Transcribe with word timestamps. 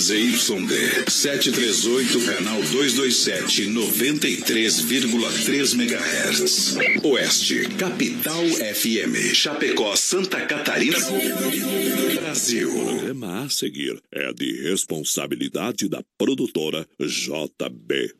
ZYD 0.00 1.10
738, 1.10 2.24
canal 2.24 2.62
227, 2.62 3.66
93,3 3.66 5.74
MHz. 5.74 6.78
Oeste, 7.04 7.68
Capital 7.76 8.46
FM, 8.46 9.34
Chapecó, 9.34 9.94
Santa 9.96 10.46
Catarina, 10.46 10.96
Brasil. 12.14 12.70
O 12.70 12.86
programa 12.86 13.44
a 13.44 13.50
seguir 13.50 14.00
é 14.10 14.32
de 14.32 14.62
responsabilidade 14.62 15.86
da 15.86 16.02
produtora 16.16 16.88
JB. 16.98 18.14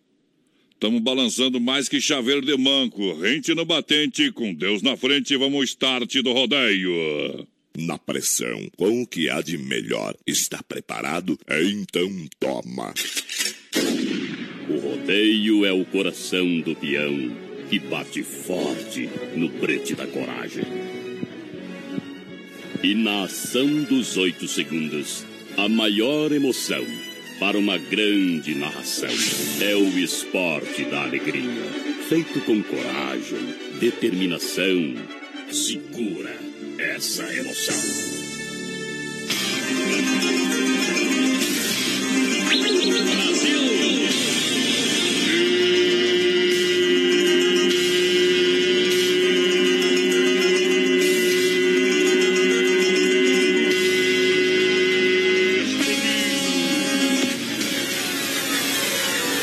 Estamos 0.75 1.01
balançando 1.01 1.59
mais 1.59 1.89
que 1.89 1.99
chaveiro 1.99 2.43
de 2.43 2.59
manco. 2.59 3.19
Rente 3.19 3.55
no 3.55 3.65
batente, 3.65 4.31
com 4.33 4.53
Deus 4.53 4.83
na 4.83 4.99
frente, 4.99 5.35
vamos 5.35 5.71
start 5.71 6.15
do 6.17 6.33
rodeio. 6.33 6.93
Na 7.77 7.97
pressão, 7.97 8.69
com 8.77 9.03
o 9.03 9.07
que 9.07 9.31
há 9.31 9.41
de 9.41 9.57
melhor. 9.57 10.15
Está 10.27 10.63
preparado? 10.63 11.39
Então 11.49 12.29
toma. 12.39 12.93
O 14.69 14.79
rodeio 14.79 15.65
é 15.65 15.73
o 15.73 15.85
coração 15.85 16.61
do 16.61 16.75
peão 16.75 17.37
que 17.69 17.79
bate 17.79 18.23
forte 18.25 19.09
no 19.37 19.49
brete 19.49 19.95
da 19.95 20.07
coragem. 20.07 20.65
E 22.83 22.95
na 22.95 23.25
ação 23.25 23.85
dos 23.85 24.17
oito 24.17 24.49
segundos, 24.49 25.25
a 25.57 25.69
maior 25.69 26.33
emoção 26.33 26.85
para 27.39 27.57
uma 27.57 27.79
grande 27.79 28.55
narração. 28.55 29.09
É 29.61 29.77
o 29.77 29.99
esporte 29.99 30.85
da 30.85 31.05
alegria, 31.05 31.65
feito 32.09 32.41
com 32.41 32.63
coragem, 32.63 33.55
determinação. 33.79 34.95
Segura 35.51 36.50
essa 36.81 37.23
emoção. 37.35 37.75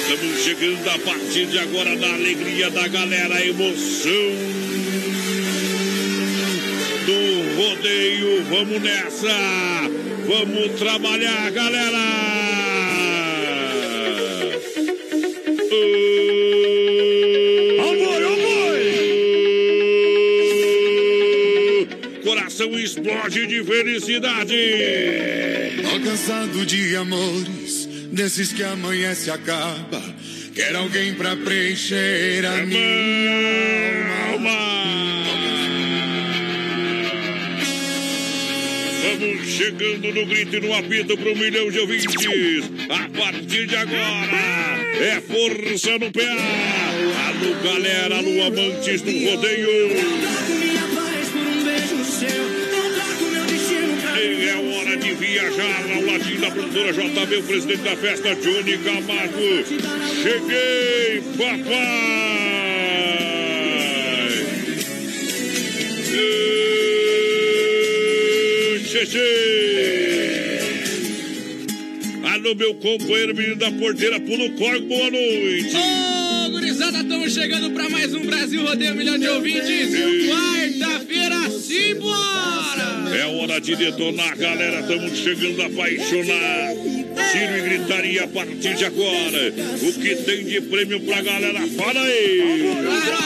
Estamos 0.02 0.44
chegando 0.44 0.90
a 0.90 1.00
partir 1.00 1.46
de 1.46 1.60
agora 1.60 1.96
na 1.96 2.14
alegria 2.14 2.72
da 2.72 2.88
galera, 2.88 3.36
a 3.36 3.46
emoção 3.46 4.57
Vamos 8.50 8.82
nessa! 8.82 9.28
Vamos 10.26 10.80
trabalhar, 10.80 11.52
galera! 11.52 11.98
Coração 22.24 22.80
explode 22.80 23.48
de 23.48 23.64
felicidade! 23.64 24.56
Tô 25.84 26.00
cansado 26.00 26.66
de 26.66 26.96
amores, 26.96 27.86
desses 28.12 28.54
que 28.54 28.64
amanhece 28.64 29.28
e 29.28 29.32
acaba. 29.32 30.02
Quero 30.56 30.78
alguém 30.80 31.14
pra 31.14 31.36
preencher 31.36 32.46
a 32.46 32.66
minha 32.66 34.32
alma. 34.32 34.58
Vamos 34.88 35.07
chegando 39.58 40.14
no 40.14 40.26
grito 40.28 40.56
e 40.56 40.60
no 40.60 40.72
apito 40.76 41.18
para 41.18 41.32
um 41.32 41.36
milhão 41.36 41.72
de 41.72 41.80
ouvintes. 41.80 42.16
A 42.90 43.10
partir 43.18 43.66
de 43.66 43.76
agora, 43.76 44.38
é 45.02 45.20
força 45.20 45.98
no 45.98 46.12
pé. 46.12 46.30
Alô, 46.30 47.56
galera, 47.64 48.18
alô, 48.18 48.44
amantes 48.44 49.02
do 49.02 49.12
rodeio. 49.12 50.28
É 54.48 54.78
hora 54.78 54.98
de 54.98 55.14
viajar 55.14 55.86
ao 55.92 56.02
latim 56.06 56.40
da 56.40 56.52
produtora 56.52 56.94
JB, 56.94 57.36
o 57.38 57.44
presidente 57.44 57.82
da 57.82 57.96
festa, 57.96 58.36
Johnny 58.36 58.78
Camargo. 58.78 59.66
Cheguei, 60.22 61.24
papai! 61.36 62.37
Alô, 72.24 72.56
meu 72.56 72.74
companheiro, 72.74 73.36
menino 73.36 73.56
da 73.56 73.72
porteira, 73.72 74.20
pulo 74.20 74.50
corgo, 74.54 74.88
boa 74.88 75.12
noite! 75.12 75.76
Ô, 75.76 76.50
gurizada, 76.50 77.02
estamos 77.02 77.32
chegando 77.32 77.70
para 77.76 77.88
mais 77.90 78.16
um 78.16 78.26
Brasil 78.26 78.66
Rodeio 78.66 78.96
Milhão 78.96 79.20
de 79.20 79.28
Ouvintes. 79.28 79.92
Quarta-feira, 80.28 81.48
simbora! 81.52 83.16
É 83.16 83.26
hora 83.28 83.62
de 83.62 83.76
detonar, 83.76 84.36
galera. 84.36 84.80
Estamos 84.80 85.16
chegando 85.16 85.62
apaixonados. 85.62 86.98
Tiro 87.32 87.56
e 87.56 87.62
gritaria 87.62 88.24
a 88.24 88.28
partir 88.28 88.74
de 88.74 88.84
agora. 88.86 89.54
O 89.84 89.94
que 89.94 90.16
tem 90.16 90.44
de 90.44 90.62
prêmio 90.62 91.00
pra 91.02 91.22
galera? 91.22 91.68
Fala 91.68 92.02
aí! 92.02 92.42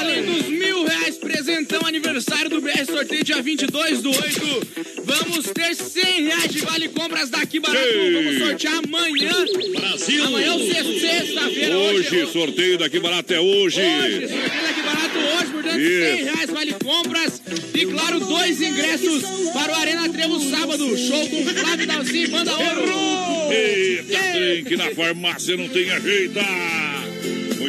Além 0.01 0.23
dos 0.25 0.49
mil 0.81 0.87
reais, 0.87 1.17
presentão 1.17 1.81
aniversário 1.85 2.49
do 2.49 2.61
BR 2.61 2.85
Sorteio 2.85 3.23
dia 3.23 3.41
22 3.41 4.01
do 4.01 4.09
8. 4.09 4.67
Vamos 5.03 5.45
ter 5.53 5.75
100 5.75 6.23
reais 6.23 6.51
de 6.51 6.59
vale 6.59 6.89
compras 6.89 7.29
daqui 7.29 7.59
barato. 7.59 7.85
Ei. 7.85 8.13
Vamos 8.13 8.37
sortear 8.39 8.81
amanhã. 8.83 9.31
Brasil! 9.75 10.23
Amanhã 10.25 10.57
sexta- 10.57 10.99
sexta-feira. 10.99 11.77
Hoje, 11.77 12.27
sorteio 12.31 12.77
daqui 12.77 12.99
barato 12.99 13.33
é 13.33 13.39
hoje. 13.39 13.79
Hoje, 13.81 14.27
sorteio 14.27 14.61
daqui 14.63 14.81
barato 14.81 15.17
hoje, 15.17 15.51
portanto, 15.51 15.79
Isso. 15.79 16.15
100 16.17 16.23
reais 16.23 16.49
vale 16.49 16.73
compras. 16.83 17.41
E 17.73 17.85
claro, 17.85 18.19
dois 18.19 18.61
ingressos 18.61 19.23
para 19.53 19.71
o 19.71 19.75
Arena 19.75 20.09
Trevo 20.09 20.39
sábado. 20.49 20.97
Show 20.97 21.29
com 21.29 21.45
Flávio 21.45 21.87
Dalci 21.87 22.27
Banda 22.27 22.51
Ouro. 22.57 23.51
Eita, 23.51 24.17
trem 24.33 24.63
que 24.63 24.77
na 24.77 24.89
farmácia 24.91 25.55
não 25.57 25.67
tem 25.67 25.85
jeito. 26.01 26.39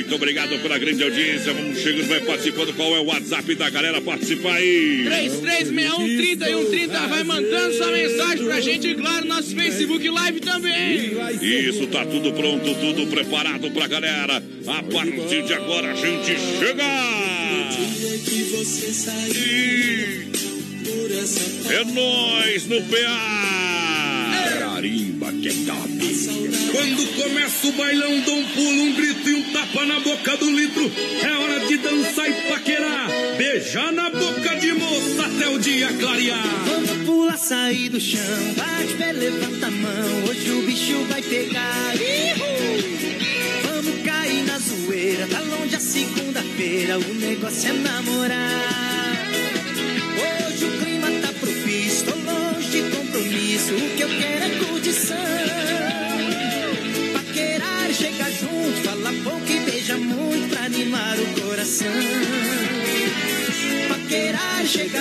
Muito 0.02 0.16
obrigado 0.16 0.58
pela 0.60 0.76
grande 0.78 1.00
audiência. 1.00 1.54
Vamos 1.54 1.78
chegando, 1.78 2.08
vai 2.08 2.20
participando. 2.20 2.74
Qual 2.74 2.96
é 2.96 2.98
o 2.98 3.04
WhatsApp 3.04 3.54
da 3.54 3.70
galera? 3.70 4.00
Participa 4.00 4.52
aí. 4.52 5.04
3361-3130. 5.32 7.08
Vai 7.08 7.22
mandando 7.22 7.74
sua 7.76 7.92
mensagem 7.92 8.44
pra 8.44 8.60
gente 8.60 8.88
e, 8.88 8.94
claro, 8.96 9.26
nosso 9.26 9.54
Facebook 9.54 10.08
Live 10.08 10.40
também. 10.40 11.12
Isso, 11.40 11.86
tá 11.86 12.04
tudo 12.04 12.32
pronto, 12.32 12.74
tudo 12.74 13.06
preparado 13.06 13.70
pra 13.70 13.86
galera. 13.86 14.42
A 14.66 14.82
partir 14.82 15.44
de 15.44 15.54
agora 15.54 15.92
a 15.92 15.94
gente 15.94 16.36
chega. 16.58 16.82
E 19.36 20.32
é 21.72 21.84
nós 21.84 22.66
no 22.66 22.82
PA. 22.82 24.01
Que 24.82 25.64
tá 25.64 25.76
Quando 25.76 27.22
começa 27.22 27.68
o 27.68 27.72
bailão, 27.72 28.20
dou 28.22 28.36
um 28.36 28.48
pulo, 28.48 28.82
um 28.82 28.92
grito 28.94 29.28
e 29.28 29.34
um 29.34 29.52
tapa 29.52 29.86
na 29.86 30.00
boca 30.00 30.36
do 30.36 30.50
litro. 30.50 30.90
É 31.22 31.32
hora 31.38 31.66
de 31.66 31.76
dançar 31.76 32.28
e 32.28 32.32
paquerar. 32.48 33.08
Beijar 33.38 33.92
na 33.92 34.10
boca 34.10 34.56
de 34.56 34.72
moça 34.72 35.24
até 35.24 35.48
o 35.50 35.58
dia 35.60 35.86
clarear. 35.92 36.42
Vamos 36.66 37.06
pular, 37.06 37.38
sair 37.38 37.90
do 37.90 38.00
chão. 38.00 38.20
Bate 38.56 38.94
pé, 38.94 39.12
levanta 39.12 39.68
a 39.68 39.70
mão. 39.70 40.24
Hoje 40.28 40.50
o 40.50 40.62
bicho 40.62 41.04
vai 41.08 41.22
pegar. 41.22 41.94
Ihu! 41.94 43.22
Vamos 43.62 44.02
cair 44.02 44.44
na 44.46 44.58
zoeira. 44.58 45.28
Tá 45.28 45.40
longe 45.42 45.76
a 45.76 45.80
segunda-feira. 45.80 46.98
O 46.98 47.14
negócio 47.14 47.70
é 47.70 47.72
namorar. 47.72 49.28
Hoje 50.18 50.64
o 50.64 50.84
clima 50.84 51.06
tá 51.22 51.32
propício. 51.38 52.04
Tô 52.04 52.16
longe 52.16 52.68
de 52.68 52.96
compromisso. 52.96 53.74
O 53.74 53.96
que 53.96 54.02
eu 54.02 54.08
quero 54.08 54.44
é 54.44 54.51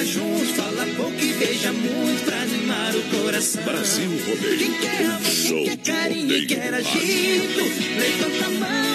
Junto, 0.04 0.54
fala 0.56 0.88
pouco 0.98 1.22
e 1.22 1.34
beija 1.34 1.72
muito 1.72 2.26
pra 2.26 2.42
animar 2.42 2.96
o 2.96 3.04
coração. 3.04 3.64
Brasil 3.64 4.10
Rodeio. 4.26 4.58
Quem 4.58 4.74
quer 4.74 5.06
amor, 5.06 5.20
quem 5.22 5.66
quer 5.66 5.78
carinho, 5.78 6.28
rodeio 6.28 6.48
quer 6.48 6.74
agito, 6.74 7.64
levanta 8.00 8.46
a 8.46 8.50
mão, 8.50 8.91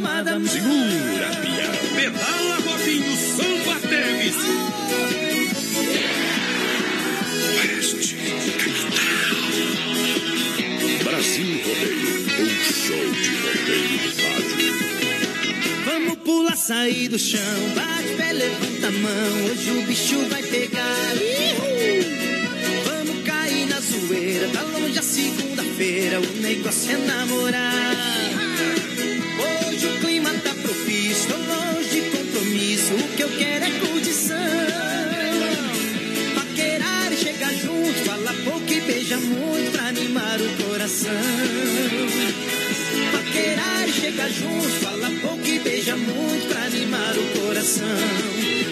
mão. 0.00 0.46
Segura, 0.46 1.28
pião. 1.42 1.72
Pedala 1.94 2.56
Robinho 2.66 3.16
Samba 3.16 3.76
Teves. 3.88 4.36
Oeste, 7.56 8.16
capital. 8.16 8.90
Brasil 11.04 11.60
Rodeio, 11.64 12.14
um 12.40 12.50
show 12.72 13.06
de 13.12 13.30
rodeio 13.42 13.98
rádio. 14.22 14.70
Vamos 15.84 16.16
pular, 16.24 16.56
sair 16.56 17.08
do 17.08 17.18
chão. 17.18 17.40
Bate 17.74 18.14
pé, 18.16 18.32
levanta 18.32 18.86
a 18.86 18.90
mão. 18.90 19.44
Hoje 19.50 19.70
o 19.70 19.82
bicho 19.82 20.18
vai 20.30 20.42
pegar. 20.42 21.14
Vamos 22.84 23.24
cair 23.24 23.66
na 23.66 23.80
zoeira. 23.80 24.48
Tá 24.48 24.62
longe 24.62 24.98
a 24.98 25.02
segunda-feira. 25.02 26.20
O 26.20 26.40
negócio 26.40 26.92
é 26.92 26.96
namorar. 26.98 28.39
Chega 44.10 44.28
junto, 44.28 44.68
fala 44.80 45.10
pouco 45.22 45.46
e 45.46 45.58
beija 45.60 45.96
muito 45.96 46.48
pra 46.48 46.64
animar 46.64 47.14
o 47.16 47.40
coração. 47.40 47.86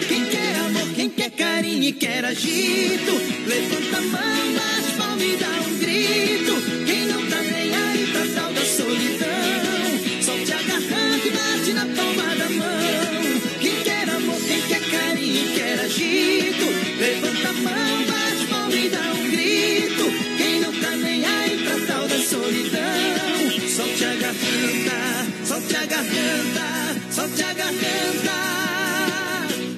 Quem 0.07 0.25
quer 0.25 0.55
amor, 0.55 0.93
quem 0.95 1.09
quer 1.09 1.31
carinho 1.31 1.83
e 1.83 1.93
quer 1.93 2.25
agito, 2.25 3.11
levanta 3.47 3.97
a 3.97 4.01
mão, 4.01 4.53
bate 4.53 4.91
palma 4.97 5.23
e 5.23 5.37
dá 5.37 5.47
um 5.47 5.79
grito. 5.79 6.85
Quem 6.85 7.05
não 7.05 7.25
tá 7.27 7.41
nem 7.41 7.73
aí 7.73 8.07
pra 8.11 8.41
tal 8.41 8.53
da 8.53 8.65
solidão, 8.65 10.21
solte 10.21 10.51
a 10.51 10.61
garganta 10.61 11.27
e 11.27 11.31
bate 11.31 11.73
na 11.73 11.85
palma 11.95 12.35
da 12.35 12.49
mão. 12.49 13.41
Quem 13.61 13.75
quer 13.83 14.09
amor, 14.09 14.41
quem 14.41 14.61
quer 14.63 14.81
carinho 14.91 15.45
e 15.45 15.53
quer 15.53 15.79
agito, 15.79 16.65
levanta 16.99 17.49
a 17.49 17.53
mão, 17.53 18.05
bate 18.07 18.45
palma 18.49 18.75
e 18.75 18.89
dá 18.89 19.13
um 19.13 19.31
grito. 19.31 20.03
Quem 20.37 20.59
não 20.59 20.73
tá 20.73 20.91
nem 20.97 21.25
aí 21.25 21.57
pra 21.63 21.93
tal 21.95 22.07
da 22.07 22.17
solidão, 22.17 23.69
solte 23.69 24.03
a 24.03 24.15
garganta, 24.15 25.08
solte 25.59 25.75
a 25.75 25.85
garganta, 25.85 27.11
solte 27.11 27.43
a 27.43 27.53
garganta. 27.53 28.31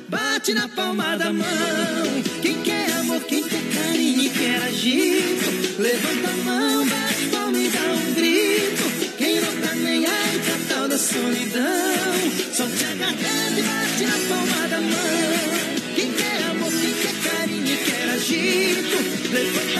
Bate 0.09 0.53
na 0.53 0.67
palma 0.67 1.17
da 1.17 1.33
mão. 1.33 2.23
Quem 2.41 2.61
quer 2.61 2.91
amor, 2.99 3.21
quem 3.21 3.43
quer 3.43 3.63
carinho 3.73 4.21
e 4.21 4.29
quer 4.29 4.63
agito, 4.63 5.81
levanta 5.81 6.29
a 6.29 6.43
mão, 6.43 6.85
bate 6.87 7.25
palma 7.31 7.57
e 7.57 7.69
dá 7.69 7.93
um 7.93 8.13
grito. 8.13 9.15
Quem 9.17 9.41
não 9.41 9.53
tá 9.61 9.75
nem 9.75 10.05
aí 10.05 10.39
pra 10.45 10.75
tal 10.75 10.87
da 10.87 10.97
solidão, 10.97 12.13
solte 12.53 12.85
a 12.85 12.95
garganta 12.95 13.59
e 13.59 13.63
bate 13.63 14.05
na 14.05 14.17
palma 14.29 14.67
da 14.67 14.81
mão. 14.81 15.95
Quem 15.95 16.11
quer 16.13 16.43
amor, 16.51 16.71
quem 16.71 16.93
quer 16.93 17.15
carinho 17.29 17.73
e 17.73 17.77
quer 17.77 18.09
agito, 18.09 18.97
levanta 19.33 19.70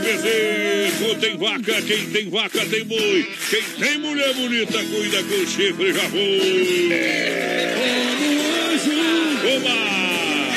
Quem 0.00 0.16
tem 0.16 0.22
bezerro 0.22 1.14
tem 1.16 1.36
vaca, 1.36 1.82
quem 1.82 2.06
tem 2.06 2.30
vaca 2.30 2.66
tem 2.66 2.84
boi. 2.84 3.28
Quem 3.50 3.62
tem 3.78 3.98
mulher 3.98 4.32
bonita 4.34 4.78
cuida 4.84 5.22
com 5.22 5.46
chifre 5.46 5.92
já 5.92 6.08
foi. 6.08 6.90
Oba! 9.56 9.70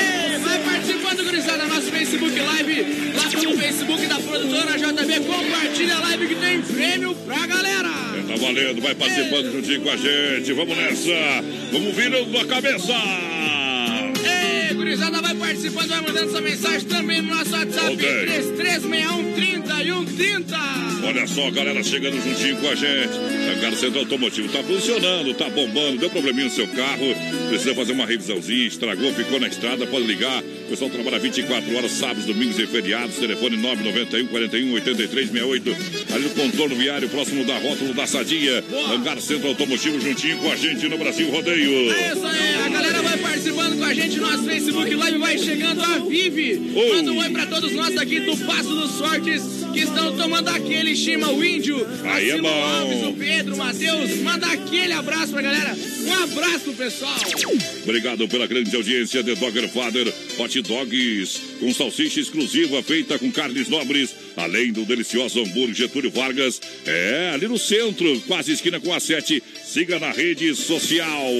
Ei, 0.00 0.38
Vai 0.38 0.58
participando, 0.60 1.24
gurizada, 1.24 1.66
nosso 1.66 1.90
Facebook 1.90 2.40
Live, 2.40 2.86
lá 3.14 3.30
pelo 3.30 3.58
Facebook 3.58 4.06
da 4.06 4.20
produtora 4.20 4.78
JB. 4.78 5.20
Compartilha 5.26 5.96
a 5.96 6.00
live 6.00 6.26
que 6.26 6.34
tem 6.36 6.62
prêmio 6.62 7.14
pra 7.14 7.46
galera. 7.46 7.90
Tá 8.26 8.36
valendo, 8.36 8.80
vai 8.80 8.94
participando 8.94 9.52
juntinho 9.52 9.82
com 9.82 9.90
a 9.90 9.96
gente. 9.96 10.52
Vamos 10.54 10.76
nessa. 10.76 11.44
Vamos 11.70 11.94
virando 11.94 12.38
a 12.38 12.46
cabeça. 12.46 13.33
Gurizada, 14.74 15.20
vai 15.22 15.34
participando, 15.34 15.88
vai 15.88 16.00
mandando 16.00 16.30
sua 16.30 16.40
mensagem 16.40 16.88
também 16.88 17.22
no 17.22 17.34
nosso 17.34 17.52
WhatsApp, 17.52 17.92
Ok. 17.94 18.24
3361 18.26 19.32
30 19.34 19.82
e 19.82 19.92
130. 19.92 20.56
Olha 21.06 21.26
só, 21.26 21.50
galera 21.50 21.82
chegando 21.82 22.20
juntinho 22.22 22.56
com 22.56 22.68
a 22.68 22.74
gente. 22.74 23.12
Hangar 23.64 23.76
Centro 23.76 24.00
Automotivo 24.00 24.48
tá 24.48 24.62
funcionando, 24.62 25.32
tá 25.32 25.48
bombando, 25.48 25.96
deu 25.96 26.10
probleminha 26.10 26.44
no 26.44 26.50
seu 26.50 26.68
carro, 26.68 27.16
precisa 27.48 27.74
fazer 27.74 27.92
uma 27.92 28.04
revisãozinha, 28.04 28.66
estragou, 28.66 29.10
ficou 29.14 29.40
na 29.40 29.48
estrada, 29.48 29.86
pode 29.86 30.06
ligar. 30.06 30.42
O 30.42 30.68
pessoal 30.68 30.90
trabalha 30.90 31.18
24 31.18 31.74
horas, 31.74 31.92
sábados, 31.92 32.26
domingos 32.26 32.58
e 32.58 32.66
feriados. 32.66 33.16
Telefone 33.16 33.56
991 33.56 34.26
41 34.26 34.72
83 34.74 35.30
68. 35.30 35.76
Ali 36.14 36.24
no 36.24 36.30
contorno 36.30 36.76
viário, 36.76 37.08
próximo 37.08 37.42
da 37.44 37.56
rótulo 37.56 37.94
da 37.94 38.06
Sadia. 38.06 38.62
Boa. 38.68 38.92
Hangar 38.92 39.18
Centro 39.18 39.48
Automotivo 39.48 39.98
juntinho 39.98 40.36
com 40.38 40.52
a 40.52 40.56
gente 40.56 40.86
no 40.86 40.98
Brasil 40.98 41.30
Rodeio. 41.30 41.90
É 41.90 42.12
isso 42.12 42.26
aí, 42.26 42.54
a 42.66 42.68
galera 42.68 43.02
vai 43.02 43.16
participando 43.16 43.78
com 43.78 43.84
a 43.84 43.94
gente 43.94 44.18
no 44.18 44.30
nosso 44.30 44.44
Facebook 44.44 44.94
Live, 44.94 45.18
vai 45.18 45.38
chegando 45.38 45.80
a 45.80 45.98
Vive. 46.00 46.72
Oi. 46.74 46.96
Manda 46.96 47.12
um 47.12 47.18
oi 47.18 47.30
pra 47.30 47.46
todos 47.46 47.72
nós 47.72 47.96
aqui 47.96 48.20
do 48.20 48.36
Passo 48.44 48.68
dos 48.68 48.90
Sortes 48.92 49.42
que 49.72 49.80
estão 49.80 50.16
tomando 50.16 50.48
aquele 50.48 50.94
chima 50.94 51.30
o 51.30 51.44
índio. 51.44 51.86
Aí 52.04 52.30
é 52.30 52.40
bom. 52.40 52.48
Alves, 52.48 53.06
o 53.06 53.12
Pedro, 53.12 53.53
o 53.54 53.56
Matheus. 53.56 54.16
Manda 54.18 54.46
aquele 54.48 54.92
abraço 54.92 55.32
pra 55.32 55.42
galera. 55.42 55.76
Um 56.06 56.12
abraço 56.12 56.72
pessoal. 56.72 57.14
Obrigado 57.82 58.28
pela 58.28 58.46
grande 58.46 58.74
audiência 58.74 59.22
de 59.22 59.34
Dogger 59.36 59.68
Father 59.68 60.12
Hot 60.38 60.62
Dogs, 60.62 61.40
com 61.60 61.72
salsicha 61.72 62.20
exclusiva 62.20 62.82
feita 62.82 63.18
com 63.18 63.30
carnes 63.30 63.68
nobres, 63.68 64.14
além 64.36 64.72
do 64.72 64.84
delicioso 64.84 65.40
hambúrguer 65.40 65.74
Getúlio 65.74 66.10
Vargas. 66.10 66.60
É, 66.84 67.30
ali 67.34 67.46
no 67.46 67.58
centro, 67.58 68.20
quase 68.26 68.52
esquina 68.52 68.80
com 68.80 68.92
a 68.92 69.00
7. 69.00 69.42
Siga 69.64 69.98
na 69.98 70.10
rede 70.10 70.54
social. 70.54 71.30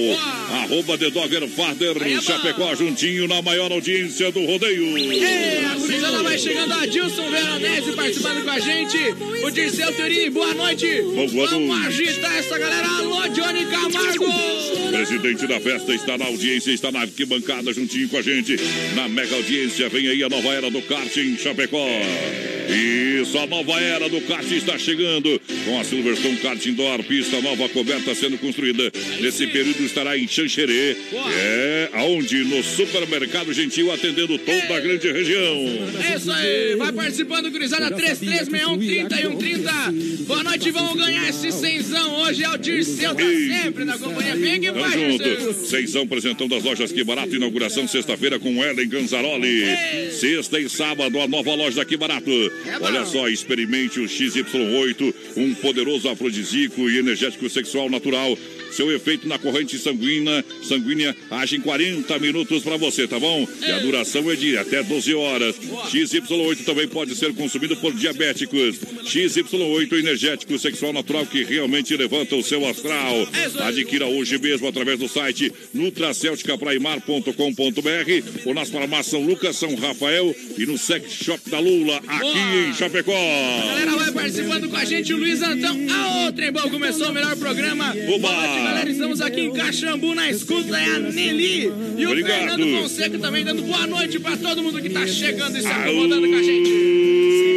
Arroba 0.63 0.97
The 0.97 1.09
Dogger 1.09 1.47
Father 1.49 2.01
Aí 2.01 2.13
é. 2.13 2.21
Chapecó, 2.21 2.75
juntinho 2.75 3.27
na 3.27 3.41
maior 3.41 3.71
audiência 3.71 4.31
do 4.31 4.45
rodeio. 4.45 4.97
Ei, 4.97 5.65
a 5.65 5.75
gurizada 5.75 6.23
vai 6.23 6.37
chegando, 6.37 6.73
a 6.73 6.85
Dilson 6.85 7.29
Veronese 7.29 7.91
participando 7.93 8.43
com 8.43 8.49
a 8.51 8.59
gente. 8.59 8.97
O 9.43 9.51
Dirceu 9.51 9.91
Teori, 9.93 10.29
boa 10.29 10.53
noite. 10.53 11.01
Bom, 11.01 11.27
boa 11.27 11.51
noite. 11.51 11.94
Agitar 11.95 12.35
essa 12.37 12.57
galera. 12.57 12.87
Alô, 12.87 13.27
Johnny 13.29 13.65
Camargo. 13.65 14.25
Presidente 14.91 15.47
da 15.47 15.59
festa 15.59 15.93
está 15.93 16.17
na 16.17 16.25
audiência, 16.25 16.71
está 16.71 16.91
na 16.91 17.01
arquibancada 17.01 17.73
juntinho 17.73 18.09
com 18.09 18.17
a 18.17 18.21
gente. 18.21 18.57
Na 18.95 19.07
mega 19.07 19.35
audiência, 19.35 19.87
vem 19.89 20.07
aí 20.07 20.23
a 20.23 20.29
nova 20.29 20.49
era 20.49 20.69
do 20.69 20.81
kart 20.81 21.15
em 21.17 21.37
Chapecó. 21.37 21.87
Isso, 23.25 23.39
a 23.39 23.47
nova 23.47 23.81
era 23.81 24.07
do 24.07 24.21
kart 24.21 24.49
está 24.51 24.77
chegando. 24.77 25.41
Com 25.65 25.79
a 25.79 25.83
Silverstone 25.83 26.37
Kart 26.37 26.63
Indoor, 26.63 27.03
pista 27.03 27.41
nova 27.41 27.67
coberta 27.69 28.13
sendo 28.13 28.37
construída. 28.37 28.91
Nesse 29.19 29.47
período 29.47 29.83
estará 29.83 30.15
em 30.15 30.27
Xanxerê. 30.27 30.95
É, 31.33 31.89
aonde? 31.93 32.43
No 32.43 32.63
Supermercado 32.63 33.51
Gentil, 33.51 33.91
atendendo 33.91 34.37
toda 34.37 34.77
a 34.77 34.79
grande 34.79 35.11
região. 35.11 35.57
É 36.07 36.15
isso 36.15 36.31
aí, 36.31 36.75
vai 36.75 36.91
participando, 36.91 37.49
gurizada, 37.49 37.89
3361 37.89 38.77
30 38.77 39.15
e 39.15 39.21
130. 39.23 39.71
Boa 40.27 40.43
noite, 40.43 40.69
vamos 40.71 40.95
ganhar 40.95 41.27
esse 41.27 41.51
cenzão. 41.51 42.21
Hoje 42.21 42.43
é 42.43 42.49
o 42.49 42.57
Dirceu, 42.57 43.15
tá 43.15 43.23
sempre 43.23 43.85
na 43.85 43.97
companhia. 43.97 44.35
Vem 44.35 44.61
que 44.61 44.67
Tamo 44.67 44.79
vai, 44.81 44.91
junto. 44.91 45.65
Seisão 45.65 46.03
apresentando 46.03 46.53
as 46.53 46.63
lojas 46.63 46.91
Que 46.91 47.03
Barato. 47.03 47.35
Inauguração 47.35 47.87
sexta-feira 47.87 48.37
com 48.37 48.63
Ellen 48.63 48.87
Ganzaroli. 48.87 49.63
Sexta 50.11 50.59
e 50.59 50.69
sábado, 50.69 51.19
a 51.19 51.27
nova 51.27 51.55
loja 51.55 51.77
da 51.77 51.85
Que 51.85 51.97
Barato. 51.97 52.29
É 52.65 52.79
bom. 52.79 52.85
Olha 52.85 53.05
só, 53.05 53.14
experimente 53.29 53.99
o 53.99 54.03
XY8, 54.03 55.13
um 55.37 55.53
poderoso 55.55 56.09
afrodisíaco 56.09 56.89
e 56.89 56.99
energético 56.99 57.49
sexual 57.49 57.89
natural. 57.89 58.37
Seu 58.75 58.91
efeito 58.93 59.25
na 59.27 59.39
corrente 59.39 59.77
sanguínea, 59.77 60.43
sanguínea 60.61 61.15
age 61.31 61.55
em 61.55 61.61
40 61.61 62.19
minutos 62.19 62.61
para 62.61 62.75
você, 62.75 63.07
tá 63.07 63.17
bom? 63.17 63.47
E 63.61 63.71
a 63.71 63.79
duração 63.79 64.29
é 64.29 64.35
de 64.35 64.57
até 64.57 64.83
12 64.83 65.13
horas. 65.15 65.55
XY8 65.91 66.65
também 66.65 66.87
pode 66.87 67.15
ser 67.15 67.33
consumido 67.33 67.77
por 67.77 67.93
diabéticos. 67.93 68.75
XY8 69.05 69.93
energético 69.93 70.59
sexual 70.59 70.91
natural 70.91 71.25
que 71.25 71.43
realmente 71.43 71.95
levanta 71.95 72.35
o 72.35 72.43
seu 72.43 72.67
astral. 72.67 73.27
Adquira 73.61 74.07
hoje 74.07 74.37
mesmo 74.37 74.67
através 74.67 74.99
do 74.99 75.07
site 75.07 75.53
nutracelticapraimar.com.br 75.73 77.31
ou 78.45 78.53
nas 78.53 78.69
farmácias 78.69 79.05
São 79.07 79.21
Lucas, 79.21 79.55
São 79.55 79.73
Rafael 79.75 80.35
e 80.57 80.65
no 80.65 80.77
Sex 80.77 81.13
Shop 81.13 81.49
da 81.49 81.59
Lula, 81.59 81.97
aqui 82.07 82.19
Boa. 82.19 82.67
em 82.67 82.73
Chapecó. 82.73 83.13
A 83.13 83.65
galera 83.67 83.95
vai 83.95 84.11
participando 84.11 84.67
com 84.69 84.75
a 84.75 84.83
gente, 84.83 85.13
o 85.13 85.17
Luiz 85.17 85.41
Antão. 85.41 85.77
A 85.89 86.25
outra 86.25 86.51
bom 86.51 86.69
começou 86.69 87.09
o 87.09 87.13
melhor 87.13 87.35
programa. 87.37 87.95
Oba. 88.13 88.64
Galera. 88.65 88.89
Estamos 88.89 89.21
aqui 89.21 89.41
em 89.41 89.53
Caxambu, 89.53 90.15
na 90.15 90.29
escuta. 90.29 90.77
É 90.77 90.95
a 90.95 90.99
Nelly. 90.99 91.71
E 91.97 92.05
o 92.05 92.09
Obrigado. 92.09 92.39
Fernando 92.39 92.81
Fonseca 92.81 93.19
também 93.19 93.43
dando 93.43 93.61
boa 93.61 93.85
noite 93.87 94.19
pra 94.19 94.35
todo 94.37 94.63
mundo 94.63 94.81
que 94.81 94.89
tá 94.89 95.05
chegando 95.07 95.57
e 95.57 95.61
se 95.61 95.67
acomodando 95.67 96.27
com 96.27 96.35
a 96.35 96.43
gente. 96.43 97.54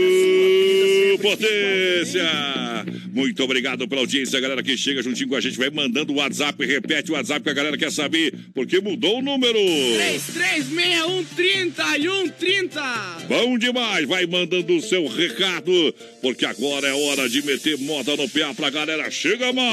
Aô, 1.08 1.18
Potência! 1.18 2.22
Muito 3.12 3.42
obrigado 3.42 3.88
pela 3.88 4.02
audiência, 4.02 4.38
galera 4.40 4.62
que 4.62 4.76
chega 4.76 5.02
juntinho 5.02 5.28
com 5.28 5.36
a 5.36 5.40
gente. 5.40 5.56
Vai 5.56 5.70
mandando 5.70 6.12
o 6.12 6.16
WhatsApp, 6.16 6.62
repete 6.64 7.10
o 7.10 7.14
WhatsApp 7.14 7.42
que 7.42 7.48
a 7.48 7.54
galera 7.54 7.78
quer 7.78 7.90
saber, 7.90 8.34
porque 8.54 8.80
mudou 8.80 9.18
o 9.18 9.22
número. 9.22 9.58
336130 9.58 11.98
e 11.98 12.02
130. 12.02 12.82
Bom 13.28 13.58
demais, 13.58 14.06
vai 14.06 14.26
mandando 14.26 14.76
o 14.76 14.82
seu 14.82 15.06
recado, 15.06 15.94
porque 16.20 16.44
agora 16.44 16.86
é 16.86 16.92
hora 16.92 17.26
de 17.28 17.42
meter 17.42 17.78
moda 17.78 18.14
no 18.16 18.28
pé 18.28 18.52
pra 18.54 18.70
galera. 18.70 19.10
Chega 19.10 19.52
mais! 19.52 19.68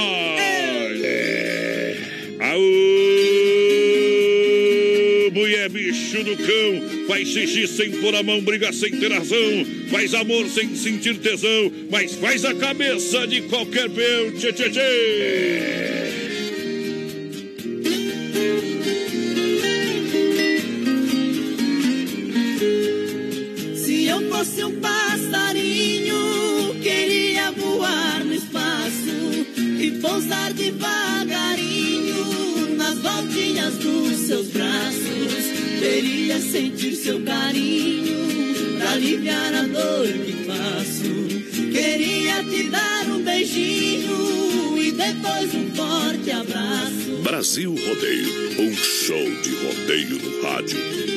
Aô, 2.39 3.64
mulher 5.35 5.67
bicho 5.69 6.23
do 6.23 6.37
cão, 6.37 7.07
faz 7.09 7.27
xixi 7.27 7.67
sem 7.67 7.91
pôr 7.91 8.15
a 8.15 8.23
mão, 8.23 8.41
briga 8.41 8.71
sem 8.71 8.89
ter 8.91 9.11
razão, 9.11 9.65
faz 9.91 10.13
amor 10.13 10.47
sem 10.47 10.73
sentir 10.73 11.17
tesão, 11.17 11.69
mas 11.91 12.13
faz 12.13 12.45
a 12.45 12.53
cabeça 12.55 13.27
de 13.27 13.41
qualquer 13.41 13.89
peu, 13.89 14.31
tchê, 14.31 14.53
tchê, 14.53 14.69
tchê. 14.69 14.79
Se 23.75 24.05
eu 24.05 24.29
fosse 24.29 24.63
um 24.63 24.79
passarinho, 24.79 26.15
queria 26.81 27.51
voar 27.51 28.23
no 28.23 28.33
espaço 28.33 29.45
e 29.81 29.99
pousar 29.99 30.53
devagarinho 30.53 32.34
nas 32.85 32.99
voltinhas 32.99 33.75
dos 33.75 34.17
seus 34.27 34.47
braços. 34.47 35.33
Queria 35.79 36.39
sentir 36.39 36.95
seu 36.95 37.19
carinho 37.23 38.77
pra 38.77 38.91
aliviar 38.91 39.53
a 39.53 39.63
dor 39.63 40.07
que 40.07 40.45
passo. 40.45 41.71
Queria 41.71 42.43
te 42.43 42.69
dar 42.69 43.05
um 43.07 43.23
beijinho 43.23 44.77
e 44.77 44.91
depois 44.91 45.53
um 45.55 45.75
forte 45.75 46.31
abraço. 46.31 47.21
Brasil 47.23 47.71
Rodeio, 47.71 48.61
um 48.61 48.75
show 48.75 49.41
de 49.41 49.55
rodeio 49.55 50.19
no 50.19 50.41
rádio. 50.43 51.14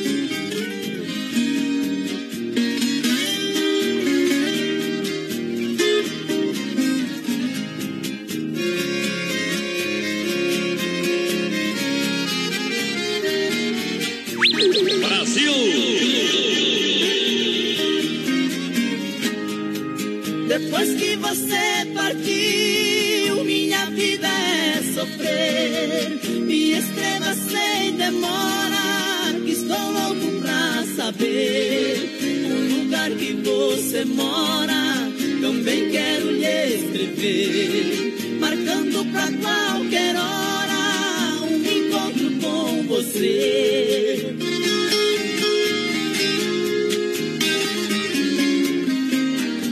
Você 33.99 34.05
mora, 34.05 35.11
também 35.41 35.89
quero 35.89 36.31
lhe 36.31 36.75
escrever. 36.75 38.39
Marcando 38.39 39.05
pra 39.11 39.27
qualquer 39.27 40.15
hora, 40.15 41.41
um 41.43 41.55
encontro 41.57 42.31
com 42.39 42.83
você. 42.87 44.35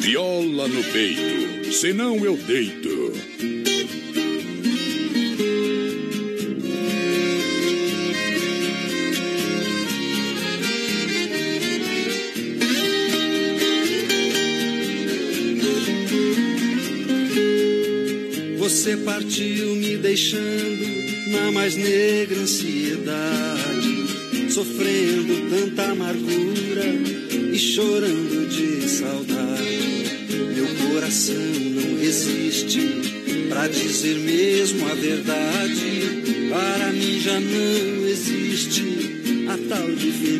Viola 0.02 0.68
no 0.68 0.84
peito, 0.84 1.72
senão 1.72 2.18
eu 2.26 2.36
deito. 2.36 2.77
Partiu 19.38 19.76
me 19.76 19.98
deixando 19.98 21.30
na 21.30 21.52
mais 21.52 21.76
negra 21.76 22.40
ansiedade, 22.40 24.06
sofrendo 24.50 25.48
tanta 25.48 25.92
amargura 25.92 26.86
e 27.54 27.60
chorando 27.60 28.50
de 28.50 28.90
saudade. 28.90 30.18
Meu 30.56 30.90
coração 30.90 31.36
não 31.36 32.00
resiste 32.00 32.80
pra 33.48 33.68
dizer 33.68 34.18
mesmo 34.18 34.88
a 34.88 34.96
verdade. 34.96 36.50
Para 36.50 36.92
mim 36.92 37.20
já 37.20 37.40
não 37.40 38.08
existe 38.08 38.82
a 39.50 39.70
tal 39.70 39.92
de 39.92 40.12
felicidade. 40.14 40.37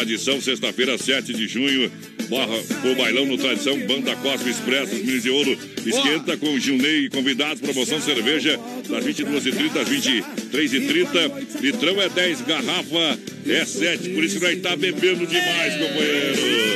Tradição, 0.00 0.40
sexta-feira, 0.40 0.96
7 0.96 1.34
de 1.34 1.46
junho. 1.46 1.92
Morra 2.30 2.56
o 2.90 2.94
bailão 2.94 3.26
no 3.26 3.36
Tradição, 3.36 3.78
Banda 3.80 4.16
Cosme 4.16 4.50
Expresso, 4.50 4.94
os 4.94 5.02
Minas 5.02 5.22
de 5.22 5.28
Ouro. 5.28 5.58
Esquenta 5.84 6.38
com 6.38 6.54
o 6.54 6.58
Gilney 6.58 7.04
e 7.04 7.10
convidados, 7.10 7.60
promoção 7.60 8.00
cerveja 8.00 8.58
das 8.88 9.04
22h30 9.04 9.76
às 9.76 9.88
23h30. 9.90 11.60
Litrão 11.60 12.00
é 12.00 12.08
10, 12.08 12.40
garrafa 12.40 13.18
é 13.46 13.62
7. 13.62 14.08
Por 14.08 14.24
isso 14.24 14.38
que 14.38 14.46
nós 14.46 14.62
tá 14.62 14.74
bebendo 14.74 15.26
demais, 15.26 15.74
companheiro. 15.74 16.69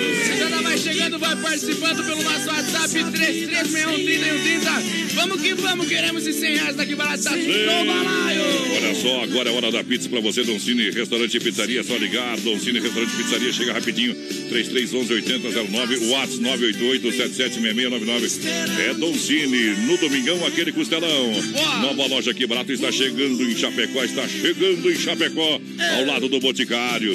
Vai 1.34 1.34
vai 1.34 1.36
participando 1.36 2.04
pelo 2.04 2.22
nosso 2.22 2.46
WhatsApp 2.46 3.12
3361 3.12 5.14
Vamos 5.14 5.40
que 5.40 5.54
vamos, 5.54 5.88
queremos 5.88 6.26
esses 6.26 6.40
100 6.40 6.56
reais 6.56 6.76
da 6.76 6.84
Que 6.84 6.94
Barato. 6.94 7.22
Tá 7.22 7.34
no 7.36 7.46
balaio. 7.46 8.42
Olha 8.76 8.94
só, 8.94 9.22
agora 9.22 9.48
é 9.48 9.52
hora 9.52 9.72
da 9.72 9.82
pizza 9.84 10.08
pra 10.08 10.18
você, 10.20 10.42
Don 10.42 10.58
Cine 10.58 10.90
Restaurante 10.90 11.36
e 11.36 11.40
Pizzaria. 11.40 11.84
Só 11.84 11.96
ligar, 11.96 12.36
Don 12.40 12.58
Cine 12.58 12.80
Restaurante 12.80 13.14
e 13.14 13.16
Pizzaria. 13.16 13.52
Chega 13.52 13.72
rapidinho, 13.72 14.12
3311-8009, 14.14 16.10
Whats 16.10 16.40
988-776699. 16.40 18.80
É 18.80 18.92
Don 18.94 19.14
Cine, 19.14 19.76
no 19.86 19.96
Domingão, 19.96 20.44
aquele 20.46 20.72
costelão. 20.72 21.32
Nova 21.80 22.06
loja 22.06 22.32
aqui, 22.32 22.46
barato, 22.46 22.72
está 22.72 22.92
chegando 22.92 23.42
em 23.42 23.56
Chapecó, 23.56 24.04
está 24.04 24.28
chegando 24.28 24.90
em 24.90 24.96
Chapecó, 24.96 25.58
ao 25.96 26.04
lado 26.04 26.28
do 26.28 26.38
Boticário. 26.40 27.14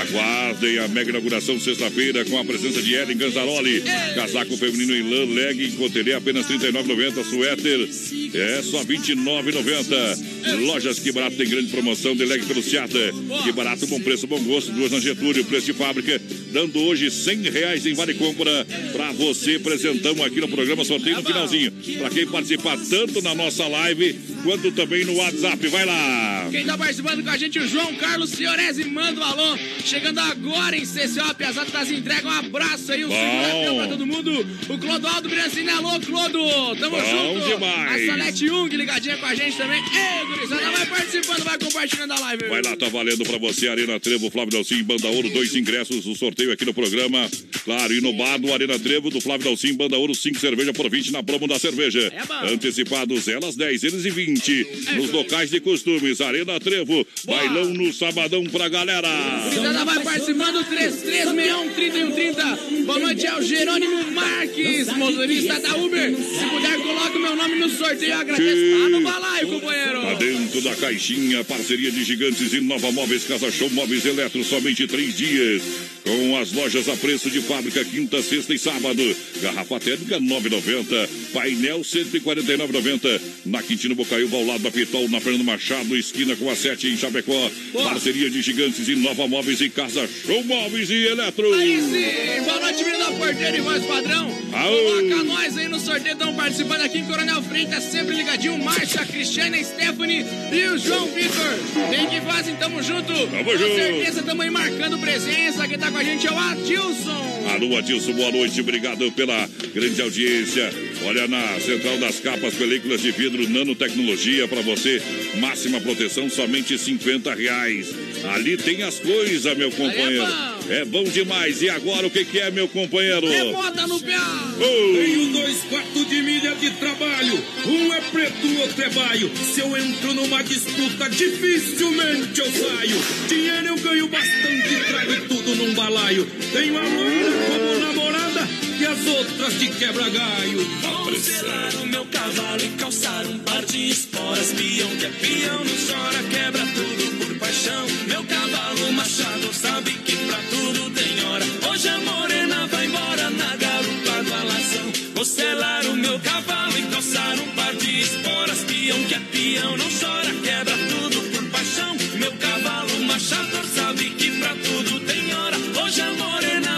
Aguardem 0.00 0.78
a 0.78 0.88
mega 0.88 1.10
inauguração 1.10 1.60
sexta-feira 1.60 2.24
com 2.24 2.38
a 2.38 2.44
presença 2.44 2.80
de 2.82 2.94
Ellen 2.94 3.16
Ganzaroli. 3.22 3.82
Casaco 4.14 4.56
feminino 4.56 4.96
em 4.96 5.02
lã, 5.02 5.24
leg, 5.32 5.70
cotelê 5.72 6.14
apenas 6.14 6.46
R$ 6.46 6.58
39,90. 6.58 7.24
Suéter 7.24 7.88
é 8.34 8.62
só 8.62 8.80
R$ 8.80 8.86
29,90. 8.86 10.66
Lojas 10.66 10.98
Que 10.98 11.12
Barato 11.12 11.36
tem 11.36 11.48
grande 11.48 11.70
promoção 11.70 12.16
de 12.16 12.24
leg 12.24 12.44
pelo 12.44 12.62
Seata. 12.62 12.98
Que 13.44 13.52
Barato, 13.52 13.86
bom 13.86 14.00
preço, 14.00 14.26
bom 14.26 14.42
gosto. 14.42 14.72
Duas 14.72 14.90
na 14.90 15.00
Getúlio, 15.00 15.44
preço 15.44 15.66
de 15.66 15.72
fábrica. 15.72 16.20
Dando 16.52 16.78
hoje 16.80 17.08
R$ 17.08 17.50
reais 17.50 17.86
em 17.86 17.94
vale 17.94 18.14
compra 18.14 18.66
para 18.92 19.10
você. 19.12 19.56
Apresentamos 19.56 20.20
aqui 20.24 20.40
no 20.40 20.48
programa 20.48 20.84
sorteio 20.84 21.16
no 21.16 21.24
finalzinho. 21.24 21.72
Para 21.98 22.10
quem 22.10 22.26
participar 22.26 22.76
tanto 22.90 23.22
na 23.22 23.34
nossa 23.34 23.66
live 23.66 24.14
quanto 24.42 24.70
também 24.72 25.04
no 25.04 25.14
WhatsApp. 25.16 25.66
Vai 25.68 25.86
lá. 25.86 26.48
Quem 26.50 26.66
tá 26.66 26.76
participando 26.76 27.24
com 27.24 27.30
a 27.30 27.36
gente, 27.38 27.58
o 27.58 27.66
João 27.66 27.94
Carlos 27.94 28.34
Fiorese, 28.34 28.84
manda 28.84 29.20
um 29.20 29.24
alô. 29.24 29.58
Chegando 29.84 30.18
agora 30.18 30.76
em 30.76 30.84
CCO, 30.84 31.34
Piazada 31.34 31.70
das 31.70 31.90
Entregas. 31.90 32.24
Um 32.24 32.28
abraço 32.30 32.92
aí, 32.92 33.04
um 33.04 33.10
segundo 33.10 33.76
pra 33.76 33.88
todo 33.88 34.06
mundo. 34.06 34.46
O 34.68 34.78
Clodoaldo 34.78 35.28
Brancini, 35.28 35.70
alô, 35.70 35.98
Clodo. 36.00 36.76
Tamo 36.78 36.96
Bom 36.96 37.34
junto. 37.34 37.48
demais. 37.48 38.02
A 38.02 38.12
Salete 38.12 38.46
Jung 38.46 38.76
ligadinha 38.76 39.16
com 39.16 39.26
a 39.26 39.34
gente 39.34 39.56
também. 39.56 39.80
Ei, 39.80 40.26
gurizada, 40.26 40.70
vai 40.70 40.86
participando, 40.86 41.44
vai 41.44 41.58
compartilhando 41.58 42.12
a 42.12 42.18
live. 42.20 42.48
Vai 42.48 42.62
lá, 42.62 42.76
tá 42.76 42.88
valendo 42.88 43.24
pra 43.24 43.38
você, 43.38 43.68
Arena 43.68 43.98
Trevo, 43.98 44.30
Flávio 44.30 44.52
Dalcim, 44.52 44.82
Banda 44.82 45.08
Ouro, 45.08 45.30
dois 45.30 45.54
ingressos, 45.54 46.06
o 46.06 46.14
sorteio 46.14 46.41
aqui 46.50 46.64
no 46.64 46.74
programa. 46.74 47.30
Claro, 47.64 47.94
e 47.94 48.00
no 48.00 48.12
bar 48.14 48.38
do 48.38 48.52
Arena 48.52 48.78
Trevo, 48.78 49.10
do 49.10 49.20
Flávio 49.20 49.44
Dalcim, 49.44 49.74
Banda 49.74 49.96
Ouro, 49.96 50.14
cinco 50.14 50.40
cerveja 50.40 50.72
por 50.72 50.90
20 50.90 51.12
na 51.12 51.22
promo 51.22 51.46
da 51.46 51.58
cerveja. 51.58 52.12
É. 52.12 52.52
Antecipados, 52.52 53.28
elas 53.28 53.54
10, 53.54 53.84
eles 53.84 54.04
e 54.04 54.10
20. 54.10 54.66
Nos 54.96 55.10
locais 55.10 55.50
de 55.50 55.60
costumes, 55.60 56.20
Arena 56.20 56.58
Trevo, 56.58 57.06
bailão 57.24 57.66
no 57.66 57.92
sabadão 57.92 58.42
pra 58.44 58.68
galera. 58.68 59.08
Gurizada 59.44 59.84
vai 59.84 60.02
participando, 60.02 60.64
3361-3130. 60.64 62.84
Boa 62.86 62.98
noite, 62.98 63.26
é 63.26 63.38
o 63.38 63.42
Jerônimo 63.42 64.10
Marques, 64.12 64.86
motorista 64.96 65.60
da 65.60 65.76
Uber. 65.76 66.14
Se 66.16 66.46
puder, 66.46 66.78
coloca 66.78 67.16
o 67.16 67.20
meu 67.20 67.36
nome 67.36 67.54
no 67.56 67.68
sorteio. 67.68 68.14
Agradeço. 68.14 68.82
Tá 68.82 68.88
no 68.88 69.00
balaio, 69.02 69.48
companheiro. 69.48 70.00
Tá 70.02 70.14
dentro 70.14 70.60
da 70.62 70.74
caixinha, 70.76 71.44
parceria 71.44 71.90
de 71.90 72.04
gigantes 72.04 72.52
e 72.52 72.60
Nova 72.60 72.90
Móveis, 72.92 73.24
Casa 73.24 73.50
Show 73.50 73.70
Móveis 73.70 74.04
Eletro, 74.04 74.42
somente 74.44 74.86
três 74.86 75.16
dias. 75.16 75.62
Com 76.04 76.31
as 76.36 76.52
lojas 76.52 76.88
a 76.88 76.96
preço 76.96 77.30
de 77.30 77.40
fábrica, 77.40 77.84
quinta, 77.84 78.22
sexta 78.22 78.54
e 78.54 78.58
sábado. 78.58 79.02
Garrafa 79.40 79.80
térmica, 79.80 80.20
9,90. 80.20 81.08
Painel, 81.32 81.80
149,90. 81.80 83.20
Na 83.46 83.62
Quintino 83.62 83.94
Bocaiúva, 83.94 84.36
ao 84.36 84.46
lado 84.46 84.62
da 84.62 84.70
Pitol, 84.70 85.08
na 85.08 85.20
Fernando 85.20 85.44
Machado, 85.44 85.96
esquina 85.96 86.36
com 86.36 86.50
a 86.50 86.56
7 86.56 86.88
em 86.88 86.96
Chapecó. 86.96 87.50
Parceria 87.72 88.30
de 88.30 88.42
gigantes 88.42 88.88
e 88.88 88.94
Nova 88.96 89.26
Móveis 89.26 89.60
e 89.60 89.68
Casa 89.68 90.08
Show 90.26 90.44
Móveis 90.44 90.90
e 90.90 91.06
Eletro. 91.06 91.52
Aí 91.54 91.80
sim, 91.80 92.44
boa 92.44 92.60
noite, 92.60 92.84
menino 92.84 93.04
da 93.04 93.12
porteira 93.12 93.56
e 93.56 93.60
voz 93.60 93.84
padrão. 93.84 94.42
Aô. 94.52 94.76
Coloca 94.76 95.24
nós 95.24 95.56
aí 95.56 95.68
no 95.68 95.80
sorteio, 95.80 96.12
estão 96.12 96.34
participando 96.34 96.82
aqui 96.82 96.98
em 96.98 97.06
Coronel 97.06 97.42
Freitas, 97.42 97.84
sempre 97.84 98.14
ligadinho. 98.14 98.58
Márcia, 98.58 99.04
Cristiana, 99.04 99.62
Stephanie 99.62 100.24
e 100.52 100.68
o 100.68 100.78
João 100.78 101.06
Vitor. 101.06 101.88
Vem 101.90 102.06
que 102.08 102.20
fazem, 102.20 102.54
tamo 102.56 102.82
junto. 102.82 103.12
Tamo 103.12 103.44
com 103.44 103.56
junto. 103.56 103.74
certeza, 103.74 104.22
tamo 104.22 104.42
aí 104.42 104.50
marcando 104.50 104.98
presença. 104.98 105.66
Quem 105.66 105.78
tá 105.78 105.90
com 105.90 105.98
a 105.98 106.04
gente 106.04 106.21
é 106.26 106.30
o 106.30 106.38
Adilson. 106.38 107.22
Alô, 107.54 107.76
Adilson, 107.76 108.12
boa 108.12 108.30
noite, 108.30 108.60
obrigado 108.60 109.10
pela 109.12 109.48
grande 109.74 110.00
audiência. 110.00 110.70
Olha 111.04 111.26
na 111.26 111.58
Central 111.60 111.98
das 111.98 112.20
Capas, 112.20 112.54
películas 112.54 113.00
de 113.00 113.10
vidro 113.10 113.48
nanotecnologia 113.48 114.46
para 114.46 114.62
você, 114.62 115.02
máxima 115.38 115.80
proteção, 115.80 116.30
somente 116.30 116.78
50 116.78 117.34
reais. 117.34 117.92
Ali 118.34 118.56
tem 118.56 118.82
as 118.82 118.98
coisas, 119.00 119.56
meu 119.56 119.70
companheiro. 119.70 120.26
É 120.72 120.86
bom 120.86 121.04
demais. 121.04 121.60
E 121.60 121.68
agora 121.68 122.06
o 122.06 122.10
que, 122.10 122.24
que 122.24 122.38
é, 122.38 122.50
meu 122.50 122.66
companheiro? 122.66 123.28
Rebota 123.28 123.86
no 123.86 124.00
pé. 124.00 124.16
Tenho 124.58 125.30
dois 125.30 125.58
quartos 125.64 126.08
de 126.08 126.22
milha 126.22 126.54
de 126.54 126.70
trabalho. 126.70 127.44
Um 127.66 127.92
é 127.92 128.00
preto, 128.00 128.46
o 128.46 128.60
outro 128.60 128.82
é 128.82 128.88
baio. 128.88 129.30
Se 129.52 129.60
eu 129.60 129.76
entro 129.76 130.14
numa 130.14 130.42
disputa, 130.42 131.10
dificilmente 131.10 132.40
eu 132.40 132.50
saio. 132.50 132.96
Dinheiro 133.28 133.66
eu 133.66 133.76
ganho 133.80 134.08
bastante, 134.08 134.84
trago 134.88 135.28
tudo 135.28 135.54
num 135.56 135.74
balaio. 135.74 136.26
Tenho 136.54 136.78
a 136.78 136.82
loira 136.82 137.30
como 137.50 137.78
namorada 137.78 138.48
e 138.80 138.86
as 138.86 139.06
outras 139.06 139.58
de 139.58 139.68
quebra-galho. 139.72 140.64
Vou 141.04 141.14
selar 141.18 141.74
o 141.82 141.86
meu 141.86 142.06
cavalo 142.06 142.64
e 142.64 142.68
calçar 142.78 143.26
um 143.26 143.38
par 143.40 143.62
de 143.66 143.90
esporas. 143.90 144.54
Pião 144.54 144.88
que 144.96 145.04
é 145.04 145.10
pião, 145.10 145.58
não 145.58 145.86
chora, 145.86 146.22
quebra 146.30 146.66
tudo 146.74 147.11
paixão. 147.42 147.86
Meu 148.06 148.22
cavalo 148.24 148.92
machado 148.92 149.52
sabe 149.52 149.92
que 150.06 150.16
pra 150.16 150.38
tudo 150.50 150.90
tem 150.90 151.24
hora. 151.24 151.44
Hoje 151.68 151.88
a 151.88 151.98
morena 151.98 152.66
vai 152.68 152.86
embora 152.86 153.30
na 153.30 153.56
garupa 153.56 154.14
do 154.22 154.34
alação. 154.34 154.86
Vou 155.14 155.24
selar 155.24 155.84
o 155.86 155.96
meu 155.96 156.18
cavalo 156.20 156.78
e 156.78 156.82
calçar 156.82 157.34
um 157.40 157.48
par 157.56 157.74
de 157.74 158.00
esporas. 158.00 158.60
Pião 158.64 159.04
que 159.04 159.14
é 159.14 159.20
peão, 159.32 159.76
não 159.76 159.88
chora, 160.00 160.32
quebra 160.46 160.76
tudo 160.92 161.16
por 161.32 161.44
paixão. 161.50 161.96
Meu 162.14 162.32
cavalo 162.32 163.04
machado 163.06 163.66
sabe 163.74 164.10
que 164.10 164.30
pra 164.38 164.54
tudo 164.54 165.00
tem 165.00 165.34
hora. 165.34 165.56
Hoje 165.82 166.00
a 166.00 166.12
morena 166.14 166.71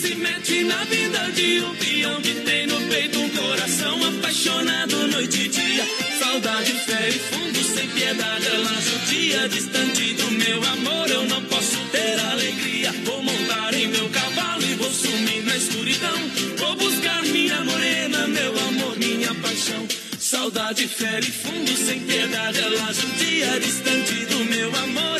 se 0.00 0.14
mete 0.14 0.62
na 0.62 0.84
vida 0.84 1.18
de 1.32 1.60
um 1.60 1.74
peão 1.74 2.20
que 2.22 2.34
tem 2.46 2.66
no 2.68 2.80
peito 2.82 3.18
um 3.18 3.28
coração 3.30 3.96
apaixonado 4.06 5.08
noite 5.08 5.42
e 5.42 5.48
dia. 5.48 5.84
Saudade 6.20 6.72
fere 6.72 7.18
fundo 7.30 7.64
sem 7.64 7.88
piedade, 7.88 8.46
ela 8.46 8.74
judia 8.80 9.48
distante 9.48 10.14
do 10.14 10.30
meu 10.30 10.62
amor. 10.74 11.10
Eu 11.10 11.24
não 11.24 11.42
posso 11.46 11.78
ter 11.90 12.16
alegria. 12.32 12.92
Vou 13.04 13.22
montar 13.24 13.74
em 13.74 13.88
meu 13.88 14.08
cavalo 14.10 14.62
e 14.62 14.74
vou 14.74 14.92
sumir 14.92 15.42
na 15.44 15.56
escuridão. 15.56 16.18
Vou 16.58 16.76
buscar 16.76 17.22
minha 17.24 17.64
morena, 17.64 18.28
meu 18.28 18.52
amor, 18.68 18.96
minha 18.98 19.34
paixão. 19.34 19.84
Saudade 20.16 20.86
fere 20.86 21.26
fundo 21.26 21.76
sem 21.76 22.00
piedade, 22.00 22.60
ela 22.60 22.92
judia 22.92 23.58
distante 23.58 24.26
do 24.26 24.44
meu 24.44 24.76
amor. 24.76 25.17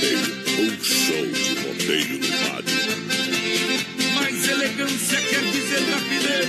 Rodeio, 0.00 0.18
um 0.60 0.82
show 0.82 1.26
de 1.26 1.54
rodeio 1.60 2.18
no 2.20 2.28
rádio. 2.48 2.80
Mas 4.14 4.48
elegância 4.48 5.20
quer 5.20 5.42
dizer 5.42 5.82
rapidez. 5.90 6.48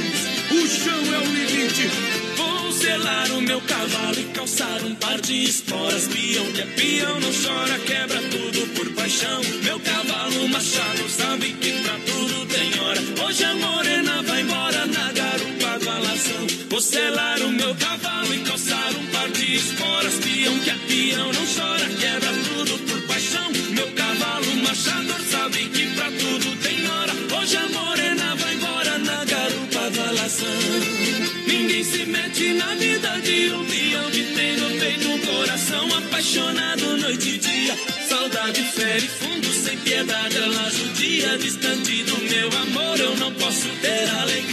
O 0.51 0.67
chão 0.69 1.13
é 1.13 1.17
o 1.17 1.33
limite. 1.33 1.89
Vou 2.37 2.71
selar 2.71 3.29
o 3.31 3.41
meu 3.41 3.59
cavalo 3.59 4.19
e 4.19 4.23
calçar 4.33 4.81
um 4.85 4.95
par 4.95 5.19
de 5.19 5.43
esporas. 5.43 6.07
Pião 6.07 6.45
que 6.53 6.61
é 6.61 6.65
peão, 6.65 7.19
não 7.19 7.29
chora, 7.33 7.77
quebra 7.79 8.21
tudo 8.21 8.67
por 8.73 8.89
paixão. 8.93 9.41
Meu 9.63 9.79
cavalo 9.81 10.47
machado 10.47 11.09
sabe 11.09 11.51
que 11.51 11.73
pra 11.81 11.99
tudo 12.05 12.45
tem 12.45 12.79
hora. 12.79 13.01
Hoje 13.25 13.43
a 13.43 13.53
morena 13.55 14.23
vai 14.23 14.41
embora 14.43 14.85
na 14.85 15.11
garupa 15.11 15.79
do 15.79 15.89
alação. 15.89 16.47
Vou 16.69 16.79
selar 16.79 17.41
o 17.41 17.51
meu 17.51 17.75
cavalo 17.75 18.33
e 18.33 18.39
calçar 18.43 18.95
um 18.95 19.07
par 19.07 19.29
de 19.29 19.55
esporas. 19.55 20.15
Pião 20.19 20.57
que 20.59 20.69
é 20.69 20.75
peão, 20.87 21.33
não 21.33 21.45
chora, 21.45 21.85
quebra 21.99 22.31
tudo 22.31 22.50
cavalo 24.71 25.05
machador 25.07 25.19
sabe 25.29 25.69
que 25.69 25.87
pra 25.95 26.05
tudo 26.11 26.55
tem 26.57 26.87
hora. 26.87 27.13
Hoje 27.37 27.57
a 27.57 27.67
morena 27.69 28.35
vai 28.35 28.53
embora 28.53 28.97
na 28.99 29.25
garupa 29.25 29.89
do 29.89 30.01
alação. 30.01 30.47
Ninguém 31.47 31.83
se 31.83 32.05
mete 32.05 32.53
na 32.53 32.75
vida 32.75 33.19
de 33.21 33.51
um 33.51 33.65
peão 33.65 34.11
que 34.11 34.23
tem 34.33 34.57
no 34.57 34.79
peito 34.79 35.07
um 35.09 35.19
coração 35.19 35.97
apaixonado 35.97 36.97
noite 36.97 37.29
e 37.29 37.37
dia. 37.37 37.75
Saudade 38.07 38.63
fere 38.63 39.07
fundo 39.07 39.53
sem 39.53 39.77
piedade, 39.77 40.37
ela 40.37 40.69
judia 40.69 41.37
distante 41.37 42.03
do 42.03 42.17
meu 42.21 42.47
amor. 42.61 42.99
Eu 42.99 43.15
não 43.17 43.31
posso 43.33 43.67
ter 43.81 44.09
alegria. 44.21 44.50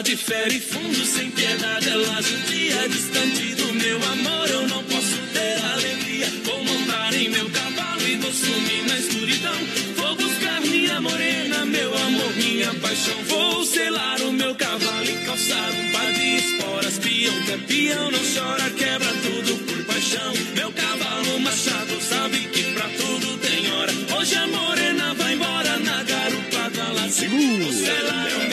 Saudade 0.00 0.16
fere 0.16 0.58
fundo 0.60 1.04
sem 1.04 1.30
piedade, 1.30 1.90
ela 1.90 2.22
judia 2.22 2.88
distante 2.88 3.54
do 3.54 3.74
meu 3.74 3.96
amor. 4.02 4.48
Eu 4.48 4.66
não 4.66 4.82
posso 4.84 5.18
ter 5.34 5.62
alegria. 5.74 6.26
Vou 6.42 6.64
montar 6.64 7.12
em 7.12 7.28
meu 7.28 7.50
cavalo 7.50 8.08
e 8.08 8.16
vou 8.16 8.32
sumir 8.32 8.86
na 8.88 8.96
escuridão. 8.96 9.58
Vou 9.96 10.16
buscar 10.16 10.58
minha 10.62 11.02
morena, 11.02 11.66
meu 11.66 11.94
amor, 11.94 12.32
minha 12.34 12.72
paixão. 12.76 13.14
Vou 13.24 13.62
selar 13.66 14.22
o 14.22 14.32
meu 14.32 14.54
cavalo 14.54 15.04
e 15.04 15.26
calçar 15.26 15.70
um 15.70 15.92
par 15.92 16.12
de 16.14 16.36
esporas. 16.36 16.98
Pião 16.98 17.42
que 17.42 17.52
é 17.52 17.58
peão, 17.58 18.10
não 18.10 18.20
chora, 18.20 18.70
quebra 18.70 19.12
tudo 19.22 19.54
por 19.66 19.84
paixão. 19.84 20.32
Meu 20.54 20.72
cavalo 20.72 21.40
machado 21.40 22.00
sabe 22.00 22.38
que 22.48 22.72
pra 22.72 22.88
tudo 22.88 23.36
tem 23.36 23.70
hora. 23.70 23.92
Hoje 24.18 24.34
a 24.34 24.46
morena 24.46 25.12
vai 25.12 25.34
embora 25.34 25.78
na 25.78 26.02
garupada 26.04 26.84
lá. 26.94 27.06
Segura. 27.10 27.64
Vou 27.64 27.72
selar 27.74 28.28
o 28.46 28.49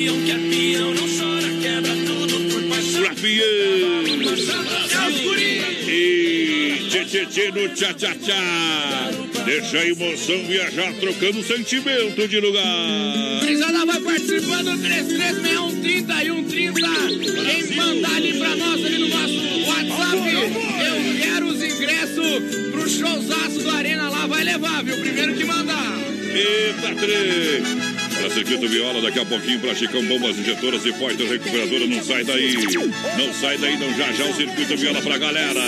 Pião 0.00 0.16
que 0.22 0.30
é 0.30 0.34
peão, 0.34 0.94
não 0.94 1.06
chora, 1.06 1.46
quebra 1.60 1.94
tudo 2.06 2.40
por 2.48 2.62
paixão. 2.70 3.04
E 5.86 6.88
tchê, 6.88 7.04
tchê, 7.04 7.26
tchê 7.26 7.50
no 7.50 7.68
tchá, 7.68 7.92
tchá, 7.92 8.14
tchá. 8.14 9.10
Deixa 9.44 9.76
a 9.76 9.86
emoção 9.86 10.42
viajar, 10.46 10.94
trocando 10.94 11.42
sentimento 11.42 12.26
de 12.26 12.40
lugar. 12.40 13.40
Brisada 13.42 13.84
vai 13.84 14.00
participando, 14.00 14.80
336130 14.80 16.24
e 16.24 16.30
130. 16.30 17.42
Quem 17.44 17.76
mandar 17.76 18.16
ali 18.16 18.38
pra 18.38 18.56
nós, 18.56 18.82
ali 18.86 18.98
no 19.00 19.08
nosso 19.08 19.34
WhatsApp, 19.68 20.34
eu 20.34 20.50
quero 21.20 21.46
os 21.46 21.62
ingressos 21.62 22.70
pro 22.70 22.88
showzaço 22.88 23.58
do 23.58 23.68
Arena 23.68 24.08
lá, 24.08 24.26
vai 24.26 24.44
levar, 24.44 24.82
viu? 24.82 24.96
Primeiro 24.96 25.34
que 25.34 25.44
mandar. 25.44 25.94
Eita, 26.32 26.94
três. 26.94 27.99
Para 28.20 28.30
Circuito 28.30 28.68
Viola, 28.68 29.00
daqui 29.00 29.18
a 29.18 29.24
pouquinho 29.24 29.60
para 29.60 29.74
Chicão 29.74 30.04
Bombas 30.04 30.38
Injetoras 30.38 30.84
e 30.84 30.92
Poiter 30.92 31.26
Recuperadora. 31.26 31.86
Não 31.86 32.02
sai 32.02 32.24
daí. 32.24 32.54
Não 33.16 33.32
sai 33.32 33.58
daí, 33.58 33.78
não. 33.78 33.96
Já 33.96 34.12
já 34.12 34.24
o 34.24 34.34
Circuito 34.34 34.76
Viola 34.76 35.00
pra 35.00 35.18
galera. 35.18 35.60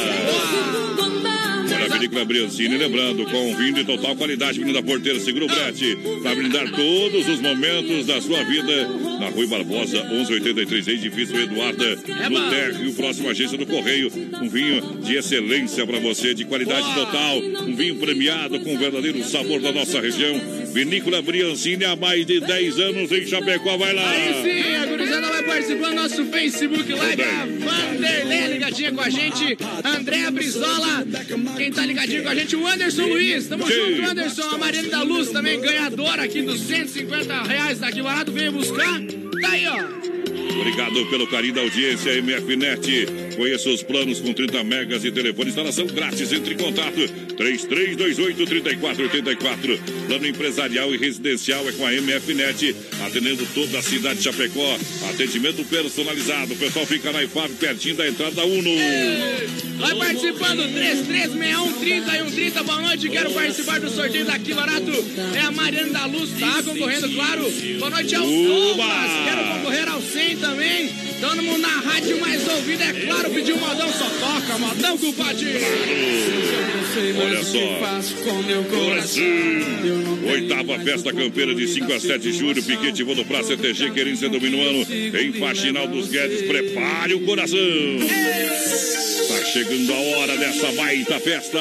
Olha 1.75 1.87
a 1.87 1.89
Vinícola 1.89 2.25
Briancini, 2.25 2.77
lembrando, 2.77 3.25
com 3.25 3.57
vinho 3.57 3.75
de 3.75 3.85
total 3.85 4.15
qualidade, 4.15 4.61
Avenida 4.61 4.83
Porteira, 4.83 5.19
seguro 5.19 5.49
brete, 5.49 5.99
para 6.23 6.35
brindar 6.35 6.71
todos 6.71 7.29
os 7.29 7.41
momentos 7.41 8.07
da 8.07 8.21
sua 8.21 8.45
vida. 8.45 8.89
Na 9.23 9.29
Rui 9.29 9.47
Barbosa, 9.47 10.03
1183, 10.03 10.89
edifício 10.89 11.41
Eduarda, 11.41 11.97
no 12.29 12.51
térreo, 12.51 12.93
próximo 12.95 13.31
agência 13.31 13.57
do 13.57 13.65
Correio. 13.65 14.11
Um 14.43 14.49
vinho 14.49 14.99
de 15.01 15.15
excelência 15.15 15.87
para 15.87 16.01
você, 16.01 16.35
de 16.35 16.45
qualidade 16.45 16.93
total. 16.93 17.39
Um 17.39 17.73
vinho 17.73 17.95
premiado 18.01 18.59
com 18.59 18.75
o 18.75 18.79
verdadeiro 18.79 19.23
sabor 19.23 19.61
da 19.61 19.71
nossa 19.71 20.01
região. 20.01 20.41
Vinícola 20.73 21.23
Briancini, 21.23 21.85
há 21.85 21.95
mais 21.95 22.27
de 22.27 22.41
10 22.41 22.81
anos 22.81 23.13
em 23.13 23.25
Chapecó, 23.25 23.77
vai 23.77 23.95
lá. 23.95 24.11
Aí 24.11 24.43
sim, 24.43 24.75
a 24.75 24.87
gurizada 24.87 25.29
vai 25.29 25.43
participando 25.45 25.91
do 25.91 26.03
nosso 26.03 26.25
Facebook 26.25 26.93
Live. 26.93 27.23
A 27.23 27.47
Vanderlei 27.47 28.47
ligadinha 28.55 28.91
com 28.91 29.01
a 29.03 29.09
gente. 29.09 29.57
Andréa 29.85 30.33
Brizola. 30.33 31.07
Quem 31.57 31.71
tá 31.71 31.87
ligadinho 31.87 32.25
com 32.25 32.29
a 32.29 32.35
gente? 32.35 32.57
O 32.57 32.67
Anderson 32.67 33.07
Luiz. 33.07 33.47
Tamo 33.47 33.67
Sim. 33.69 33.73
junto, 33.73 34.11
Anderson. 34.11 34.49
A 34.51 34.59
Mariana 34.59 34.89
da 34.89 35.03
Luz 35.03 35.31
também, 35.31 35.61
ganhadora 35.61 36.25
aqui 36.25 36.43
dos 36.43 36.61
150 36.63 37.43
reais 37.45 37.79
daqui 37.79 38.03
barato. 38.03 38.33
Veio 38.33 38.51
buscar. 38.51 39.12
Tá 39.41 39.51
aí, 39.51 39.67
ó. 39.67 40.59
Obrigado 40.61 41.07
pelo 41.11 41.27
carinho 41.27 41.55
da 41.55 41.61
audiência, 41.61 42.13
MFNet. 42.23 43.07
Conheça 43.37 43.69
os 43.71 43.83
planos 43.83 44.21
com 44.21 44.33
30 44.33 44.63
megas 44.65 45.05
e 45.05 45.11
telefone 45.11 45.51
instalação 45.51 45.87
grátis. 45.87 46.33
Entre 46.33 46.55
em 46.55 46.57
contato 46.57 46.97
3328-3484. 47.37 49.79
Plano 50.07 50.27
empresarial 50.27 50.95
e 50.95 50.99
residencial 50.99 51.69
é 51.69 51.73
com 51.73 51.85
a 51.87 51.93
MFNet, 51.93 52.75
atendendo 53.05 53.47
toda 53.55 53.79
a 53.79 53.83
cidade 53.83 54.19
de 54.19 54.25
Chapecó. 54.25 54.79
Atendimento 55.11 55.65
personalizado. 55.65 56.55
O 56.55 56.57
pessoal 56.57 56.87
fica 56.87 57.13
na 57.13 57.23
IFAB, 57.25 57.53
pertinho 57.55 57.97
da 57.97 58.09
entrada 58.09 58.33
da 58.33 58.45
UNO. 58.45 58.71
Vai 59.79 59.95
participando, 59.97 60.63
336130 60.73 62.15
e 62.15 62.19
130. 62.19 62.63
Boa 62.63 62.83
noite, 62.83 63.09
quero 63.09 63.33
participar 63.33 63.81
do 63.81 63.91
sorteio 63.91 64.25
daqui 64.25 64.55
barato. 64.55 64.93
É 65.35 65.41
a 65.41 65.51
Mariana 65.51 65.93
da 65.93 66.07
Luz, 66.07 66.31
tá 66.39 66.63
concorrendo, 66.63 67.11
claro. 67.11 67.51
Boa 67.79 67.91
noite 67.91 68.15
ao! 68.15 68.25
Thomas, 68.25 69.11
quero 69.25 69.45
concorrer 69.55 69.89
ao 69.89 70.01
100 70.01 70.37
também. 70.37 70.89
Todo 71.21 71.43
mundo 71.43 71.59
na 71.59 71.81
rádio 71.81 72.21
mais 72.21 72.47
ouvida, 72.49 72.85
é 72.85 72.93
claro, 72.93 73.22
pediu 73.31 73.57
modão, 73.57 73.89
só 73.93 74.05
toca, 74.05 74.59
modão, 74.59 74.99
compadre. 74.99 75.47
Olha 77.19 77.43
só. 77.43 77.59
Oitava 80.31 80.79
festa 80.81 81.13
campeira 81.13 81.55
de 81.55 81.67
5 81.69 81.93
a 81.93 82.01
7 82.01 82.19
de 82.19 82.33
julho. 82.33 82.63
Piquete 82.63 83.03
Vou 83.03 83.15
do 83.15 83.25
Praça 83.25 83.57
CTG, 83.57 83.91
querência 83.91 84.29
do 84.29 84.41
Minuano. 84.41 84.87
Em 84.91 85.33
Faxinal 85.33 85.89
dos 85.89 86.09
Guedes. 86.09 86.43
Prepare 86.43 87.15
o 87.15 87.21
coração. 87.21 87.59
Tá 87.59 89.45
chegando 89.47 89.93
a 89.93 89.97
hora 89.97 90.37
dessa 90.37 90.73
baita 90.73 91.19
festa. 91.21 91.59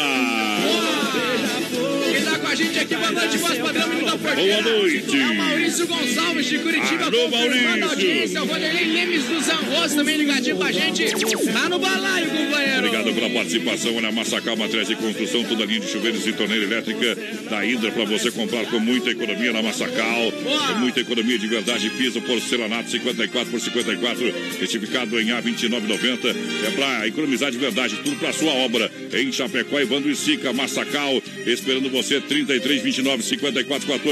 Quem 2.12 2.24
tá 2.24 2.40
com 2.40 2.48
a 2.48 2.56
gente 2.56 2.80
aqui, 2.80 2.96
boa 2.96 3.12
noite, 3.12 3.38
voz 3.38 3.58
padrão, 3.58 4.11
Boa 4.22 4.62
noite. 4.62 5.20
É 5.20 5.26
o 5.26 5.36
Maurício 5.36 5.88
Gonçalves 5.88 6.46
de 6.46 6.60
Curitiba, 6.60 7.06
Alô, 7.06 7.30
Maurício. 7.30 7.84
a 7.84 7.90
audiência. 7.90 8.44
O 8.44 8.46
Vanderlei 8.46 8.86
Lemes 8.86 9.24
do 9.26 9.42
Zanroso 9.42 9.96
também 9.96 10.18
ligadinho 10.18 10.56
com 10.58 10.64
a 10.64 10.72
gente. 10.72 11.06
Tá 11.52 11.68
no 11.70 11.80
balaio, 11.80 12.28
companheiro. 12.30 12.78
Obrigado 12.78 13.14
pela 13.14 13.30
participação. 13.32 13.96
Olha, 13.96 14.12
Massacal 14.12 14.56
Matriz 14.56 14.88
de 14.88 14.96
Construção, 14.96 15.44
toda 15.44 15.66
linha 15.66 15.80
de 15.80 15.88
chuveiros 15.88 16.26
e 16.28 16.34
torneira 16.34 16.66
elétrica 16.66 17.18
da 17.50 17.66
Hidra 17.66 17.92
para 17.92 18.06
você 18.06 18.30
comprar 18.32 18.66
com 18.68 18.80
muita 18.80 19.10
economia 19.10 19.52
na 19.52 19.62
Massacal. 19.64 20.32
Com 20.32 20.80
muita 20.80 21.00
economia 21.02 21.40
de 21.40 21.48
verdade. 21.48 21.90
Piso 21.92 22.22
porcelanato 22.22 22.90
54 22.92 23.52
por 23.52 23.60
54, 23.60 24.34
certificado 24.60 25.20
em 25.20 25.28
A29,90. 25.28 26.36
É 26.68 26.72
para 26.72 27.08
economizar 27.08 27.52
de 27.52 27.58
verdade, 27.58 27.96
tudo 28.04 28.18
para 28.18 28.32
sua 28.32 28.54
obra. 28.54 28.92
Em 29.14 29.32
Chapecó, 29.32 29.80
Evandro 29.80 30.10
e 30.12 30.16
Sica, 30.16 30.54
Massacal, 30.54 31.22
esperando 31.46 31.90
você 31.90 32.22
33 32.22 32.82
29 32.84 33.24
54 33.24 33.88
14. 33.88 34.11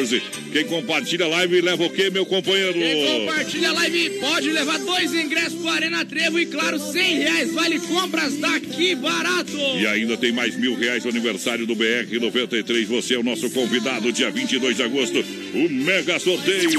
Quem 0.52 0.66
compartilha 0.66 1.26
a 1.26 1.28
live 1.28 1.62
leva 1.62 1.84
o 1.84 1.90
quê, 1.90 2.10
meu 2.10 2.26
companheiro? 2.26 2.74
Quem 2.74 3.20
compartilha 3.20 3.70
a 3.70 3.74
live 3.74 4.10
pode 4.20 4.50
levar 4.52 4.80
dois 4.80 5.14
ingressos 5.14 5.60
pro 5.60 5.70
Arena 5.70 6.06
Trevo 6.06 6.40
e, 6.40 6.46
claro, 6.46 6.80
100 6.80 7.18
reais 7.18 7.54
vale 7.54 7.80
compras 7.80 8.38
daqui 8.38 8.96
barato. 8.96 9.58
E 9.78 9.86
ainda 9.88 10.18
tem 10.18 10.32
mais 10.32 10.56
mil 10.56 10.76
reais 10.76 11.04
no 11.04 11.12
aniversário 11.12 11.66
do 11.66 11.76
BR 11.76 12.20
93. 12.20 12.88
Você 12.88 13.16
é 13.16 13.20
o 13.20 13.24
nosso 13.24 13.50
convidado, 13.50 14.12
dia 14.12 14.32
22 14.32 14.78
de 14.78 14.84
agosto, 14.84 15.24
o 15.54 15.70
mega 15.70 16.20
sorteio. 16.20 16.70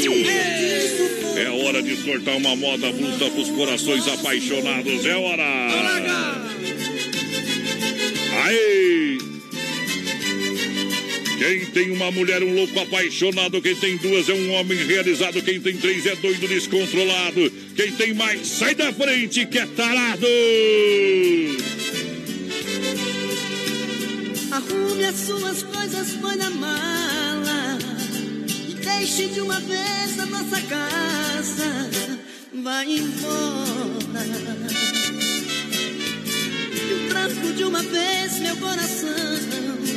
É 1.36 1.48
hora 1.48 1.82
de 1.82 1.96
sortar 1.96 2.36
uma 2.36 2.56
moda 2.56 2.92
bruta 2.92 3.30
pros 3.30 3.48
corações 3.50 4.06
apaixonados. 4.08 5.06
É 5.06 5.16
hora! 5.16 5.44
Aí! 8.44 9.29
Quem 11.40 11.64
tem 11.64 11.90
uma 11.90 12.10
mulher, 12.10 12.42
um 12.42 12.54
louco 12.54 12.78
apaixonado. 12.78 13.62
Quem 13.62 13.74
tem 13.74 13.96
duas 13.96 14.28
é 14.28 14.34
um 14.34 14.52
homem 14.52 14.76
realizado. 14.84 15.40
Quem 15.40 15.58
tem 15.58 15.74
três 15.74 16.04
é 16.04 16.14
doido 16.14 16.46
descontrolado. 16.46 17.50
Quem 17.74 17.92
tem 17.92 18.12
mais, 18.12 18.46
sai 18.46 18.74
da 18.74 18.92
frente 18.92 19.46
que 19.46 19.58
é 19.58 19.64
tarado! 19.64 20.26
Arrume 24.50 25.02
as 25.06 25.16
suas 25.16 25.62
coisas, 25.62 26.10
põe 26.20 26.36
na 26.36 26.50
mala 26.50 27.78
e 28.68 28.74
deixe 28.74 29.28
de 29.28 29.40
uma 29.40 29.60
vez 29.60 30.20
a 30.20 30.26
nossa 30.26 30.60
casa. 30.60 31.90
Vai 32.52 32.86
embora. 32.98 34.26
Eu 36.90 37.08
tranco 37.08 37.52
de 37.54 37.64
uma 37.64 37.82
vez 37.82 38.38
meu 38.40 38.56
coração. 38.58 39.89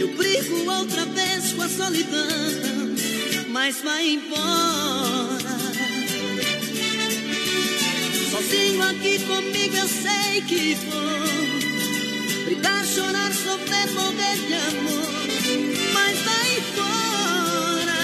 Eu 0.00 0.08
brigo 0.16 0.70
outra 0.70 1.04
vez 1.06 1.52
com 1.52 1.62
a 1.62 1.68
solidão, 1.68 2.94
mas 3.48 3.80
vai 3.82 4.06
embora. 4.10 5.58
Sozinho 8.30 8.82
aqui 8.82 9.18
comigo 9.20 9.76
eu 9.76 9.88
sei 9.88 10.42
que 10.42 10.74
vou 10.74 11.18
Brigar, 12.44 12.86
chorar, 12.86 13.32
sofrer, 13.32 13.90
morrer 13.92 14.36
de 14.46 14.54
amor 14.54 15.10
Mas 15.92 16.18
vai 16.20 16.58
embora 16.58 17.98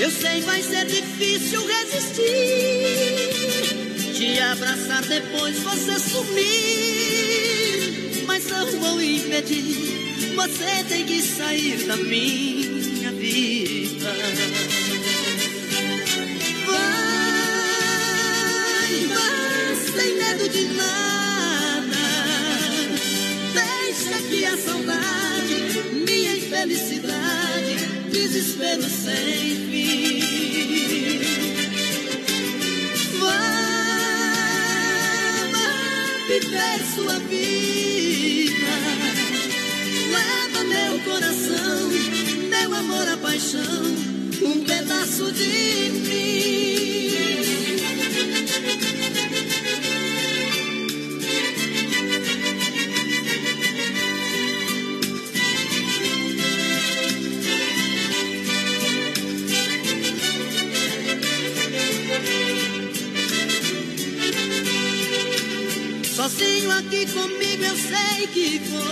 Eu 0.00 0.10
sei 0.10 0.40
vai 0.40 0.62
ser 0.62 0.86
difícil 0.86 1.66
resistir 1.66 2.24
Te 4.14 4.38
abraçar 4.40 5.02
depois 5.02 5.58
você 5.58 5.98
sumir 5.98 7.67
Mas 8.28 8.46
não 8.46 8.66
vou 8.78 9.02
impedir 9.02 10.34
Você 10.36 10.84
tem 10.86 11.06
que 11.06 11.20
sair 11.22 11.84
da 11.86 11.96
minha 11.96 13.10
vida 13.10 14.12
Vai, 16.66 16.76
vai, 19.06 19.76
sem 19.94 20.16
medo 20.16 20.48
de 20.50 20.64
nada. 20.74 21.96
Deixa 23.54 24.22
que 24.28 24.44
a 24.44 24.56
saudade, 24.58 25.54
minha 26.06 26.36
infelicidade, 26.36 27.76
desespero 28.10 28.82
sem 28.82 29.56
fim. 29.70 31.27
viver 36.28 36.80
sua 36.94 37.18
vida. 37.20 38.76
Leva 40.12 40.64
meu 40.64 40.98
coração, 41.00 41.88
meu 42.50 42.74
amor, 42.74 43.08
a 43.08 43.16
paixão, 43.16 43.96
um 44.42 44.62
pedaço 44.64 45.32
de 45.32 45.90
mim. 46.04 47.67
Sozinho 66.28 66.70
aqui 66.72 67.06
comigo 67.06 67.64
eu 67.64 67.74
sei 67.74 68.26
que 68.26 68.58
vou 68.68 68.82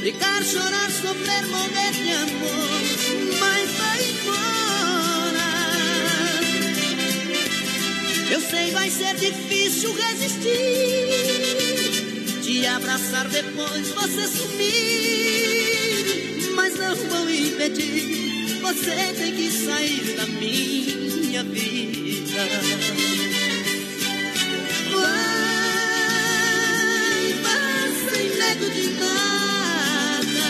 Brigar, 0.00 0.44
chorar, 0.44 0.90
sofrer, 0.90 1.46
morrer 1.46 1.92
de 1.92 2.12
amor. 2.12 2.82
Mas 3.40 3.70
vai 3.70 4.04
embora. 4.10 5.48
Eu 8.30 8.40
sei 8.42 8.70
vai 8.72 8.90
ser 8.90 9.14
difícil 9.14 9.94
resistir 9.94 10.50
Te 12.42 12.66
abraçar 12.66 13.26
depois 13.28 13.88
você 13.88 14.28
sumir. 14.28 15.72
Mas 16.54 16.74
não 16.76 16.94
vou 16.94 17.30
impedir 17.30 18.58
Você 18.60 19.14
tem 19.18 19.34
que 19.34 19.50
sair 19.50 20.14
da 20.14 20.26
minha 20.26 21.42
vida 21.42 23.15
medo 28.56 28.70
de 28.70 28.88
nada. 28.98 30.48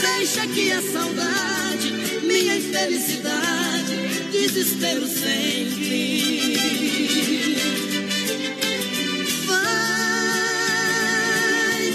Deixa 0.00 0.46
que 0.46 0.70
a 0.72 0.80
saudade, 0.80 1.92
minha 2.22 2.56
infelicidade, 2.56 3.96
desespero 4.30 5.06
sem 5.06 5.66
fim. 5.70 6.56
Vai, 9.46 9.62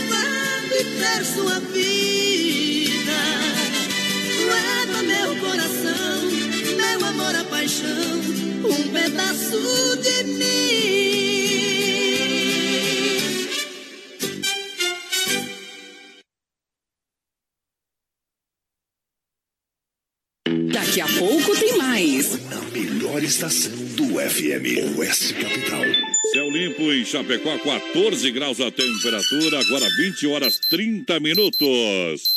vai 0.09 0.61
viver 0.69 1.25
sua 1.25 1.59
vida. 1.59 3.19
Leva 4.47 5.03
meu 5.03 5.35
coração, 5.37 6.21
meu 6.75 7.05
amor, 7.07 7.35
a 7.35 7.43
paixão, 7.45 8.19
um 8.65 8.87
pedaço 8.91 9.97
de 10.01 10.16
Chapecó, 27.07 27.57
14 27.63 28.31
graus 28.31 28.59
a 28.59 28.69
temperatura, 28.69 29.59
agora 29.59 29.87
20 29.97 30.27
horas 30.27 30.59
30 30.59 31.19
minutos. 31.21 32.36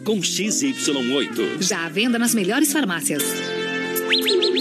com 0.00 0.20
XY8. 0.20 1.62
Já 1.62 1.84
à 1.84 1.88
venda 1.88 2.18
nas 2.18 2.34
melhores 2.34 2.72
farmácias. 2.72 3.22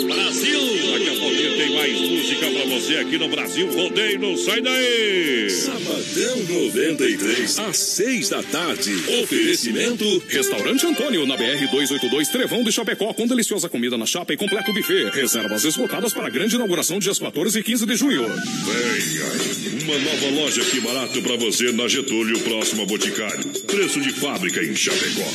Brasil! 0.07 0.59
Daqui 0.91 1.09
a 1.09 1.19
pouquinho 1.19 1.57
tem 1.57 1.75
mais 1.75 2.22
música 2.33 2.49
pra 2.51 2.65
você 2.65 2.97
aqui 2.97 3.17
no 3.17 3.29
Brasil 3.29 3.71
Rodeio, 3.71 4.19
não 4.19 4.37
sai 4.37 4.61
daí! 4.61 5.49
Sabadão 5.49 6.37
93, 6.49 7.59
às 7.59 7.77
6 7.77 8.29
da 8.29 8.43
tarde. 8.43 8.91
Oferecimento 9.21 10.23
Restaurante 10.27 10.85
Antônio, 10.85 11.25
na 11.27 11.37
BR 11.37 11.67
282, 11.69 12.29
Trevão 12.29 12.63
de 12.63 12.71
Chapecó, 12.71 13.13
com 13.13 13.27
deliciosa 13.27 13.69
comida 13.69 13.97
na 13.97 14.05
chapa 14.05 14.33
e 14.33 14.37
completo 14.37 14.73
buffet. 14.73 15.09
Reservas 15.11 15.63
esgotadas 15.63 16.13
para 16.13 16.27
a 16.27 16.29
grande 16.29 16.55
inauguração 16.55 16.99
dias 16.99 17.19
14 17.19 17.59
e 17.59 17.63
15 17.63 17.85
de 17.85 17.95
junho. 17.95 18.23
Venha! 18.27 19.63
Uma 19.83 19.97
nova 19.99 20.41
loja 20.41 20.63
que 20.63 20.79
barato 20.79 21.21
pra 21.21 21.35
você 21.35 21.71
na 21.73 21.89
Getúlio, 21.89 22.39
próximo 22.39 22.83
a 22.83 22.85
Boticário. 22.85 23.43
Preço 23.67 23.99
de 23.99 24.13
fábrica 24.13 24.63
em 24.63 24.73
Chapecó. 24.73 25.25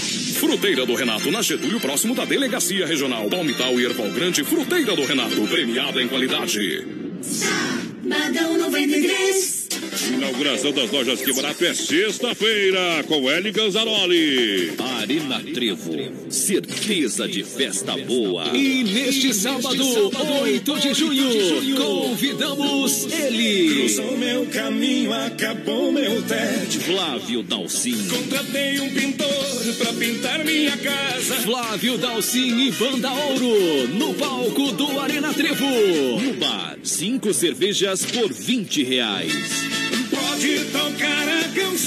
Fruteira 0.40 0.86
do 0.86 0.94
Renato, 0.94 1.30
na 1.30 1.42
Getúlio, 1.42 1.78
próximo 1.78 2.14
da 2.14 2.24
Delegacia 2.24 2.86
Regional. 2.86 3.28
Palmital 3.28 3.78
e 3.78 3.84
Erval 3.84 4.10
Grande, 4.10 4.42
Fruteira 4.44 4.96
do 4.96 5.04
Renato, 5.04 5.46
premiada 5.48 6.00
em 6.00 6.08
qualidade. 6.08 6.87
Badão 8.04 8.58
93. 8.58 9.57
Inauguração 10.06 10.72
das 10.72 10.90
lojas 10.90 11.20
Que 11.20 11.32
Barato 11.32 11.64
é 11.64 11.74
sexta-feira 11.74 13.04
com 13.06 13.30
Eli 13.30 13.50
Ganzaroli. 13.50 14.72
Arena 15.00 15.42
Trevo, 15.54 16.30
certeza 16.30 17.26
de 17.26 17.42
festa 17.42 17.96
boa. 17.96 18.48
E 18.54 18.84
neste 18.84 19.34
sábado, 19.34 20.10
8 20.42 20.80
de 20.80 20.94
junho, 20.94 21.76
convidamos 21.76 23.06
ele. 23.12 23.74
Cruzou 23.74 24.16
meu 24.16 24.46
caminho, 24.46 25.12
acabou 25.12 25.90
meu 25.90 26.22
tédio. 26.22 26.80
Flávio 26.82 27.42
Dalcin. 27.42 28.08
Contratei 28.08 28.80
um 28.80 28.90
pintor 28.90 29.74
pra 29.78 29.92
pintar 29.92 30.44
minha 30.44 30.76
casa. 30.76 31.34
Flávio 31.36 31.98
Dalcin 31.98 32.68
e 32.68 32.72
Banda 32.72 33.10
Ouro, 33.10 33.88
no 33.88 34.14
palco 34.14 34.72
do 34.72 35.00
Arena 35.00 35.32
Trevo. 35.32 35.64
No 36.20 36.34
bar, 36.34 36.78
cinco 36.82 37.32
cervejas 37.34 38.04
por 38.04 38.32
20 38.32 38.84
reais. 38.84 39.87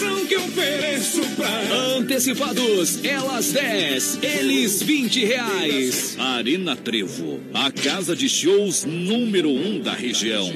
Atenção 0.01 0.25
que 0.25 0.33
eu 0.33 0.43
ofereço 0.45 1.21
pra 1.35 1.95
Antecipados, 1.95 3.05
elas 3.05 3.51
10, 3.51 4.19
eles 4.23 4.81
20 4.81 5.23
reais. 5.23 6.15
Arena 6.17 6.75
Trevo, 6.75 7.39
a 7.53 7.71
casa 7.71 8.15
de 8.15 8.27
shows 8.27 8.83
número 8.83 9.49
1 9.49 9.67
um 9.67 9.79
da 9.79 9.93
região. 9.93 10.49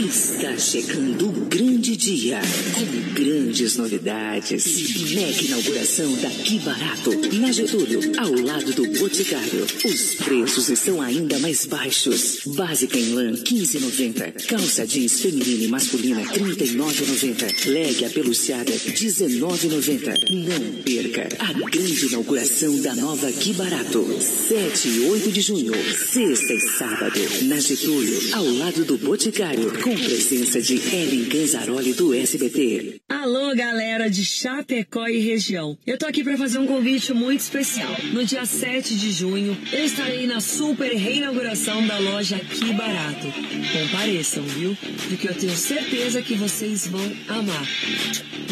Está 0.00 0.58
chegando 0.58 1.28
o 1.28 1.32
grande 1.46 1.79
dia, 1.96 2.40
com 2.74 3.14
grandes 3.14 3.76
novidades. 3.76 5.10
Mega 5.12 5.42
inauguração 5.42 6.12
daqui 6.16 6.58
barato, 6.58 7.10
na 7.34 7.50
Getúlio, 7.50 8.00
ao 8.18 8.32
lado 8.32 8.72
do 8.72 8.86
Boticário. 8.98 9.66
Os 9.84 10.14
preços 10.14 10.68
estão 10.68 11.00
ainda 11.00 11.38
mais 11.38 11.66
baixos. 11.66 12.40
Básica 12.46 12.98
em 12.98 13.12
lã, 13.14 13.32
15,90. 13.32 14.46
Calça 14.46 14.86
jeans 14.86 15.20
feminina 15.20 15.64
e 15.64 15.68
masculina, 15.68 16.22
39,90. 16.22 17.66
Leg 17.66 18.04
apeluciada, 18.04 18.72
19,90. 18.72 20.30
Não 20.30 20.82
perca 20.82 21.28
a 21.38 21.52
grande 21.70 22.06
inauguração 22.06 22.78
da 22.80 22.94
nova 22.94 23.28
Aqui 23.28 23.52
Barato. 23.54 24.06
7 24.20 24.88
e 24.88 25.00
8 25.08 25.32
de 25.32 25.40
junho, 25.40 25.72
sexta 25.94 26.52
e 26.52 26.60
sábado, 26.60 27.20
na 27.42 27.58
Getúlio, 27.58 28.18
ao 28.34 28.44
lado 28.44 28.84
do 28.84 28.98
Boticário, 28.98 29.72
com 29.82 29.96
presença 29.96 30.60
de 30.60 30.74
Ellen 30.74 31.24
Ganzaroli 31.24 31.79
do 31.80 32.12
SBT. 32.12 33.00
Alô, 33.08 33.54
galera 33.54 34.10
de 34.10 34.22
Chapecó 34.22 35.08
e 35.08 35.18
região. 35.18 35.78
Eu 35.86 35.96
tô 35.96 36.06
aqui 36.06 36.22
para 36.22 36.36
fazer 36.36 36.58
um 36.58 36.66
convite 36.66 37.14
muito 37.14 37.40
especial. 37.40 37.96
No 38.12 38.22
dia 38.22 38.44
7 38.44 38.94
de 38.94 39.10
junho, 39.10 39.56
eu 39.72 39.84
estarei 39.84 40.26
na 40.26 40.40
super 40.40 40.92
reinauguração 40.92 41.86
da 41.86 41.98
loja 41.98 42.36
Aqui 42.36 42.70
Barato. 42.74 43.32
Compareçam, 43.72 44.42
viu? 44.44 44.76
Porque 45.08 45.26
eu 45.26 45.34
tenho 45.34 45.56
certeza 45.56 46.20
que 46.20 46.34
vocês 46.34 46.86
vão 46.86 47.00
amar. 47.28 47.66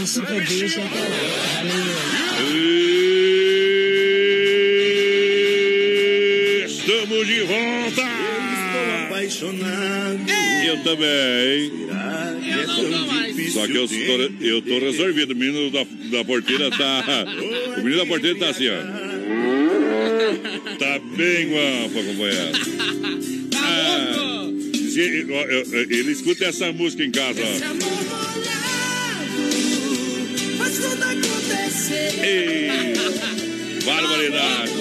Um 0.00 0.06
super 0.06 0.46
beijo 0.46 0.80
até 0.80 1.00
lá. 1.00 1.18
Valeu! 1.68 1.96
Estamos 6.66 7.26
de 7.26 7.40
volta! 7.42 8.57
Apaixonado. 9.06 10.20
Eu 10.66 10.76
também. 10.82 11.72
Eu 12.50 12.66
não 12.66 12.76
tô 12.76 13.06
mais. 13.12 13.52
Só 13.52 13.66
que 13.66 13.74
eu 13.76 13.86
tô, 13.88 13.94
eu 14.44 14.62
tô 14.62 14.78
resolvido. 14.78 15.32
O 15.32 15.36
menino 15.36 15.70
da, 15.70 15.84
da 16.18 16.24
porteira 16.24 16.70
tá. 16.70 17.24
O 17.76 17.80
menino 17.82 17.96
da 17.98 18.06
porteira 18.06 18.38
tá 18.38 18.48
assim, 18.50 18.68
ó. 18.68 18.78
Tá 20.78 20.98
bem 21.16 21.48
guapo, 21.48 22.04
companheiro. 22.04 22.52
Tá 23.50 23.58
Ah, 23.60 24.48
se- 24.72 25.26
ó, 25.30 25.36
ele 25.90 26.12
escuta 26.12 26.44
essa 26.46 26.72
música 26.72 27.02
em 27.04 27.10
casa, 27.10 27.40
Esse 27.40 27.62
ó. 27.64 27.66
amor 27.66 28.04
molhado 28.04 29.42
faz 30.58 30.74
tudo 30.78 31.02
acontecer. 31.02 32.14
Ei, 32.24 32.68
barbaridade. 33.88 34.72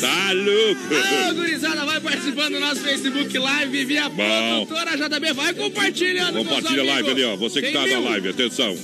Tá 0.00 0.32
louco. 0.32 1.30
Ô, 1.30 1.34
gurizada, 1.34 1.84
vai 1.84 2.00
participando 2.00 2.52
do 2.54 2.60
nosso 2.60 2.80
Facebook 2.80 3.38
Live 3.38 3.84
via 3.84 4.08
Bom. 4.08 4.66
produtora 4.66 4.96
JB. 4.96 5.32
Vai 5.32 5.54
compartilhando 5.54 6.38
com 6.38 6.44
Compartilha 6.44 6.82
a 6.82 6.86
live 6.86 7.10
ali, 7.10 7.24
ó. 7.24 7.36
Você 7.36 7.60
que 7.60 7.66
Tem 7.68 7.74
tá 7.74 7.80
na 7.80 7.86
mil. 7.86 8.04
live, 8.04 8.28
atenção. 8.28 8.76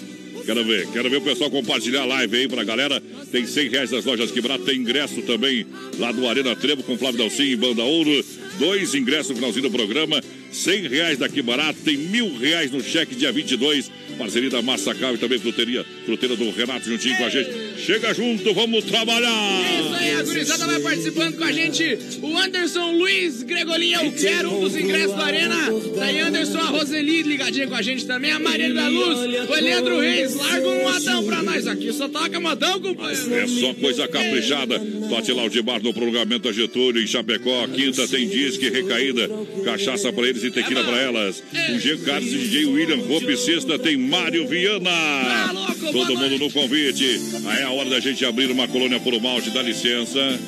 Quero 0.44 0.64
ver, 0.64 0.86
quero 0.90 1.10
ver 1.10 1.16
o 1.18 1.20
pessoal 1.20 1.50
compartilhar 1.50 2.02
a 2.02 2.06
live 2.06 2.36
aí 2.36 2.48
pra 2.48 2.64
galera. 2.64 3.00
Tem 3.30 3.46
100 3.46 3.68
reais 3.68 3.90
das 3.90 4.04
lojas 4.04 4.30
quebradas, 4.30 4.64
tem 4.64 4.76
ingresso 4.78 5.20
também 5.22 5.66
lá 5.98 6.10
do 6.12 6.26
Arena 6.26 6.56
Trevo 6.56 6.82
com 6.82 6.96
Flávio 6.96 7.18
Dalcin 7.18 7.42
e 7.44 7.56
Banda 7.56 7.82
Ouro. 7.84 8.24
Dois 8.58 8.94
ingressos 8.94 9.30
no 9.30 9.36
finalzinho 9.36 9.68
do 9.68 9.70
programa. 9.70 10.20
100 10.52 10.88
reais 10.88 11.18
daqui 11.18 11.42
barato, 11.42 11.78
tem 11.84 11.96
mil 11.96 12.36
reais 12.38 12.70
no 12.70 12.82
cheque 12.82 13.14
dia 13.14 13.32
22. 13.32 13.90
Parceria 14.18 14.50
da 14.50 14.60
Massacal 14.60 15.14
e 15.14 15.18
também 15.18 15.38
fruteria, 15.38 15.84
fruteira 16.04 16.36
do 16.36 16.50
Renato 16.50 16.84
juntinho 16.86 17.16
com 17.16 17.24
a 17.24 17.28
gente. 17.30 17.80
Chega 17.80 18.12
junto, 18.12 18.52
vamos 18.52 18.84
trabalhar! 18.84 19.62
Isso 19.80 19.94
aí, 19.94 20.10
a 20.12 20.22
gurizada 20.22 20.66
vai 20.66 20.80
participando 20.80 21.36
com 21.36 21.44
a 21.44 21.52
gente. 21.52 21.98
O 22.20 22.36
Anderson 22.36 22.92
Luiz 22.92 23.42
Gregolinha, 23.42 24.02
eu 24.02 24.12
quero 24.12 24.52
um 24.54 24.60
dos 24.60 24.76
ingressos 24.76 25.16
da 25.16 25.24
Arena. 25.24 25.56
Daí 25.96 26.20
Anderson, 26.20 26.58
a 26.58 26.66
Roseli 26.66 27.22
ligadinha 27.22 27.66
com 27.66 27.74
a 27.74 27.82
gente 27.82 28.04
também. 28.06 28.30
A 28.32 28.38
Maria 28.38 28.72
da 28.74 28.88
Luz, 28.88 29.18
o 29.48 29.54
Eleandro 29.54 30.00
Reis. 30.00 30.34
Larga 30.34 30.68
um 30.68 30.82
modão 30.82 31.24
pra 31.24 31.42
nós 31.42 31.66
aqui. 31.66 31.92
Só 31.92 32.08
toca 32.08 32.38
modão, 32.38 32.80
companheiro. 32.80 33.34
É 33.34 33.46
só 33.46 33.72
coisa 33.74 34.06
caprichada. 34.06 34.78
Tote 35.08 35.32
lá 35.32 35.44
o 35.44 35.48
de 35.48 35.62
bar 35.62 35.82
no 35.82 35.94
prolongamento 35.94 36.48
da 36.48 36.52
Getúlio, 36.52 37.02
em 37.02 37.06
Chapecó. 37.06 37.66
Quinta 37.68 38.06
tem 38.06 38.28
disque, 38.28 38.68
recaída, 38.68 39.30
cachaça 39.64 40.12
pra 40.12 40.28
eles 40.28 40.39
e 40.44 40.50
tequila 40.50 40.84
pra 40.84 40.98
elas. 40.98 41.42
Com 41.66 41.78
G. 41.78 41.96
Carlos 41.98 42.32
e 42.32 42.38
DJ 42.38 42.66
William 42.66 42.98
Hope. 43.08 43.36
Sexta 43.36 43.78
tem 43.78 43.96
Mário 43.96 44.46
Viana. 44.46 44.90
Todo 45.92 46.16
mundo 46.16 46.38
no 46.38 46.50
convite. 46.50 47.20
Aí 47.46 47.60
é 47.60 47.64
a 47.64 47.70
hora 47.70 47.90
da 47.90 48.00
gente 48.00 48.24
abrir 48.24 48.50
uma 48.50 48.68
colônia 48.68 49.00
por 49.00 49.18
malte. 49.20 49.50
Dá 49.50 49.62
licença. 49.62 50.38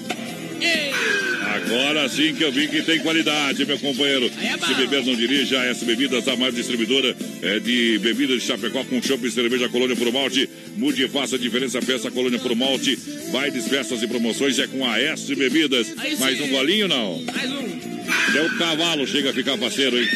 Agora 1.55 2.09
sim 2.09 2.35
que 2.35 2.43
eu 2.43 2.51
vi 2.51 2.67
que 2.67 2.83
tem 2.83 3.01
qualidade, 3.01 3.65
meu 3.67 3.79
companheiro. 3.79 4.31
Se 4.67 4.75
beber, 4.75 5.05
não 5.05 5.15
dirija. 5.15 5.61
A 5.61 5.65
S 5.67 5.85
Bebidas, 5.85 6.27
a 6.29 6.37
maior 6.37 6.53
distribuidora 6.53 7.15
é 7.43 7.59
de 7.59 7.99
bebidas 7.99 8.41
de 8.41 8.47
Chapecó 8.47 8.85
com 8.85 9.03
chopp 9.03 9.27
e 9.27 9.31
cerveja 9.31 9.69
Colônia 9.69 9.95
por 9.95 10.11
Malte. 10.13 10.49
Mude 10.77 11.05
e 11.05 11.09
faça 11.09 11.37
a 11.37 11.39
diferença. 11.39 11.81
Peça 11.83 12.11
Colônia 12.11 12.39
por 12.39 12.55
Malte. 12.55 12.99
Bailes, 13.31 13.69
festas 13.69 14.03
e 14.03 14.07
promoções 14.07 14.59
é 14.59 14.67
com 14.67 14.89
a 14.89 14.99
S 14.99 15.35
Bebidas. 15.35 15.95
Mais 16.19 16.41
um 16.41 16.49
golinho, 16.49 16.89
não? 16.89 17.23
Mais 17.23 17.51
um. 17.51 17.92
Até 18.29 18.43
o 18.43 18.59
cavalo 18.59 19.07
chega 19.07 19.31
a 19.31 19.33
ficar 19.33 19.57
parceiro, 19.59 19.99
hein? 19.99 20.09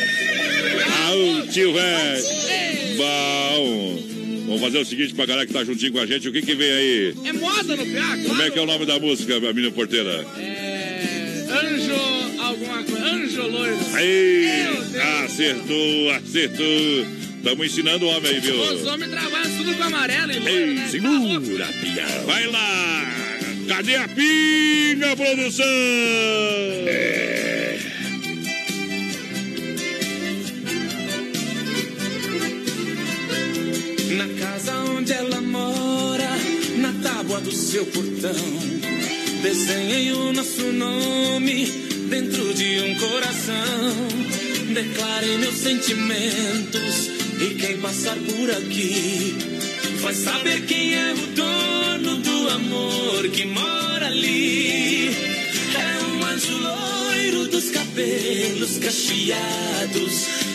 Ah, 0.88 1.46
tio 1.53 1.72
velho. 1.72 2.22
Bom. 2.96 4.03
Vamos 4.46 4.61
fazer 4.61 4.79
o 4.79 4.85
seguinte 4.85 5.14
pra 5.14 5.27
galera 5.27 5.46
que 5.46 5.53
tá 5.53 5.64
juntinho 5.64 5.92
com 5.92 6.01
a 6.01 6.07
gente. 6.07 6.29
O 6.29 6.33
que 6.33 6.40
que 6.40 6.55
vem 6.55 6.70
aí? 6.70 7.14
É 7.25 7.33
moda 7.33 7.77
no 7.77 7.85
PA, 7.85 7.92
claro. 7.92 8.22
Como 8.27 8.42
é 8.42 8.51
que 8.51 8.59
é 8.59 8.62
o 8.62 8.66
nome 8.66 8.87
da 8.87 8.99
música, 8.99 9.40
minha 9.40 9.53
menina 9.53 9.72
porteira? 9.72 10.25
É. 10.38 11.44
Anjo, 11.51 12.42
alguma 12.42 12.83
coisa. 12.85 13.05
Anjo 13.07 13.42
loiro. 13.42 13.77
Deus. 13.77 15.05
acertou, 15.25 16.11
acertou. 16.12 17.07
Estamos 17.38 17.66
ensinando 17.66 18.07
o 18.07 18.09
homem 18.09 18.33
aí, 18.33 18.40
viu? 18.40 18.61
Os 18.61 18.87
homens 18.87 19.11
trabalham 19.11 19.57
tudo 19.57 19.75
com 19.75 19.83
amarelo 19.85 20.33
e 20.33 20.38
loiro, 20.38 20.59
Ei, 20.59 20.75
né? 20.75 20.88
segura, 20.88 21.66
pião. 21.66 22.27
Vai 22.27 22.46
lá. 22.46 23.14
Cadê 23.68 23.96
a 23.96 24.09
pinga, 24.09 25.16
produção? 25.16 25.64
É. 26.87 27.36
do 37.47 37.53
seu 37.53 37.87
portão, 37.87 38.35
desenhei 39.41 40.11
o 40.11 40.33
nosso 40.33 40.73
nome 40.73 41.67
dentro 42.11 42.53
de 42.53 42.81
um 42.81 42.95
coração. 42.97 44.09
Declarei 44.75 45.39
meus 45.39 45.55
sentimentos 45.55 47.07
e 47.41 47.55
quem 47.55 47.79
passar 47.79 48.17
por 48.17 48.51
aqui 48.51 49.37
vai 50.01 50.13
saber 50.13 50.67
quem 50.67 50.95
é 50.95 51.13
o 51.13 51.27
dono 51.37 52.17
do 52.17 52.49
amor 52.49 53.29
que 53.29 53.45
mora 53.45 54.09
ali. 54.09 55.09
É 55.09 56.05
um 56.05 56.27
anjo 56.27 56.59
loiro 56.59 57.47
dos 57.47 57.71
cabelos 57.71 58.77
cacheados, 58.79 60.27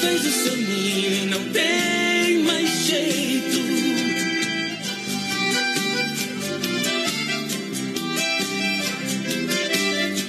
Fez 0.00 0.24
o 0.24 0.30
seu 0.30 0.56
ninho 0.56 1.12
e 1.12 1.26
não 1.26 1.42
tem 1.50 2.42
mais 2.42 2.68
jeito. 2.86 3.56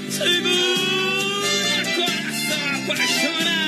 Segura, 0.09 1.83
coração 1.95 2.63
apaixonado. 2.83 3.67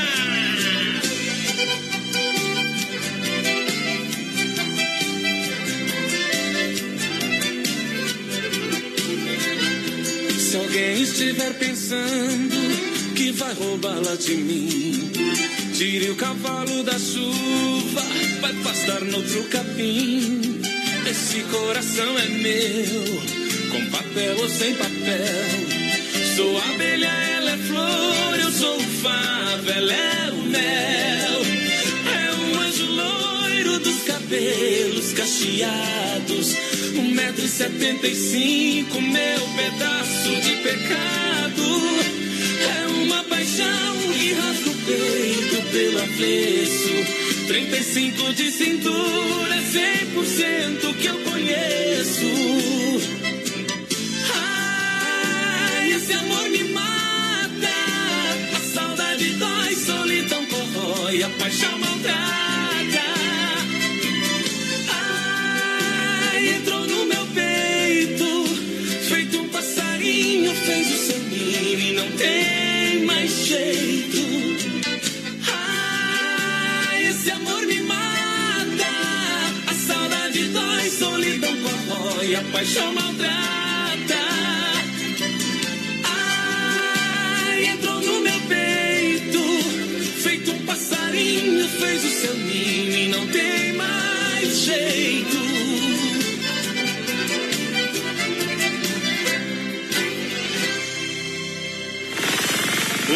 Se 10.40 10.58
alguém 10.58 11.02
estiver 11.04 11.54
pensando 11.60 12.56
que 13.16 13.32
vai 13.32 13.54
roubá-la 13.54 14.16
de 14.16 14.36
mim, 14.36 14.89
Tire 15.80 16.10
o 16.10 16.16
cavalo 16.16 16.84
da 16.84 17.00
chuva, 17.00 18.04
vai 18.42 18.52
pastar 18.56 19.00
noutro 19.00 19.46
capim. 19.46 20.60
Esse 21.10 21.40
coração 21.44 22.20
é 22.20 22.28
meu, 22.28 23.22
com 23.72 23.86
papel 23.90 24.38
ou 24.42 24.50
sem 24.50 24.74
papel. 24.74 26.36
Sou 26.36 26.58
abelha, 26.58 27.08
ela 27.08 27.52
é 27.52 27.58
flor, 27.60 28.40
eu 28.42 28.52
sou 28.52 28.76
o 28.76 28.84
favo, 29.02 29.72
ela 29.72 29.94
é 29.94 30.32
o 30.34 30.44
mel. 30.50 31.42
É 32.14 32.36
um 32.36 32.60
anjo 32.60 32.86
loiro 32.86 33.80
dos 33.80 34.04
cabelos 34.04 35.14
cacheados. 35.14 36.58
Um 36.98 37.14
metro 37.14 37.46
e 37.46 37.48
setenta 37.48 38.06
e 38.06 38.16
cinco, 38.16 39.02
meu 39.02 39.48
pedaço 39.56 40.42
de 40.42 40.58
pecado. 40.62 41.64
É 42.68 42.88
uma 43.02 43.24
paixão 43.24 43.98
que 44.14 44.34
rasga 44.34 44.69
peito 44.90 45.62
pelo 45.72 46.00
avesso. 46.00 46.90
35 47.48 48.34
de 48.34 48.52
cintura, 48.52 49.56
é 49.56 49.62
100% 49.62 50.94
que 50.96 51.08
eu 51.08 51.16
conheço. 51.20 52.26
Ai, 54.34 55.92
esse 55.92 56.14
amor 56.14 56.50
me 56.50 56.64
mata. 56.66 57.78
A 58.56 58.60
saudade 58.74 59.30
dói, 59.34 59.76
solidão 59.76 60.46
corrói, 60.46 61.24
a 61.24 61.30
paixão 61.30 61.78
maltrata. 61.78 63.06
Ai, 64.92 66.50
entrou 66.56 66.88
no 66.88 67.06
meu 67.06 67.26
peito, 67.28 68.46
feito 69.08 69.40
um 69.40 69.50
passarinho, 69.50 70.54
fez 70.56 70.88
o 70.88 70.98
seu 71.08 71.20
ninho 71.20 71.80
e 71.80 71.94
não 71.94 72.12
tem 72.12 73.06
mais 73.06 73.32
jeito. 73.46 74.19
Paixão 82.60 82.92
maltrata. 82.92 84.20
Ai, 86.04 87.68
entrou 87.68 88.02
no 88.02 88.20
meu 88.20 88.40
peito, 88.50 89.42
feito 90.22 90.52
um 90.52 90.66
passarinho, 90.66 91.70
fez 91.70 92.04
o 92.04 92.10
seu 92.10 92.34
ninho 92.34 92.98
e 92.98 93.08
não 93.08 93.26
tem 93.28 93.74
mais 93.74 94.58
jeito. 94.58 95.38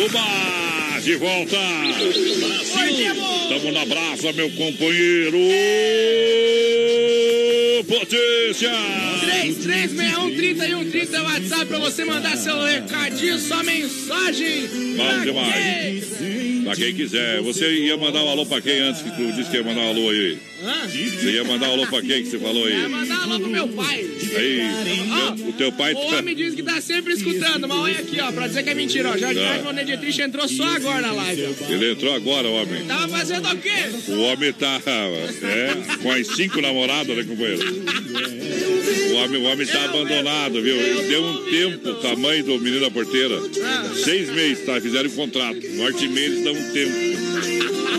Uba! 0.06 1.02
De 1.02 1.18
volta! 1.18 1.58
Tamo 3.50 3.72
na 3.74 3.86
brasa, 3.86 4.32
meu 4.32 4.50
companheiro! 4.52 5.38
Potência! 7.88 8.71
3361 9.21 11.15
é 11.15 11.21
o 11.21 11.24
WhatsApp 11.24 11.65
pra 11.65 11.80
você 11.80 12.05
mandar 12.05 12.38
seu 12.38 12.61
recadinho, 12.61 13.39
sua 13.39 13.63
mensagem. 13.63 14.67
Bom 14.95 15.21
demais. 15.24 16.17
quem? 16.19 16.61
Pra 16.63 16.76
quem 16.76 16.93
quiser. 16.93 17.41
Você 17.41 17.69
ia 17.86 17.97
mandar 17.97 18.24
um 18.24 18.30
alô 18.30 18.45
pra 18.45 18.61
quem 18.61 18.80
antes 18.80 19.01
que 19.01 19.09
tu 19.11 19.32
disse 19.34 19.49
que 19.49 19.57
ia 19.57 19.63
mandar 19.63 19.82
um 19.82 19.89
alô 19.89 20.09
aí? 20.09 20.38
Hã? 20.63 20.88
Você 20.88 21.32
ia 21.32 21.43
mandar 21.43 21.69
um 21.69 21.71
alô 21.74 21.88
pra 21.88 22.01
quem 22.01 22.24
que 22.24 22.30
você 22.30 22.39
falou 22.39 22.65
aí? 22.65 22.74
Vai 22.74 22.88
mandar 22.88 23.24
alô 23.24 23.39
pro 23.39 23.49
meu 23.49 23.67
pai. 23.69 24.05
Aí, 24.36 24.61
Ó, 25.11 25.49
o 25.49 25.53
teu 25.53 25.71
pai 25.71 25.93
O 25.93 25.95
tá... 25.95 26.17
homem 26.17 26.36
diz 26.36 26.55
que 26.55 26.63
tá 26.63 26.80
sempre 26.82 27.13
escutando, 27.13 27.67
mas 27.67 27.78
olha 27.78 27.99
aqui, 27.99 28.19
ó, 28.21 28.32
pra 28.32 28.47
dizer 28.47 28.63
que 28.63 28.69
é 28.69 28.74
mentira, 28.74 29.09
ó. 29.09 29.17
Jorge. 29.17 29.39
Carlos 29.39 29.63
Monet 29.63 29.97
Triste 29.97 30.21
entrou 30.21 30.47
só 30.47 30.63
agora 30.63 31.01
na 31.01 31.11
live, 31.11 31.47
ó. 31.47 31.71
Ele 31.71 31.91
entrou 31.91 32.13
agora, 32.13 32.47
homem. 32.47 32.86
Tava 32.86 33.07
fazendo 33.09 33.49
o 33.49 33.57
quê? 33.57 33.69
O 34.07 34.19
homem 34.21 34.53
tá 34.53 34.82
é, 34.86 35.97
com 36.01 36.11
as 36.11 36.28
cinco 36.28 36.61
namoradas, 36.61 37.15
né, 37.15 37.24
companheiro? 37.24 37.62
O 39.11 39.16
homem, 39.16 39.41
o 39.41 39.45
homem 39.45 39.68
tá 39.68 39.86
abandonado, 39.86 40.61
viu? 40.61 40.76
Ele 40.76 41.07
deu 41.07 41.24
um 41.24 41.49
tempo 41.49 41.93
com 41.95 42.07
a 42.07 42.16
mãe 42.16 42.43
do 42.43 42.59
menino 42.59 42.82
da 42.82 42.91
porteira. 42.91 43.39
Seis 44.03 44.30
meses, 44.30 44.66
tá? 44.66 44.80
Fizeram 44.82 45.09
um 45.09 45.14
contrato. 45.14 45.59
Norte 45.76 46.05
eles 46.05 46.43
dão 46.43 46.53
um 46.53 46.72
tempo. 46.72 46.93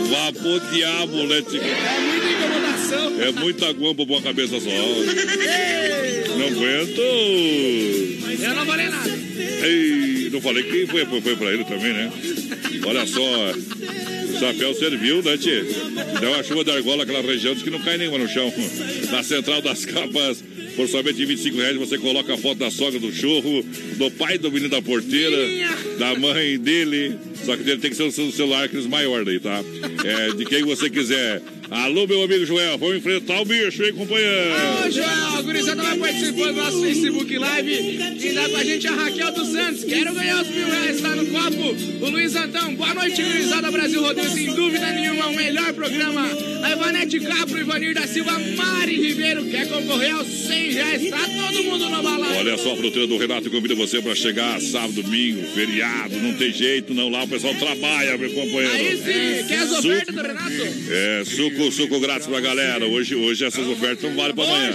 Vá 0.09 0.31
pro 0.33 0.59
diabo, 0.71 1.23
né, 1.23 1.41
Tico? 1.41 1.65
É 1.65 2.01
muita 2.01 2.31
incomodação. 2.31 3.21
É 3.21 3.31
muita 3.31 3.71
guampa 3.71 4.05
pra 4.05 4.15
uma 4.15 4.21
cabeça 4.21 4.59
só. 4.59 4.69
Não 6.37 6.47
aguento. 6.47 7.01
Eu 8.41 8.53
não 8.53 8.65
falei 8.65 8.89
nada. 8.89 9.09
Ei, 9.63 10.29
não 10.31 10.41
falei 10.41 10.63
que 10.63 10.85
foi, 10.87 11.05
foi, 11.05 11.21
foi 11.21 11.35
pra 11.35 11.53
ele 11.53 11.63
também, 11.63 11.93
né? 11.93 12.11
Olha 12.85 13.05
só, 13.07 13.21
o 14.35 14.39
chapéu 14.39 14.73
serviu, 14.73 15.23
né, 15.23 15.37
Tchê? 15.37 15.63
Deu 16.19 16.31
uma 16.31 16.43
chuva 16.43 16.63
de 16.63 16.71
argola 16.71 16.97
naquela 16.97 17.21
região, 17.21 17.53
diz 17.53 17.63
que 17.63 17.69
não 17.69 17.79
cai 17.79 17.97
nenhuma 17.97 18.17
no 18.17 18.27
chão. 18.27 18.51
Na 19.11 19.23
central 19.23 19.61
das 19.61 19.85
capas, 19.85 20.43
por 20.75 20.87
somente 20.87 21.25
25 21.25 21.57
reais, 21.57 21.77
você 21.77 21.97
coloca 21.97 22.33
a 22.33 22.37
foto 22.37 22.57
da 22.57 22.69
sogra 22.69 22.99
do 22.99 23.11
churro, 23.13 23.63
do 23.97 24.11
pai 24.11 24.37
do 24.37 24.51
menino 24.51 24.69
da 24.69 24.81
porteira, 24.81 25.37
da 25.97 26.15
mãe 26.19 26.57
dele. 26.59 27.17
Só 27.45 27.55
que 27.55 27.63
dele 27.63 27.79
tem 27.79 27.91
que 27.91 27.95
ser 27.95 28.03
um 28.03 28.31
celular 28.31 28.65
aqueles 28.65 28.85
maior 28.85 29.23
daí, 29.23 29.39
tá? 29.39 29.63
É, 30.03 30.33
de 30.33 30.45
quem 30.45 30.63
você 30.63 30.89
quiser. 30.89 31.41
Alô, 31.69 32.05
meu 32.05 32.21
amigo 32.21 32.45
Joel, 32.45 32.77
vamos 32.77 32.97
enfrentar 32.97 33.41
o 33.41 33.45
bicho, 33.45 33.83
hein, 33.83 33.93
companheiro? 33.93 34.53
Ô, 34.85 34.91
Joel, 34.91 35.43
gurizada 35.43 35.81
vai 35.81 35.97
participando 35.97 36.53
do 36.53 36.61
nosso 36.61 36.81
Facebook 36.81 37.37
Live. 37.37 37.97
Quem 38.19 38.33
dá 38.33 38.49
com 38.49 38.57
a 38.57 38.63
gente 38.63 38.87
a 38.87 38.91
Raquel 38.91 39.31
dos 39.31 39.47
Santos. 39.49 39.83
Quero 39.83 40.13
ganhar 40.13 40.41
os 40.41 40.47
mil 40.49 40.67
reais, 40.67 41.01
tá 41.01 41.09
no 41.09 41.25
copo. 41.25 42.05
O 42.05 42.09
Luiz 42.09 42.35
Antão, 42.35 42.75
boa 42.75 42.93
noite, 42.93 43.23
gurizada 43.23 43.71
Brasil 43.71 44.01
Rodeio. 44.01 44.29
Sem 44.29 44.53
dúvida 44.53 44.91
nenhuma, 44.91 45.27
o 45.27 45.35
melhor 45.35 45.73
programa. 45.73 46.29
A 46.63 46.71
Ivanete 46.71 47.19
Capro, 47.19 47.59
Ivanir 47.59 47.95
da 47.95 48.07
Silva, 48.07 48.37
Mari 48.55 49.07
Ribeiro. 49.07 49.45
Quer 49.45 49.67
concorrer 49.67 50.13
aos 50.13 50.27
100 50.27 50.71
reais? 50.71 51.09
Tá 51.09 51.19
todo 51.19 51.63
mundo 51.63 51.89
no 51.89 52.03
balão. 52.03 52.37
Olha 52.37 52.57
só, 52.57 52.73
a 52.73 52.77
fruteira 52.77 53.07
do 53.07 53.17
Renato 53.17 53.49
convida 53.49 53.75
você 53.75 54.01
para 54.01 54.13
chegar 54.15 54.59
sábado, 54.61 55.01
domingo, 55.01 55.43
feriado, 55.53 56.15
não 56.17 56.33
tem 56.33 56.51
jeito, 56.51 56.93
não. 56.93 57.09
Lá 57.09 57.23
o 57.23 57.27
pessoal 57.27 57.55
trabalha, 57.55 58.17
meu 58.17 58.29
companheiro. 58.31 58.71
Aí 58.71 58.97
sim, 58.97 59.47
quer 59.47 59.59
as 59.59 59.71
ofertas 59.71 60.13
do 60.13 60.21
Renato? 60.21 60.51
É, 60.89 61.23
suco, 61.55 61.71
suco 61.71 61.99
grátis 61.99 62.27
pra 62.27 62.39
galera. 62.39 62.85
Hoje, 62.85 63.15
hoje 63.15 63.45
essas 63.45 63.65
ofertas 63.67 64.03
não 64.03 64.15
valem 64.15 64.35
pra 64.35 64.43
amanhã. 64.43 64.71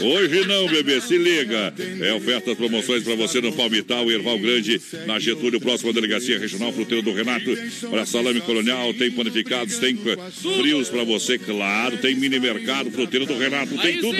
Hoje 0.00 0.46
não. 0.46 0.66
Bebê, 0.66 1.00
se 1.00 1.16
liga. 1.16 1.72
É 2.00 2.12
ofertas, 2.12 2.56
promoções 2.56 3.02
pra 3.02 3.14
você 3.14 3.40
no 3.40 3.52
Palmital 3.52 4.10
Erval 4.10 4.38
Grande, 4.38 4.80
na 5.06 5.18
Getúlio, 5.18 5.60
próxima 5.60 5.92
delegacia 5.92 6.38
regional, 6.38 6.72
fruteira 6.72 7.02
do 7.02 7.12
Renato. 7.12 7.50
Olha, 7.90 8.06
salame 8.06 8.40
colonial, 8.40 8.92
tem 8.94 9.10
panificados, 9.10 9.78
tem 9.78 9.96
frios 9.96 10.88
pra 10.88 11.04
você, 11.04 11.38
claro. 11.38 11.98
Tem 11.98 12.14
mini 12.14 12.38
mercado, 12.38 12.90
fruteira 12.90 13.26
do 13.26 13.36
Renato, 13.36 13.76
tem 13.78 13.98
tudo. 14.00 14.16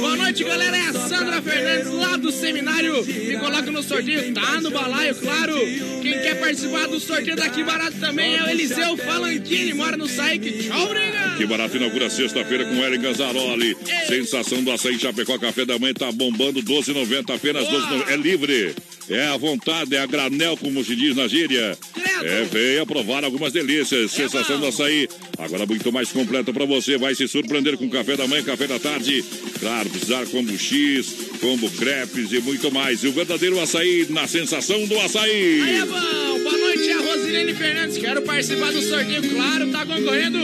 Boa 0.00 0.16
noite, 0.16 0.44
galera. 0.44 0.76
É 0.76 0.88
a 0.88 0.92
Sandra 0.92 1.42
Fernandes 1.42 1.92
lá 1.92 2.16
do 2.16 2.32
seminário. 2.32 3.04
Me 3.04 3.36
coloca 3.38 3.70
no 3.70 3.82
sorteio. 3.82 4.32
Tá 4.32 4.60
no 4.60 4.70
balaio, 4.70 5.14
claro. 5.16 5.54
Quem 6.02 6.12
quer 6.12 6.40
participar 6.40 6.86
do 6.86 6.98
sorteio 6.98 7.36
daqui 7.36 7.62
barato 7.62 7.98
também 7.98 8.36
é 8.36 8.44
o 8.44 8.48
Eliseu 8.48 8.96
Falantini. 8.96 9.74
Mora 9.74 9.96
no 9.96 10.08
Saik. 10.08 10.68
Tchau. 10.68 10.89
Que 11.36 11.46
barato 11.46 11.76
inaugura 11.76 12.10
sexta-feira 12.10 12.64
com 12.66 12.74
Ellen 12.74 13.00
Ganzaroli. 13.00 13.76
Sensação 14.06 14.62
do 14.62 14.70
açaí 14.70 14.98
Chapecó 14.98 15.38
Café 15.38 15.64
da 15.64 15.78
Manhã 15.78 15.94
tá 15.94 16.12
bombando 16.12 16.62
12,90 16.62 17.34
apenas 17.34 17.66
12,90. 17.66 18.08
É 18.10 18.16
livre. 18.16 18.74
É 19.08 19.26
à 19.28 19.36
vontade, 19.36 19.94
é 19.96 19.98
a 20.00 20.06
granel, 20.06 20.56
como 20.56 20.84
se 20.84 20.94
diz 20.94 21.16
na 21.16 21.26
gíria. 21.26 21.76
É, 22.22 22.44
venha 22.44 22.84
provar 22.86 23.24
algumas 23.24 23.52
delícias. 23.52 24.10
Sensação 24.12 24.60
do 24.60 24.66
açaí. 24.66 25.08
Agora 25.38 25.64
muito 25.66 25.90
mais 25.90 26.10
completo 26.12 26.52
pra 26.52 26.64
você. 26.66 26.96
Vai 26.98 27.14
se 27.14 27.26
surpreender 27.26 27.76
com 27.76 27.88
café 27.88 28.16
da 28.16 28.28
manhã, 28.28 28.42
café 28.44 28.66
da 28.66 28.78
tarde. 28.78 29.24
Claro, 29.58 29.88
precisar 29.90 30.26
combo 30.26 30.56
X, 30.56 31.14
combo 31.40 31.68
crepes 31.70 32.30
e 32.32 32.40
muito 32.40 32.70
mais. 32.70 33.02
E 33.02 33.08
o 33.08 33.12
verdadeiro 33.12 33.58
açaí 33.58 34.06
na 34.10 34.26
sensação 34.28 34.86
do 34.86 35.00
açaí. 35.00 35.60
Aí 35.62 35.76
é 35.76 35.86
bom. 35.86 36.40
Boa 36.42 36.56
noite, 36.58 36.90
a 36.90 36.98
Rosilene 37.00 37.54
Fernandes. 37.54 37.98
Quero 37.98 38.22
participar 38.22 38.70
do 38.72 38.82
sorteio. 38.82 39.22
Claro, 39.30 39.70
tá 39.72 39.86
concorrendo. 39.86 40.38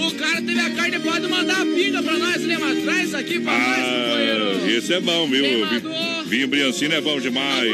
O 0.00 0.14
cara 0.14 0.40
teve 0.42 0.60
a 0.60 0.70
carne. 0.70 0.98
Pode 1.00 1.26
mandar 1.28 1.62
a 1.62 1.66
pinga 1.66 2.02
pra 2.02 2.16
nós, 2.18 2.42
Lema. 2.44 2.74
Traz 2.76 3.14
aqui 3.14 3.40
pra 3.40 3.52
nós, 3.52 3.76
companheiro. 3.76 4.60
Ah, 4.64 4.70
esse 4.70 4.92
é 4.94 5.00
bom, 5.00 5.28
viu? 5.28 5.44
Vi- 5.66 6.28
Vinho 6.28 6.48
Briancino 6.48 6.94
é 6.94 7.00
bom 7.00 7.18
demais. 7.20 7.72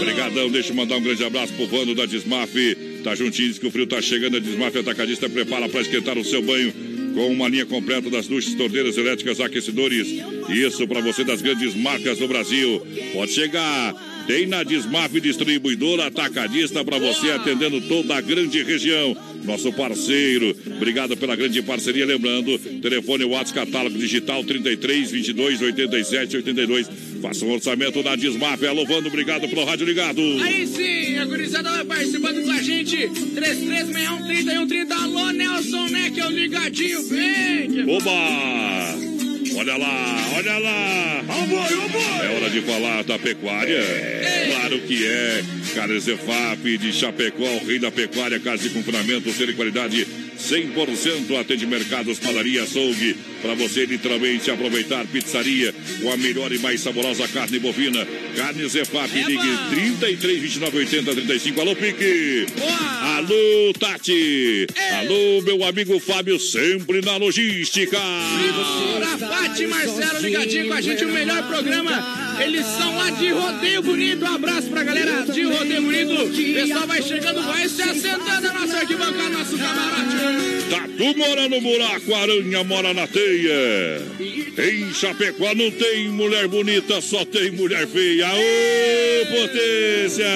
Obrigadão, 0.00 0.50
deixa 0.50 0.70
eu 0.70 0.76
mandar 0.76 0.96
um 0.96 1.02
grande 1.02 1.24
abraço 1.24 1.52
pro 1.54 1.66
Vando 1.66 1.94
da 1.94 2.06
Desmaf. 2.06 2.54
Tá 3.02 3.14
juntinho, 3.14 3.48
diz 3.48 3.58
que 3.58 3.66
o 3.66 3.70
frio 3.70 3.86
tá 3.86 4.00
chegando. 4.00 4.36
A 4.36 4.40
Desmaf 4.40 4.76
Atacadista 4.76 5.28
prepara 5.28 5.68
para 5.68 5.80
esquentar 5.80 6.18
o 6.18 6.24
seu 6.24 6.42
banho 6.42 6.72
com 7.14 7.28
uma 7.28 7.48
linha 7.48 7.66
completa 7.66 8.08
das 8.10 8.26
duchas, 8.26 8.54
torneiras 8.54 8.96
elétricas, 8.96 9.40
aquecedores. 9.40 10.06
Isso 10.48 10.86
para 10.86 11.00
você 11.00 11.24
das 11.24 11.42
grandes 11.42 11.74
marcas 11.74 12.18
do 12.18 12.28
Brasil. 12.28 12.80
Pode 13.12 13.32
chegar. 13.32 13.94
Tem 14.28 14.46
na 14.46 14.62
Desmaf 14.62 15.18
Distribuidora 15.22 16.08
Atacadista 16.08 16.84
para 16.84 16.98
você 16.98 17.30
atendendo 17.30 17.80
toda 17.80 18.14
a 18.14 18.20
grande 18.20 18.62
região. 18.62 19.16
Nosso 19.42 19.72
parceiro, 19.72 20.54
obrigado 20.76 21.16
pela 21.16 21.34
grande 21.34 21.62
parceria. 21.62 22.04
Lembrando, 22.04 22.58
telefone 22.58 23.24
WhatsApp 23.24 23.70
catálogo 23.70 23.96
digital 23.96 24.44
33 24.44 25.10
22 25.10 25.62
87 25.62 26.36
82. 26.36 26.90
Faça 27.22 27.42
um 27.46 27.52
orçamento 27.52 28.02
na 28.02 28.16
Desmap. 28.16 28.62
Alô, 28.64 28.84
Vando, 28.84 29.08
obrigado 29.08 29.48
pelo 29.48 29.64
rádio 29.64 29.86
ligado. 29.86 30.20
Aí 30.42 30.66
sim, 30.66 31.16
a 31.16 31.24
gurizada 31.24 31.70
vai 31.70 31.84
participando 31.86 32.44
com 32.44 32.50
a 32.50 32.62
gente. 32.62 32.96
3361-3130. 32.98 34.92
Alô, 34.92 35.30
Nelson 35.30 35.86
Neckel, 35.86 36.30
ligadinho, 36.30 37.02
vem. 37.08 37.96
Oba! 37.96 39.27
Olha 39.58 39.76
lá, 39.76 40.30
olha 40.36 40.58
lá! 40.58 41.24
É 42.22 42.36
hora 42.36 42.48
de 42.48 42.60
falar 42.60 43.02
da 43.02 43.18
pecuária? 43.18 43.80
Claro 44.52 44.80
que 44.82 45.04
é! 45.04 45.42
Carnes 45.74 46.08
Efap 46.08 46.78
de 46.78 46.92
Chapecó, 46.92 47.44
o 47.44 47.66
rei 47.66 47.78
da 47.78 47.90
pecuária, 47.90 48.40
carne 48.40 48.62
de 48.62 48.70
confinamento, 48.70 49.32
ser 49.32 49.46
de 49.46 49.54
qualidade 49.54 50.06
100% 50.38 51.38
atende 51.38 51.66
mercados, 51.66 52.18
padaria, 52.18 52.62
açougue. 52.62 53.16
Para 53.42 53.54
você 53.54 53.86
literalmente 53.86 54.50
aproveitar 54.50 55.04
pizzaria 55.06 55.74
com 56.00 56.12
a 56.12 56.16
melhor 56.16 56.52
e 56.52 56.58
mais 56.58 56.80
saborosa 56.80 57.26
carne 57.28 57.58
bovina. 57.58 58.06
Carnes 58.36 58.74
Efap, 58.74 59.10
ligue 59.14 59.58
33 59.70 60.40
29 60.40 60.78
80 60.78 61.12
35. 61.12 61.60
Alô, 61.60 61.76
Pique! 61.76 62.46
Alô, 63.16 63.72
Tati! 63.78 64.66
Alô, 65.00 65.42
meu 65.42 65.64
amigo 65.64 65.98
Fábio, 65.98 66.38
sempre 66.38 67.00
na 67.00 67.16
logística! 67.16 67.98
Segura, 67.98 69.28
Pati 69.28 69.66
Marcelo 69.66 70.20
ligadinho 70.20 70.68
com 70.68 70.74
a 70.74 70.80
gente, 70.80 71.04
o 71.04 71.08
melhor 71.08 71.46
programa. 71.48 72.27
Eles 72.40 72.66
são 72.66 72.96
lá 72.96 73.10
de 73.10 73.30
Rodeio 73.30 73.82
Bonito. 73.82 74.24
Um 74.24 74.34
abraço 74.34 74.68
pra 74.68 74.84
galera 74.84 75.22
de 75.22 75.42
Rodeio 75.42 75.82
Bonito. 75.82 76.12
O 76.22 76.54
pessoal 76.54 76.86
vai 76.86 77.02
chegando, 77.02 77.42
vai 77.42 77.68
se 77.68 77.82
assentando 77.82 78.48
a 78.48 78.52
nossa 78.52 78.76
arquibancada, 78.78 79.28
nosso 79.30 79.58
camarote. 79.58 80.48
Tatu 80.70 81.18
mora 81.18 81.48
no 81.48 81.60
buraco, 81.60 82.14
aranha 82.14 82.64
mora 82.64 82.94
na 82.94 83.06
teia. 83.06 84.02
Em 84.20 84.92
Chapecó 84.92 85.54
não 85.54 85.70
tem 85.70 86.08
mulher 86.08 86.48
bonita, 86.48 87.00
só 87.00 87.24
tem 87.24 87.50
mulher 87.52 87.86
feia. 87.86 88.28
Ô, 88.28 89.26
potência! 89.26 90.26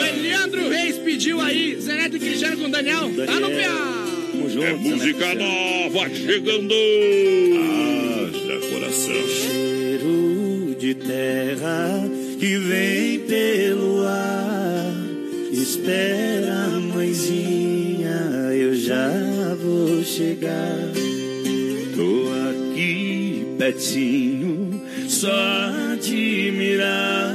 O 0.00 0.04
Eliandro 0.04 0.68
Reis 0.68 0.98
pediu 0.98 1.40
aí, 1.40 1.76
Zeneto 1.80 2.16
e 2.16 2.20
Cristiano 2.20 2.56
com 2.56 2.64
o 2.64 2.70
Daniel. 2.70 3.10
Tá 3.26 3.40
no 3.40 3.50
PA. 3.50 4.02
É 4.64 4.72
música 4.74 5.34
nova 5.34 6.10
chegando. 6.10 6.74
Haja 8.34 8.58
coração. 8.68 9.71
De 10.92 10.94
terra 10.94 11.88
que 12.38 12.58
vem 12.58 13.20
pelo 13.20 14.04
ar. 14.04 14.92
Espera, 15.50 16.68
mãezinha, 16.94 18.50
eu 18.54 18.74
já 18.74 19.10
vou 19.62 20.02
chegar. 20.04 20.90
Tô 21.96 22.28
aqui 22.50 23.46
pertinho, 23.56 24.82
só 25.08 25.32
admirar. 25.92 27.34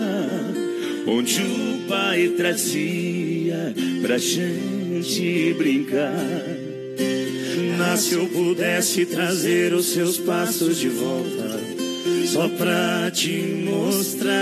Onde 1.07 1.41
o 1.41 1.87
pai 1.87 2.33
trazia 2.37 3.73
pra 4.01 4.17
gente 4.17 5.55
brincar. 5.57 6.13
Mas 7.77 8.01
se 8.01 8.13
eu 8.13 8.27
pudesse 8.27 9.05
trazer 9.05 9.73
os 9.73 9.85
seus 9.93 10.17
passos 10.17 10.77
de 10.77 10.89
volta, 10.89 11.76
só 12.27 12.49
pra 12.49 13.09
te 13.09 13.37
mostrar. 13.63 14.35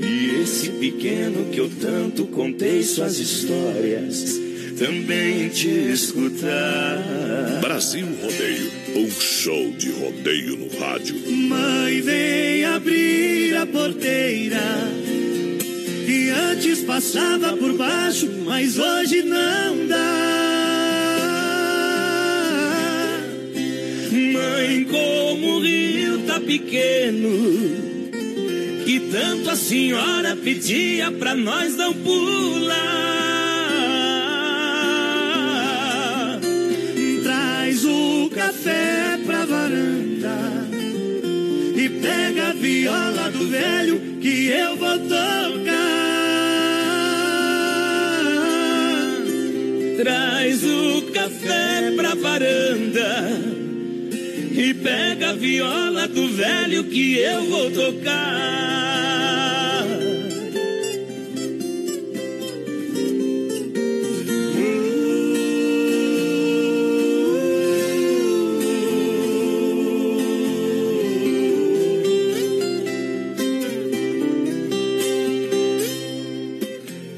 E 0.00 0.40
esse 0.40 0.70
pequeno 0.70 1.46
que 1.50 1.58
eu 1.58 1.68
tanto 1.80 2.26
contei 2.26 2.84
suas 2.84 3.18
histórias, 3.18 4.40
também 4.78 5.48
te 5.48 5.68
escutar. 5.68 7.58
Brasil 7.60 8.06
Rodeio, 8.22 8.70
um 8.94 9.10
show 9.10 9.72
de 9.72 9.90
rodeio 9.90 10.56
no 10.58 10.78
rádio. 10.78 11.16
Mãe, 11.28 12.00
vem 12.02 12.64
abrir 12.66 13.56
a 13.56 13.66
porteira. 13.66 14.62
Que 16.06 16.30
antes 16.30 16.82
passava 16.82 17.56
por 17.56 17.72
baixo, 17.72 18.30
mas 18.44 18.78
hoje 18.78 19.22
não 19.24 19.88
dá. 19.88 20.39
Mãe, 24.12 24.84
como 24.90 25.58
o 25.58 25.60
rio 25.60 26.18
tá 26.26 26.40
pequeno. 26.40 27.30
Que 28.84 28.98
tanto 29.12 29.50
a 29.50 29.54
senhora 29.54 30.34
pedia 30.34 31.12
pra 31.12 31.32
nós 31.36 31.76
não 31.76 31.94
pular. 31.94 32.80
Traz 37.22 37.84
o 37.84 38.30
café 38.34 39.20
pra 39.24 39.44
varanda 39.44 40.68
e 41.76 41.88
pega 41.88 42.48
a 42.48 42.52
viola 42.52 43.30
do 43.30 43.46
velho 43.46 44.00
que 44.20 44.48
eu 44.48 44.76
vou 44.76 44.98
tocar. 44.98 45.20
Traz 49.98 50.64
o 50.64 51.02
café 51.12 51.92
pra 51.94 52.16
varanda 52.16 53.59
e 54.60 54.74
pega 54.74 55.30
a 55.30 55.32
viola 55.32 56.06
do 56.06 56.28
velho 56.28 56.84
que 56.84 57.18
eu 57.18 57.44
vou 57.44 57.70
tocar. 57.70 58.20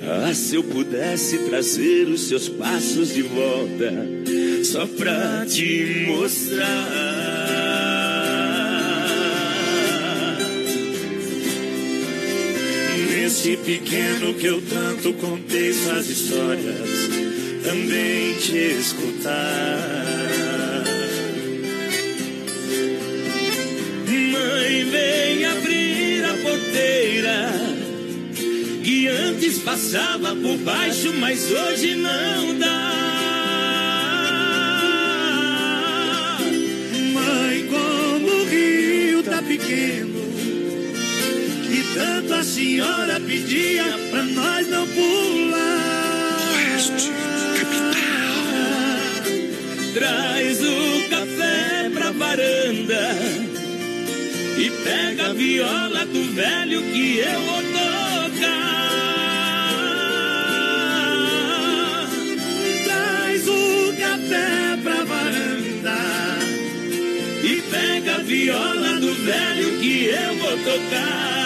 Ah, 0.04 0.32
se 0.32 0.54
eu 0.54 0.62
pudesse 0.62 1.38
trazer 1.48 2.06
os 2.06 2.28
seus 2.28 2.48
passos 2.48 3.12
de 3.12 3.22
volta, 3.22 3.92
só 4.62 4.86
pra 4.86 5.44
te 5.44 6.06
mostrar. 6.06 7.21
Nesse 13.44 13.56
pequeno 13.56 14.34
que 14.34 14.46
eu 14.46 14.62
tanto 14.62 15.12
contei 15.14 15.72
suas 15.72 16.08
histórias, 16.08 16.88
também 17.64 18.34
te 18.34 18.56
escutar. 18.56 19.34
Mãe, 24.30 24.84
vem 24.84 25.44
abrir 25.44 26.24
a 26.24 26.34
porteira 26.34 27.50
que 28.84 29.08
antes 29.08 29.58
passava 29.58 30.36
por 30.36 30.58
baixo, 30.58 31.12
mas 31.18 31.50
hoje 31.50 31.96
não 31.96 32.56
dá. 32.60 32.92
Mãe, 37.12 37.66
como 37.66 38.28
o 38.28 38.44
rio 38.44 39.20
tá 39.24 39.42
pequeno, 39.42 40.12
que 40.12 40.21
tanto 41.94 42.34
a 42.34 42.42
senhora 42.42 43.20
pedia 43.20 43.84
pra 44.10 44.22
nós 44.22 44.68
não 44.68 44.86
pular. 44.86 46.38
Oeste, 46.54 47.10
capital. 47.58 48.02
Traz 49.94 50.60
o 50.62 51.08
café 51.10 51.90
pra 51.92 52.10
varanda 52.12 53.16
e 54.58 54.70
pega 54.84 55.30
a 55.30 55.32
viola 55.32 56.06
do 56.06 56.34
velho 56.34 56.82
que 56.82 57.18
eu 57.18 57.40
vou 57.40 57.62
tocar. 57.62 58.82
Traz 62.84 63.48
o 63.48 63.94
café 63.98 64.76
pra 64.82 65.04
varanda 65.04 65.98
e 67.44 67.62
pega 67.70 68.14
a 68.16 68.22
viola 68.22 69.00
do 69.00 69.14
velho 69.14 69.78
que 69.78 70.06
eu 70.06 70.34
vou 70.38 70.56
tocar. 70.58 71.41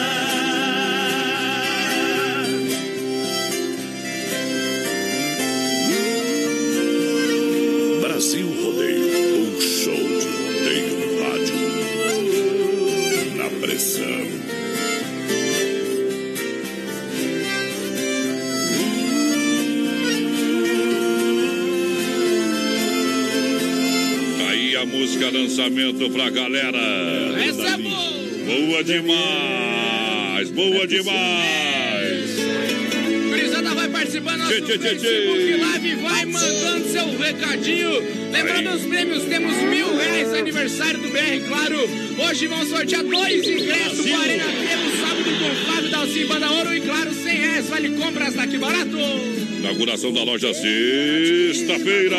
Facebook. 34.78 35.56
Live, 35.56 35.94
vai 35.96 36.24
mandando 36.24 36.88
seu 36.90 37.18
recadinho. 37.18 37.90
Lembrando 38.32 38.70
os 38.70 38.82
prêmios, 38.82 39.24
temos 39.24 39.56
mil 39.56 39.96
reais 39.96 40.32
aniversário 40.34 41.00
do 41.00 41.08
BR, 41.08 41.48
claro. 41.48 41.78
Hoje 42.28 42.46
vamos 42.46 42.68
sortear 42.68 43.04
dois 43.04 43.46
ingressos 43.46 44.06
para 44.06 44.18
Arena 44.18 44.44
Pelo 44.44 44.96
sábado 45.00 45.30
com 45.38 45.54
Flávio 45.64 45.90
Dalci 45.90 46.24
Banda 46.24 46.50
Ouro 46.50 46.74
e 46.74 46.80
claro, 46.80 47.12
100 47.12 47.36
reais 47.36 47.68
vale 47.68 47.90
compras 47.90 48.34
daqui 48.34 48.58
barato. 48.58 48.96
Inauguração 49.58 50.12
da 50.12 50.22
loja 50.22 50.52
sexta-feira 50.52 52.16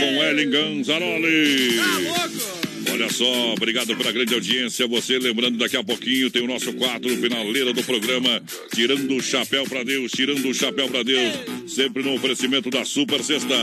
com 0.00 0.24
Ellen 0.24 0.50
Ganzaroli. 0.50 1.76
Tá 1.76 1.98
louco? 1.98 2.66
Olha 2.92 3.12
só, 3.12 3.52
obrigado 3.52 3.94
pela 3.96 4.12
grande 4.12 4.32
audiência. 4.32 4.86
Você 4.86 5.18
lembrando, 5.18 5.58
daqui 5.58 5.76
a 5.76 5.84
pouquinho 5.84 6.30
tem 6.30 6.42
o 6.42 6.46
nosso 6.46 6.72
quadro 6.74 7.14
finaleira 7.16 7.72
do 7.72 7.82
programa, 7.82 8.42
tirando 8.74 9.14
o 9.14 9.22
chapéu 9.22 9.64
pra 9.64 9.82
Deus, 9.82 10.12
tirando 10.12 10.48
o 10.48 10.54
chapéu 10.54 10.88
pra 10.88 11.02
Deus. 11.02 11.34
Sempre 11.66 12.02
no 12.02 12.14
oferecimento 12.14 12.70
da 12.70 12.84
Super 12.84 13.22
Sexta. 13.22 13.54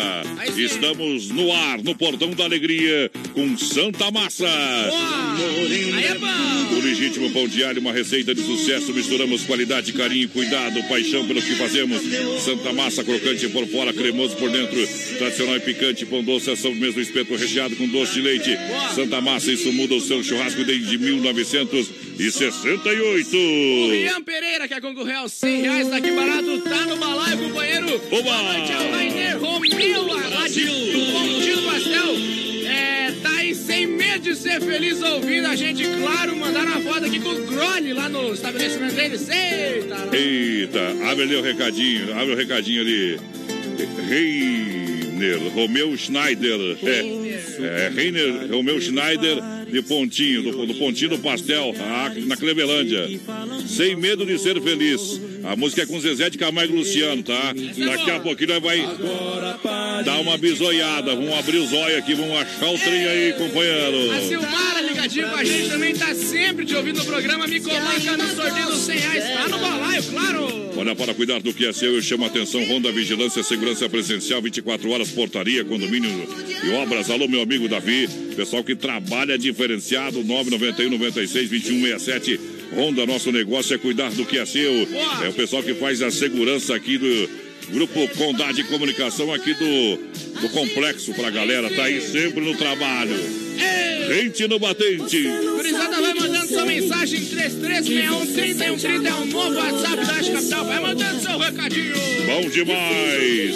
Estamos 0.57 1.29
no 1.29 1.51
ar, 1.51 1.81
no 1.81 1.95
Portão 1.95 2.31
da 2.31 2.43
Alegria, 2.43 3.09
com 3.33 3.57
Santa 3.57 4.11
Massa. 4.11 4.45
É. 4.45 4.89
O 6.75 6.79
legítimo 6.81 7.31
pão 7.31 7.47
diário, 7.47 7.79
uma 7.79 7.93
receita 7.93 8.35
de 8.35 8.41
sucesso. 8.41 8.93
Misturamos 8.93 9.43
qualidade, 9.43 9.93
carinho, 9.93 10.27
cuidado, 10.29 10.83
paixão 10.83 11.25
pelo 11.25 11.41
que 11.41 11.55
fazemos. 11.55 12.01
Santa 12.43 12.73
Massa, 12.73 13.03
crocante 13.03 13.47
por 13.49 13.65
fora, 13.67 13.93
cremoso 13.93 14.35
por 14.35 14.49
dentro. 14.49 14.75
Tradicional 15.17 15.57
e 15.57 15.61
picante, 15.61 16.05
pão 16.05 16.23
doce, 16.23 16.51
é 16.51 16.55
sobre 16.55 16.79
mesmo 16.79 17.01
espeto 17.01 17.35
recheado 17.35 17.75
com 17.75 17.87
doce 17.87 18.13
de 18.13 18.21
leite. 18.21 18.57
Santa 18.95 19.21
Massa, 19.21 19.51
isso 19.51 19.71
muda 19.71 19.93
o 19.95 20.01
seu 20.01 20.23
churrasco 20.23 20.63
desde 20.63 20.97
1968. 20.97 23.37
O 23.37 23.93
Ian 23.93 24.21
Pereira 24.23 24.67
quer 24.67 24.81
concorrer 24.81 25.17
aos 25.17 25.31
100 25.33 25.61
reais 25.61 25.87
daqui 25.89 26.11
barato, 26.11 26.61
tá 26.61 26.85
no 26.85 26.97
balaio, 26.97 27.37
companheiro. 27.37 27.92
Oba! 27.93 28.01
Boa 28.09 28.41
noite 28.41 28.73
ao 28.73 28.91
Rainer 28.91 29.37
Pontinho 29.37 30.03
do 31.57 31.61
Pastel. 31.61 32.15
É, 32.65 33.11
tá 33.21 33.29
aí 33.37 33.53
sem 33.53 33.85
medo 33.85 34.23
de 34.23 34.35
ser 34.35 34.59
feliz 34.61 34.99
ouvindo 35.03 35.45
a 35.45 35.55
gente, 35.55 35.83
claro, 36.01 36.35
mandaram 36.35 36.71
uma 36.71 36.81
foto 36.81 37.05
aqui 37.05 37.19
com 37.19 37.29
o 37.29 37.45
Crone 37.45 37.93
lá 37.93 38.09
no 38.09 38.33
estabelecimento 38.33 38.95
deles. 38.95 39.29
Eita! 39.29 40.09
Eita, 40.11 40.89
abre 41.07 41.23
ali 41.23 41.35
o 41.35 41.43
recadinho, 41.43 42.17
abre 42.17 42.33
o 42.33 42.35
recadinho 42.35 42.81
ali. 42.81 43.19
Reiner, 44.09 45.53
Romeu 45.53 45.95
Schneider. 45.95 46.75
É, 46.81 47.85
é 47.85 47.89
Reiner, 47.89 48.51
Romeu 48.51 48.81
Schneider 48.81 49.37
de 49.71 49.83
Pontinho, 49.83 50.41
do, 50.41 50.65
do 50.65 50.73
Pontinho 50.75 51.11
do 51.11 51.19
Pastel, 51.19 51.75
ah, 51.79 52.11
na 52.25 52.35
Clevelândia. 52.37 53.07
Sem 53.67 53.95
medo 53.95 54.25
de 54.25 54.39
ser 54.39 54.59
feliz. 54.63 55.21
A 55.43 55.55
música 55.55 55.81
é 55.83 55.85
com 55.85 55.99
Zezé 55.99 56.29
de 56.29 56.37
Camargo 56.37 56.73
e 56.73 56.77
Luciano, 56.77 57.21
tá? 57.21 57.53
Daqui 57.53 58.11
a 58.11 58.19
pouquinho 58.19 58.53
nós 58.53 58.63
vai 58.63 58.79
dar 60.05 60.19
uma 60.19 60.37
bisoiada. 60.37 61.15
Vamos 61.15 61.33
abrir 61.33 61.57
os 61.57 61.73
olhos 61.73 61.97
aqui, 61.97 62.13
vamos 62.13 62.35
achar 62.37 62.69
o 62.69 62.77
trem 62.77 63.05
aí, 63.05 63.33
companheiro. 63.33 64.11
A 64.11 64.21
Silmara 64.21 64.81
ligadinho 64.81 65.29
com 65.29 65.35
a 65.35 65.43
gente 65.43 65.69
também 65.69 65.93
tá 65.93 66.15
sempre 66.15 66.65
te 66.65 66.75
ouvindo 66.75 66.97
no 66.97 67.05
programa. 67.05 67.45
Me 67.45 67.59
coloca 67.59 68.17
no 68.17 68.35
sorteio 68.35 68.67
dos 68.67 68.79
100 68.79 68.97
reais. 68.97 69.23
Tá 69.23 69.47
no 69.49 69.57
balaio, 69.59 70.03
claro. 70.03 70.73
Olha, 70.77 70.95
para 70.95 71.13
cuidar 71.13 71.39
do 71.39 71.53
que 71.53 71.65
é 71.65 71.73
seu, 71.73 71.93
eu 71.93 72.01
chamo 72.01 72.23
a 72.23 72.27
atenção 72.27 72.63
Ronda 72.65 72.91
Vigilância 72.91 73.43
Segurança 73.43 73.87
Presencial, 73.89 74.41
24 74.41 74.89
horas, 74.89 75.09
portaria, 75.09 75.63
condomínio 75.63 76.09
e 76.63 76.69
obras. 76.71 77.09
Alô, 77.09 77.27
meu 77.27 77.41
amigo 77.41 77.67
Davi, 77.67 78.07
pessoal 78.35 78.63
que 78.63 78.75
trabalha 78.75 79.37
diferenciado, 79.37 80.23
991 80.23 80.89
96 80.89 81.49
2167. 81.49 82.52
Ronda, 82.75 83.05
nosso 83.05 83.31
negócio 83.31 83.75
é 83.75 83.77
cuidar 83.77 84.11
do 84.11 84.25
que 84.25 84.37
é 84.37 84.45
seu. 84.45 84.87
É 85.23 85.29
o 85.29 85.33
pessoal 85.33 85.63
que 85.63 85.73
faz 85.73 86.01
a 86.01 86.11
segurança 86.11 86.75
aqui 86.75 86.97
do 86.97 87.29
Grupo 87.69 88.07
Condade 88.17 88.63
de 88.63 88.63
Comunicação, 88.65 89.33
aqui 89.33 89.53
do, 89.53 89.97
do 90.41 90.49
Complexo 90.49 91.13
pra 91.13 91.29
galera. 91.29 91.69
Tá 91.69 91.83
aí 91.83 92.01
sempre 92.01 92.41
no 92.41 92.55
trabalho. 92.57 93.15
Gente 94.07 94.47
no 94.47 94.59
batente. 94.59 95.23
Gurizada, 95.23 96.01
vai 96.01 96.13
mandando 96.13 96.47
sua 96.47 96.65
mensagem 96.65 97.25
3361 97.25 99.05
é 99.05 99.13
o 99.13 99.25
novo 99.25 99.55
WhatsApp 99.55 100.05
da 100.05 100.33
Capital. 100.33 100.65
Vai 100.65 100.79
mandando 100.81 101.21
seu 101.21 101.37
recadinho. 101.37 101.93
Bom 102.25 102.49
demais! 102.49 103.55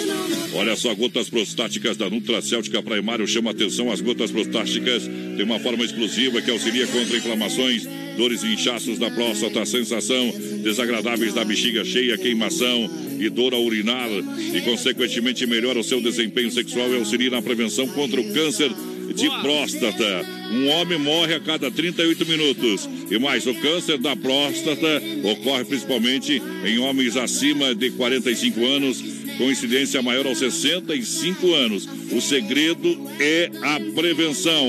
Olha 0.54 0.74
só, 0.76 0.94
gotas 0.94 1.28
prostáticas 1.28 1.96
da 1.96 2.08
Nutra 2.08 2.40
Céltica 2.40 2.82
Primário 2.82 3.26
chama 3.26 3.50
atenção. 3.50 3.92
As 3.92 4.00
gotas 4.00 4.30
prostáticas 4.30 5.04
têm 5.36 5.44
uma 5.44 5.60
forma 5.60 5.84
exclusiva 5.84 6.40
que 6.40 6.50
auxilia 6.50 6.86
contra 6.86 7.16
inflamações, 7.16 7.86
dores 8.18 8.42
e 8.42 8.48
inchaços 8.48 8.98
da 8.98 9.08
próstata, 9.12 9.64
sensação 9.64 10.34
desagradáveis 10.64 11.32
da 11.32 11.44
bexiga 11.44 11.84
cheia, 11.84 12.18
queimação 12.18 12.90
e 13.16 13.30
dor 13.30 13.54
ao 13.54 13.64
urinar 13.64 14.08
e, 14.10 14.60
consequentemente, 14.62 15.46
melhora 15.46 15.78
o 15.78 15.84
seu 15.84 16.00
desempenho 16.00 16.50
sexual 16.50 16.90
e 16.90 16.96
auxilia 16.96 17.30
na 17.30 17.40
prevenção 17.40 17.86
contra 17.86 18.20
o 18.20 18.34
câncer 18.34 18.70
de 19.14 19.30
próstata. 19.40 20.26
Um 20.50 20.68
homem 20.68 20.98
morre 20.98 21.34
a 21.34 21.40
cada 21.40 21.70
38 21.70 22.26
minutos. 22.26 22.88
E 23.08 23.18
mais, 23.18 23.46
o 23.46 23.54
câncer 23.54 23.98
da 23.98 24.16
próstata 24.16 25.00
ocorre 25.22 25.64
principalmente 25.64 26.42
em 26.64 26.78
homens 26.78 27.16
acima 27.16 27.74
de 27.74 27.90
45 27.92 28.66
anos, 28.66 29.02
com 29.38 29.50
incidência 29.50 30.02
maior 30.02 30.26
aos 30.26 30.38
65 30.38 31.54
anos. 31.54 31.88
O 32.10 32.20
segredo 32.20 32.98
é 33.20 33.50
a 33.62 33.80
prevenção. 33.94 34.66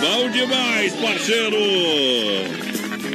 Bom 0.00 0.30
demais, 0.30 0.92
parceiro! 0.94 2.67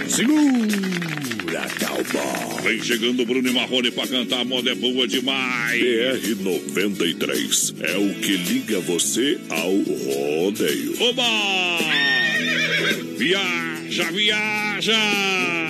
Segura, 0.08 1.68
cowboy! 1.80 2.62
Vem 2.64 2.84
chegando 2.84 3.22
o 3.22 3.26
Bruno 3.26 3.48
e 3.48 3.54
Marrone 3.54 3.92
pra 3.92 4.08
cantar, 4.08 4.42
a 4.42 4.46
moda 4.46 4.72
é 4.72 4.76
boa 4.76 5.08
demais! 5.08 5.82
BR-93 5.82 7.76
é 7.82 7.98
o 7.98 8.14
que 8.20 8.38
liga 8.38 8.80
você 8.82 9.40
ao 9.50 9.72
rodeio. 9.72 10.96
Oba! 11.02 11.24
Viaja, 13.18 14.12
viaja! 14.12 14.98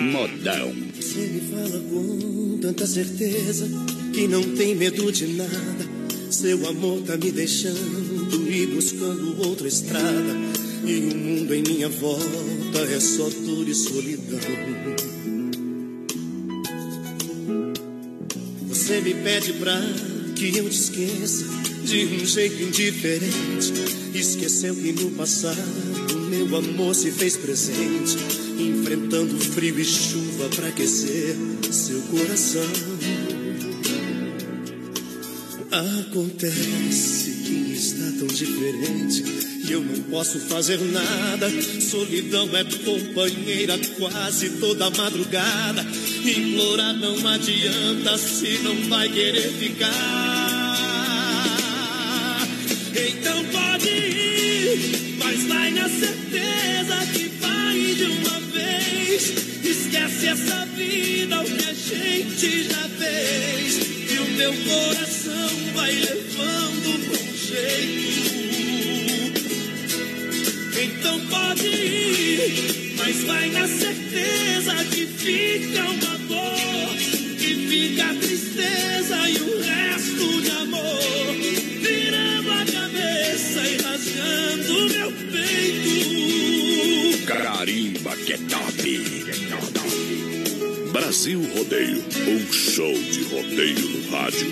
Modão. 0.01 0.73
Você 0.95 1.19
me 1.19 1.41
fala 1.41 1.79
com 1.79 2.59
tanta 2.61 2.87
certeza 2.87 3.69
que 4.13 4.27
não 4.27 4.43
tem 4.55 4.75
medo 4.75 5.11
de 5.11 5.27
nada. 5.27 5.89
Seu 6.29 6.67
amor 6.67 7.01
tá 7.01 7.17
me 7.17 7.31
deixando 7.31 8.49
ir 8.49 8.67
buscando 8.67 9.47
outra 9.47 9.67
estrada. 9.67 10.35
E 10.85 10.95
o 10.95 11.15
mundo 11.15 11.53
em 11.53 11.61
minha 11.61 11.89
volta 11.89 12.62
é 12.79 12.99
só 12.99 13.29
dor 13.29 13.67
e 13.67 13.75
solidão. 13.75 14.39
Você 18.67 18.99
me 19.01 19.13
pede 19.13 19.53
pra 19.53 19.79
que 20.35 20.57
eu 20.57 20.69
te 20.69 20.75
esqueça 20.75 21.45
de 21.85 22.05
um 22.05 22.25
jeito 22.25 22.63
indiferente. 22.63 23.73
Esqueceu 24.13 24.75
que 24.75 24.91
no 24.91 25.11
passado 25.11 25.57
meu 26.29 26.57
amor 26.57 26.95
se 26.95 27.11
fez 27.11 27.37
presente, 27.37 28.17
enfrentando 28.59 29.37
frio 29.39 29.79
e 29.79 29.85
chuva 29.85 30.49
pra 30.49 30.67
aquecer 30.67 31.35
seu 31.71 32.01
coração. 32.03 32.69
Acontece 35.71 37.42
está 37.73 38.05
tão 38.19 38.27
diferente 38.27 39.23
e 39.65 39.71
eu 39.71 39.81
não 39.81 40.03
posso 40.03 40.39
fazer 40.39 40.79
nada. 40.79 41.49
Solidão 41.81 42.49
é 42.55 42.63
companheira 42.63 43.77
quase 43.97 44.51
toda 44.59 44.89
madrugada. 44.91 45.85
Implorar 46.23 46.93
não 46.93 47.27
adianta 47.27 48.17
se 48.17 48.59
não 48.59 48.75
vai 48.89 49.09
querer 49.09 49.51
ficar. 49.53 49.93
Então 52.95 53.45
pode 53.45 53.89
ir, 53.89 55.17
mas 55.17 55.43
vai 55.45 55.71
na 55.71 55.89
certeza 55.89 57.07
que 57.13 57.27
vai 57.39 57.95
de 57.95 58.03
uma 58.03 58.39
vez. 58.51 59.33
Esquece 59.63 60.27
essa 60.27 60.65
vida, 60.67 61.41
o 61.41 61.45
que 61.45 61.65
a 61.65 61.73
gente 61.73 62.63
já 62.69 62.89
fez. 62.89 63.92
Teu 64.35 64.51
coração 64.51 65.49
vai 65.75 65.91
levando 65.93 67.07
com 67.07 67.37
jeito. 67.37 68.33
Então 70.81 71.19
pode 71.27 71.67
ir, 71.67 72.95
mas 72.97 73.23
vai 73.23 73.49
na 73.49 73.67
certeza 73.67 74.85
que 74.85 75.05
fica 75.05 75.83
uma 75.83 76.17
dor, 76.27 76.97
que 77.37 77.55
fica 77.69 78.05
a 78.09 78.15
tristeza 78.15 79.29
e 79.29 79.37
o 79.37 79.61
resto 79.61 80.41
de 80.41 80.51
amor. 80.51 81.72
Brasil 91.13 91.39
Rodeio, 91.55 92.03
um 92.27 92.51
show 92.51 92.91
de 92.91 93.23
rodeio 93.25 93.87
no 93.87 94.09
rádio. 94.09 94.47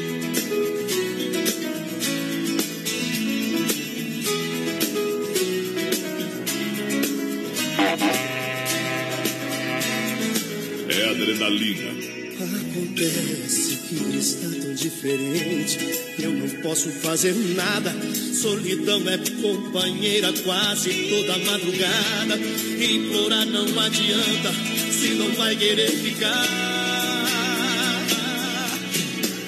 É 10.88 11.09
adrenalina. 11.09 11.91
Acontece 12.38 13.78
que 13.89 14.18
está 14.20 14.47
tão 14.62 14.76
diferente. 14.76 15.80
Eu 16.20 16.32
não 16.32 16.47
posso 16.62 16.91
fazer 16.91 17.34
nada. 17.55 17.91
Solidão 18.39 19.01
é 19.09 19.18
companheira 19.41 20.32
quase 20.43 20.91
toda 21.09 21.39
madrugada. 21.39 22.38
Implorar 22.38 23.47
não 23.47 23.80
adianta 23.80 24.90
se 25.02 25.16
não 25.16 25.32
vai 25.32 25.56
querer 25.56 25.89
ficar. 25.89 26.45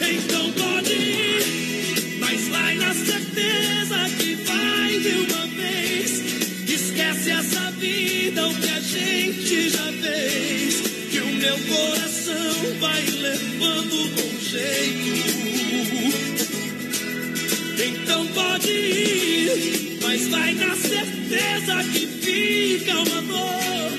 Então 0.01 0.51
pode 0.51 0.93
ir, 0.93 2.17
mas 2.19 2.47
vai 2.47 2.75
na 2.75 2.91
certeza 2.91 4.09
que 4.17 4.33
vai 4.33 4.99
de 4.99 5.09
uma 5.09 5.45
vez. 5.47 6.09
Esquece 6.67 7.29
essa 7.29 7.69
vida, 7.71 8.47
o 8.47 8.55
que 8.55 8.67
a 8.67 8.79
gente 8.79 9.69
já 9.69 9.93
fez. 10.01 10.81
Que 11.11 11.19
o 11.19 11.33
meu 11.35 11.57
coração 11.59 12.79
vai 12.79 13.05
levando 13.05 14.09
com 14.15 14.39
jeito. 14.39 15.13
Então 17.85 18.25
pode 18.27 18.71
ir, 18.71 19.99
mas 20.01 20.27
vai 20.29 20.53
na 20.55 20.75
certeza 20.75 21.83
que 21.93 22.07
fica 22.07 22.93
amor, 22.93 23.91
que 23.91 23.92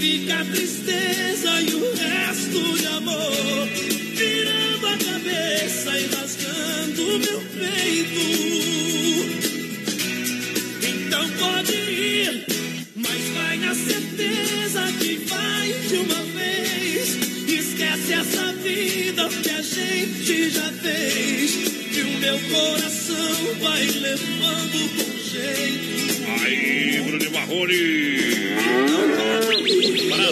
fica 0.00 0.40
a 0.40 0.44
tristeza 0.44 1.60
e 1.62 1.74
o 1.74 1.94
resto 1.94 2.78
de 2.78 2.86
amor, 2.86 3.68
virando 4.14 4.86
a 4.86 4.96
cabeça 4.96 5.98
e 5.98 6.06
rasgando 6.06 7.18
meu 7.18 7.40
peito. 7.58 8.22
Então 10.82 11.28
pode 11.30 11.72
ir, 11.72 12.46
mas 12.96 13.28
vai 13.34 13.56
na 13.58 13.74
certeza 13.74 14.92
que 14.98 15.16
vai 15.26 15.72
de 15.88 15.96
uma 15.96 16.22
vez. 16.24 17.16
Esquece 17.48 18.12
essa 18.14 18.52
vida 18.54 19.28
que 19.28 19.50
a 19.50 19.62
gente 19.62 20.50
já 20.50 20.72
fez. 20.72 21.52
Que 21.92 22.00
o 22.00 22.18
meu 22.18 22.38
coração 22.38 23.54
vai 23.60 23.86
levando 23.86 24.78
com 24.96 25.18
jeito. 25.18 25.92
Aí, 26.44 27.02
Bruno 27.02 27.30
Marrone. 27.32 28.81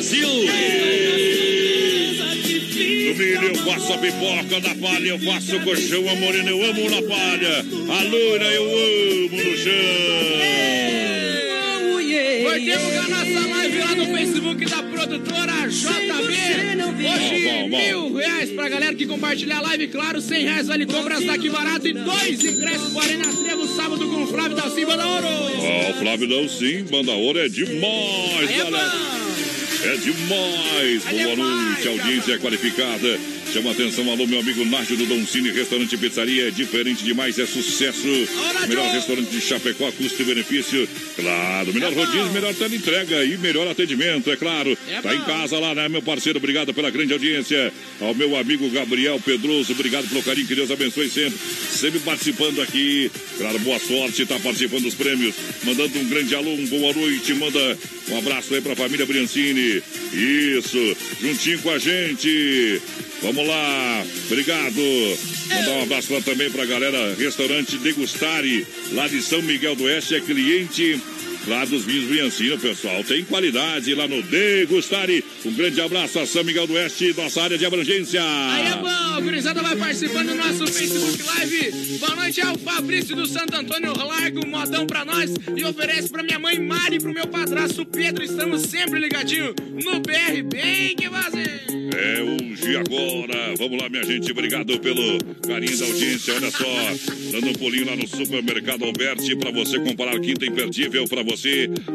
Brasil! 0.01 0.27
Domingo, 3.13 3.45
eu 3.45 3.55
faço 3.57 3.93
a 3.93 3.99
pipoca 3.99 4.61
na 4.67 4.75
palha, 4.77 5.09
eu 5.09 5.19
faço 5.19 5.57
o 5.57 5.61
colchão, 5.61 6.09
a 6.09 6.15
morena, 6.15 6.49
eu 6.49 6.65
amo 6.65 6.89
na 6.89 7.03
palha. 7.03 7.59
A 7.59 8.03
loira, 8.05 8.47
eu 8.47 8.65
amo 8.65 9.37
no 9.37 9.57
chão. 9.59 9.75
Voltemos 12.43 12.93
com 12.93 12.99
a 12.99 13.09
nossa 13.09 13.49
live 13.49 13.79
lá 13.79 13.95
no 13.95 14.07
Facebook 14.07 14.65
da 14.65 14.83
produtora 14.85 15.69
JB. 15.69 16.51
Hoje, 17.07 17.69
Bom, 17.69 17.79
mil 17.79 18.15
reais 18.15 18.51
pra 18.53 18.71
galera 18.71 18.95
que 18.95 19.05
compartilhar 19.05 19.59
a 19.59 19.63
live. 19.63 19.89
Claro, 19.89 20.23
cem 20.23 20.45
reais 20.45 20.67
vale 20.67 20.87
compras 20.87 21.25
daqui 21.27 21.51
barato 21.51 21.87
e 21.87 21.93
dois 21.93 22.43
ingressos 22.43 22.95
para 22.95 23.03
Arena 23.03 23.25
Trevo 23.25 23.67
sábado 23.77 24.09
com 24.09 24.23
o 24.23 24.27
Flávio 24.27 24.57
da 24.57 24.71
Silva 24.71 24.97
da 24.97 25.07
Ouro. 25.07 25.27
Ó, 25.27 25.91
o 25.91 25.95
Flávio 25.95 26.27
não 26.27 26.49
sim, 26.49 26.85
banda 26.85 27.13
ouro 27.13 27.39
é 27.39 27.49
demais, 27.51 28.49
Aí 28.49 28.55
é 28.55 28.65
galera. 28.65 28.93
É 29.17 29.20
demais. 29.89 31.05
Boa 31.05 31.37
noite, 31.37 31.89
audiência 31.89 32.39
qualificada. 32.39 33.40
Chama 33.53 33.73
atenção, 33.73 34.09
alô, 34.09 34.29
meu 34.29 34.39
amigo 34.39 34.65
Nárdio 34.65 34.97
do 34.97 35.07
Don 35.07 35.27
Cine, 35.27 35.51
restaurante 35.51 35.93
e 35.93 35.99
pizzaria. 35.99 36.47
É 36.47 36.51
diferente 36.53 37.03
demais, 37.03 37.37
é 37.37 37.45
sucesso. 37.45 38.07
Melhor 38.69 38.89
restaurante 38.93 39.29
de 39.29 39.41
Chapecó, 39.41 39.91
custo 39.91 40.23
e 40.23 40.25
benefício. 40.25 40.89
Claro, 41.17 41.75
melhor 41.75 41.93
rodízio, 41.93 42.31
melhor 42.33 42.55
entrega 42.73 43.25
e 43.25 43.37
melhor 43.39 43.67
atendimento, 43.67 44.31
é 44.31 44.37
claro. 44.37 44.79
Tá 45.03 45.15
em 45.15 45.21
casa 45.23 45.59
lá, 45.59 45.75
né, 45.75 45.89
meu 45.89 46.01
parceiro? 46.01 46.39
Obrigado 46.39 46.73
pela 46.73 46.91
grande 46.91 47.13
audiência. 47.13 47.73
Ao 48.01 48.15
meu 48.15 48.37
amigo 48.37 48.71
Gabriel 48.71 49.21
Pedroso, 49.25 49.73
obrigado 49.73 50.09
pelo 50.09 50.23
carinho, 50.23 50.47
que 50.47 50.55
Deus 50.55 50.71
abençoe 50.71 51.11
sempre. 51.11 51.39
Sempre 51.71 51.99
participando 52.01 52.63
aqui. 52.63 53.11
Claro, 53.37 53.59
boa 53.59 53.81
sorte, 53.81 54.27
tá 54.27 54.39
participando 54.39 54.83
dos 54.83 54.95
prêmios. 54.95 55.35
Mandando 55.65 55.99
um 55.99 56.09
grande 56.09 56.35
alô, 56.37 56.53
um 56.53 56.67
boa 56.67 56.93
noite. 56.93 57.35
Manda 57.35 57.79
um 58.11 58.19
abraço 58.19 58.55
aí 58.55 58.61
pra 58.61 58.77
família 58.77 59.07
Briancini. 59.07 59.83
Isso, 60.13 60.97
juntinho 61.21 61.59
com 61.59 61.71
a 61.71 61.79
gente. 61.79 62.81
Vamos 63.23 63.47
lá, 63.47 64.05
obrigado. 64.27 64.81
Mandar 65.55 65.71
um 65.73 65.83
abraço 65.83 66.13
lá 66.13 66.21
também 66.23 66.51
pra 66.51 66.65
galera 66.65 67.15
Restaurante 67.15 67.77
Degustare, 67.79 68.67
lá 68.93 69.07
de 69.09 69.21
São 69.21 69.43
Miguel 69.43 69.77
do 69.77 69.85
Oeste, 69.85 70.15
é 70.15 70.21
cliente 70.21 71.01
lá 71.47 71.65
dos 71.65 71.85
vinhos 71.85 72.09
Briancino, 72.09 72.59
pessoal. 72.59 73.03
Tem 73.05 73.25
qualidade 73.25 73.95
lá 73.95 74.07
no 74.07 74.23
Degustare. 74.23 75.25
Um 75.45 75.53
grande 75.53 75.81
abraço 75.81 76.19
a 76.19 76.27
São 76.27 76.45
Miguel 76.45 76.67
do 76.67 76.75
Oeste, 76.75 77.15
nossa 77.17 77.43
área 77.43 77.59
de 77.59 77.65
abrangência. 77.65 78.21
Aí 78.23 78.67
é 78.67 78.77
bom, 78.77 78.89
a 78.89 79.21
gurizada 79.21 79.63
vai 79.63 79.77
participando 79.77 80.29
do 80.29 80.35
nosso 80.35 80.67
Facebook 80.67 81.23
Live. 81.23 81.99
Boa 81.99 82.17
noite 82.17 82.41
ao 82.41 82.59
Fabrício 82.59 83.17
do 83.17 83.27
Santo 83.27 83.57
Antônio, 83.57 83.93
larga 83.97 84.41
um 84.47 84.49
modão 84.49 84.87
pra 84.87 85.05
nós 85.05 85.31
e 85.57 85.65
oferece 85.65 86.09
pra 86.09 86.23
minha 86.23 86.39
mãe 86.39 86.59
Mari 86.61 86.97
e 86.97 87.01
pro 87.01 87.13
meu 87.13 87.27
padrasto 87.27 87.85
Pedro. 87.87 88.25
Estamos 88.25 88.63
sempre 88.63 89.01
ligadinho 89.01 89.55
no 89.85 90.01
BR, 90.01 90.43
bem 90.45 90.95
que 90.95 91.09
fazer. 91.09 91.63
É 91.93 92.23
hoje 92.23 92.77
agora. 92.77 93.55
Vamos 93.59 93.83
lá, 93.83 93.89
minha 93.89 94.05
gente. 94.05 94.31
Obrigado 94.31 94.79
pelo 94.79 95.19
carinho 95.47 95.77
da 95.77 95.85
audiência. 95.87 96.35
Olha 96.35 96.51
só, 96.51 96.65
dando 97.33 97.49
um 97.49 97.53
pulinho 97.53 97.87
lá 97.87 97.97
no 97.97 98.07
supermercado 98.07 98.85
Alberti 98.85 99.35
para 99.37 99.51
você 99.51 99.79
comparar 99.81 100.19
quinta 100.21 100.47
imperdível 100.47 101.07
para 101.09 101.23
você. 101.23 101.30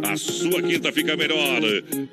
A 0.03 0.17
sua 0.17 0.61
quinta 0.61 0.91
fica 0.91 1.17
melhor. 1.17 1.61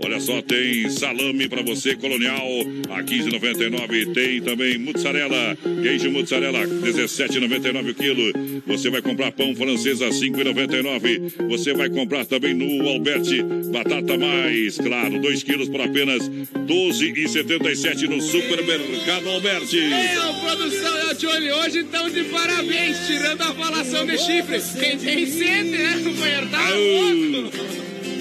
Olha 0.04 0.20
só, 0.20 0.42
tem 0.42 0.90
salame 0.90 1.48
para 1.48 1.62
você 1.62 1.94
colonial 1.94 2.46
a 2.90 3.02
15,99. 3.02 4.12
Tem 4.12 4.40
também 4.40 4.78
mussarela, 4.78 5.56
queijo 5.82 6.10
mussarela 6.10 6.66
17,99 6.66 7.90
o 7.90 7.94
quilo. 7.94 8.62
Você 8.66 8.90
vai 8.90 9.00
comprar 9.00 9.32
pão 9.32 9.54
francês 9.54 10.02
a 10.02 10.08
5,99. 10.08 11.48
Você 11.48 11.72
vai 11.72 11.88
comprar 11.88 12.26
também 12.26 12.54
no 12.54 12.88
Alberti 12.88 13.42
batata 13.72 14.18
mais, 14.18 14.76
claro, 14.78 15.20
2 15.20 15.42
quilos 15.42 15.68
por 15.68 15.80
apenas 15.80 16.28
12,77 16.28 18.08
no 18.08 18.20
supermercado 18.20 19.28
Alberti. 19.28 19.78
É, 19.78 20.16
produção, 20.44 20.98
eu 20.98 21.14
te 21.14 21.26
olho 21.26 21.54
hoje, 21.56 21.78
então 21.78 22.10
de 22.10 22.24
parabéns, 22.24 23.06
tirando 23.06 23.42
a 23.42 23.54
falação 23.54 24.04
de 24.06 24.18
chifre. 24.18 24.60
Quem 24.78 24.98
tem 24.98 25.26
sente, 25.26 25.70
né, 25.70 26.00
companheiro? 26.04 26.48
Tá 26.48 26.70
louco. 26.70 27.11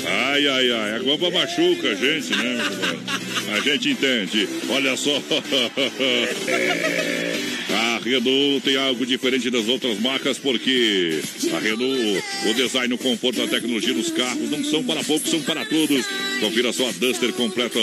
Ai, 0.05 0.47
ai, 0.47 0.71
ai, 0.71 0.95
a 0.95 0.99
guampa 0.99 1.29
machuca 1.29 1.89
a 1.89 1.95
gente, 1.95 2.35
né? 2.35 2.57
A 3.55 3.59
gente 3.59 3.89
entende. 3.89 4.49
Olha 4.69 4.97
só. 4.97 5.21
A 7.73 7.99
Renault 8.03 8.61
tem 8.63 8.75
algo 8.75 9.05
diferente 9.05 9.49
das 9.49 9.67
outras 9.69 9.97
marcas, 9.99 10.37
porque 10.37 11.21
a 11.53 11.59
Renault, 11.59 12.23
o 12.49 12.53
design, 12.53 12.93
o 12.93 12.97
conforto, 12.97 13.41
a 13.41 13.47
tecnologia 13.47 13.93
dos 13.93 14.09
carros 14.11 14.49
não 14.49 14.63
são 14.63 14.83
para 14.83 15.01
poucos, 15.03 15.31
são 15.31 15.41
para 15.41 15.63
todos. 15.65 16.05
Confira 16.41 16.73
só 16.73 16.89
a 16.89 16.91
Duster 16.91 17.31
completa 17.33 17.79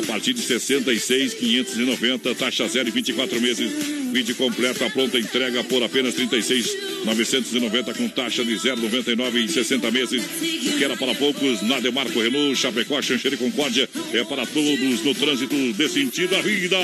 a 0.00 0.06
partir 0.06 0.32
de 0.32 0.42
66,590, 0.42 2.34
taxa 2.34 2.68
zero 2.68 2.88
e 2.88 2.92
24 2.92 3.40
meses. 3.40 3.70
Vídeo 4.12 4.34
completa, 4.34 4.90
pronta 4.90 5.18
entrega 5.18 5.64
por 5.64 5.82
apenas 5.82 6.14
36,990 6.14 7.94
com 7.94 8.08
taxa 8.08 8.44
de 8.44 8.54
0,99 8.54 9.44
em 9.44 9.48
60 9.48 9.90
meses. 9.90 10.22
O 10.22 10.78
que 10.78 10.84
era 10.84 10.96
para 10.96 11.14
poucos, 11.14 11.62
na 11.62 11.80
Demarco 11.80 12.20
Renault, 12.20 12.56
Chapecó, 12.56 13.00
Xanxerê 13.00 13.36
e 13.36 13.38
Concórdia 13.38 13.88
é 14.12 14.24
para 14.24 14.44
todos 14.46 15.02
no 15.02 15.14
trânsito 15.14 15.72
dê 15.72 15.88
sentido 15.88 16.36
à 16.36 16.42
vida. 16.42 16.76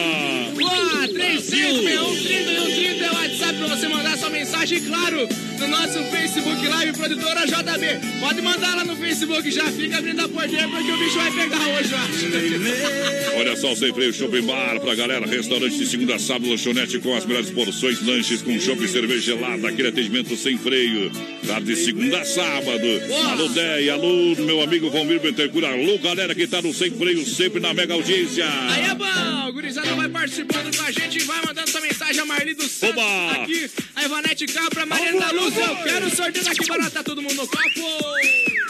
Boa, 0.55 1.09
3661 1.09 3.05
é 3.05 3.11
o 3.11 3.15
WhatsApp 3.15 3.59
pra 3.59 3.67
você 3.69 3.89
mandar 3.89 4.17
sua 4.17 4.31
mensagem, 4.31 4.81
claro, 4.81 5.29
no 5.59 5.69
nosso 5.69 6.03
Facebook 6.11 6.67
Live, 6.67 6.93
produtora 6.97 7.47
JB. 7.47 8.21
Pode 8.21 8.43
mandar 8.43 8.75
lá 8.77 8.85
no 8.85 8.97
Facebook, 8.97 9.51
já 9.51 9.71
fica 9.71 9.99
abrindo 9.99 10.21
a 10.21 10.29
porteira 10.29 10.69
porque 10.69 10.91
o 10.91 10.99
bicho 10.99 11.17
vai 11.17 11.31
pegar 11.33 11.59
hoje, 11.59 11.93
eu 11.93 11.99
acho. 11.99 12.98
Olha 13.37 13.57
só 13.57 13.73
o 13.73 13.77
Sem 13.77 13.93
Freio 13.93 14.13
Shopping 14.13 14.43
Bar 14.43 14.81
pra 14.81 14.95
galera. 14.95 15.27
Restaurante 15.27 15.77
de 15.77 15.87
segunda 15.87 16.17
a 16.17 16.19
sábado, 16.19 16.51
lanchonete 16.51 16.99
com 16.99 17.15
as 17.17 17.25
melhores 17.25 17.51
porções, 17.51 18.05
lanches 18.05 18.43
com 18.43 18.59
chopp 18.59 18.83
e 18.85 18.89
cerveja 18.89 19.21
gelada. 19.21 19.69
Aquele 19.69 19.89
atendimento 19.89 20.37
sem 20.37 20.59
freio. 20.59 21.11
Tá 21.47 21.61
de 21.61 21.77
segunda 21.77 22.21
a 22.21 22.25
sábado. 22.25 22.87
Alô, 23.31 23.49
Déia, 23.49 23.95
alô, 23.95 24.35
meu 24.37 24.61
amigo 24.61 24.91
Valmir 24.91 25.21
Bentercura. 25.21 25.69
Alô, 25.69 25.99
galera 25.99 26.35
que 26.35 26.47
tá 26.47 26.61
no 26.61 26.75
Sem 26.75 26.91
Freio, 26.91 27.25
sempre 27.25 27.61
na 27.61 27.73
mega 27.73 27.95
audiência. 27.95 28.45
Aí 28.71 28.85
é 28.85 28.95
bom, 28.95 29.49
o 29.49 29.53
gurizada 29.53 29.95
vai 29.95 30.09
participando 30.09 30.77
com 30.77 30.83
a 30.83 30.91
gente, 30.91 31.21
vai 31.21 31.41
mandando 31.45 31.71
sua 31.71 31.81
mensagem 31.81 32.21
a 32.21 32.25
Marli 32.27 32.55
do 32.55 32.65
Santos 32.65 33.03
Oba! 33.03 33.43
aqui, 33.43 33.71
a 33.97 34.05
Ivanete 34.05 34.47
Capra, 34.47 34.87
Mariana 34.87 35.21
da 35.21 35.31
Luz, 35.33 35.55
eu 35.57 35.77
quero 35.85 36.15
sorteio 36.15 36.45
daqui 36.45 36.67
barato, 36.67 36.91
tá 36.91 37.03
todo 37.03 37.23
mundo 37.23 37.35
no 37.35 37.47
copo. 37.47 37.81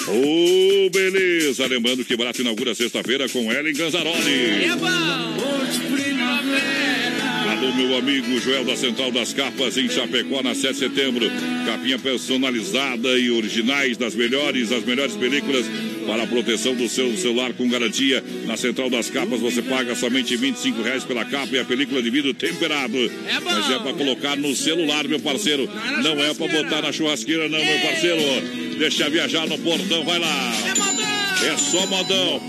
Ô, 0.09 0.58
beleza. 0.91 1.67
Lembrando 1.67 2.05
que 2.05 2.17
Barato 2.17 2.41
inaugura 2.41 2.75
sexta-feira 2.75 3.29
com 3.29 3.53
Ellen 3.53 3.75
Ganzaroli. 3.75 4.69
Bom. 4.79 5.49
meu 7.79 7.97
amigo 7.97 8.41
Joel 8.41 8.65
da 8.65 8.77
Central 8.77 9.13
das 9.13 9.33
Capas 9.33 9.77
em 9.77 9.89
Chapecó, 9.89 10.43
na 10.43 10.55
7 10.55 10.73
de 10.73 10.79
setembro. 10.79 11.31
Capinha 11.65 11.99
personalizada 11.99 13.17
e 13.19 13.31
originais 13.31 13.97
das 13.97 14.15
melhores, 14.15 14.73
as 14.73 14.85
melhores 14.85 15.15
películas 15.15 15.65
para 16.07 16.25
a 16.25 16.27
proteção 16.27 16.75
do 16.75 16.89
seu 16.89 17.17
celular 17.17 17.53
com 17.53 17.69
garantia. 17.69 18.25
Na 18.47 18.57
Central 18.57 18.91
das 18.91 19.11
Capas 19.11 19.41
você 19.41 19.63
paga 19.63 19.95
somente 19.95 20.37
25 20.37 20.83
reais 20.83 21.05
pela 21.05 21.25
capa 21.25 21.55
e 21.55 21.59
a 21.59 21.65
película 21.65 22.03
de 22.03 22.11
vidro 22.11 22.35
temperado. 22.35 22.97
É 22.97 23.41
bom. 23.41 23.51
Mas 23.51 23.71
é 23.71 23.79
para 23.79 23.93
colocar 23.93 24.37
no 24.37 24.57
celular, 24.57 25.07
meu 25.07 25.21
parceiro. 25.21 25.69
Não 26.03 26.23
é, 26.25 26.35
para 26.35 26.49
botar 26.49 26.83
na 26.83 26.93
churrasqueira, 26.93 27.49
não, 27.49 27.65
meu 27.65 27.79
parceiro. 27.81 28.23
Deixa 28.79 29.11
viajar 29.11 29.45
no 29.49 29.59
portão, 29.59 30.05
vai 30.05 30.21
lá. 30.21 30.53
É 30.65 30.75
modão. 30.79 31.53
É 31.53 31.57
só 31.57 31.85
modão. 31.87 32.41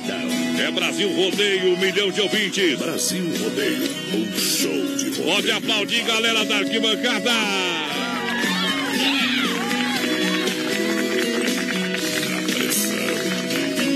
É 0.60 0.70
Brasil 0.72 1.10
Rodeio, 1.10 1.74
um 1.74 1.80
milhão 1.80 2.12
de 2.12 2.22
ouvintes. 2.22 2.78
Brasil 2.78 3.26
Rodeio, 3.40 3.90
um 4.14 4.38
show 4.38 4.96
de 4.96 5.10
rodeio. 5.10 5.24
Pode 5.24 5.52
aplaudir, 5.52 6.04
galera 6.04 6.46
da 6.46 6.58
arquibancada. 6.58 7.32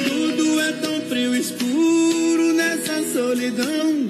Tudo 0.08 0.60
é 0.60 0.72
tão 0.74 1.02
frio 1.02 1.36
e 1.36 1.40
escuro 1.40 2.54
nessa 2.54 3.04
solidão. 3.14 4.10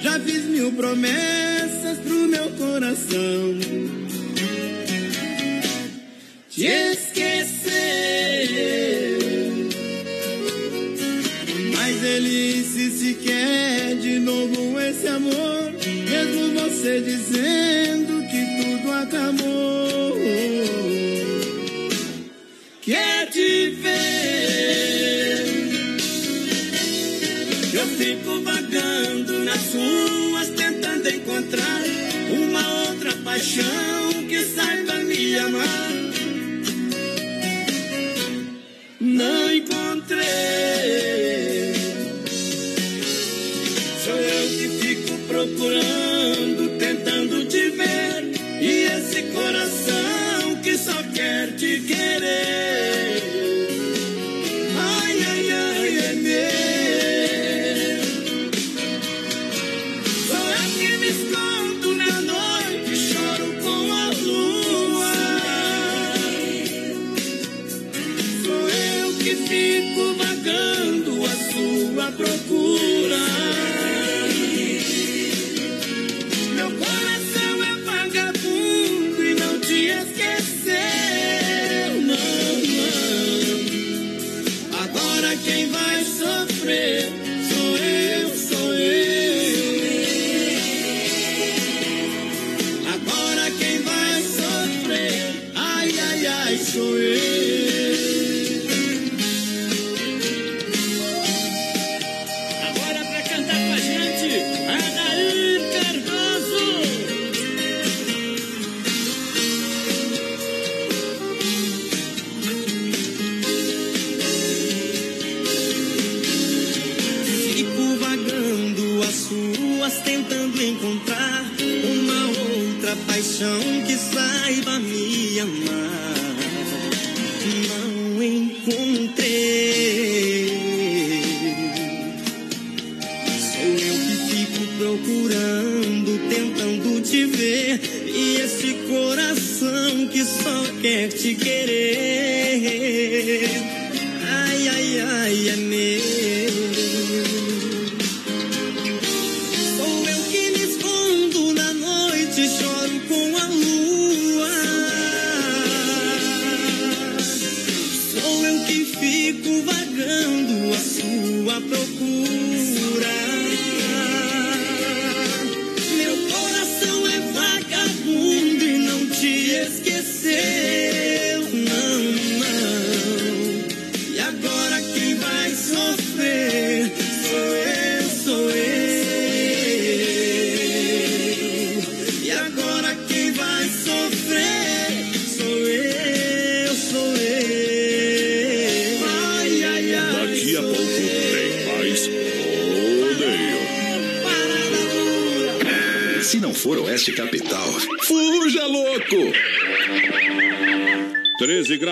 Já 0.00 0.20
fiz 0.20 0.44
mil 0.44 0.70
promessas 0.72 1.98
pro 1.98 2.28
meu 2.28 2.50
coração. 2.50 3.58
Te 6.48 6.66
esquecer. 6.66 7.53
Mas 11.76 12.04
ele 12.04 12.62
se 12.64 12.90
se 12.90 13.14
quer 13.14 13.96
de 13.96 14.18
novo 14.18 14.80
esse 14.80 15.06
amor. 15.08 15.72
Mesmo 16.10 16.60
você 16.60 17.00
dizendo 17.00 18.22
que 18.30 18.62
tudo 18.62 18.92
acabou. 18.92 20.14
Quer 22.82 23.30
te 23.30 23.70
ver. 23.82 24.24
Eu 27.72 27.86
fico 27.98 28.40
vagando 28.42 29.38
nas 29.40 29.74
ruas 29.74 30.48
tentando 30.50 31.08
encontrar 31.08 31.82
uma 32.30 32.88
outra 32.88 33.12
paixão 33.24 34.26
que 34.28 34.44
saiba 34.44 34.94
me 35.04 35.36
amar. 35.38 35.83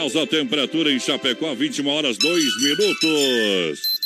Graus 0.03 0.17
a 0.17 0.27
temperatura 0.27 0.93
em 0.93 0.99
Chapecó, 0.99 1.55
21 1.55 1.87
horas 1.87 2.17
2 2.19 2.63
minutos. 2.63 4.03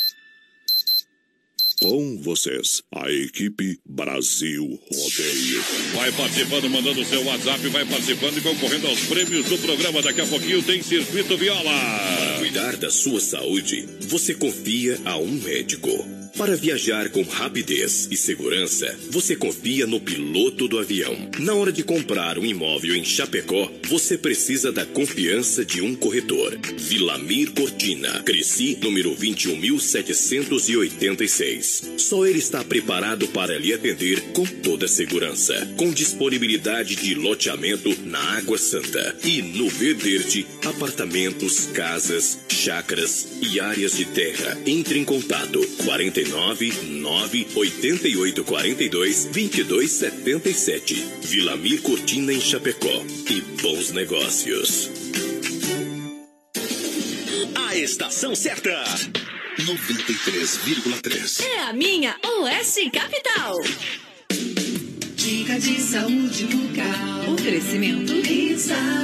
Com 1.80 2.20
vocês, 2.22 2.82
a 2.94 3.11
equipe 3.11 3.78
Brasil 3.84 4.64
Rodeio. 4.64 5.64
Vai 5.94 6.12
participando, 6.12 6.70
mandando 6.70 7.05
seu 7.05 7.24
WhatsApp, 7.24 7.68
vai 7.68 7.84
participando 7.86 8.38
e 8.38 8.40
concorrendo 8.40 8.86
aos 8.88 9.01
prêmios 9.01 9.47
do 9.47 9.59
programa. 9.59 10.03
Daqui 10.03 10.20
a 10.20 10.26
pouquinho 10.26 10.62
tem 10.62 10.82
Circuito 10.82 11.36
Viola. 11.36 11.62
Para 11.62 12.38
cuidar 12.38 12.76
da 12.76 12.90
sua 12.90 13.20
saúde, 13.20 13.86
você 14.09 14.34
confia 14.34 14.99
a 15.05 15.16
um 15.16 15.32
médico. 15.32 16.25
Para 16.37 16.55
viajar 16.55 17.09
com 17.09 17.22
rapidez 17.22 18.09
e 18.11 18.16
segurança, 18.16 18.95
você 19.11 19.34
confia 19.34 19.87
no 19.87 19.99
piloto 19.99 20.68
do 20.68 20.78
avião. 20.78 21.16
Na 21.39 21.55
hora 21.55 21.72
de 21.72 21.82
comprar 21.82 22.39
um 22.39 22.45
imóvel 22.45 22.95
em 22.95 23.03
Chapecó, 23.03 23.72
você 23.89 24.18
precisa 24.18 24.70
da 24.70 24.84
confiança 24.84 25.64
de 25.64 25.80
um 25.80 25.95
corretor. 25.95 26.59
Vilamir 26.76 27.53
Cortina, 27.53 28.22
Cresci, 28.22 28.76
número 28.82 29.16
21.786. 29.16 31.99
Só 31.99 32.26
ele 32.26 32.39
está 32.39 32.62
preparado 32.62 33.26
para 33.28 33.59
lhe 33.59 33.72
atender 33.72 34.20
com 34.34 34.45
toda 34.45 34.87
segurança. 34.87 35.66
Com 35.78 35.91
disponibilidade 35.91 36.97
de 36.97 37.14
loteamento 37.14 37.97
na 38.05 38.20
Água 38.37 38.59
Santa 38.59 39.16
e 39.24 39.41
no 39.41 39.70
Verderte, 39.70 40.47
apartamentos, 40.66 41.64
casas, 41.72 42.41
chácaras 42.51 43.26
e 43.41 43.59
áreas 43.59 43.97
de 43.97 44.05
terra. 44.05 44.59
Entre 44.66 44.99
em 44.99 45.05
contato 45.05 45.66
49 45.84 46.25
99 46.30 47.00
988 47.00 48.44
42 48.44 49.24
2277. 49.26 50.94
Vila 51.22 51.56
Mir 51.56 51.80
Cortina 51.82 52.32
em 52.32 52.40
Chapecó. 52.40 53.02
E 53.30 53.40
bons 53.62 53.92
negócios. 53.92 54.90
A 57.54 57.76
estação 57.76 58.34
certa. 58.34 58.84
93,3. 59.58 61.42
É 61.42 61.60
a 61.60 61.72
minha 61.72 62.14
Oeste 62.40 62.90
Capital. 62.90 63.56
Dica 65.26 65.58
de 65.58 65.80
saúde 65.80 66.44
bucal. 66.44 67.34
Oferecimento 67.34 68.12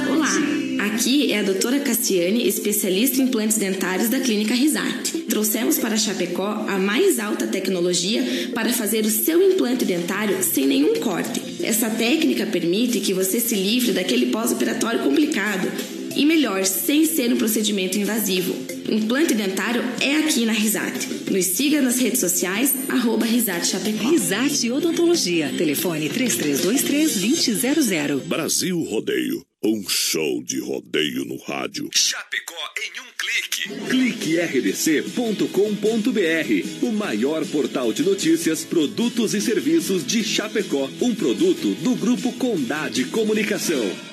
Olá, 0.09 0.85
aqui 0.85 1.33
é 1.33 1.39
a 1.39 1.43
doutora 1.43 1.81
Cassiane, 1.81 2.47
especialista 2.47 3.17
em 3.17 3.25
implantes 3.25 3.57
dentários 3.57 4.07
da 4.07 4.21
Clínica 4.21 4.53
Risate. 4.53 5.17
Trouxemos 5.23 5.79
para 5.79 5.97
Chapecó 5.97 6.45
a 6.45 6.79
mais 6.79 7.19
alta 7.19 7.45
tecnologia 7.45 8.23
para 8.55 8.71
fazer 8.71 9.03
o 9.03 9.09
seu 9.09 9.41
implante 9.43 9.83
dentário 9.83 10.41
sem 10.41 10.65
nenhum 10.65 11.01
corte. 11.01 11.41
Essa 11.61 11.89
técnica 11.89 12.45
permite 12.45 13.01
que 13.01 13.13
você 13.13 13.41
se 13.41 13.55
livre 13.55 13.91
daquele 13.91 14.27
pós-operatório 14.27 15.01
complicado 15.01 15.69
e 16.15 16.25
melhor, 16.25 16.63
sem 16.65 17.05
ser 17.05 17.31
um 17.33 17.37
procedimento 17.37 17.97
invasivo. 17.97 18.53
Implante 18.89 19.33
dentário 19.33 19.81
é 20.01 20.17
aqui 20.17 20.45
na 20.45 20.53
Risate. 20.53 21.07
Nos 21.31 21.45
siga 21.45 21.81
nas 21.81 21.99
redes 21.99 22.19
sociais, 22.19 22.73
arroba 22.89 23.25
Risate 23.25 23.67
Chapecó. 23.67 24.09
Risate 24.09 24.69
Odontologia. 24.71 25.53
Telefone 25.57 26.09
3323-2000. 26.09 28.25
Brasil 28.25 28.81
Rodeio. 28.83 29.41
Um 29.65 29.81
show 29.87 30.43
de 30.43 30.59
rodeio 30.59 31.23
no 31.23 31.37
rádio. 31.37 31.89
Chapecó 31.93 32.53
em 32.83 32.99
um 32.99 33.05
clique. 33.17 33.69
Clique 33.89 34.37
rdc.com.br, 34.37 35.47
o 36.85 36.91
maior 36.91 37.45
portal 37.45 37.93
de 37.93 38.03
notícias, 38.03 38.65
produtos 38.65 39.33
e 39.33 39.39
serviços 39.39 40.05
de 40.05 40.21
Chapecó. 40.21 40.89
Um 40.99 41.15
produto 41.15 41.75
do 41.75 41.95
Grupo 41.95 42.33
Condade 42.33 43.05
Comunicação. 43.05 44.12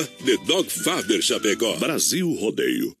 The 0.25 0.37
Dog 0.47 0.65
Father 0.65 1.19
Chapecó. 1.21 1.79
Brasil 1.79 2.27
Rodeio. 2.27 3.00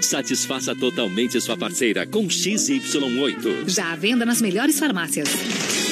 satisfaça 0.00 0.74
totalmente 0.74 1.40
sua 1.40 1.56
parceira 1.56 2.06
com 2.06 2.26
XY8. 2.26 3.68
Já 3.68 3.92
à 3.92 3.96
venda 3.96 4.26
nas 4.26 4.40
melhores 4.42 4.78
farmácias. 4.78 5.28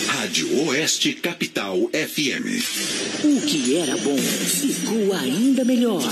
Rádio 0.06 0.66
Oeste 0.66 1.14
Capital 1.14 1.88
FM. 1.92 3.24
O 3.24 3.40
que 3.40 3.76
era 3.76 3.96
bom 3.96 4.18
ficou 4.18 5.14
ainda 5.14 5.64
melhor. 5.64 6.02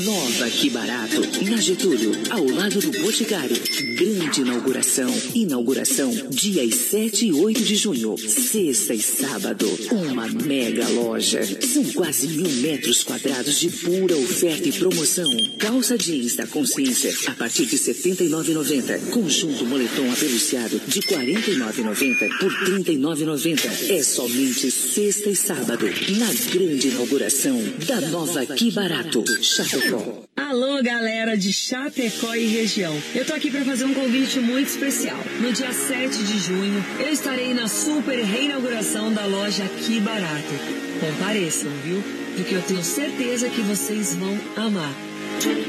Nova 0.00 0.48
Que 0.48 0.70
Barato, 0.70 1.20
na 1.44 1.58
Getúlio, 1.58 2.12
ao 2.30 2.46
lado 2.46 2.80
do 2.80 2.90
Boticário. 3.02 3.54
Grande 3.94 4.40
inauguração. 4.40 5.12
Inauguração 5.34 6.10
dias 6.30 6.74
7 6.90 7.26
e 7.26 7.32
8 7.34 7.62
de 7.62 7.76
junho, 7.76 8.16
sexta 8.16 8.94
e 8.94 9.02
sábado. 9.02 9.66
Uma 9.90 10.28
mega 10.28 10.88
loja. 10.88 11.42
São 11.60 11.84
quase 11.92 12.26
mil 12.28 12.48
metros 12.62 13.04
quadrados 13.04 13.60
de 13.60 13.68
pura 13.68 14.16
oferta 14.16 14.66
e 14.66 14.72
promoção. 14.72 15.30
Calça 15.58 15.98
jeans 15.98 16.36
da 16.36 16.46
Consciência 16.46 17.14
a 17.26 17.32
partir 17.32 17.66
de 17.66 17.76
R$ 17.76 17.82
79,90. 17.82 19.10
Conjunto 19.10 19.66
moletom 19.66 20.10
apeluciado 20.10 20.80
de 20.88 21.00
R$ 21.00 21.06
49,90 21.06 22.38
por 22.38 22.50
R$ 22.50 22.82
39,90. 22.82 23.90
É 23.90 24.02
somente 24.02 24.70
sexta 24.92 25.30
e 25.30 25.36
sábado, 25.36 25.86
na 26.18 26.52
grande 26.52 26.88
inauguração 26.88 27.58
da 27.86 27.98
nova 28.10 28.44
Que 28.44 28.70
Barato, 28.70 29.24
Chapecó. 29.42 30.22
Alô, 30.36 30.82
galera 30.82 31.34
de 31.34 31.50
Chapecó 31.50 32.34
e 32.34 32.46
região. 32.46 32.94
Eu 33.14 33.24
tô 33.24 33.32
aqui 33.32 33.50
para 33.50 33.64
fazer 33.64 33.86
um 33.86 33.94
convite 33.94 34.38
muito 34.38 34.68
especial. 34.68 35.16
No 35.40 35.50
dia 35.50 35.72
7 35.72 36.22
de 36.24 36.38
junho, 36.38 36.84
eu 37.00 37.08
estarei 37.08 37.54
na 37.54 37.68
super 37.68 38.22
reinauguração 38.22 39.10
da 39.14 39.24
loja 39.24 39.64
Que 39.78 39.98
Barato. 39.98 40.54
Compareçam, 41.00 41.70
viu? 41.82 42.04
Porque 42.36 42.54
eu 42.54 42.60
tenho 42.60 42.84
certeza 42.84 43.48
que 43.48 43.62
vocês 43.62 44.14
vão 44.14 44.38
amar. 44.56 44.94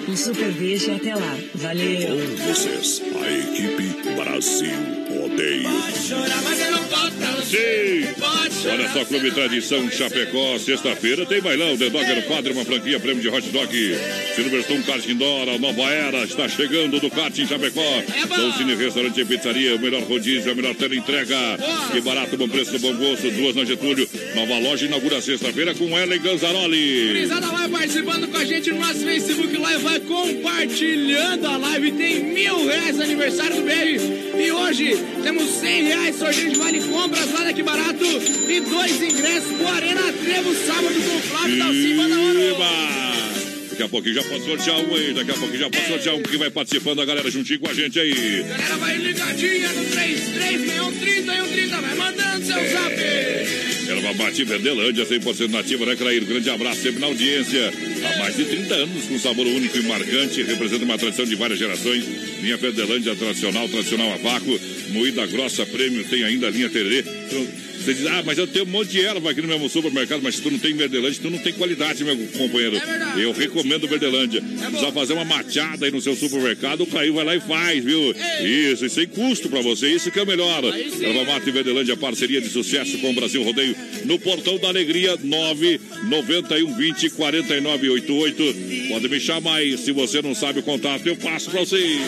Um 0.10 0.18
super 0.18 0.52
beijo 0.52 0.92
e 0.92 0.96
até 0.96 1.16
lá. 1.16 1.38
Valeu! 1.56 2.18
Com 2.18 2.54
vocês, 2.54 3.02
a 3.16 3.32
equipe 3.32 4.16
Brasil 4.18 5.03
Rodeio. 5.20 5.70
Chorar, 6.08 6.42
mas 6.44 6.60
eu 6.60 6.72
não 6.72 6.84
posso. 6.86 7.04
Sim. 7.46 8.14
Pode 8.20 8.56
chorar. 8.56 8.80
Olha 8.80 8.94
só, 8.94 9.06
Clube 9.06 9.32
Tradição 9.32 9.90
Chapecó, 9.92 10.58
sexta-feira 10.58 11.26
tem 11.26 11.42
bailão, 11.42 11.78
The 11.78 11.90
Dogger 11.90 12.28
Padre, 12.28 12.54
uma 12.54 12.66
franquia 12.66 13.00
prêmio 13.00 13.22
de 13.22 13.30
hot 13.30 13.48
dog. 13.50 13.98
Silverstone 14.36 14.84
Kart 14.84 15.08
Indoor, 15.08 15.50
a 15.50 15.58
nova 15.58 15.84
era 15.84 16.24
está 16.24 16.48
chegando 16.48 17.00
do 17.00 17.10
kart 17.10 17.38
em 17.38 17.46
Chapecó. 17.46 17.82
Dolcine 18.36 18.76
Restaurante 18.76 19.20
e 19.20 19.26
Pizzaria, 19.26 19.76
o 19.76 19.80
melhor 19.80 20.02
rodízio, 20.04 20.52
a 20.52 20.56
melhor 20.56 20.76
tela 20.76 20.96
entrega. 20.96 21.36
Que 21.92 22.02
barato, 22.02 22.38
bom 22.38 22.48
preço, 22.48 22.80
bom 22.80 22.96
gosto, 22.96 23.30
duas 23.32 23.56
na 23.56 23.66
Getúlio. 23.66 24.08
Nova 24.36 24.60
loja 24.60 24.86
inaugura 24.86 25.22
sexta-feira 25.22 25.74
com 25.76 25.98
Ellen 25.98 26.22
Ganzaroli. 26.22 27.08
Gurizada 27.08 27.48
vai 27.48 27.70
participando 27.70 28.28
com 28.28 28.38
a 28.38 28.46
gente 28.46 28.72
no 28.72 28.80
nosso 28.80 29.00
Facebook 29.00 29.58
Live, 29.58 29.84
vai 29.84 30.00
compartilhando 30.00 31.46
a 31.46 31.58
live. 31.58 31.92
Tem 31.92 32.24
mil 32.24 32.66
reais 32.66 33.00
aniversário 33.00 33.58
do 33.58 33.62
BR. 33.62 34.42
E 34.42 34.52
hoje 34.52 34.98
temos 35.24 35.50
100 35.60 35.84
reais 35.84 36.16
sorteio 36.18 36.52
de 36.52 36.58
vale 36.58 36.82
compras 36.82 37.32
lá 37.32 37.44
daqui 37.44 37.64
barato. 37.64 38.06
E 38.06 38.60
dois 38.62 39.02
ingressos 39.02 39.58
pro 39.58 39.68
Arena 39.68 40.02
Trevo 40.14 40.56
sábado 40.66 40.96
com 40.96 41.16
o 41.16 41.22
Flávio 41.22 41.60
da 41.60 41.72
Silva 41.72 42.10
da 42.10 42.20
Ouro. 42.20 43.04
Daqui 43.70 43.84
a 43.84 43.90
pouquinho 43.90 44.14
já 44.14 44.24
pode 44.24 44.46
sortear 44.46 44.80
um 44.82 44.96
aí, 44.96 45.14
daqui 45.14 45.32
a 45.32 45.34
pouquinho 45.34 45.60
já 45.60 45.70
pode 45.70 45.88
sortear 45.88 46.16
um 46.16 46.22
que 46.22 46.38
vai 46.38 46.52
participando, 46.52 47.02
a 47.02 47.06
galera 47.06 47.32
juntinho 47.32 47.60
com 47.60 47.70
a 47.70 47.74
gente 47.74 48.00
aí. 48.00 48.44
Galera 48.48 48.78
vai 48.78 48.98
ligadinha 48.98 49.70
no 49.70 49.86
336130 49.86 51.34
e 51.34 51.38
130, 51.38 51.82
vai 51.82 51.96
mandando 51.96 52.46
seu 52.46 52.56
zap. 52.56 53.73
Erva 53.88 54.14
Mate 54.14 54.44
Verdelândia, 54.44 55.06
100% 55.06 55.50
nativa, 55.50 55.86
né, 55.86 55.96
Clair? 55.96 56.24
Grande 56.26 56.50
abraço 56.50 56.82
sempre 56.82 57.00
na 57.00 57.08
audiência. 57.08 57.72
Há 58.04 58.18
mais 58.20 58.36
de 58.36 58.46
30 58.46 58.74
anos, 58.76 59.06
com 59.06 59.20
sabor 59.20 59.46
único 59.46 59.78
e 59.78 59.84
marcante, 59.84 60.44
representa 60.44 60.86
uma 60.86 60.98
tradição 60.98 61.26
de 61.26 61.36
várias 61.36 61.60
gerações. 61.60 62.06
Linha 62.42 62.58
Verdelândia 62.58 63.16
tradicional, 63.16 63.68
tradicional 63.68 64.14
a 64.14 64.18
vácuo, 64.18 64.60
moída 64.90 65.26
grossa, 65.28 65.66
prêmio, 65.66 66.04
tem 66.06 66.24
ainda 66.24 66.48
a 66.48 66.52
linha 66.52 66.70
Tererê. 66.70 67.04
Você 67.84 67.94
diz, 67.94 68.08
ah, 68.08 68.24
mas 68.26 68.38
eu 68.38 68.48
tenho 68.48 68.64
um 68.64 68.70
monte 68.70 68.92
de 68.92 69.02
erva 69.02 69.32
aqui 69.32 69.42
no 69.42 69.48
meu 69.48 69.68
supermercado, 69.68 70.22
mas 70.24 70.36
se 70.36 70.42
tu 70.42 70.50
não 70.50 70.58
tem 70.58 70.74
Verdelândia, 70.74 71.20
tu 71.22 71.30
não 71.30 71.38
tem 71.40 71.52
qualidade, 71.52 72.02
meu 72.06 72.16
companheiro. 72.38 72.82
eu 73.18 73.34
recomendo 73.34 73.88
Verdelândia. 73.88 74.42
Precisa 74.42 74.92
fazer 74.94 75.14
uma 75.14 75.26
machada 75.26 75.86
aí 75.86 75.92
no 75.92 76.00
seu 76.00 76.16
supermercado, 76.16 76.82
o 76.82 76.88
Clair 76.88 77.12
vai 77.12 77.26
lá 77.26 77.36
e 77.36 77.42
faz, 77.42 77.84
viu? 77.84 78.16
Isso, 78.42 78.86
e 78.86 78.90
sem 78.90 79.06
custo 79.08 79.50
pra 79.50 79.62
você, 79.62 79.90
isso 79.90 80.10
que 80.10 80.18
é 80.18 80.24
o 80.24 80.26
melhor. 80.28 80.64
Erva 80.64 81.26
Mate 81.26 81.52
Verdelândia, 81.52 81.98
parceria 81.98 82.40
de 82.40 82.48
sucesso 82.48 82.98
com 83.00 83.12
o 83.12 83.14
Brasil 83.14 83.44
Rodeio, 83.44 83.76
no 84.06 84.18
Portão 84.18 84.58
da 84.58 84.70
Alegria, 84.70 85.18
991 85.22 86.76
20 86.78 87.10
4988. 87.10 88.56
Pode 88.90 89.10
me 89.10 89.20
chamar 89.20 89.56
aí, 89.56 89.78
se 89.78 89.92
você 89.92 90.22
não 90.22 90.34
sabe 90.34 90.60
o 90.60 90.64
contato, 90.64 91.06
eu 91.06 91.18
passo 91.18 91.50
pra 91.50 91.60
você. 91.60 92.00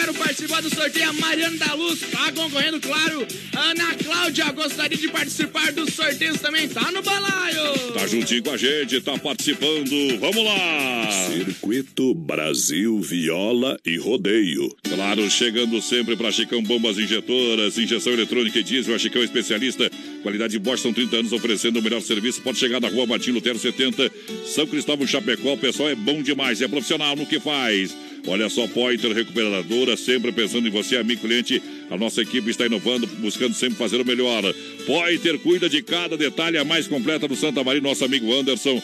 Quero 0.00 0.14
participar 0.14 0.62
do 0.62 0.74
sorteio. 0.74 1.10
A 1.10 1.12
Mariana 1.12 1.56
da 1.58 1.74
Luz 1.74 2.00
tá 2.00 2.32
concorrendo, 2.32 2.80
claro. 2.80 3.26
A 3.54 3.60
Ana 3.70 3.94
Cláudia 3.94 4.50
gostaria 4.50 4.96
de 4.96 5.08
participar 5.08 5.72
dos 5.72 5.94
sorteios 5.94 6.40
também, 6.40 6.68
tá 6.68 6.90
no 6.90 7.02
balaio. 7.02 7.92
Tá 7.92 8.06
juntinho 8.06 8.42
com 8.42 8.50
a 8.50 8.56
gente, 8.56 9.00
tá 9.00 9.18
participando. 9.18 10.18
Vamos 10.18 10.42
lá. 10.42 11.28
Circuito 11.28 12.14
Brasil 12.14 12.98
Viola 13.00 13.78
e 13.84 13.98
Rodeio. 13.98 14.74
Claro, 14.82 15.30
chegando 15.30 15.80
sempre 15.82 16.16
para 16.16 16.32
Chicão 16.32 16.62
Bombas 16.62 16.98
Injetoras, 16.98 17.78
injeção 17.78 18.12
eletrônica 18.12 18.58
e 18.58 18.62
diesel. 18.62 18.94
A 18.94 18.98
Chicão 18.98 19.22
é 19.22 19.26
especialista. 19.26 19.90
Qualidade 20.22 20.58
Bosch, 20.58 20.80
são 20.82 20.92
30 20.92 21.16
anos 21.16 21.32
oferecendo 21.32 21.78
o 21.78 21.82
melhor 21.82 22.00
serviço. 22.00 22.40
Pode 22.40 22.58
chegar 22.58 22.80
na 22.80 22.88
rua 22.88 23.06
Martin 23.06 23.32
Lutero 23.32 23.58
70, 23.58 24.10
São 24.46 24.66
Cristóvão 24.66 25.06
Chapecó. 25.06 25.52
O 25.52 25.58
pessoal 25.58 25.90
é 25.90 25.94
bom 25.94 26.22
demais, 26.22 26.60
é 26.60 26.68
profissional 26.68 27.14
no 27.14 27.26
que 27.26 27.38
faz. 27.38 27.94
Olha 28.26 28.48
só, 28.48 28.66
Pointer 28.68 29.12
Recuperadora, 29.12 29.96
sempre 29.96 30.30
pensando 30.32 30.68
em 30.68 30.70
você, 30.70 30.96
amigo 30.96 31.22
cliente. 31.22 31.62
A 31.90 31.96
nossa 31.96 32.22
equipe 32.22 32.50
está 32.50 32.66
inovando, 32.66 33.06
buscando 33.18 33.54
sempre 33.54 33.76
fazer 33.76 34.00
o 34.00 34.04
melhor. 34.04 34.42
Pointer 34.86 35.38
cuida 35.38 35.68
de 35.68 35.82
cada 35.82 36.16
detalhe, 36.16 36.56
a 36.56 36.64
mais 36.64 36.86
completa 36.86 37.26
do 37.26 37.34
Santa 37.34 37.64
Maria, 37.64 37.80
nosso 37.80 38.04
amigo 38.04 38.32
Anderson. 38.32 38.80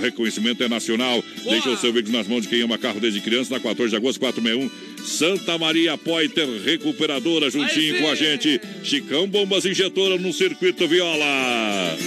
Reconhecimento 0.00 0.62
é 0.62 0.68
nacional. 0.68 1.22
Boa. 1.42 1.50
Deixa 1.52 1.70
o 1.70 1.76
seu 1.76 1.92
veículo 1.92 2.16
nas 2.16 2.26
mãos 2.26 2.42
de 2.42 2.48
quem 2.48 2.62
ama 2.62 2.78
carro 2.78 3.00
desde 3.00 3.20
criança, 3.20 3.52
na 3.52 3.60
14 3.60 3.90
de 3.90 3.96
agosto, 3.96 4.18
461. 4.20 4.70
Santa 5.04 5.58
Maria 5.58 5.98
Pointer 5.98 6.48
Recuperadora, 6.64 7.50
juntinho 7.50 7.98
com 8.00 8.08
a 8.08 8.14
gente. 8.14 8.60
Chicão 8.82 9.26
Bombas 9.26 9.66
Injetora 9.66 10.16
no 10.16 10.32
Circuito 10.32 10.86
Viola. 10.88 11.98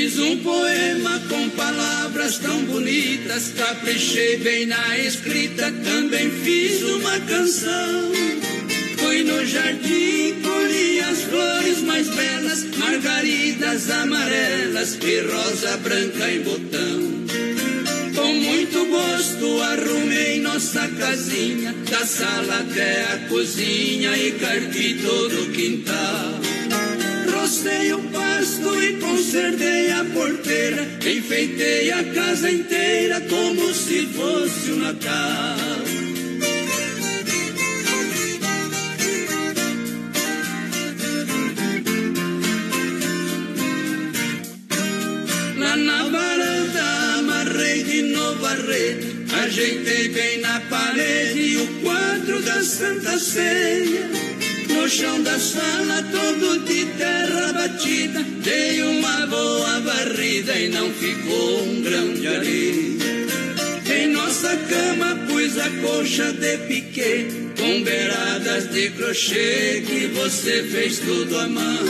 Fiz 0.00 0.18
um 0.18 0.34
poema 0.38 1.20
com 1.28 1.50
palavras 1.50 2.38
tão 2.38 2.64
bonitas, 2.64 3.52
caprichei 3.54 4.38
bem 4.38 4.64
na 4.64 4.98
escrita, 4.98 5.70
também 5.84 6.30
fiz 6.42 6.80
uma 6.84 7.20
canção. 7.20 8.10
Fui 8.96 9.22
no 9.24 9.44
jardim, 9.44 10.40
colhi 10.40 11.00
as 11.00 11.20
flores 11.24 11.82
mais 11.82 12.08
belas, 12.08 12.64
margaridas 12.78 13.90
amarelas 13.90 14.98
e 15.02 15.20
rosa 15.20 15.76
branca 15.76 16.30
em 16.30 16.40
botão. 16.44 17.26
Com 18.16 18.32
muito 18.32 18.86
gosto 18.86 19.60
arrumei 19.60 20.40
nossa 20.40 20.88
casinha, 20.88 21.74
da 21.90 22.06
sala 22.06 22.60
até 22.60 23.02
a 23.02 23.28
cozinha 23.28 24.16
e 24.16 24.32
carpi 24.32 24.94
todo 24.94 25.42
o 25.42 25.50
quintal. 25.50 26.40
Rostei 27.38 27.92
o 27.92 27.98
e 28.82 28.92
consertei 28.98 29.90
a 29.92 30.04
porteira, 30.04 30.82
enfeitei 31.04 31.90
a 31.90 32.04
casa 32.12 32.50
inteira 32.50 33.20
como 33.22 33.72
se 33.72 34.06
fosse 34.06 34.70
o 34.70 34.76
Natal. 34.76 35.56
Lá 45.58 45.76
na 45.76 46.04
varanda 46.04 47.18
amarrei 47.18 47.82
de 47.84 48.02
novo 48.02 48.46
a 48.46 48.54
rede, 48.54 49.26
ajeitei 49.44 50.08
bem 50.10 50.40
na 50.40 50.60
parede 50.60 51.56
o 51.56 51.80
quadro 51.82 52.42
da 52.42 52.62
Santa 52.62 53.18
Ceia. 53.18 54.19
No 54.80 54.88
chão 54.88 55.22
da 55.22 55.38
sala 55.38 56.02
todo 56.10 56.64
de 56.64 56.86
terra 56.96 57.52
batida, 57.52 58.24
dei 58.42 58.82
uma 58.82 59.26
boa 59.26 59.78
varrida 59.80 60.58
e 60.58 60.70
não 60.70 60.90
ficou 60.90 61.64
um 61.64 61.82
grão 61.82 62.14
de 62.14 62.26
areia. 62.26 63.94
Em 63.94 64.06
nossa 64.06 64.56
cama 64.56 65.16
pus 65.28 65.58
a 65.58 65.68
colcha 65.82 66.32
de 66.32 66.56
piquê, 66.66 67.26
com 67.58 67.84
beiradas 67.84 68.70
de 68.70 68.88
crochê 68.92 69.82
que 69.86 70.06
você 70.14 70.62
fez 70.62 70.98
tudo 70.98 71.38
à 71.38 71.46
mão. 71.46 71.84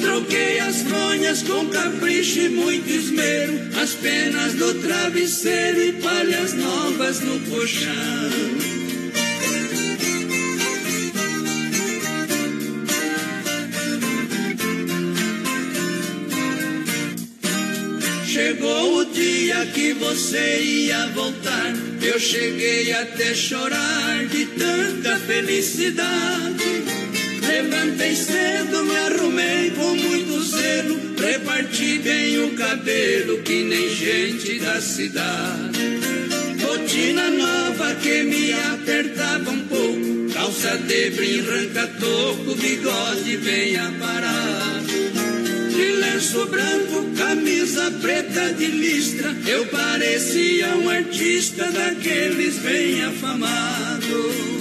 Troquei 0.00 0.60
as 0.60 0.82
fronhas 0.82 1.42
com 1.42 1.66
capricho 1.66 2.38
e 2.38 2.48
muito 2.48 2.88
esmero, 2.90 3.58
as 3.82 3.92
penas 3.94 4.54
do 4.54 4.72
travesseiro 4.74 5.82
e 5.82 5.92
palhas 5.94 6.54
novas 6.54 7.18
no 7.22 7.40
colchão. 7.40 8.71
Chegou 18.32 18.96
o 18.96 19.04
dia 19.04 19.66
que 19.74 19.92
você 19.92 20.62
ia 20.62 21.06
voltar. 21.08 21.70
Eu 22.00 22.18
cheguei 22.18 22.90
até 22.90 23.34
chorar 23.34 24.24
de 24.24 24.46
tanta 24.46 25.18
felicidade. 25.18 26.64
Levantei 27.46 28.16
cedo, 28.16 28.84
me 28.84 28.96
arrumei 28.96 29.70
com 29.72 29.94
muito 29.96 30.42
zelo. 30.44 30.98
Reparti 31.20 31.98
bem 31.98 32.38
o 32.38 32.54
cabelo, 32.56 33.42
que 33.42 33.64
nem 33.64 33.94
gente 33.94 34.58
da 34.60 34.80
cidade. 34.80 36.00
Rotina 36.62 37.28
nova 37.28 37.94
que 37.96 38.22
me 38.22 38.50
apertava 38.54 39.50
um 39.50 39.60
pouco. 39.66 40.32
Calça 40.32 40.78
de 40.78 41.10
brim, 41.10 41.44
toco, 42.00 42.54
bigode 42.54 43.36
bem 43.36 43.76
aparado 43.76 45.01
de 45.72 45.92
lenço 45.92 46.46
branco, 46.46 47.04
camisa 47.16 47.90
preta 48.00 48.52
de 48.52 48.66
listra. 48.66 49.34
Eu 49.46 49.66
parecia 49.66 50.76
um 50.76 50.88
artista 50.88 51.70
daqueles 51.70 52.58
bem 52.58 53.02
afamados. 53.02 54.52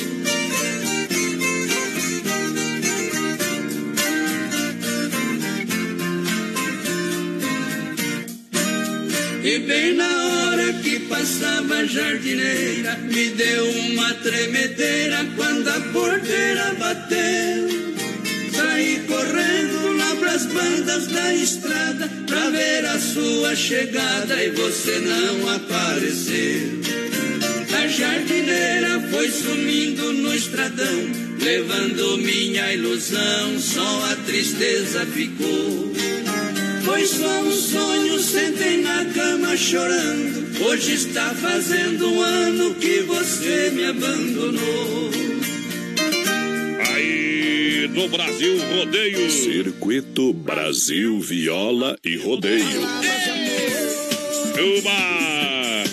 E 9.44 9.60
bem 9.60 9.96
na 9.96 10.08
hora 10.08 10.74
que 10.74 11.00
passava 11.00 11.76
a 11.76 11.86
jardineira, 11.86 12.96
me 12.98 13.30
deu 13.32 13.70
uma 13.70 14.14
tremedeira 14.14 15.26
quando 15.36 15.68
a 15.68 15.80
porteira 15.92 16.76
bateu. 16.76 17.68
Saí 18.54 19.04
correndo 19.08 19.81
pras 20.32 20.46
bandas 20.46 21.08
da 21.08 21.34
estrada 21.34 22.10
pra 22.26 22.50
ver 22.52 22.86
a 22.86 22.98
sua 22.98 23.54
chegada 23.54 24.42
e 24.42 24.52
você 24.52 25.00
não 25.00 25.50
apareceu. 25.50 26.80
A 27.78 27.88
jardineira 27.88 29.02
foi 29.12 29.30
sumindo 29.30 30.14
no 30.14 30.34
estradão, 30.34 31.12
levando 31.38 32.18
minha 32.20 32.74
ilusão, 32.74 33.60
só 33.60 34.06
a 34.12 34.16
tristeza 34.26 35.06
ficou. 35.06 35.92
Foi 36.86 37.06
só 37.06 37.42
um 37.42 37.52
sonho, 37.52 38.20
sentei 38.20 38.82
na 38.82 39.04
cama 39.06 39.58
chorando. 39.58 40.66
Hoje 40.66 40.94
está 40.94 41.34
fazendo 41.36 42.10
um 42.10 42.22
ano 42.22 42.76
que 42.76 43.02
você 43.02 43.70
me 43.72 43.84
abandonou. 43.84 45.31
No 47.94 48.08
Brasil 48.08 48.58
Rodeio. 48.74 49.30
Circuito 49.30 50.34
Brasil 50.34 51.20
Viola 51.20 51.98
e 52.04 52.16
Rodeio. 52.16 52.82
Brasil, 54.58 55.84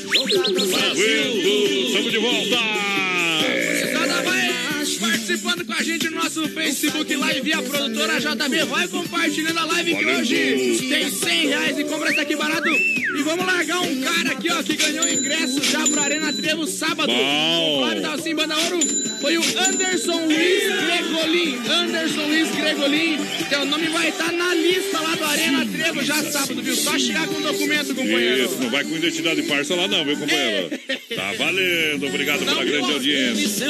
com 5.69 5.75
a 5.75 5.83
gente 5.83 6.09
no 6.09 6.17
nosso 6.17 6.49
Facebook 6.49 7.15
Live 7.15 7.51
e 7.51 7.53
a 7.53 7.61
produtora 7.61 8.19
JB 8.19 8.65
vai 8.65 8.89
compartilhando 8.89 9.59
a 9.59 9.65
live 9.67 9.97
que 9.97 10.05
hoje 10.07 10.89
tem 10.89 11.11
100 11.11 11.47
reais 11.47 11.79
e 11.79 11.85
compra 11.85 12.11
essa 12.11 12.23
aqui 12.23 12.35
barato. 12.35 12.69
E 12.71 13.23
vamos 13.23 13.45
largar 13.45 13.81
um 13.81 14.01
cara 14.01 14.33
aqui, 14.33 14.51
ó, 14.51 14.63
que 14.63 14.77
ganhou 14.77 15.07
ingresso 15.07 15.63
já 15.63 15.87
pra 15.89 16.05
Arena 16.05 16.33
Trevo 16.33 16.67
sábado. 16.67 17.13
Bom. 17.13 17.81
Flávio 17.81 18.03
Dalcim 18.03 18.35
Banda 18.35 18.57
Ouro 18.57 18.81
foi 19.21 19.37
o 19.37 19.43
Anderson 19.43 20.25
Luiz 20.25 20.65
Gregolin. 20.65 21.59
Anderson 21.69 22.27
Luiz 22.27 22.51
Gregolin. 22.57 23.19
Teu 23.51 23.65
nome 23.67 23.89
vai 23.89 24.09
estar 24.09 24.33
na 24.33 24.55
lista 24.55 25.01
lá 25.01 25.15
do 25.17 25.25
Arena 25.25 25.67
Trevo 25.67 26.03
já 26.03 26.23
sábado, 26.23 26.63
viu? 26.63 26.77
Só 26.77 26.99
chegar 26.99 27.29
com 27.29 27.35
o 27.35 27.43
documento, 27.43 27.95
companheiro. 27.95 28.45
Isso, 28.45 28.57
não 28.59 28.71
vai 28.71 28.85
com 28.85 28.97
identidade 28.97 29.43
farsa 29.43 29.75
lá 29.75 29.87
não, 29.87 30.05
viu, 30.05 30.17
companheiro? 30.17 30.79
Tá 31.09 31.33
valendo, 31.33 32.07
obrigado 32.07 32.45
pela 32.45 32.65
grande 32.65 32.93
audiência. 32.93 33.67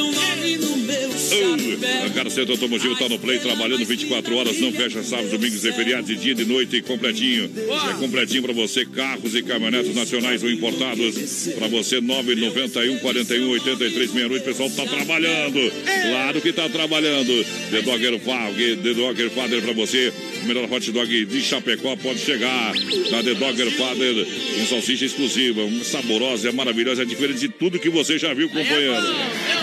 Ancar 2.05 2.29
Centro 2.29 2.53
Automotivo 2.53 2.95
tá 2.95 3.07
no 3.07 3.17
Play, 3.19 3.39
trabalhando 3.39 3.85
24 3.85 4.35
horas, 4.35 4.59
não 4.59 4.71
fecha 4.71 5.03
sábados, 5.03 5.31
domingos 5.31 5.63
e 5.63 5.71
feriados, 5.71 6.07
de 6.07 6.15
dia, 6.15 6.35
de 6.35 6.45
noite 6.45 6.77
e 6.77 6.81
completinho. 6.81 7.49
É 7.89 7.93
completinho 7.99 8.43
pra 8.43 8.53
você, 8.53 8.85
carros 8.85 9.35
e 9.35 9.41
caminhonetes 9.41 9.95
nacionais 9.95 10.43
ou 10.43 10.49
importados. 10.49 11.47
Pra 11.57 11.67
você, 11.67 12.01
991 12.01 12.99
41 12.99 13.49
83 13.49 14.11
68. 14.11 14.43
Pessoal, 14.43 14.69
tá 14.71 14.85
trabalhando. 14.85 15.71
Claro 16.09 16.41
que 16.41 16.53
tá 16.53 16.67
trabalhando. 16.69 17.45
The 17.71 17.81
Dogger 17.81 18.19
Father, 18.19 18.77
The 18.77 18.93
Dogger 18.93 19.29
Father 19.29 19.61
pra 19.61 19.73
você. 19.73 20.13
O 20.43 20.45
melhor 20.45 20.71
hot 20.71 20.91
dog 20.91 21.25
de 21.25 21.41
Chapecó 21.41 21.95
pode 21.97 22.19
chegar. 22.19 22.73
Na 23.11 23.23
The 23.23 23.33
Dogger 23.35 23.71
Father, 23.71 24.27
um 24.61 24.65
salsicha 24.65 25.05
exclusiva, 25.05 25.61
uma 25.63 25.83
saborosa, 25.83 26.49
é 26.49 26.51
maravilhosa, 26.51 27.01
é 27.03 27.05
diferente 27.05 27.39
de 27.39 27.49
tudo 27.49 27.79
que 27.79 27.89
você 27.89 28.17
já 28.17 28.33
viu, 28.33 28.47
companheiro. 28.49 28.95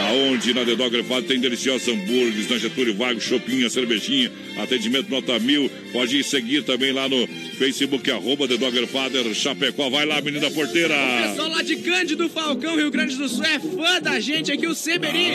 Aonde 0.00 0.52
na 0.52 0.64
The 0.64 0.76
Dogger 0.76 1.04
Father 1.04 1.28
tem 1.28 1.40
deliciosos 1.40 1.86
hambúrgueres, 2.06 2.48
na 2.48 2.58
Getúlio 2.58 2.94
Vargas, 2.94 3.24
chopinha, 3.24 3.68
cervejinha, 3.68 4.30
atendimento 4.58 5.10
nota 5.10 5.38
mil. 5.38 5.68
Pode 5.92 6.22
seguir 6.22 6.62
também 6.62 6.92
lá 6.92 7.08
no 7.08 7.26
Facebook, 7.58 8.10
arroba 8.10 8.46
The 8.46 8.56
Dogger 8.56 8.86
Father 8.86 9.34
Chapecó. 9.34 9.90
Vai 9.90 10.06
lá, 10.06 10.20
menina 10.20 10.50
porteira. 10.50 10.94
O 10.94 11.28
pessoal 11.30 11.48
lá 11.48 11.62
de 11.62 11.76
Cândido 11.76 12.28
Falcão, 12.28 12.76
Rio 12.76 12.90
Grande 12.90 13.16
do 13.16 13.28
Sul, 13.28 13.44
é 13.44 13.58
fã 13.58 14.00
da 14.00 14.20
gente 14.20 14.52
aqui, 14.52 14.66
o 14.66 14.74
Seberi. 14.74 15.34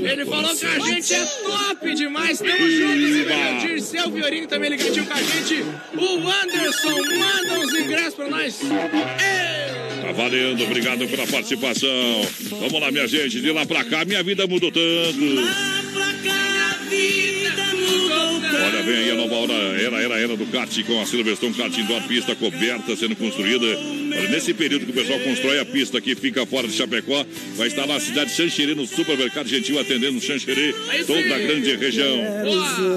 Ele 0.00 0.24
falou 0.24 0.54
que 0.56 0.66
a 0.66 0.78
gente 0.78 1.14
é 1.14 1.24
top 1.24 1.94
demais. 1.94 2.38
Tamo 2.38 2.70
junto, 2.70 3.12
Seberi. 3.12 3.56
O 3.56 3.60
Dirceu 3.66 4.12
Fiorini 4.12 4.46
também 4.46 4.70
ligadinho 4.70 5.06
com 5.06 5.12
a 5.12 5.22
gente. 5.22 5.64
O 5.96 6.30
Anderson 6.30 6.96
manda 7.18 7.60
uns 7.60 7.74
ingressos 7.74 8.14
pra 8.14 8.28
nós. 8.28 8.58
Tá 8.58 10.12
valendo, 10.12 10.62
obrigado 10.64 11.08
pela 11.08 11.26
participação. 11.26 11.88
Vamos 12.50 12.80
lá, 12.80 12.90
minha 12.90 13.06
gente, 13.08 13.40
de 13.40 13.50
lá 13.50 13.64
pra 13.64 13.84
cá, 13.84 14.04
minha 14.04 14.22
vida 14.22 14.46
mudou 14.46 14.70
tanto. 14.70 15.83
Olha, 18.66 18.82
vem 18.82 18.94
aí 18.96 19.10
a 19.10 19.14
nova 19.14 19.34
hora, 19.34 19.52
era, 19.52 20.00
era, 20.00 20.18
era 20.18 20.36
do 20.36 20.46
kart 20.46 20.82
com 20.84 21.00
a 21.00 21.06
Silverstone 21.06 21.54
Kart 21.54 21.76
Indoor, 21.76 22.02
pista 22.02 22.34
coberta 22.34 22.96
sendo 22.96 23.14
construída. 23.16 23.66
Olha, 23.66 24.28
nesse 24.30 24.54
período 24.54 24.86
que 24.86 24.92
o 24.92 24.94
pessoal 24.94 25.18
constrói 25.20 25.58
a 25.58 25.64
pista 25.64 26.00
que 26.00 26.14
fica 26.14 26.46
fora 26.46 26.66
de 26.66 26.74
Chapecó, 26.74 27.26
vai 27.56 27.68
estar 27.68 27.86
na 27.86 27.98
cidade 28.00 28.30
de 28.30 28.36
Xanxerê, 28.36 28.74
no 28.74 28.86
supermercado 28.86 29.48
gentil, 29.48 29.78
atendendo 29.78 30.20
Xanxerê, 30.20 30.74
toda 31.06 31.34
a 31.34 31.38
grande 31.38 31.76
região. 31.76 32.16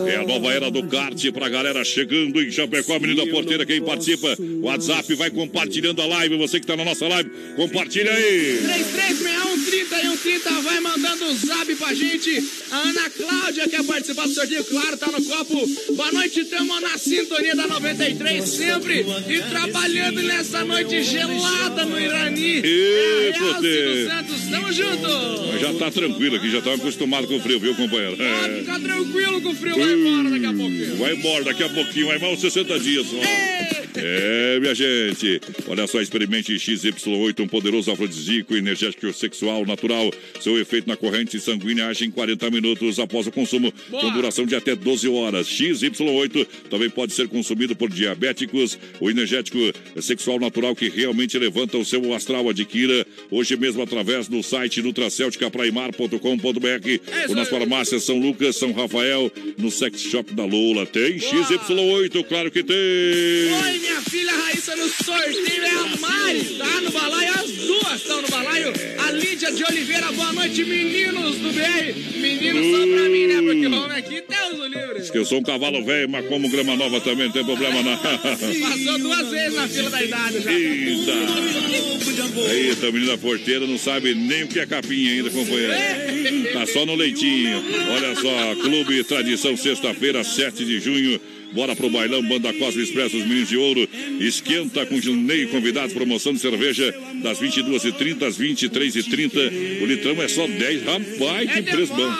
É 0.07 0.15
a 0.15 0.23
nova 0.23 0.53
era 0.53 0.71
do 0.71 0.83
kart 0.83 1.31
pra 1.31 1.49
galera 1.49 1.83
chegando 1.83 2.41
em 2.41 2.51
Chapecó, 2.51 2.95
Avenida 2.95 3.25
Porteira, 3.27 3.65
quem 3.65 3.81
participa, 3.81 4.37
WhatsApp, 4.61 5.13
vai 5.15 5.29
compartilhando 5.31 6.01
a 6.01 6.05
live, 6.05 6.37
você 6.37 6.59
que 6.59 6.67
tá 6.67 6.77
na 6.77 6.85
nossa 6.85 7.07
live, 7.07 7.29
compartilha 7.55 8.11
aí. 8.11 8.59
3361 8.63 9.56
30 9.69 10.61
vai 10.61 10.79
mandando 10.79 11.25
o 11.25 11.35
zap 11.35 11.75
pra 11.75 11.93
gente. 11.93 12.43
A 12.71 12.77
Ana 12.77 13.09
Cláudia 13.09 13.67
quer 13.67 13.83
participar 13.83 14.27
do 14.27 14.33
sorteio, 14.33 14.63
claro, 14.65 14.97
tá 14.97 15.07
no 15.07 15.23
copo. 15.23 15.93
Boa 15.93 16.11
noite, 16.11 16.45
tamo 16.45 16.79
na 16.79 16.97
sintonia 16.97 17.55
da 17.55 17.67
93 17.67 18.43
sempre 18.43 19.05
e 19.27 19.41
trabalhando 19.49 20.21
nessa 20.23 20.63
noite 20.63 21.03
gelada 21.03 21.85
no 21.85 21.99
Irani. 21.99 22.61
Ê, 22.63 23.29
é, 23.29 23.33
Prote. 23.33 23.61
Silvio 23.61 24.07
Santos, 24.07 24.47
tamo 24.49 24.71
junto. 24.73 25.59
Já 25.59 25.73
tá 25.73 25.91
tranquilo 25.91 26.35
aqui, 26.37 26.49
já 26.49 26.61
tá 26.61 26.73
acostumado 26.73 27.27
com 27.27 27.37
o 27.37 27.41
frio, 27.41 27.59
viu, 27.59 27.75
companheiro? 27.75 28.21
É. 28.21 28.59
ficar 28.59 28.79
tranquilo 28.79 29.41
que 29.41 29.47
o 29.47 29.55
frio 29.55 29.75
vai 29.75 29.93
embora 29.93 30.29
daqui 30.29 30.45
a 30.45 30.53
pouquinho. 30.53 30.97
Vai 30.97 31.13
embora 31.13 31.43
daqui 31.43 31.63
a 31.63 31.69
pouquinho, 31.69 32.07
vai 32.07 32.19
mal 32.19 32.33
uns 32.33 32.41
60 32.41 32.79
dias 32.79 33.07
só. 33.07 33.76
É, 33.95 34.59
minha 34.59 34.75
gente. 34.75 35.41
Olha 35.67 35.87
só, 35.87 36.01
experimente 36.01 36.53
XY8, 36.53 37.39
um 37.41 37.47
poderoso 37.47 37.91
afrodisíaco, 37.91 38.55
energético 38.55 39.11
sexual 39.13 39.65
natural. 39.65 40.11
Seu 40.39 40.59
efeito 40.59 40.87
na 40.87 40.95
corrente 40.95 41.39
sanguínea 41.39 41.87
age 41.87 42.05
em 42.05 42.11
40 42.11 42.49
minutos 42.49 42.99
após 42.99 43.27
o 43.27 43.31
consumo, 43.31 43.73
com 43.89 44.11
duração 44.11 44.45
de 44.45 44.55
até 44.55 44.75
12 44.75 45.07
horas. 45.09 45.47
XY8 45.47 46.47
também 46.69 46.89
pode 46.89 47.13
ser 47.13 47.27
consumido 47.27 47.75
por 47.75 47.89
diabéticos. 47.89 48.77
O 48.99 49.09
energético 49.09 49.57
sexual 50.01 50.39
natural 50.39 50.75
que 50.75 50.89
realmente 50.89 51.37
levanta 51.37 51.77
o 51.77 51.85
seu 51.85 52.13
astral. 52.13 52.49
Adquira 52.49 53.05
hoje 53.31 53.55
mesmo 53.57 53.81
através 53.81 54.27
do 54.27 54.43
site 54.43 54.81
nutracelticapraimar.com.br 54.81 57.29
ou 57.29 57.35
nas 57.35 57.49
farmácias 57.49 58.03
São 58.03 58.19
Lucas, 58.19 58.55
São 58.55 58.71
Rafael, 58.71 59.31
no 59.57 59.71
sex 59.71 60.01
shop 60.01 60.33
da 60.33 60.45
Lula. 60.45 60.85
Tem 60.85 61.17
XY8, 61.17 62.23
claro 62.25 62.51
que 62.51 62.63
tem. 62.63 62.77
Oi, 62.77 63.76
minha 63.79 64.01
filha 64.01 64.31
Raíssa 64.31 64.75
no 64.75 64.87
sorteio 64.87 65.63
é 65.63 65.69
a 65.69 65.97
Mari, 65.97 66.43
tá 66.57 66.81
no 66.81 66.91
balaio, 66.91 67.33
as 67.33 67.51
duas 67.51 67.93
estão 67.93 68.21
no 68.21 68.27
balaio. 68.27 68.73
A 68.99 69.11
Lídia 69.11 69.51
de 69.51 69.63
Oliveira, 69.63 70.11
boa 70.11 70.33
noite, 70.33 70.63
meninos 70.63 71.37
do 71.37 71.51
BR. 71.51 72.19
Meninos 72.19 72.65
só 72.65 72.87
pra 72.87 73.09
mim, 73.09 73.27
né? 73.27 73.41
Porque 73.41 73.67
o 73.67 73.83
homem 73.83 73.97
aqui, 73.97 74.23
Deus 74.27 74.59
o 74.59 74.67
livre. 74.67 74.99
Diz 74.99 75.09
que 75.09 75.17
eu 75.17 75.25
sou 75.25 75.39
um 75.39 75.43
cavalo 75.43 75.83
velho, 75.83 76.09
mas 76.09 76.25
como 76.27 76.49
grama 76.49 76.75
nova 76.75 76.99
também 77.01 77.25
não 77.25 77.33
tem 77.33 77.45
problema 77.45 77.81
não. 77.83 77.97
Passou 77.97 78.99
duas 78.99 79.29
vezes 79.29 79.53
na 79.53 79.67
fila 79.67 79.89
da 79.89 80.03
idade 80.03 80.41
já. 80.41 80.51
Eita! 80.51 81.11
Eita, 82.51 82.91
menina 82.91 83.17
porteira 83.17 83.65
não 83.65 83.77
sabe 83.77 84.13
nem 84.13 84.43
o 84.43 84.47
que 84.47 84.59
é 84.59 84.65
capinha 84.65 85.11
ainda, 85.13 85.29
companheiro. 85.29 85.73
Tá 86.53 86.65
só 86.67 86.85
no 86.85 86.95
leitinho. 86.95 87.63
Olha 87.91 88.15
só, 88.15 88.55
Clube 88.61 89.03
Tradição, 89.03 89.55
sexta-feira, 89.55 90.23
7 90.23 90.65
de 90.65 90.79
junho. 90.79 91.19
Bora 91.53 91.75
pro 91.75 91.89
bailão, 91.89 92.21
Banda 92.21 92.53
Cosme 92.53 92.83
Expresso, 92.83 93.17
os 93.17 93.23
Meninos 93.25 93.49
de 93.49 93.57
Ouro. 93.57 93.87
Esquenta 94.19 94.85
com 94.85 94.99
Junei 94.99 95.47
convidados, 95.47 95.93
promoção 95.93 96.33
de 96.33 96.39
cerveja 96.39 96.93
das 97.21 97.39
22h30 97.39 98.23
às 98.23 98.37
23h30. 98.37 99.81
O 99.81 99.85
litrão 99.85 100.21
é 100.21 100.27
só 100.27 100.47
10, 100.47 100.83
rapaz, 100.83 101.51
que 101.51 101.61
preço 101.63 101.93
bom. 101.93 102.13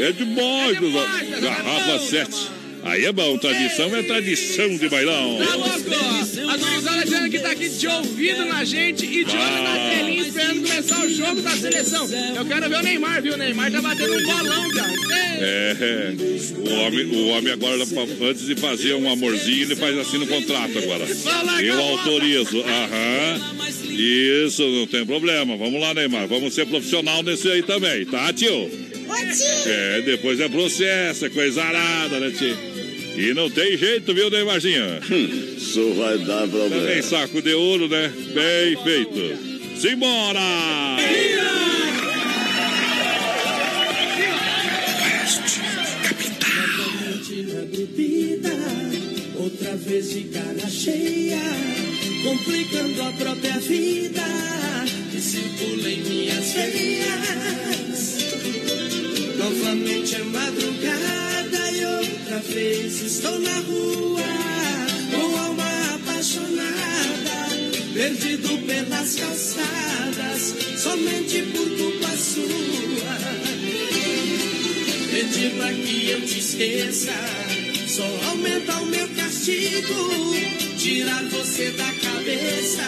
É 0.00 0.12
demais, 0.12 0.76
é 0.76 1.40
Garrafa 1.40 1.98
7. 1.98 2.63
Aí 2.84 3.06
é 3.06 3.12
bom, 3.12 3.38
tradição 3.38 3.96
é 3.96 4.02
tradição 4.02 4.76
de 4.76 4.88
bailão. 4.88 5.38
Tá 5.38 5.54
louco? 5.54 6.50
A 6.50 6.56
gurizada 6.56 7.04
dizendo 7.04 7.30
que 7.30 7.38
tá 7.38 7.50
aqui 7.50 7.68
de 7.68 7.88
ouvido 7.88 8.44
na 8.44 8.62
gente 8.62 9.06
e 9.06 9.24
de 9.24 9.30
olho 9.30 9.62
na 9.62 9.90
telinha 9.90 10.20
esperando 10.20 10.68
começar 10.68 11.04
o 11.04 11.08
jogo 11.08 11.40
da 11.40 11.50
seleção. 11.50 12.06
Eu 12.36 12.44
quero 12.44 12.68
ver 12.68 12.76
o 12.76 12.82
Neymar, 12.82 13.22
viu? 13.22 13.34
O 13.34 13.36
Neymar 13.36 13.72
tá 13.72 13.80
batendo 13.80 14.14
um 14.14 14.22
bolão, 14.22 14.70
cara. 14.70 14.92
É, 15.36 16.12
o 16.58 16.74
homem, 16.80 17.04
o 17.06 17.28
homem 17.28 17.52
agora, 17.52 17.82
antes 18.22 18.46
de 18.46 18.54
fazer 18.54 18.94
um 18.94 19.10
amorzinho, 19.10 19.62
ele 19.62 19.76
faz 19.76 19.98
assim 19.98 20.18
no 20.18 20.26
contrato 20.26 20.78
agora. 20.78 21.06
Eu 21.62 21.80
autorizo. 21.80 22.60
Aham. 22.60 23.54
Isso, 23.90 24.62
não 24.62 24.86
tem 24.86 25.06
problema. 25.06 25.56
Vamos 25.56 25.80
lá, 25.80 25.94
Neymar. 25.94 26.28
Vamos 26.28 26.52
ser 26.54 26.66
profissional 26.66 27.22
nesse 27.22 27.50
aí 27.50 27.62
também, 27.62 28.04
tá, 28.04 28.32
tio? 28.32 28.70
É, 29.66 30.02
depois 30.02 30.38
é 30.40 30.48
processo, 30.48 31.26
é 31.26 31.30
coisa 31.30 31.62
arada, 31.62 32.20
né, 32.20 32.30
tio? 32.30 32.73
E 33.16 33.32
não 33.32 33.48
tem 33.48 33.76
jeito, 33.76 34.12
viu, 34.12 34.28
Neymarzinho? 34.28 34.84
Isso 35.56 35.94
vai 35.94 36.18
dar 36.18 36.48
problema. 36.48 36.76
Também 36.76 37.02
saco 37.02 37.40
de 37.40 37.54
ouro, 37.54 37.88
né? 37.88 38.12
Bem 38.34 38.76
feito. 38.82 39.80
Simbora! 39.80 40.40
bebida, 47.64 48.50
outra 49.36 49.76
vez 49.76 50.10
de 50.10 50.24
cara 50.24 50.68
cheia, 50.68 51.40
complicando 52.22 53.02
a 53.02 53.12
própria 53.12 53.58
vida, 53.58 54.22
que 55.10 55.20
circula 55.20 55.90
em 55.90 56.02
minhas 56.02 56.52
veias. 56.52 58.14
Novamente 59.36 60.14
é 60.14 60.24
madrugada 60.24 61.23
vez 62.38 63.00
estou 63.02 63.38
na 63.38 63.58
rua, 63.60 64.22
com 65.10 65.38
alma 65.38 65.94
apaixonada, 65.94 67.48
perdido 67.92 68.58
pelas 68.66 69.16
calçadas, 69.16 70.54
somente 70.78 71.42
por 71.52 71.68
culpa 71.76 72.16
sua. 72.16 73.34
Pedir 75.10 75.50
pra 75.52 75.72
que 75.72 76.10
eu 76.10 76.20
te 76.22 76.40
esqueça 76.40 77.12
Só 77.86 78.02
aumenta 78.30 78.78
o 78.78 78.86
meu 78.86 79.08
castigo 79.10 80.34
Tirar 80.76 81.22
você 81.26 81.70
da 81.70 81.84
cabeça 81.84 82.82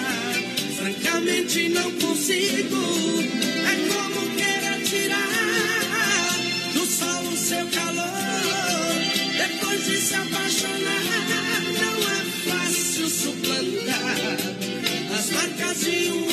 Francamente 0.77 1.69
não 1.69 1.89
consigo 1.93 2.83
É 3.63 3.75
como 3.93 4.37
querer 4.37 4.83
tirar 4.83 6.35
Do 6.75 6.85
sol 6.85 7.33
o 7.33 7.37
seu 7.37 7.65
calor 7.69 8.16
de 15.85 16.26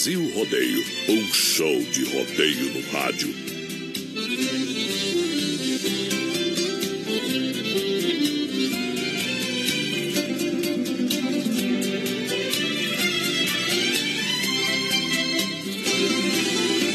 Brasil 0.00 0.32
Rodeio, 0.34 0.82
um 1.10 1.26
show 1.30 1.78
de 1.82 2.04
rodeio 2.04 2.72
no 2.72 2.90
rádio. 2.90 3.34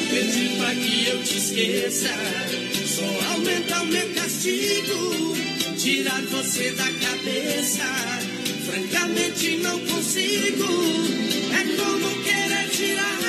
Pedir 0.09 0.57
pra 0.57 0.73
que 0.73 1.07
eu 1.07 1.23
te 1.23 1.37
esqueça, 1.37 2.09
só 2.87 3.33
aumenta 3.33 3.81
o 3.83 3.85
meu 3.85 4.13
castigo, 4.15 5.37
tirar 5.77 6.23
você 6.23 6.71
da 6.71 6.85
cabeça. 6.85 8.14
Francamente 8.75 9.55
não 9.59 9.79
consigo, 9.79 10.65
é 11.53 11.63
como 11.77 12.09
querer 12.23 12.69
tirar 12.71 13.19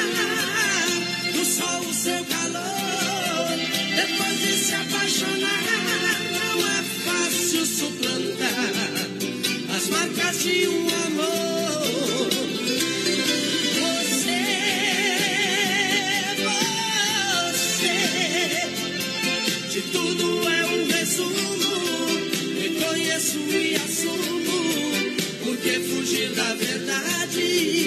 do 1.33 1.45
sol 1.45 1.83
o 1.83 1.95
seu 1.95 2.25
calor. 2.25 3.57
Depois 3.95 4.41
de 4.41 4.53
se 4.59 4.75
apaixonar, 4.75 5.63
não 6.33 6.67
é 6.67 6.83
fácil 7.05 7.65
suplantar 7.65 8.75
as 9.77 9.89
marcas 9.89 10.43
de 10.43 10.67
um 10.67 10.96
fugir 26.07 26.33
da 26.37 26.55
verdade. 26.55 27.86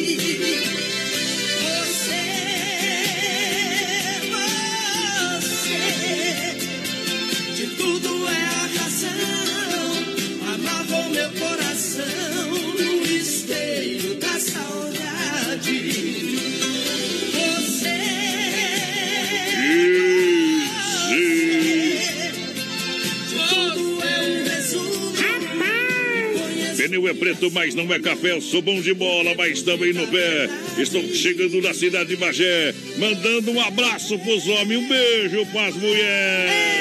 É 27.09 27.13
preto, 27.13 27.49
mas 27.51 27.73
não 27.75 27.91
é 27.93 27.99
café. 27.99 28.31
Eu 28.31 28.41
sou 28.41 28.61
bom 28.61 28.79
de 28.81 28.93
bola, 28.93 29.33
mas 29.35 29.61
também 29.61 29.93
no 29.93 30.07
pé. 30.07 30.49
Estou 30.77 31.03
chegando 31.13 31.61
na 31.61 31.73
cidade 31.73 32.09
de 32.09 32.17
Magé, 32.17 32.73
mandando 32.97 33.51
um 33.51 33.59
abraço 33.59 34.17
pros 34.19 34.47
homens, 34.47 34.79
um 34.79 34.87
beijo 34.87 35.45
pras 35.47 35.75
mulheres. 35.75 36.78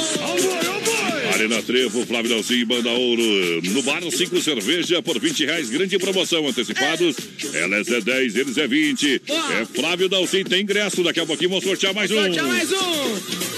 Arena 1.34 1.62
Trevo, 1.64 2.06
Flávio 2.06 2.44
e 2.50 2.66
Banda 2.66 2.90
Ouro. 2.90 3.62
No 3.64 3.82
bar, 3.82 4.02
cinco 4.12 4.40
cerveja 4.42 5.02
por 5.02 5.20
20 5.20 5.46
reais. 5.46 5.70
Grande 5.70 5.98
promoção. 5.98 6.48
Antecipados. 6.48 7.16
Elas 7.54 7.88
é 7.88 8.02
10, 8.02 8.36
eles 8.36 8.58
é 8.58 8.68
20. 8.68 9.22
É 9.28 9.66
Flávio 9.66 10.08
Dalcinho, 10.10 10.46
tem 10.46 10.62
ingresso. 10.62 11.04
Daqui 11.04 11.20
a 11.20 11.26
pouquinho 11.26 11.50
vamos 11.50 11.64
sortear 11.64 11.94
mais 11.94 12.12
um. 12.12 12.16
Sortear 12.16 12.48
mais 12.48 12.72
um. 12.72 13.53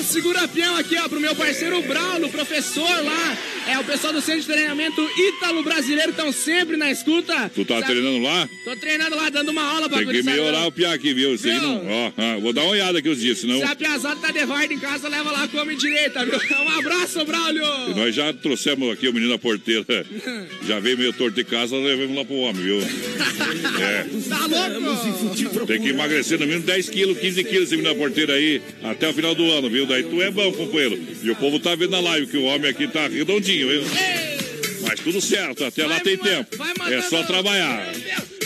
Um 0.00 0.02
segura-peão 0.02 0.76
aqui, 0.78 0.96
ó, 0.96 1.06
pro 1.10 1.20
meu 1.20 1.36
parceiro 1.36 1.82
Braulo, 1.82 2.30
professor 2.30 2.88
lá. 3.04 3.36
É 3.70 3.78
o 3.78 3.84
pessoal 3.84 4.12
do 4.12 4.20
Centro 4.20 4.40
de 4.40 4.46
Treinamento 4.48 5.00
Ítalo 5.16 5.62
Brasileiro, 5.62 6.10
estão 6.10 6.32
sempre 6.32 6.76
na 6.76 6.90
escuta. 6.90 7.48
Tu 7.54 7.64
tá 7.64 7.74
Sabe- 7.74 7.92
treinando 7.92 8.18
lá? 8.18 8.48
Tô 8.64 8.74
treinando 8.74 9.14
lá, 9.14 9.30
dando 9.30 9.50
uma 9.50 9.62
aula 9.62 9.88
pra 9.88 9.98
Tem 9.98 10.08
que 10.08 10.22
melhorar 10.24 10.66
o 10.66 10.72
piá 10.72 10.92
aqui, 10.92 11.14
viu? 11.14 11.30
Ele 11.30 11.52
não... 11.60 11.86
ó, 11.86 12.40
vou 12.40 12.52
dar 12.52 12.62
uma 12.62 12.72
olhada 12.72 12.98
aqui 12.98 13.08
os 13.08 13.20
dias, 13.20 13.38
senão... 13.38 13.58
Se 13.58 13.64
a 13.64 13.76
piazada 13.76 14.16
tá 14.20 14.32
de 14.32 14.40
em 14.74 14.78
casa, 14.78 15.08
leva 15.08 15.30
lá, 15.30 15.46
come 15.46 15.76
direita, 15.76 16.24
viu? 16.24 16.40
Um 16.60 16.78
abraço, 16.78 17.24
Braulio! 17.24 17.62
E 17.90 17.94
nós 17.94 18.14
já 18.14 18.32
trouxemos 18.32 18.92
aqui 18.92 19.08
o 19.08 19.12
menino 19.12 19.32
da 19.32 19.38
porteira. 19.38 19.84
Já 20.66 20.78
veio 20.78 20.98
meio 20.98 21.12
torto 21.12 21.34
de 21.36 21.44
casa, 21.44 21.76
levamos 21.76 22.14
lá 22.16 22.24
pro 22.24 22.36
homem, 22.36 22.62
viu? 22.62 22.80
É. 23.80 24.06
Tá 24.28 24.46
louco? 24.46 25.66
Tem 25.66 25.80
que 25.80 25.88
emagrecer 25.88 26.38
no 26.38 26.46
mínimo 26.46 26.64
10 26.64 26.88
quilos, 26.90 27.18
15 27.18 27.44
quilos 27.44 27.64
esse 27.64 27.76
menino 27.76 27.94
da 27.94 27.98
porteira 27.98 28.34
aí, 28.34 28.60
até 28.82 29.08
o 29.08 29.14
final 29.14 29.34
do 29.34 29.50
ano, 29.50 29.70
viu? 29.70 29.86
Daí 29.86 30.02
tu 30.02 30.20
é 30.20 30.30
bom, 30.30 30.52
companheiro. 30.52 30.98
E 31.22 31.30
o 31.30 31.36
povo 31.36 31.58
tá 31.58 31.74
vendo 31.74 31.90
na 31.90 32.00
live 32.00 32.26
que 32.26 32.36
o 32.36 32.44
homem 32.44 32.70
aqui 32.70 32.86
tá 32.86 33.08
redondinho, 33.08 33.59
viu? 33.68 33.82
Mas 34.82 35.00
tudo 35.00 35.20
certo, 35.20 35.64
até 35.64 35.86
lá 35.86 36.00
tem 36.00 36.16
tempo. 36.16 36.56
É 36.90 37.02
só 37.02 37.22
trabalhar. 37.22 37.92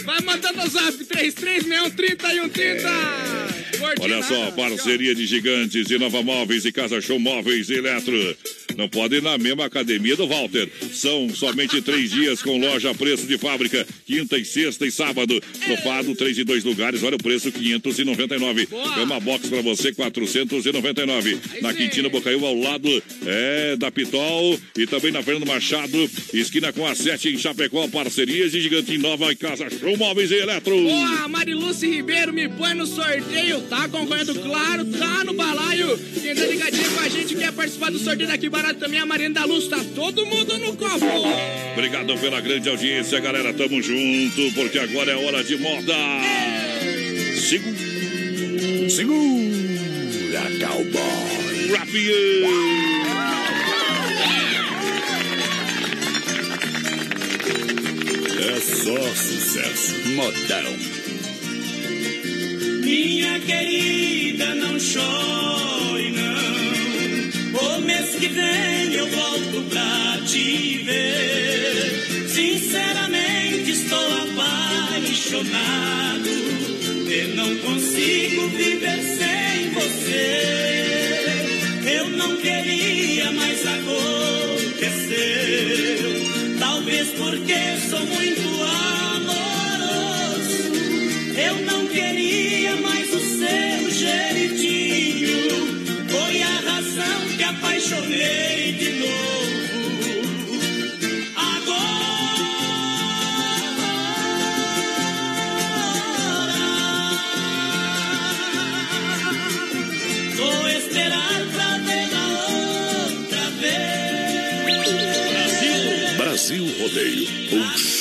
Vai 0.05 0.21
mandando 0.21 0.63
o 0.63 0.69
zap 0.69 0.93
3361 1.05 1.91
3130. 1.91 3.64
Olha 4.01 4.23
só, 4.23 4.51
parceria 4.53 5.15
de 5.15 5.27
gigantes 5.27 5.87
de 5.87 5.99
Nova 5.99 6.23
Móveis 6.23 6.65
e 6.65 6.73
Casa 6.73 7.01
Show 7.01 7.19
Móveis 7.19 7.69
e 7.71 7.75
Eletro. 7.75 8.37
Não 8.77 8.89
pode 8.89 9.17
ir 9.17 9.23
na 9.23 9.39
mesma 9.39 9.65
academia 9.67 10.17
do 10.17 10.27
Walter. 10.27 10.69
São 10.93 11.29
somente 11.31 11.81
três 11.81 12.11
dias 12.11 12.43
com 12.43 12.59
loja 12.59 12.91
a 12.91 12.95
preço 12.95 13.27
de 13.27 13.39
fábrica. 13.39 13.87
Quinta 14.07 14.37
e 14.37 14.45
sexta 14.45 14.87
e 14.87 14.91
sábado. 14.91 15.41
Trofado, 15.65 16.15
três 16.15 16.37
e 16.39 16.45
dois 16.45 16.65
lugares. 16.65 17.03
Olha 17.03 17.17
o 17.17 17.23
preço, 17.23 17.53
599. 17.53 18.67
Cama 18.67 19.21
box 19.21 19.49
pra 19.49 19.63
você, 19.63 19.93
499. 19.93 21.39
Na 21.61 21.73
Quintina 21.73 22.09
Bocaiúva, 22.09 22.47
ao 22.47 22.59
lado 22.59 23.03
é, 23.25 23.77
da 23.77 23.91
Pitol. 23.91 24.59
E 24.77 24.87
também 24.87 25.13
na 25.13 25.23
Fernando 25.23 25.47
Machado. 25.47 26.11
Esquina 26.33 26.73
com 26.73 26.87
a 26.87 26.95
7 26.95 27.29
em 27.29 27.39
Chapecó. 27.39 27.87
Parcerias 27.89 28.53
de 28.53 28.61
gigante 28.61 28.99
Nova 28.99 29.31
e 29.31 29.37
Casa 29.37 29.69
Show 29.71 29.97
Móveis 29.97 30.31
e 30.31 30.35
Eletro. 30.35 30.75
Boa, 30.75 31.29
Mariluce 31.29 31.87
Ribeiro 31.87 32.33
me 32.33 32.49
põe 32.49 32.75
no 32.75 32.87
sorteio, 32.87 33.61
tá 33.75 33.89
concorrendo, 33.89 34.35
claro, 34.37 34.85
tá 34.85 35.25
no 35.25 35.35
balaio. 35.35 35.99
Quem 35.99 36.35
tá 36.35 36.47
ligadinho 36.47 36.91
com 36.93 37.01
a 37.01 37.09
gente, 37.09 37.35
quer 37.35 37.53
participar 37.53 37.91
do 37.91 37.99
sorteio 37.99 38.29
daqui 38.29 38.49
barato 38.49 38.79
também, 38.79 39.01
a 39.01 39.07
Marina 39.07 39.41
da 39.41 39.45
Luz, 39.45 39.67
tá 39.67 39.81
todo 39.95 40.25
mundo 40.25 40.59
no 40.59 40.77
copo. 40.77 41.05
Obrigado 41.73 42.17
pela 42.19 42.41
grande 42.41 42.69
audiência, 42.69 43.19
galera. 43.19 43.53
Tamo 43.53 43.83
junto, 43.83 44.53
porque 44.55 44.79
agora 44.79 45.11
é 45.11 45.17
hora 45.17 45.43
de 45.43 45.57
moda. 45.57 45.95
Segura, 47.41 48.91
segura, 48.91 50.43
cowboy. 50.61 51.77
Rapinho. 51.77 52.15
É 58.39 58.61
só 58.61 59.15
sucesso. 59.15 59.95
Modão. 60.11 60.94
Minha 62.85 63.41
querida, 63.41 64.55
não 64.57 64.79
chore, 64.79 66.11
não. 66.11 67.59
O 67.59 67.81
mês 67.81 68.15
que 68.17 68.29
vem 68.29 68.93
eu 68.95 69.07
volto 69.09 69.63
pra 69.71 70.19
te 70.27 70.83
ver. 70.85 72.29
Sinceramente, 72.29 73.71
estou 73.71 74.07
apaixonado. 74.25 76.29
E 77.09 77.23
não 77.35 77.57
consigo 77.57 78.49
viver 78.49 79.03
sem 79.03 79.71
você. 79.71 80.43
Eu 81.97 82.11
não 82.11 82.37
queria, 82.37 83.31
mas 83.33 83.67
aconteceu. 83.67 85.15
Talvez 86.59 87.09
porque 87.11 87.55
sou 87.89 87.94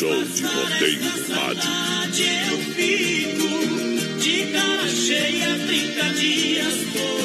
show 0.03 0.25
de 0.25 0.43
rodeio 0.43 0.99
no 0.99 1.33
rádio. 1.33 1.69
Eu 2.51 2.57
fico 2.75 3.47
de 4.19 4.51
cara 4.51 4.87
cheia 4.87 5.55
30 5.65 6.13
dias 6.19 6.73
por 6.91 7.22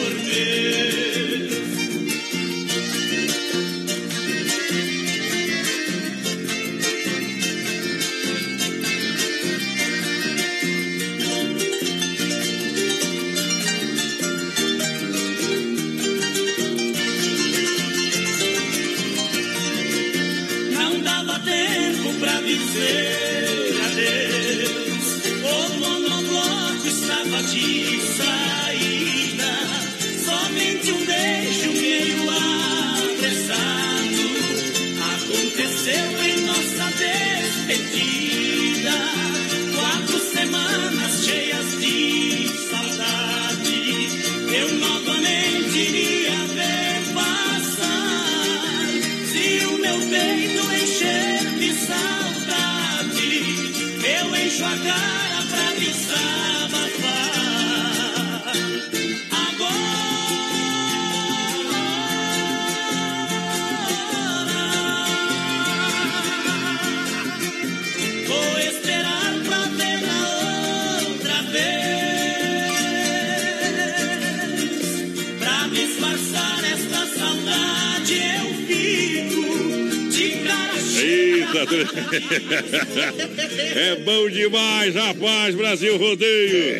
é 83.75 83.97
bom 84.05 84.29
demais, 84.29 84.95
rapaz, 84.95 85.55
Brasil 85.55 85.97
Rodeio. 85.97 86.75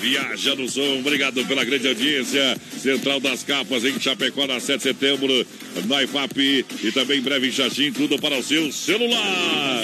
Viaja 0.00 0.54
no 0.54 0.68
som, 0.68 0.98
obrigado 1.00 1.44
pela 1.46 1.64
grande 1.64 1.88
audiência. 1.88 2.56
Central 2.80 3.18
das 3.18 3.42
Capas 3.42 3.84
em 3.84 3.98
Chapecó, 3.98 4.46
na 4.46 4.60
7 4.60 4.76
de 4.76 4.82
setembro, 4.84 5.46
na 5.86 6.02
IFAP 6.04 6.64
e 6.84 6.92
também 6.92 7.18
em 7.18 7.22
breve 7.22 7.48
em 7.48 7.52
Xaxim, 7.52 7.90
tudo 7.90 8.16
para 8.20 8.38
o 8.38 8.42
seu 8.42 8.70
celular. 8.70 9.82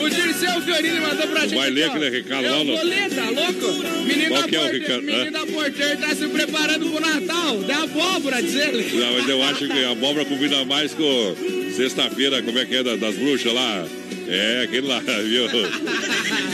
O 0.00 0.08
Dirceu 0.08 0.60
Fiorini 0.62 1.00
mandou 1.00 1.26
pra 1.26 1.40
gente. 1.42 1.56
Vai 1.56 1.70
ler 1.70 1.84
aquele 1.90 2.08
recado 2.08 2.44
Eu 2.44 2.50
lá, 2.52 2.56
vou 2.58 2.64
não? 2.66 2.82
ler, 2.84 3.10
tá 3.10 3.28
louco? 3.28 3.72
Menino 4.06 4.28
Qual 4.28 4.42
da 4.42 4.48
que 4.48 4.56
é 4.56 4.58
o 4.58 4.62
porteira, 4.62 4.86
recado? 4.86 5.02
menino 5.02 5.26
Hã? 5.26 5.30
da 5.32 5.46
porteira 5.52 5.96
tá 5.96 6.14
se 6.14 6.28
preparando 6.28 6.90
pro 6.90 7.00
Natal. 7.00 7.58
Da 7.64 7.82
abóbora, 7.82 8.40
diz 8.42 8.54
ele. 8.54 8.96
Não, 8.98 9.12
mas 9.14 9.28
eu 9.28 9.42
acho 9.42 9.66
que 9.68 9.84
a 9.84 9.90
abóbora 9.90 10.24
combina 10.24 10.64
mais 10.64 10.94
com 10.94 11.34
sexta-feira, 11.78 12.42
como 12.42 12.58
é 12.58 12.64
que 12.64 12.74
é, 12.76 12.82
da- 12.82 12.96
das 12.96 13.14
bruxas 13.14 13.52
lá. 13.54 13.86
É, 14.26 14.62
aquele 14.64 14.86
lá, 14.86 14.98
viu? 15.24 15.46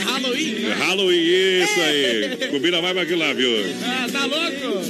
Halloween. 0.05 0.55
Halloween, 0.77 1.63
isso 1.63 1.81
aí. 1.81 2.47
Combina 2.51 2.81
mais 2.81 2.93
com 2.93 2.99
aquilo 3.01 3.19
lá, 3.19 3.33
viu? 3.33 3.49
Ah, 3.83 4.07
tá 4.11 4.25
louco? 4.25 4.85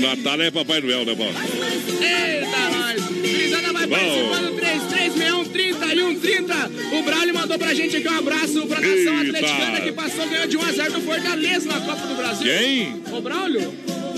Natal 0.00 0.40
é 0.42 0.50
Papai 0.50 0.80
Noel, 0.80 1.04
né, 1.04 1.14
bom? 1.14 1.24
Eita, 1.28 2.70
nós. 2.76 3.06
Grisada 3.22 3.72
vai 3.72 3.86
Bom. 3.86 3.96
participando 3.96 4.56
3361 4.56 5.44
3130. 5.44 6.70
O 6.98 7.02
Braulio 7.02 7.34
mandou 7.34 7.58
pra 7.58 7.72
gente 7.72 7.96
aqui 7.96 8.08
um 8.08 8.18
abraço 8.18 8.66
pra 8.66 8.80
nação 8.80 8.96
Eita. 8.96 9.20
atleticana 9.38 9.80
que 9.80 9.92
passou 9.92 10.28
ganhando 10.28 10.48
de 10.50 10.58
1x0 10.58 10.90
do 10.92 11.00
Fortaleza 11.02 11.66
na 11.68 11.80
Copa 11.80 12.06
do 12.06 12.14
Brasil. 12.16 12.46
Quem? 12.46 13.02
O 13.16 13.20
Braulio? 13.22 13.72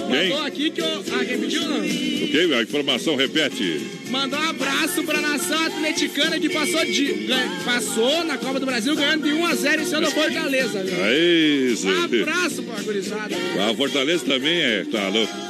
Quem? 0.09 0.29
Mandou 0.31 0.47
aqui 0.47 0.71
que 0.71 0.81
eu. 0.81 1.05
Ah, 1.13 1.25
quem 1.25 1.39
pediu 1.39 1.63
não? 1.63 1.79
Ok, 1.79 2.55
a 2.55 2.63
informação 2.63 3.17
repete. 3.17 3.81
Mandou 4.11 4.39
um 4.39 4.49
abraço 4.49 5.03
pra 5.05 5.21
nação 5.21 5.67
atleticana 5.67 6.39
que 6.41 6.49
passou, 6.49 6.85
de, 6.85 7.29
passou 7.65 8.25
na 8.25 8.39
Copa 8.39 8.59
do 8.59 8.67
Brasil 8.67 8.95
ganhando 8.97 9.25
de 9.25 9.35
1x0 9.35 9.81
em 9.81 9.85
cima 9.85 10.01
do 10.01 10.11
Fortaleza. 10.11 10.83
viu? 10.83 11.05
É 11.05 11.17
isso. 11.19 11.87
Um 11.87 12.05
abraço 12.05 12.63
pra 12.63 12.83
gurizada. 12.83 13.37
A 13.71 13.75
Fortaleza 13.75 14.25
também 14.25 14.61
é, 14.61 14.85
tá 14.91 15.09
louco. 15.09 15.48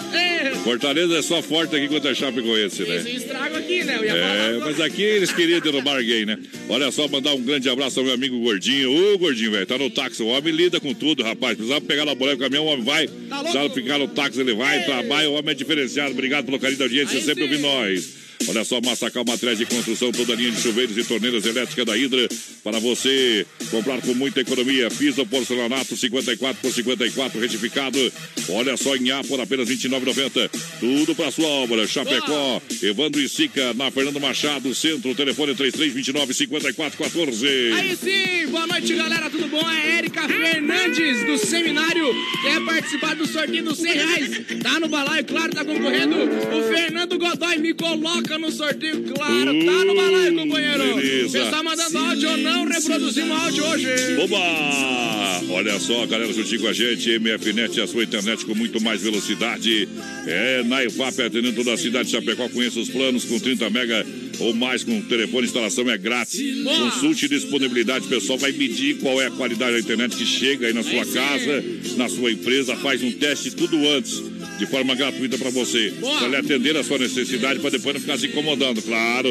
Fortaleza 0.64 1.18
é 1.18 1.22
só 1.22 1.40
forte 1.42 1.74
aqui 1.74 1.88
contra 1.88 2.10
a 2.10 2.14
Chapecoense, 2.14 2.82
né? 2.82 2.96
esse 2.96 3.16
estrago 3.16 3.56
aqui, 3.56 3.84
né? 3.84 3.98
É, 4.04 4.58
mas 4.58 4.80
aqui 4.80 5.02
eles 5.02 5.32
queriam 5.32 5.60
derrubar 5.60 5.96
alguém, 5.96 6.26
né? 6.26 6.38
Olha 6.68 6.90
só, 6.90 7.08
mandar 7.08 7.34
um 7.34 7.42
grande 7.42 7.68
abraço 7.68 8.00
ao 8.00 8.04
meu 8.04 8.14
amigo 8.14 8.38
Gordinho. 8.40 9.14
Ô, 9.14 9.18
Gordinho, 9.18 9.52
velho, 9.52 9.66
tá 9.66 9.78
no 9.78 9.88
táxi. 9.90 10.22
O 10.22 10.26
homem 10.26 10.52
lida 10.52 10.78
com 10.80 10.92
tudo, 10.92 11.22
rapaz. 11.22 11.56
Precisava 11.56 11.80
pegar 11.80 12.04
na 12.04 12.14
boleia 12.14 12.36
do 12.36 12.40
caminhão, 12.40 12.66
o 12.66 12.68
homem 12.68 12.84
vai. 12.84 13.08
Precisava 13.08 13.70
ficar 13.70 13.98
no 13.98 14.08
táxi, 14.08 14.40
ele 14.40 14.54
vai, 14.54 14.84
trabalha. 14.84 15.30
O 15.30 15.34
homem 15.34 15.52
é 15.52 15.54
diferenciado. 15.54 16.10
Obrigado 16.12 16.44
pelo 16.44 16.58
carinho 16.58 16.78
da 16.78 16.84
audiência, 16.84 17.20
sempre 17.20 17.44
ouvindo 17.44 17.62
nós. 17.62 18.17
Olha 18.46 18.64
só, 18.64 18.80
Massacal 18.80 19.24
Materiais 19.24 19.58
de 19.58 19.66
Construção, 19.66 20.12
toda 20.12 20.32
a 20.32 20.36
linha 20.36 20.50
de 20.50 20.60
chuveiros 20.60 20.96
e 20.96 21.04
torneiras 21.04 21.44
elétricas 21.44 21.84
da 21.84 21.96
Hidra. 21.96 22.28
Para 22.62 22.78
você 22.78 23.46
comprar 23.70 24.00
com 24.00 24.14
muita 24.14 24.40
economia. 24.40 24.88
Piso 24.90 25.24
porcelanato 25.26 25.96
54 25.96 26.60
por 26.60 26.72
54 26.72 27.40
retificado. 27.40 28.12
Olha 28.50 28.76
só, 28.76 28.96
em 28.96 29.10
A 29.10 29.24
por 29.24 29.40
apenas 29.40 29.68
R$ 29.68 29.76
29,90. 29.76 30.50
Tudo 30.80 31.14
para 31.14 31.30
sua 31.30 31.48
obra. 31.48 31.86
Chapecó, 31.86 32.62
Evandro 32.82 33.20
e 33.20 33.28
Sica, 33.28 33.74
na 33.74 33.90
Fernando 33.90 34.20
Machado, 34.20 34.74
centro. 34.74 35.14
Telefone 35.14 35.54
3329 35.54 36.34
5414. 36.34 37.46
Aí 37.74 37.96
sim, 37.96 38.50
boa 38.50 38.66
noite 38.66 38.94
galera, 38.94 39.30
tudo 39.30 39.48
bom? 39.48 39.70
É 39.70 39.98
Érica 39.98 40.28
Fernandes 40.28 41.24
do 41.26 41.38
seminário, 41.38 42.06
quer 42.42 42.64
participar 42.64 43.14
do 43.14 43.26
sorteio 43.26 43.64
dos 43.64 43.78
100 43.78 43.92
reais, 43.92 44.40
tá 44.62 44.80
no 44.80 44.88
balaio, 44.88 45.24
claro, 45.24 45.50
tá 45.52 45.64
concorrendo 45.64 46.16
o 46.16 46.62
Fernando 46.68 47.18
Godoy, 47.18 47.58
me 47.58 47.74
coloca 47.74 48.27
no 48.36 48.50
sorteio, 48.50 49.02
claro. 49.04 49.64
Tá 49.64 49.84
no 49.84 49.94
balaio, 49.94 50.34
companheiro. 50.34 50.96
beleza. 50.96 51.28
Você 51.28 51.50
tá 51.50 51.62
mandando 51.62 51.98
áudio 51.98 52.30
ou 52.30 52.36
não? 52.36 52.64
Reproduzimos 52.66 53.42
áudio 53.42 53.64
hoje. 53.64 53.88
Oba! 54.18 55.18
Olha 55.50 55.78
só, 55.78 56.04
galera, 56.06 56.32
juntinho 56.32 56.60
com 56.60 56.68
a 56.68 56.72
gente, 56.72 57.18
MFNet, 57.18 57.80
a 57.80 57.86
sua 57.86 58.02
internet 58.02 58.44
com 58.44 58.54
muito 58.54 58.80
mais 58.80 59.02
velocidade. 59.02 59.88
É, 60.26 60.62
na 60.64 60.84
IFAP, 60.84 61.22
atendendo 61.22 61.54
toda 61.54 61.72
a 61.72 61.76
cidade 61.78 62.06
de 62.06 62.12
Chapecó, 62.12 62.48
conheça 62.48 62.78
os 62.80 62.90
planos 62.90 63.24
com 63.24 63.38
30 63.38 63.70
mega 63.70 64.04
ou 64.40 64.54
mais 64.54 64.84
com 64.84 65.00
telefone, 65.02 65.46
instalação 65.46 65.88
é 65.90 65.98
grátis. 65.98 66.40
Consulte 66.64 67.28
disponibilidade, 67.28 68.06
o 68.06 68.08
pessoal 68.08 68.38
vai 68.38 68.52
medir 68.52 68.98
qual 68.98 69.20
é 69.20 69.26
a 69.26 69.30
qualidade 69.30 69.72
da 69.72 69.80
internet 69.80 70.16
que 70.16 70.26
chega 70.26 70.66
aí 70.66 70.72
na 70.72 70.82
sua 70.82 71.04
casa, 71.04 71.64
na 71.96 72.08
sua 72.08 72.32
empresa, 72.32 72.76
faz 72.76 73.02
um 73.02 73.10
teste 73.12 73.50
tudo 73.52 73.76
antes. 73.88 74.22
De 74.58 74.66
forma 74.66 74.92
gratuita 74.96 75.38
para 75.38 75.50
você. 75.50 75.92
Para 76.00 76.26
lhe 76.26 76.34
atender 76.34 76.76
a 76.76 76.82
sua 76.82 76.98
necessidade, 76.98 77.60
para 77.60 77.70
depois 77.70 77.94
não 77.94 78.00
ficar 78.00 78.18
se 78.18 78.26
incomodando, 78.26 78.82
claro. 78.82 79.28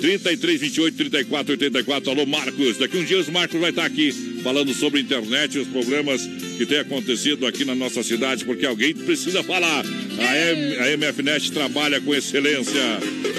33, 0.00 0.60
28, 0.60 0.96
34, 0.96 1.52
84. 1.54 2.10
Alô, 2.12 2.24
Marcos. 2.24 2.78
Daqui 2.78 2.98
uns 2.98 3.08
dias 3.08 3.26
o 3.26 3.32
Marcos 3.32 3.60
vai 3.60 3.70
estar 3.70 3.84
aqui 3.84 4.12
falando 4.42 4.72
sobre 4.74 5.00
internet 5.00 5.54
e 5.54 5.60
os 5.60 5.68
problemas 5.68 6.26
que 6.56 6.66
tem 6.66 6.78
acontecido 6.78 7.46
aqui 7.46 7.64
na 7.64 7.74
nossa 7.74 8.02
cidade, 8.02 8.44
porque 8.44 8.66
alguém 8.66 8.94
precisa 8.94 9.42
falar. 9.42 9.84
A, 9.84 10.36
M, 10.36 10.76
a 10.76 10.96
MFNet 10.96 11.52
trabalha 11.52 12.00
com 12.00 12.14
excelência 12.14 12.80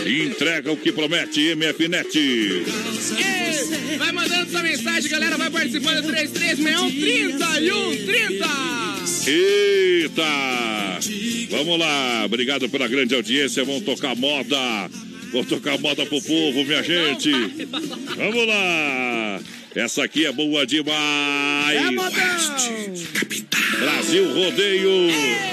e 0.06 0.24
entrega 0.24 0.72
o 0.72 0.78
que 0.78 0.92
promete. 0.92 1.56
MFNet. 1.56 2.18
Ei, 2.18 3.98
vai 3.98 4.12
mandando 4.12 4.50
sua 4.50 4.64
mensagem, 4.64 5.10
galera. 5.10 5.38
Vai 5.38 5.50
participando. 5.50 6.04
3361 6.08 6.92
3130. 6.92 8.62
Eita! 9.28 11.00
Vamos 11.52 11.80
lá, 11.80 12.24
obrigado 12.26 12.70
pela 12.70 12.88
grande 12.88 13.14
audiência. 13.14 13.64
Vamos 13.64 13.84
tocar 13.84 14.16
moda. 14.16 14.90
Vamos 15.32 15.48
tocar 15.48 15.78
moda 15.78 16.06
pro 16.06 16.22
povo, 16.22 16.64
minha 16.66 16.84
gente. 16.84 17.32
Vamos 18.16 18.48
lá. 18.48 19.40
Essa 19.74 20.04
aqui 20.04 20.26
é 20.26 20.32
boa 20.34 20.66
demais. 20.66 21.78
É 21.78 21.92
modão. 21.92 22.12
Brasil 23.80 24.34
Rodeio. 24.34 25.08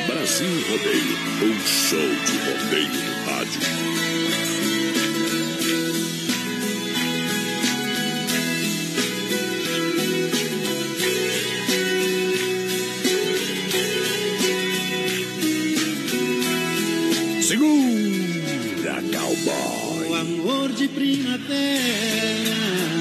Brasil 0.09 0.49
Rodeio, 0.69 1.17
um 1.45 1.55
show 1.65 2.09
de 2.27 2.37
rodeio 2.45 3.01
no 3.05 3.13
rádio. 3.25 3.61
Segura, 17.41 19.03
cowboy. 19.13 20.09
O 20.09 20.15
amor 20.15 20.73
de 20.73 20.89
primavera 20.89 22.98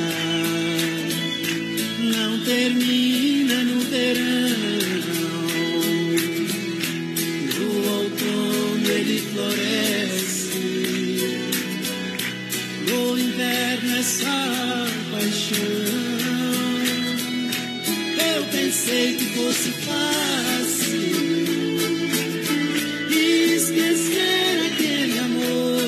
termina 2.67 3.63
no 3.63 3.79
verão. 3.79 4.49
No 7.55 7.67
outono 7.93 8.89
ele 8.89 9.19
floresce. 9.31 10.51
No 12.89 13.17
inverno 13.17 14.03
só 14.03 14.87
paixão. 15.11 15.57
Eu 18.35 18.43
pensei 18.51 19.15
que 19.15 19.25
fosse 19.37 19.69
fácil 19.87 21.07
esquecer 23.55 24.71
aquele 24.73 25.19
amor. 25.19 25.81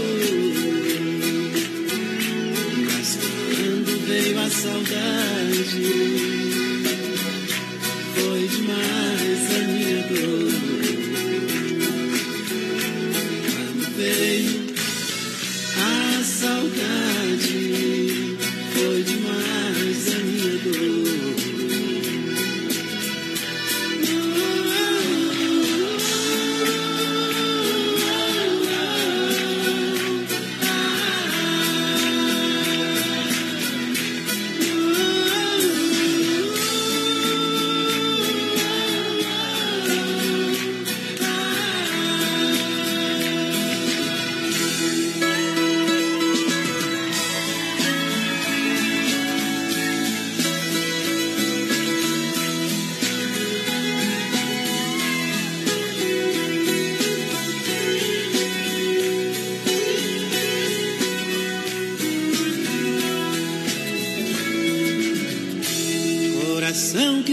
Mas 2.86 3.18
quando 3.18 3.92
veio 4.08 4.40
a 4.40 4.50
saudade, 4.50 6.19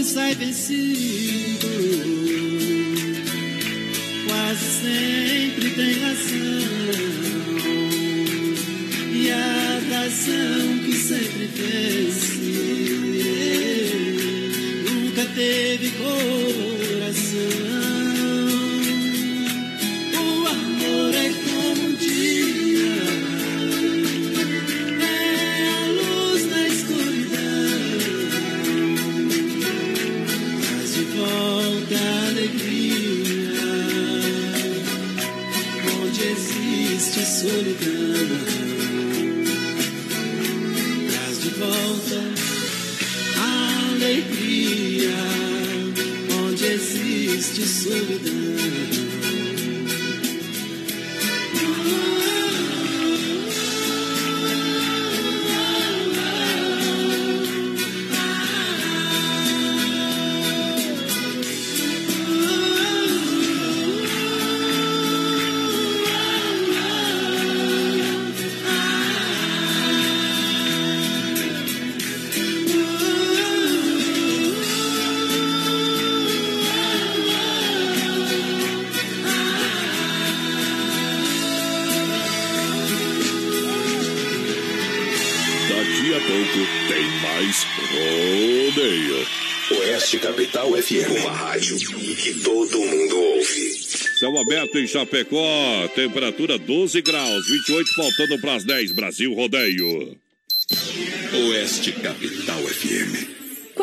sai 0.07 0.33
vencido, 0.35 1.67
quase 4.25 4.65
sempre 4.81 5.69
tem 5.71 5.99
razão. 5.99 6.47
E 9.13 9.29
a 9.29 9.81
razão 9.91 10.79
que 10.85 10.95
sempre 10.95 11.47
vence, 11.47 12.06
Chapecó, 94.87 95.91
temperatura 95.93 96.57
12 96.57 97.01
graus, 97.01 97.47
28 97.47 97.93
faltando 97.93 98.39
para 98.39 98.55
as 98.55 98.63
10. 98.63 98.93
Brasil 98.93 99.33
Rodeio. 99.33 100.17
Oeste 101.33 101.91
Capital 101.91 102.59
FM. 102.63 103.26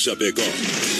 Chapecó. 0.00 0.99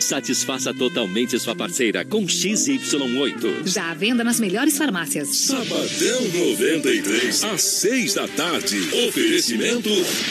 satisfaça 0.00 0.74
totalmente 0.74 1.38
sua 1.38 1.54
parceira 1.54 2.04
com 2.04 2.26
XY8. 2.26 3.66
Já 3.66 3.90
à 3.90 3.94
venda 3.94 4.24
nas 4.24 4.40
melhores 4.40 4.76
farmácias. 4.76 5.28
Sabadão 5.28 6.22
93, 6.32 7.44
às 7.44 7.62
6 7.62 8.14
da 8.14 8.26
tarde. 8.28 8.76
Oferecimento. 9.08 9.90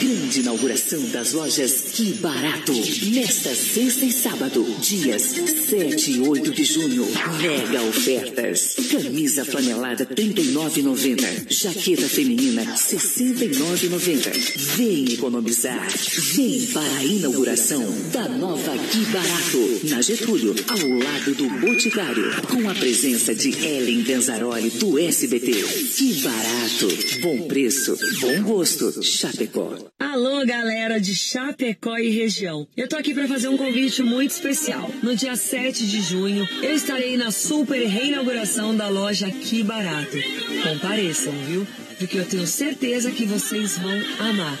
Grande 0.00 0.38
inauguração 0.38 1.02
das 1.08 1.32
lojas 1.32 1.86
Que 1.92 2.12
Barato. 2.12 2.72
Nesta 2.72 3.52
sexta 3.52 4.04
e 4.04 4.12
sábado, 4.12 4.64
dias 4.80 5.22
7 5.22 6.12
e 6.12 6.20
8 6.20 6.52
de 6.52 6.64
junho. 6.64 7.04
Mega 7.42 7.82
ofertas. 7.82 8.76
Camisa 8.92 9.44
flanelada 9.44 10.06
R$ 10.08 10.14
39,90. 10.14 11.46
Jaqueta 11.50 12.08
feminina 12.08 12.62
R$ 12.62 12.70
69,90. 12.74 14.76
Vem 14.76 15.12
economizar. 15.14 15.88
Vem 16.36 16.66
para 16.66 16.96
a 16.96 17.04
inauguração 17.04 17.84
da 18.12 18.28
nova 18.28 18.72
Que 18.92 19.04
Barato. 19.06 19.80
Na 19.88 20.00
Getúlio, 20.00 20.54
ao 20.68 20.78
lado 20.78 21.34
do 21.34 21.48
Boticário. 21.58 22.40
Com 22.42 22.70
a 22.70 22.74
presença 22.74 23.34
de 23.34 23.48
Ellen 23.66 24.02
Benzaroli 24.02 24.70
do 24.70 24.96
SBT. 24.96 25.50
Que 25.96 26.12
Barato. 26.22 26.88
Bom 27.20 27.48
preço, 27.48 27.79
bom 28.20 28.42
gosto. 28.42 29.02
Chapecó. 29.02 29.74
Alô, 29.98 30.44
galera 30.44 31.00
de 31.00 31.14
Chapecó 31.14 31.96
e 31.96 32.10
região. 32.10 32.66
Eu 32.76 32.88
tô 32.88 32.96
aqui 32.96 33.14
para 33.14 33.26
fazer 33.26 33.48
um 33.48 33.56
convite 33.56 34.02
muito 34.02 34.32
especial. 34.32 34.90
No 35.02 35.14
dia 35.16 35.36
7 35.36 35.86
de 35.86 36.00
junho, 36.00 36.46
eu 36.62 36.74
estarei 36.74 37.16
na 37.16 37.30
super 37.30 37.86
reinauguração 37.86 38.76
da 38.76 38.88
loja 38.88 39.30
Que 39.30 39.62
Barato. 39.62 40.16
Compareçam, 40.62 41.32
viu? 41.46 41.66
Porque 41.98 42.18
eu 42.18 42.24
tenho 42.24 42.46
certeza 42.46 43.10
que 43.10 43.24
vocês 43.24 43.78
vão 43.78 44.28
amar. 44.28 44.58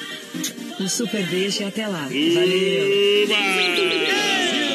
Um 0.80 0.88
super 0.88 1.26
beijo 1.26 1.62
e 1.62 1.64
até 1.64 1.86
lá. 1.86 2.04
Valeu! 2.04 3.26
Vagabundo. 3.28 4.69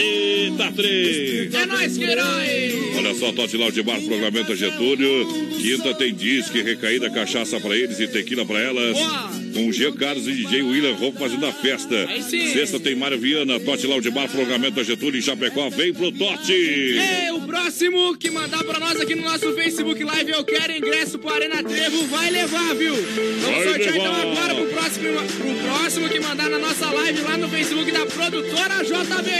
Eita, 0.00 0.72
três. 0.74 1.54
É 1.54 1.66
nóis, 1.66 1.96
que 1.96 2.04
herói! 2.04 2.92
Olha 2.96 3.14
só, 3.14 3.32
Tote 3.32 3.82
Bar, 3.82 4.00
Programamento 4.00 4.54
Getúlio. 4.56 5.26
Quinta 5.60 5.94
tem 5.94 6.14
disque, 6.14 6.62
recaída, 6.62 7.10
cachaça 7.10 7.60
pra 7.60 7.76
eles 7.76 7.98
e 8.00 8.08
tequila 8.08 8.44
pra 8.44 8.60
elas. 8.60 8.92
Boa! 8.92 9.28
Com 9.54 9.72
G. 9.72 9.90
Carlos 9.92 10.26
e 10.28 10.32
DJ 10.32 10.62
William 10.62 10.94
Roupa 10.94 11.20
fazendo 11.20 11.46
a 11.46 11.52
festa. 11.52 12.06
Sexta 12.28 12.78
tem 12.78 12.94
Mário 12.94 13.18
Viana, 13.18 13.58
Tote 13.58 13.86
Bar, 14.10 14.28
Programamento 14.28 14.82
Getúlio 14.84 15.18
em 15.18 15.22
Chapecó. 15.22 15.68
Vem 15.70 15.92
pro 15.92 16.12
Tote. 16.12 16.98
É, 16.98 17.32
o 17.32 17.40
próximo 17.40 18.16
que 18.16 18.30
mandar 18.30 18.62
pra 18.64 18.78
nós 18.78 19.00
aqui 19.00 19.14
no 19.14 19.22
nosso 19.24 19.52
Facebook 19.54 20.02
Live, 20.04 20.30
eu 20.30 20.44
quero 20.44 20.72
ingresso 20.76 21.18
pro 21.18 21.30
Arena 21.30 21.62
Trevo, 21.62 22.06
vai 22.06 22.30
levar, 22.30 22.74
viu? 22.74 22.94
Vamos 22.94 23.40
Vai 23.58 23.64
sortear 23.64 23.96
então 23.96 24.12
levar. 24.16 24.32
agora 24.32 24.54
pro 24.54 24.66
próximo, 24.66 25.06
pro 25.38 25.54
próximo 25.68 26.08
que 26.08 26.20
mandar 26.20 26.50
na 26.50 26.58
nossa 26.58 26.90
live 26.90 27.20
lá 27.22 27.36
no 27.36 27.48
Facebook 27.48 27.90
da 27.90 28.06
produtora 28.08 28.82
JB. 28.82 29.30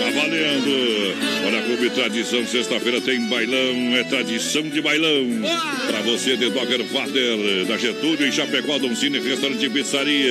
Tá 0.00 0.10
valendo. 0.20 1.14
Olha, 1.46 1.62
Clube 1.62 1.90
Tradição, 1.90 2.46
sexta-feira 2.46 3.00
tem 3.00 3.20
bailão, 3.28 3.96
é 3.96 4.04
tradição 4.04 4.62
de 4.62 4.80
bailão. 4.80 5.26
Pra 5.86 6.00
você, 6.02 6.36
The 6.36 6.50
Dogger 6.50 6.84
Father, 6.84 7.66
da 7.66 7.76
Getúlio, 7.76 8.26
em 8.26 8.32
Chapecó, 8.32 8.78
Dom 8.78 8.94
Cine, 8.94 9.18
restaurante 9.18 9.64
e 9.64 9.70
pizzaria. 9.70 10.30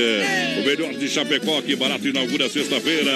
O 0.59 0.65
melhor 0.65 0.93
de 0.93 1.07
Chapecó, 1.07 1.61
que 1.61 1.75
barato, 1.75 2.07
inaugura 2.07 2.49
sexta-feira. 2.49 3.11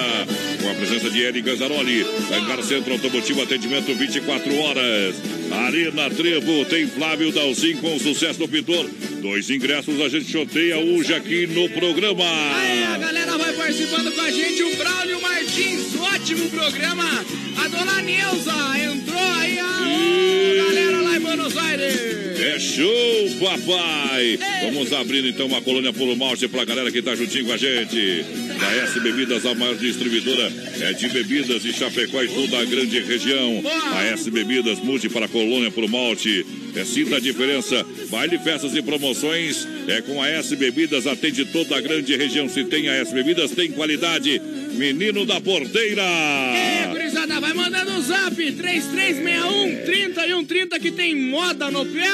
Com 0.61 0.69
a 0.69 0.74
presença 0.76 1.10
de 1.10 1.22
Eri 1.22 1.41
Ganzaroli, 1.41 2.06
Hangar 2.34 2.61
Centro 2.64 2.94
Automotivo, 2.94 3.41
atendimento 3.41 3.94
24 3.94 4.56
horas. 4.60 5.15
Arena 5.52 6.10
Trevo, 6.10 6.65
tem 6.65 6.88
Flávio 6.88 7.32
Dalcin 7.32 7.78
com 7.78 7.99
sucesso 7.99 8.40
no 8.40 8.48
pintor. 8.48 8.90
Dois 9.22 9.49
ingressos 9.49 9.99
a 10.02 10.10
gente 10.10 10.32
sorteia 10.32 10.78
hoje 10.78 11.14
aqui 11.14 11.48
no 11.48 11.69
programa. 11.69 12.24
Aí 12.56 12.84
a 12.84 12.98
galera 12.98 13.38
vai 13.38 13.53
participando 13.53 14.11
com 14.14 14.22
a 14.22 14.32
gente, 14.32 14.64
o 14.64 14.76
Braulio 14.76 15.22
Martins, 15.22 15.95
ótimo 15.99 16.49
programa. 16.49 17.26
A 17.57 17.68
dona 17.68 18.02
Neuza 18.02 18.53
entrou 18.80 19.19
aí, 19.19 19.60
a 19.60 20.65
galera 20.65 21.02
lá 21.02 21.18
em 21.18 21.19
Buenos 21.19 21.53
baile. 21.53 22.18
É 22.40 22.60
show, 22.60 23.30
papai! 23.40 24.40
Vamos 24.64 24.94
abrindo 24.94 25.28
então 25.28 25.48
uma 25.48 25.61
colônia 25.61 25.91
puro 25.91 26.15
malte 26.15 26.48
pra 26.48 26.65
galera 26.65 26.91
que 26.91 27.02
tá 27.02 27.15
juntinho 27.15 27.45
com 27.45 27.53
a 27.53 27.57
gente. 27.57 28.26
Da 28.60 28.76
S 28.76 29.00
Bebidas, 29.00 29.46
a 29.46 29.54
maior 29.54 29.76
distribuidora 29.76 30.52
é 30.82 30.94
de 30.94 31.08
bebidas 31.10 31.62
de 31.62 31.74
Chapecó 31.74 32.24
e 32.24 32.28
toda 32.28 32.60
a 32.60 32.66
grande 32.66 33.00
região. 33.00 33.62
A 33.94 34.04
S 34.06 34.30
Bebidas, 34.32 34.80
mude 34.80 35.10
para 35.10 35.26
a 35.26 35.30
colônia 35.30 35.70
puro 35.70 35.88
malte. 35.88 36.46
É 36.76 36.84
sinta 36.84 37.18
a 37.18 37.20
diferença. 37.20 37.86
Baile, 38.10 38.38
festas 38.40 38.76
e 38.76 38.82
promoções 38.82 39.68
é 39.88 40.02
com 40.02 40.22
a 40.22 40.28
S 40.28 40.56
Bebidas, 40.56 41.06
atende 41.08 41.46
toda 41.46 41.78
a 41.78 41.82
grande 41.82 42.16
região. 42.16 42.50
Se 42.50 42.64
tem 42.66 42.90
a 42.90 42.96
S 42.96 43.14
Bebidas, 43.14 43.52
tem 43.52 43.72
qualidade. 43.72 44.42
Menino 44.74 45.26
da 45.26 45.42
porteira! 45.42 46.04
É, 46.04 46.88
gurizada, 46.92 47.40
vai 47.40 47.54
mandando 47.54 47.94
o 47.94 48.02
zap 48.02 48.36
3361 48.36 49.86
3130 49.86 50.80
que 50.80 50.92
tem 50.92 51.16
moda 51.16 51.72
no 51.72 51.86
pé. 51.86 52.08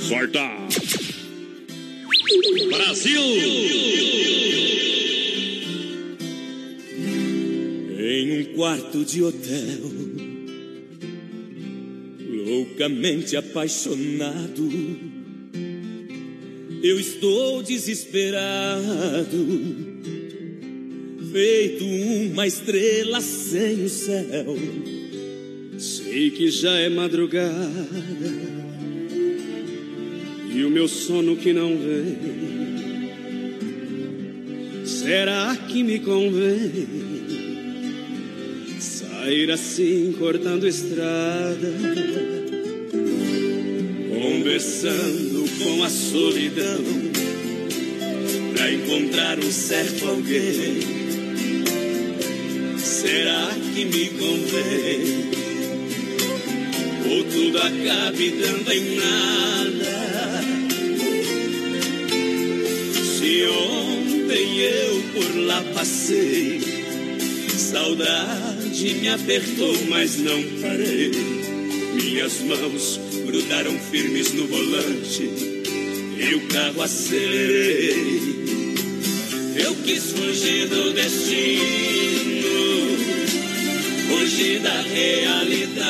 Sorta! 0.00 0.48
Brasil! 2.68 3.20
Quarto 8.58 9.04
de 9.04 9.22
hotel, 9.22 9.88
loucamente 12.44 13.36
apaixonado, 13.36 14.68
eu 16.82 16.98
estou 16.98 17.62
desesperado, 17.62 19.46
feito 21.30 21.84
uma 21.84 22.48
estrela 22.48 23.20
sem 23.20 23.84
o 23.84 23.88
céu. 23.88 24.56
Sei 25.78 26.32
que 26.32 26.50
já 26.50 26.76
é 26.80 26.88
madrugada 26.88 27.54
e 30.52 30.64
o 30.64 30.70
meu 30.70 30.88
sono 30.88 31.36
que 31.36 31.52
não 31.52 31.78
vem. 31.78 32.18
Será 34.84 35.54
que 35.54 35.84
me 35.84 36.00
convém 36.00 37.07
sair 39.28 39.50
assim 39.50 40.14
cortando 40.18 40.66
estrada, 40.66 41.74
conversando 44.08 45.44
com 45.58 45.84
a 45.84 45.90
solidão, 45.90 46.82
pra 48.54 48.72
encontrar 48.72 49.38
um 49.38 49.52
certo 49.52 50.08
alguém? 50.08 50.80
Será 52.78 53.50
que 53.74 53.84
me 53.84 54.06
convém? 54.08 55.30
Ou 57.10 57.24
tudo 57.24 57.58
acabe 57.58 58.30
dando 58.30 58.72
em 58.72 58.96
nada? 58.96 60.42
Se 63.18 63.44
ontem 63.44 64.58
eu 64.60 65.02
por 65.12 65.36
lá 65.36 65.62
passei, 65.74 66.62
saudade 67.58 68.47
me 68.84 69.08
apertou, 69.08 69.76
mas 69.88 70.18
não 70.18 70.40
parei. 70.60 71.10
Minhas 71.94 72.40
mãos 72.42 73.00
grudaram 73.26 73.76
firmes 73.90 74.32
no 74.32 74.46
volante 74.46 75.22
e 76.16 76.34
o 76.36 76.40
carro 76.48 76.82
acelerei. 76.82 78.38
Eu 79.56 79.74
quis 79.84 80.12
fugir 80.12 80.68
do 80.68 80.92
destino, 80.92 81.58
fugir 84.08 84.60
da 84.60 84.80
realidade 84.82 85.88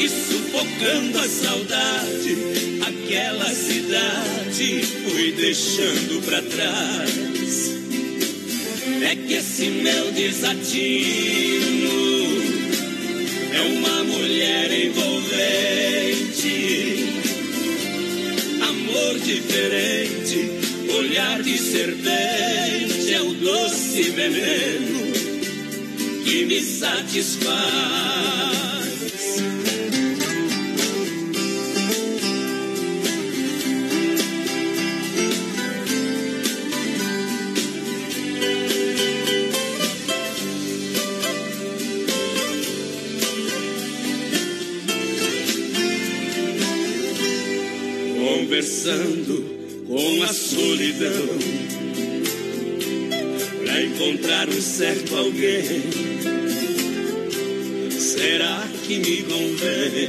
e 0.00 0.08
sufocando 0.08 1.18
a 1.18 1.28
saudade, 1.28 2.38
aquela 2.86 3.54
cidade 3.54 4.82
fui 5.04 5.32
deixando 5.32 6.24
pra 6.24 6.40
trás. 6.40 7.25
Esse 9.58 9.70
meu 9.70 10.12
desatino 10.12 10.68
é 13.54 13.60
uma 13.62 14.04
mulher 14.04 14.70
envolvente, 14.70 16.52
amor 18.60 19.18
diferente, 19.20 20.50
olhar 20.94 21.42
de 21.42 21.56
serpente 21.56 23.14
é 23.14 23.22
o 23.22 23.32
doce 23.32 24.02
veneno 24.10 25.12
que 26.22 26.44
me 26.44 26.60
satisfaz. 26.60 28.65
Com 48.86 50.22
a 50.22 50.28
solidão 50.28 51.10
pra 53.64 53.82
encontrar 53.82 54.48
um 54.48 54.60
certo 54.62 55.16
alguém. 55.16 55.82
Será 57.90 58.62
que 58.86 58.98
me 58.98 59.24
convém? 59.24 60.08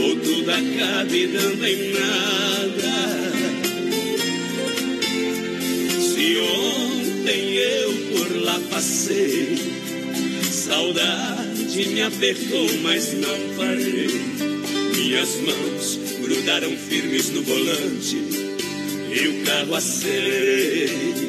Ou 0.00 0.16
tudo 0.20 0.48
acabe 0.48 1.26
dando 1.26 1.66
em 1.66 1.92
nada? 1.92 3.32
Se 5.98 6.36
ontem 6.38 7.56
eu 7.56 7.92
por 8.12 8.42
lá 8.44 8.60
passei, 8.70 9.58
saudade 10.48 11.88
me 11.88 12.02
apertou, 12.02 12.68
mas 12.82 13.12
não 13.14 13.56
parei. 13.56 14.20
Minhas 14.94 15.34
mãos 15.40 15.99
grudaram 16.30 16.76
firmes 16.76 17.30
no 17.30 17.42
volante 17.42 18.16
e 19.12 19.26
o 19.26 19.44
carro 19.44 19.74
acelerei. 19.74 21.28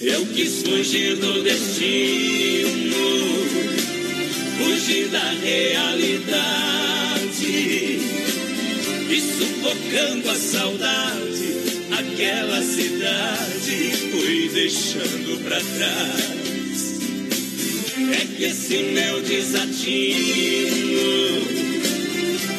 Eu 0.00 0.24
quis 0.26 0.62
fugir 0.62 1.16
do 1.16 1.42
destino, 1.42 2.96
fugir 4.56 5.08
da 5.08 5.30
realidade 5.32 6.24
e 9.10 9.20
sufocando 9.20 10.30
a 10.30 10.34
saudade, 10.34 11.58
aquela 11.92 12.62
cidade 12.62 13.92
fui 14.10 14.48
deixando 14.48 15.44
pra 15.44 15.60
trás. 15.60 16.94
É 18.18 18.24
que 18.34 18.44
esse 18.44 18.78
meu 18.78 19.20
desatino 19.20 20.24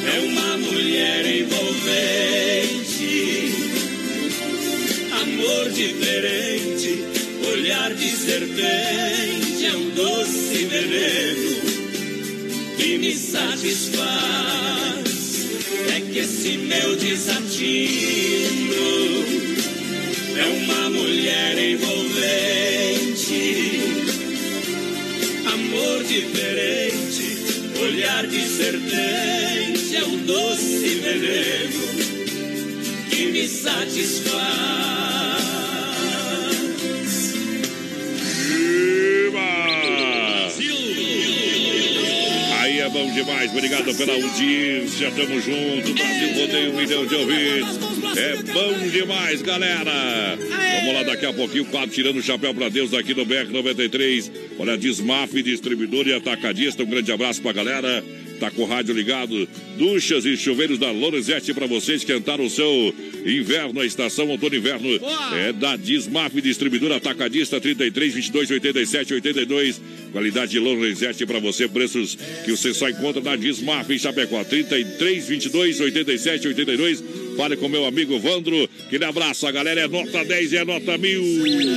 é 0.08 0.20
uma 0.20 0.58
mulher 0.58 1.26
envolvente, 1.26 1.86
amor 5.22 5.70
diferente, 5.72 7.04
olhar 7.52 7.94
de 7.94 8.10
serpente, 8.10 9.66
é 9.66 9.76
um 9.76 9.90
doce 9.92 10.66
veneno 10.66 11.56
que 12.78 12.98
me 12.98 13.14
satisfaz. 13.16 14.06
É 15.96 16.00
que 16.02 16.20
esse 16.20 16.58
meu 16.58 16.96
desatino 16.96 18.76
é 20.38 20.46
uma 20.46 20.90
mulher 20.90 21.58
envolvente, 21.58 22.52
amor 25.52 26.04
diferente, 26.04 27.38
olhar 27.82 28.28
de 28.28 28.48
serpente 28.48 29.45
doce 30.26 30.96
veneno 30.96 31.86
que 33.10 33.26
me 33.28 33.48
satisfaz. 33.48 34.76
Aí 42.60 42.80
é 42.80 42.90
bom 42.90 43.12
demais, 43.14 43.52
obrigado 43.52 43.96
pela 43.96 44.14
audiência, 44.14 45.12
tamo 45.12 45.40
junto, 45.40 45.94
Brasil 45.94 46.34
rodeia 46.34 46.70
um 46.72 46.76
milhão 46.76 47.06
de 47.06 47.16
ouvintes. 47.16 47.78
É 48.18 48.36
bom 48.52 48.90
demais, 48.90 49.42
galera. 49.44 50.36
Vamos 50.80 50.94
lá, 50.94 51.04
daqui 51.04 51.26
a 51.26 51.34
pouquinho, 51.34 51.64
o 51.64 51.68
quadro 51.68 51.92
tirando 51.92 52.18
o 52.18 52.24
chapéu 52.24 52.54
pra 52.56 52.70
Deus 52.70 52.94
aqui 52.94 53.14
no 53.14 53.24
BR 53.24 53.52
93. 53.52 54.32
Olha, 54.58 54.78
Desmaf, 54.78 55.32
distribuidor 55.44 56.08
e 56.08 56.14
atacadista, 56.14 56.82
um 56.82 56.88
grande 56.88 57.12
abraço 57.12 57.42
pra 57.42 57.54
galera. 57.54 58.04
Tá 58.40 58.52
com 58.52 58.64
o 58.64 58.66
rádio 58.66 58.94
ligado. 58.94 59.48
Duchas 59.78 60.26
e 60.26 60.36
chuveiros 60.36 60.78
da 60.78 60.92
Lorenzetti 60.92 61.54
para 61.54 61.68
você 61.68 61.96
esquentar 61.96 62.40
o 62.42 62.50
seu 62.50 62.94
inverno, 63.26 63.80
a 63.80 63.86
estação 63.86 64.28
outono 64.30 64.56
inverno. 64.56 64.88
É 65.34 65.54
da 65.54 65.76
Dismaf, 65.76 66.40
distribuidora 66.42 66.98
atacadista 66.98 67.60
33 67.60 68.14
22 68.14 68.52
87 68.52 69.14
82. 69.14 69.82
Qualidade 70.12 70.60
Lorenzetti 70.60 71.26
para 71.26 71.40
você, 71.40 71.68
preços 71.68 72.18
que 72.44 72.52
você 72.52 72.74
só 72.74 72.90
encontra 72.90 73.22
na 73.22 73.36
Dismaf 73.36 73.92
em 73.92 73.98
Chapecó 73.98 74.44
33 74.44 75.28
22 75.28 75.80
87 75.82 76.48
82. 76.48 77.04
Fale 77.36 77.58
com 77.58 77.68
meu 77.68 77.86
amigo 77.86 78.18
Vandro. 78.20 78.68
Aquele 78.86 79.04
abraço, 79.06 79.46
a 79.46 79.52
galera 79.52 79.82
é 79.82 79.88
nota 79.88 80.24
10 80.24 80.54
e 80.54 80.58
é 80.58 80.64
nota 80.66 80.98
mil. 80.98 81.22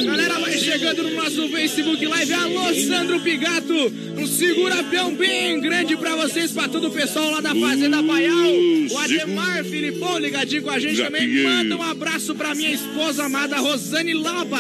Galera, 0.07 0.39
vai 0.39 0.53
chegando 0.57 1.03
no 1.03 1.11
nosso 1.17 1.49
Facebook 1.49 2.07
Live. 2.07 2.33
Alô, 2.33 2.75
Sandro 2.75 3.19
Pigato. 3.21 3.75
Um 4.17 4.27
segura-peão 4.27 5.15
bem 5.15 5.61
grande 5.61 5.97
pra 5.97 6.15
vocês, 6.17 6.53
pra 6.53 6.69
todo 6.69 6.87
o 6.89 6.91
pessoal 6.91 7.31
lá 7.33 7.41
da 7.41 7.55
Fazenda 7.55 8.03
Paial. 8.03 8.53
O 8.91 8.99
Ademar 8.99 9.65
Filipão 9.65 10.19
ligadinho 10.19 10.63
com 10.63 10.71
a 10.71 10.79
gente 10.79 10.97
também. 11.03 11.23
Gatinho. 11.27 11.49
Manda 11.49 11.77
um 11.77 11.83
abraço 11.83 12.35
pra 12.35 12.55
minha 12.55 12.71
esposa 12.73 13.25
amada 13.25 13.57
Rosane 13.59 14.15
Laba, 14.15 14.59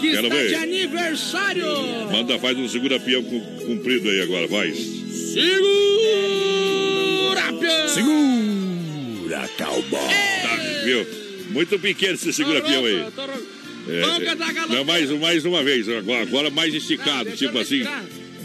que 0.00 0.10
Quero 0.10 0.24
está 0.26 0.36
ver. 0.36 0.48
de 0.48 0.54
aniversário. 0.56 1.66
Manda, 2.10 2.38
faz 2.38 2.58
um 2.58 2.68
segura-peão 2.68 3.22
com- 3.22 3.40
comprido 3.66 4.08
aí 4.10 4.20
agora, 4.20 4.46
vai. 4.48 4.72
Segura, 6.14 7.52
peão. 7.60 7.88
Segura, 9.34 9.48
cowboy. 9.58 10.00
Tá, 10.42 10.56
viu? 10.84 11.06
Muito 11.50 11.78
pequeno 11.78 12.14
esse 12.14 12.32
segura-peão 12.32 12.84
aí. 12.84 12.96
É, 13.86 14.00
Vamos 14.00 14.22
é, 14.22 14.24
cantar 14.24 14.50
aquela- 14.50 14.66
não, 14.68 14.84
mais, 14.84 15.10
mais 15.10 15.44
uma 15.44 15.62
vez, 15.62 15.88
agora, 15.88 16.22
agora 16.22 16.50
mais 16.50 16.72
esticado, 16.72 17.28
eu 17.30 17.36
tipo 17.36 17.58
assim. 17.58 17.82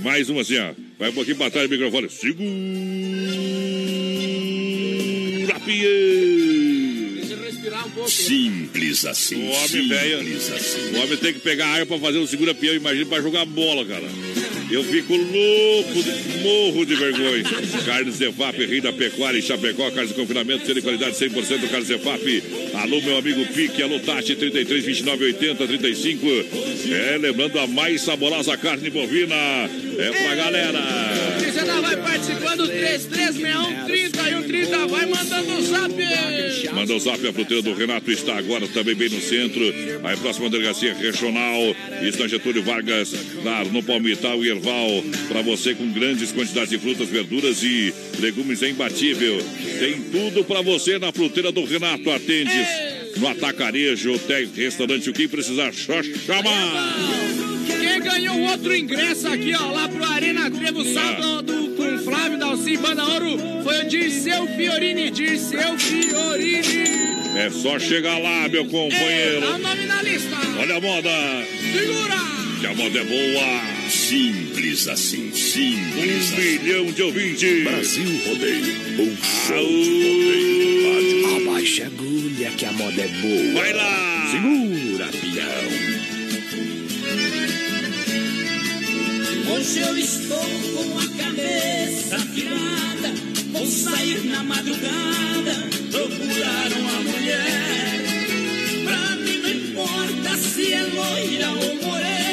Mais 0.01 0.29
uma 0.29 0.41
assim, 0.41 0.57
ó. 0.57 0.71
Vai 0.97 1.09
um 1.09 1.13
pouquinho 1.13 1.37
pra 1.37 1.49
trás 1.49 1.67
do 1.69 1.71
microfone. 1.71 2.09
Segura, 2.09 2.39
peão. 5.65 7.15
Deixa 7.15 7.33
eu 7.33 7.41
respirar 7.41 7.87
um 7.87 7.91
pouco. 7.91 8.09
Simples 8.11 9.05
assim. 9.05 9.35
O 9.47 9.49
homem 9.51 9.87
velho. 9.87 10.17
O 10.93 10.99
homem 11.01 11.17
tem 11.17 11.33
que 11.33 11.39
pegar 11.39 11.67
ar 11.67 11.85
pra 11.85 11.97
fazer 11.99 12.17
um 12.17 12.27
segura-peão, 12.27 12.75
imagina 12.75 13.05
pra 13.05 13.21
jogar 13.21 13.45
bola, 13.45 13.85
cara. 13.85 14.07
Eu 14.71 14.83
fico 14.83 15.15
louco, 15.15 16.03
de- 16.03 16.37
morro 16.43 16.85
de 16.85 16.93
vergonha. 16.95 17.43
Carnes 17.85 18.15
Zefap, 18.15 18.55
Rei 18.65 18.79
da 18.79 18.93
Pecuária 18.93 19.39
em 19.39 19.41
Chapecó, 19.41 19.89
carnes 19.89 20.09
de 20.09 20.15
confinamento, 20.15 20.63
sendo 20.65 20.75
de 20.75 20.81
qualidade 20.81 21.15
100% 21.17 21.67
Carnes 21.69 21.87
Zefap. 21.87 22.43
Alô, 22.75 23.01
meu 23.01 23.17
amigo 23.17 23.43
Pique, 23.47 23.81
alô, 23.81 23.99
Tati, 23.99 24.35
33, 24.35 24.85
29, 24.85 25.25
80, 25.25 25.67
35. 25.67 26.27
É, 26.91 27.17
lembrando 27.17 27.57
a 27.59 27.65
mais 27.67 28.01
saborosa 28.01 28.55
carne 28.57 28.89
bovina. 28.91 29.35
É 29.35 30.11
pra 30.11 30.35
galera. 30.35 30.79
Cristina 31.41 31.81
vai 31.81 31.97
participando, 31.97 32.67
3361 32.67 33.85
30 33.85 34.29
e 34.29 34.35
1 34.35 34.43
30. 34.43 34.87
Vai 34.87 35.05
mandando 35.07 35.53
o 35.57 35.61
zap. 35.63 35.93
Manda 36.73 36.93
o 36.93 36.99
zap, 36.99 37.27
a 37.27 37.33
fruteira 37.33 37.63
do 37.63 37.73
Renato 37.73 38.11
está 38.11 38.37
agora 38.37 38.67
também 38.67 38.95
bem 38.95 39.09
no 39.09 39.19
centro. 39.19 39.61
Aí, 40.03 40.15
próxima 40.17 40.49
delegacia 40.49 40.93
regional, 40.93 41.75
está 42.03 42.27
Getúlio 42.27 42.63
Vargas, 42.63 43.13
na, 43.43 43.63
no 43.65 43.81
Palmital 43.83 44.43
e 44.45 44.58
Erval. 44.59 45.03
Para 45.27 45.41
você 45.41 45.73
com 45.73 45.89
grandes 45.91 46.31
quantidades 46.31 46.69
de 46.69 46.77
frutas, 46.77 47.07
verduras 47.07 47.63
e 47.63 47.93
legumes 48.19 48.61
é 48.61 48.69
imbatível. 48.69 49.37
Tem 49.79 50.01
tudo 50.11 50.43
para 50.43 50.61
você 50.61 50.99
na 50.99 51.11
fruteira 51.11 51.51
do 51.51 51.63
Renato. 51.63 52.09
Atende 52.11 52.51
no 53.17 53.27
atacarejo, 53.27 54.13
hotel, 54.13 54.47
restaurante, 54.55 55.09
o 55.09 55.13
que 55.13 55.27
precisar, 55.27 55.73
só 55.73 56.03
chamar. 56.03 56.95
Quem 57.65 57.99
ganhou 58.01 58.39
outro 58.41 58.75
ingresso 58.75 59.27
aqui, 59.27 59.53
ó, 59.55 59.71
lá 59.71 59.87
pro 59.87 60.03
Arena 60.03 60.51
Trevo, 60.51 60.83
sábado 60.85 61.75
com 61.75 61.97
Flávio 61.99 62.37
Dalci 62.37 62.77
Banda 62.77 63.03
Ouro, 63.05 63.37
foi 63.63 63.83
o 63.83 63.87
Dirceu 63.87 64.47
Fiorini. 64.47 65.09
Dirceu 65.09 65.77
Fiorini. 65.77 67.09
É 67.37 67.49
só 67.49 67.79
chegar 67.79 68.17
lá, 68.17 68.47
meu 68.49 68.63
o 68.63 68.67
companheiro. 68.67 69.57
nome 69.59 69.85
na 69.85 70.01
lista. 70.01 70.35
Olha 70.59 70.75
a 70.75 70.81
moda, 70.81 71.09
Segura. 71.71 72.38
Que 72.59 72.67
a 72.67 72.73
moda 72.75 72.99
é 72.99 73.03
boa. 73.03 73.89
Simples 73.89 74.87
assim, 74.87 75.31
simples 75.33 76.31
Um 76.31 76.33
assim. 76.33 76.59
milhão 76.59 76.85
de 76.91 77.01
ouvintes. 77.03 77.63
Brasil 77.63 78.21
Rodeio, 78.25 78.75
um 78.99 79.17
show 79.17 79.67
de 79.67 80.03
rodeio 80.03 81.29
rádio. 81.33 81.49
Abaixa 81.51 81.83
a 81.83 81.87
agulha 81.87 82.51
que 82.51 82.65
a 82.65 82.71
moda 82.73 83.01
é 83.01 83.07
boa. 83.07 83.53
Vai 83.61 83.73
lá. 83.73 84.27
Segura, 84.31 85.07
peão. 85.07 85.99
Hoje 89.55 89.79
eu 89.79 89.97
estou 89.97 90.37
com 90.37 90.99
a 90.99 91.23
cabeça 91.23 92.17
virada. 92.33 93.13
Vou 93.51 93.65
sair 93.65 94.23
na 94.25 94.43
madrugada, 94.43 95.53
procurar 95.91 96.71
uma 96.79 96.99
mulher. 97.01 98.03
Pra 98.85 99.15
mim 99.17 99.37
não 99.39 99.49
importa 99.49 100.37
se 100.37 100.73
é 100.73 100.83
loira 100.83 101.49
ou 101.51 101.75
morena, 101.87 102.28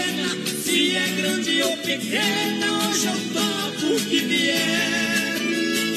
se 0.66 0.96
é 0.96 1.08
grande 1.10 1.62
ou 1.62 1.76
pequena, 1.76 2.66
hoje 2.88 3.06
eu 3.06 3.18
topo 3.32 3.94
o 3.94 4.00
que 4.00 4.18
vier. 4.18 5.36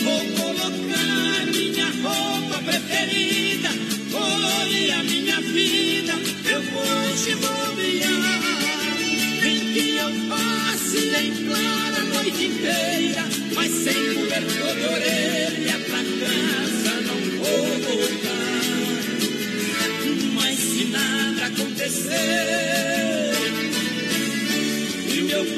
Vou 0.04 0.22
colocar 0.38 1.46
minha 1.48 1.88
roupa 2.04 2.62
preferida, 2.62 3.70
colorir 4.12 4.94
a 4.94 5.04
minha 5.04 5.42
vida, 5.42 6.14
eu 6.54 6.62
vou 6.62 7.16
te 7.18 7.36
bombear. 7.36 8.42
Vem 9.42 9.60
que 9.74 9.98
eu 9.98 10.12
passe 10.30 11.00
em 11.18 11.46
clara 11.48 11.98
a 11.98 12.06
noite 12.14 12.46
inteira, 12.46 13.24
mas 13.56 13.72
sem 13.72 14.14
cobertor 14.14 14.76
de 14.76 14.86
orelha 14.86 15.80
pra 15.88 16.04
casa 16.22 16.94
não 17.08 17.20
vou 17.40 17.68
voltar. 17.88 18.50
Mas 20.36 20.60
se 20.60 20.86
nada 20.86 21.46
acontecer 21.48 22.69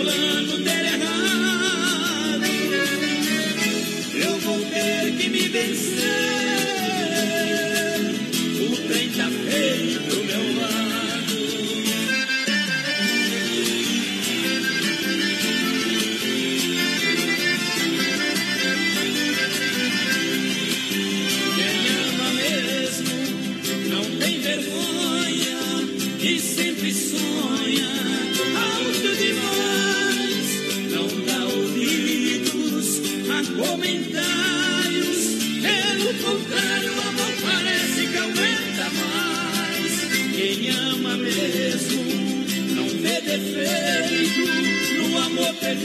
plano 0.03 0.90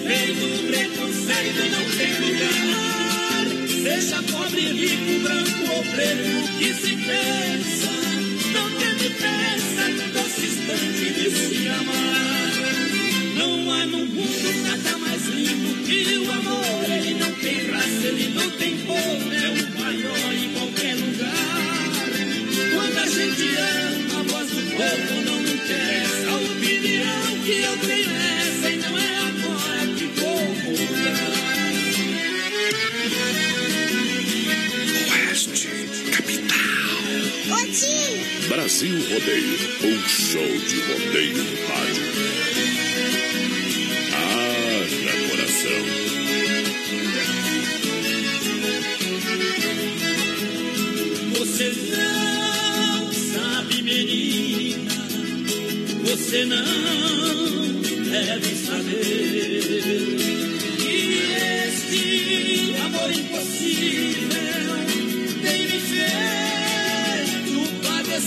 amor 0.06 0.16
perfeito, 0.16 0.46
o 0.46 0.66
preconceito 0.68 1.62
não 1.70 1.84
tem 1.96 2.12
lugar. 2.20 3.46
Seja 3.82 4.22
pobre, 4.22 4.60
rico, 4.72 5.20
branco 5.20 5.72
ou 5.74 5.82
preto, 5.84 6.44
o 6.44 6.58
que 6.58 6.74
se 6.74 6.96
pensa? 6.96 7.90
Não 8.52 8.70
teve 8.78 9.10
pressa 9.10 9.88
no 9.88 10.12
doce 10.12 10.46
instante 10.46 11.12
de 11.12 11.30
se 11.30 11.68
amar. 11.68 12.52
Não 13.36 13.72
há 13.72 13.86
no 13.86 13.98
mundo 14.06 14.62
nada 14.62 14.98
mais 14.98 15.26
lindo 15.26 15.84
que 15.84 16.18
o 16.18 16.32
amor. 16.32 16.45
Brasil 38.56 38.96
Rodeio, 38.96 39.58
um 39.84 40.08
show 40.08 40.40
de 40.40 40.80
rodeio 40.80 41.36
no 41.36 41.56
rádio. 41.66 42.04
Haja 44.16 45.12
coração. 45.28 45.82
Você 51.36 51.66
não 51.92 53.12
sabe, 53.12 53.82
menina, 53.82 54.94
você 56.02 56.46
não 56.46 57.82
deve 58.10 58.54
saber 58.56 59.45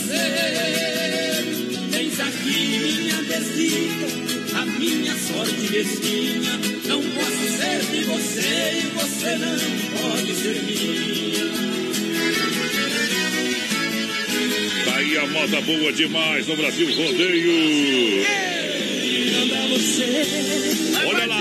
padecer. 0.09 1.89
Tens 1.91 2.19
aqui 2.19 2.79
minha 2.79 3.17
adesiva, 3.19 4.07
a 4.59 4.65
minha 4.65 5.15
sorte 5.15 5.71
mesquinha. 5.71 6.59
Não 6.85 7.01
posso 7.01 7.57
ser 7.57 7.79
de 7.91 8.03
você 8.05 8.79
e 8.79 8.81
você 8.95 9.37
não 9.37 9.57
pode 9.99 10.35
ser 10.35 10.63
minha. 10.63 11.49
Tá 14.85 14.95
aí 14.97 15.17
a 15.17 15.27
moda 15.27 15.61
boa 15.61 15.93
demais 15.93 16.47
no 16.47 16.55
Brasil 16.55 16.87
Rodeio. 16.95 18.25
Olha 21.05 21.25
lá. 21.27 21.39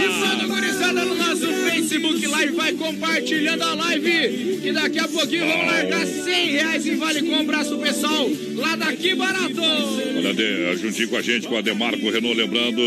Facebook 1.89 2.27
Live. 2.27 2.53
Vai 2.53 2.73
compartilhando 2.75 3.63
a 3.63 3.75
live. 3.75 4.59
Que 4.63 4.73
daqui 4.73 4.99
a 4.99 5.09
pouquinho 5.09 5.47
vamos 5.47 5.67
largar 5.67 6.07
100 6.07 6.51
reais 6.51 6.87
em 6.87 6.97
vale 6.97 7.23
compras 7.23 7.69
pro 7.69 7.79
pessoal 7.79 8.31
lá 8.57 8.77
daqui 8.77 9.15
barato. 9.15 9.61
Olha, 9.61 10.77
juntinho 10.77 11.09
com 11.09 11.17
a 11.17 11.23
gente, 11.23 11.49
com 11.49 11.57
a 11.57 11.61
Demarco 11.61 12.11
Renault, 12.11 12.37
lembrando 12.37 12.83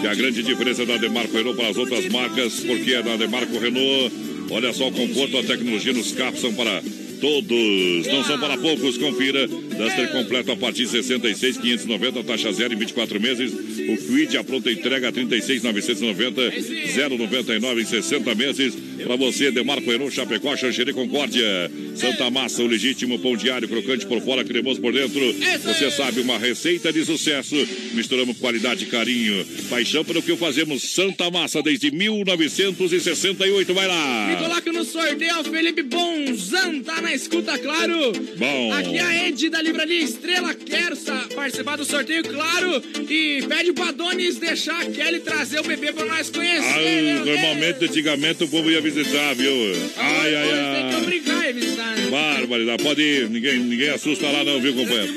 que 0.00 0.06
a 0.06 0.14
grande 0.14 0.42
diferença 0.42 0.84
da 0.84 0.96
Demarco 0.96 1.36
Renault 1.36 1.56
para 1.56 1.68
as 1.68 1.76
outras 1.76 2.08
marcas, 2.08 2.60
porque 2.60 2.94
é 2.94 3.02
da 3.02 3.16
Demarco 3.16 3.58
Renault, 3.58 4.12
olha 4.50 4.72
só 4.72 4.88
o 4.88 4.92
conforto, 4.92 5.38
a 5.38 5.42
tecnologia 5.44 5.92
nos 5.92 6.12
carros 6.12 6.40
são 6.40 6.52
para 6.52 6.82
todos, 7.20 8.06
não 8.06 8.24
são 8.24 8.38
para 8.38 8.56
poucos. 8.56 8.96
Confira. 8.96 9.46
Duster 9.46 10.10
completo 10.12 10.52
a 10.52 10.56
partir 10.56 10.84
de 10.84 10.90
66,590, 10.90 12.24
taxa 12.24 12.52
zero 12.52 12.74
em 12.74 12.78
24 12.78 13.20
meses. 13.20 13.52
O 13.90 13.96
Quid, 13.96 14.36
a 14.36 14.44
pronta 14.44 14.70
entrega 14.70 15.10
36,990, 15.10 16.42
0,99 16.42 17.80
em 17.80 17.84
60 17.84 18.34
meses. 18.36 18.89
Para 19.04 19.16
você, 19.16 19.50
Demarco 19.50 19.90
Renault, 19.90 20.14
Chapecó, 20.14 20.56
Xanxerê, 20.56 20.92
Concórdia. 20.92 21.70
Santa 21.94 22.30
Massa, 22.30 22.62
o 22.62 22.66
legítimo 22.66 23.18
pão 23.18 23.36
diário, 23.36 23.68
crocante 23.68 24.06
por 24.06 24.20
fora, 24.22 24.44
cremoso 24.44 24.80
por 24.80 24.92
dentro. 24.92 25.20
Você 25.62 25.90
sabe, 25.90 26.20
uma 26.20 26.38
receita 26.38 26.92
de 26.92 27.04
sucesso. 27.04 27.56
Misturamos 27.92 28.38
qualidade 28.38 28.84
e 28.84 28.86
carinho. 28.86 29.44
Paixão 29.68 30.04
pelo 30.04 30.22
que 30.22 30.36
fazemos. 30.36 30.82
Santa 30.82 31.30
Massa 31.30 31.62
desde 31.62 31.90
1968. 31.90 33.74
Vai 33.74 33.86
lá. 33.86 34.28
Me 34.28 34.36
coloca 34.36 34.72
no 34.72 34.84
sorteio, 34.84 35.44
Felipe 35.44 35.82
Bonzan, 35.82 36.80
tá 36.80 37.00
na 37.00 37.14
escuta, 37.14 37.58
claro. 37.58 38.12
Bom. 38.36 38.72
Aqui 38.72 38.96
é 38.96 39.00
a 39.00 39.28
Ed 39.28 39.48
da 39.50 39.60
Livraria 39.60 40.02
Estrela 40.02 40.54
quer 40.54 40.92
participar 41.34 41.76
do 41.76 41.84
sorteio, 41.84 42.22
claro. 42.24 42.82
E 43.08 43.44
pede 43.48 43.72
pra 43.72 43.92
Donis 43.92 44.38
deixar 44.38 44.80
a 44.80 44.86
Kelly 44.86 45.20
trazer 45.20 45.60
o 45.60 45.64
bebê 45.64 45.92
pra 45.92 46.06
nós 46.06 46.30
conhecer. 46.30 46.60
Ah, 46.60 46.78
Deus. 46.78 47.26
normalmente, 47.26 47.84
antigamente, 47.84 48.44
o 48.44 48.48
povo 48.48 48.70
ia 48.70 48.80
visitar, 48.90 49.34
viu? 49.34 49.52
Ai, 49.96 50.34
ai, 50.34 50.48
Tem 50.48 50.88
que 50.88 50.94
ai. 50.94 51.02
obrigar 51.02 51.48
a 51.48 51.52
visitar, 51.52 51.96
né? 51.96 52.10
Barbaridade, 52.10 52.82
pode 52.82 53.02
ir, 53.02 53.30
ninguém, 53.30 53.58
ninguém 53.58 53.90
assusta 53.90 54.26
lá 54.30 54.44
não, 54.44 54.60
viu, 54.60 54.74
companheiro? 54.74 55.12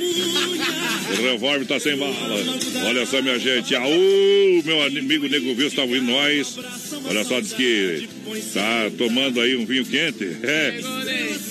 O 1.11 1.21
revólver 1.21 1.65
tá 1.65 1.79
sem 1.79 1.95
bala. 1.95 2.15
Olha 2.87 3.05
só, 3.05 3.21
minha 3.21 3.37
gente. 3.37 3.75
Aú, 3.75 4.63
meu 4.65 4.81
amigo 4.81 5.27
Nego 5.27 5.53
Viu 5.53 5.67
está 5.67 5.83
ouvindo 5.83 6.11
nós. 6.11 6.57
Olha 7.05 7.23
só, 7.23 7.39
diz 7.39 7.53
que 7.53 8.07
tá 8.53 8.89
tomando 8.97 9.41
aí 9.41 9.55
um 9.55 9.65
vinho 9.65 9.85
quente. 9.85 10.37
É. 10.43 10.79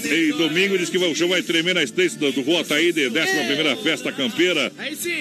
E 0.05 0.33
domingo 0.33 0.77
diz 0.77 0.91
que 0.91 0.99
o 0.99 1.15
show 1.15 1.29
vai 1.29 1.43
tremer 1.43 1.75
na 1.75 1.83
estreia 1.83 2.11
do, 2.11 2.33
do 2.33 2.43
Rua 2.43 2.65
Taíde, 2.65 3.07
11 3.07 3.83
Festa 3.83 4.11
Campeira. 4.11 4.73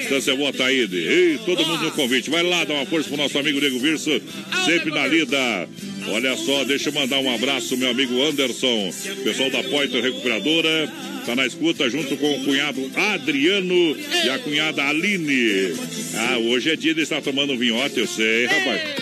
Estância 0.01 0.33
Rua 0.33 0.51
Taíde. 0.53 0.97
E 0.97 1.39
todo 1.45 1.65
mundo 1.65 1.83
no 1.83 1.91
convite. 1.91 2.29
Vai 2.29 2.43
lá 2.43 2.63
dar 2.63 2.73
uma 2.73 2.85
força 2.85 3.09
pro 3.09 3.17
nosso 3.17 3.37
amigo 3.37 3.59
Nego 3.59 3.79
Virso, 3.79 4.21
sempre 4.65 4.91
na 4.91 5.05
lida. 5.07 5.67
Olha 6.07 6.35
só, 6.37 6.63
deixa 6.63 6.89
eu 6.89 6.93
mandar 6.93 7.19
um 7.19 7.33
abraço, 7.33 7.77
meu 7.77 7.89
amigo 7.89 8.21
Anderson, 8.21 8.91
pessoal 9.23 9.49
da 9.49 9.63
Poiter 9.63 10.01
Recuperadora, 10.01 10.91
tá 11.25 11.35
na 11.35 11.45
escuta 11.45 11.89
junto 11.89 12.17
com 12.17 12.31
o 12.31 12.43
cunhado 12.43 12.91
Adriano 12.95 13.95
e 14.25 14.29
a 14.29 14.39
cunhada 14.39 14.83
Aline. 14.83 15.73
Ah, 16.15 16.37
hoje 16.37 16.71
é 16.71 16.75
dia 16.75 16.93
de 16.93 17.01
estar 17.01 17.21
tomando 17.21 17.57
vinhote, 17.57 17.99
eu 17.99 18.07
sei, 18.07 18.45
rapaz. 18.45 19.00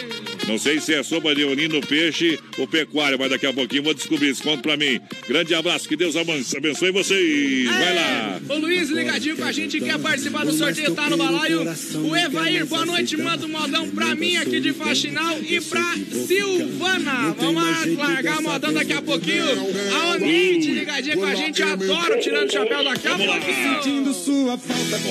Não 0.49 0.57
sei 0.57 0.79
se 0.79 0.95
é 0.95 1.03
sopa 1.03 1.35
de 1.35 1.43
onino, 1.43 1.79
peixe 1.79 2.39
ou 2.57 2.65
pecuária, 2.65 3.15
mas 3.19 3.29
daqui 3.29 3.45
a 3.45 3.53
pouquinho 3.53 3.83
vou 3.83 3.93
descobrir 3.93 4.31
isso. 4.31 4.41
Conta 4.41 4.63
pra 4.63 4.75
mim. 4.75 4.99
Grande 5.27 5.53
abraço, 5.53 5.87
que 5.87 5.95
Deus 5.95 6.15
abençoe 6.15 6.91
vocês. 6.91 7.69
Vai 7.69 7.93
lá. 7.93 8.41
O 8.49 8.57
Luiz 8.57 8.89
ligadinho 8.89 9.37
com 9.37 9.43
a 9.43 9.51
gente, 9.51 9.79
quer 9.79 9.99
participar 9.99 10.43
do 10.45 10.51
sorteio, 10.51 10.95
tá 10.95 11.07
no 11.07 11.17
balaio. 11.17 11.61
O 12.03 12.15
Evair, 12.15 12.65
boa 12.65 12.83
noite, 12.83 13.15
manda 13.15 13.45
um 13.45 13.49
modão 13.49 13.87
pra 13.91 14.15
mim 14.15 14.37
aqui 14.37 14.59
de 14.59 14.73
Faxinal 14.73 15.37
e 15.39 15.61
pra 15.61 15.93
Silvana. 16.27 17.35
Vamos 17.37 17.95
largar 17.95 18.41
modão 18.41 18.73
daqui 18.73 18.93
a 18.93 19.01
pouquinho. 19.03 19.45
A 19.93 20.15
Onite 20.15 20.71
ligadinha 20.71 21.15
com 21.15 21.25
a 21.25 21.35
gente, 21.35 21.61
adoro 21.61 22.19
tirando 22.19 22.49
o 22.49 22.51
chapéu 22.51 22.83
daqui 22.83 23.07
a 23.07 23.15
pouquinho. 23.15 24.15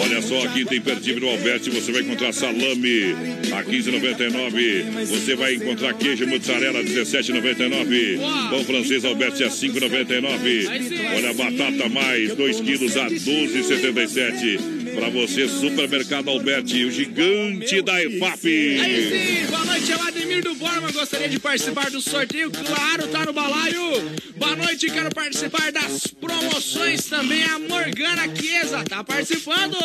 Olha 0.00 0.20
só, 0.20 0.42
aqui 0.46 0.64
tem 0.64 0.78
imperdível 0.78 1.20
no 1.20 1.28
Alberti, 1.30 1.70
você 1.70 1.92
vai 1.92 2.02
encontrar 2.02 2.32
salame 2.32 3.14
a 3.52 3.62
15,99. 3.62 5.06
Você 5.06 5.27
vai 5.36 5.54
encontrar 5.54 5.94
queijo 5.94 6.26
mozzarella 6.26 6.82
17,99. 6.82 8.18
Pão 8.50 8.64
francês 8.64 9.04
Alberti 9.04 9.44
a 9.44 9.48
5,99. 9.48 10.68
Olha, 11.16 11.34
batata 11.34 11.88
mais 11.88 12.34
2 12.34 12.60
quilos 12.60 12.96
a 12.96 13.06
12,77. 13.08 14.77
Pra 14.94 15.08
você, 15.10 15.48
Supermercado 15.48 16.30
Alberti, 16.30 16.84
o 16.84 16.90
gigante 16.90 17.80
da 17.82 18.02
EFAP. 18.02 18.46
Aí 18.46 19.40
sim, 19.40 19.46
boa 19.50 19.64
noite, 19.64 19.92
é 19.92 19.96
o 19.96 20.02
Ademir 20.02 20.42
do 20.42 20.54
Borma. 20.54 20.90
Gostaria 20.92 21.28
de 21.28 21.38
participar 21.38 21.90
do 21.90 22.00
sorteio, 22.00 22.50
claro, 22.50 23.06
tá 23.08 23.24
no 23.24 23.32
balaio. 23.32 24.18
Boa 24.36 24.56
noite, 24.56 24.90
quero 24.90 25.10
participar 25.14 25.72
das 25.72 26.06
promoções 26.06 27.04
também. 27.06 27.42
A 27.44 27.58
Morgana 27.58 28.34
Chiesa 28.34 28.84
tá 28.84 29.02
participando. 29.02 29.76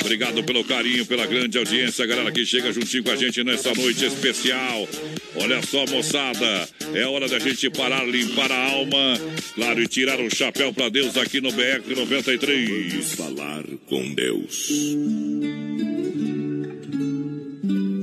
Obrigado 0.00 0.42
pelo 0.44 0.64
carinho, 0.64 1.06
pela 1.06 1.26
grande 1.26 1.58
audiência, 1.58 2.06
galera 2.06 2.30
que 2.32 2.44
chega 2.44 2.72
juntinho 2.72 3.04
com 3.04 3.10
a 3.10 3.16
gente 3.16 3.42
nessa 3.44 3.72
noite 3.74 4.04
especial. 4.04 4.88
Olha 5.36 5.62
só, 5.62 5.86
moçada, 5.86 6.68
é 6.94 7.06
hora 7.06 7.26
da 7.28 7.38
gente 7.38 7.70
parar, 7.70 8.06
limpar 8.06 8.52
a 8.52 8.70
alma, 8.70 9.20
claro, 9.54 9.82
e 9.82 9.88
tirar 9.88 10.20
o 10.20 10.34
chapéu 10.34 10.72
pra 10.72 10.88
Deus 10.88 11.16
aqui 11.16 11.40
no 11.40 11.50
BR 11.52 11.94
93. 11.96 13.14
Falar 13.14 13.64
com 13.86 14.12
Deus. 14.14 14.51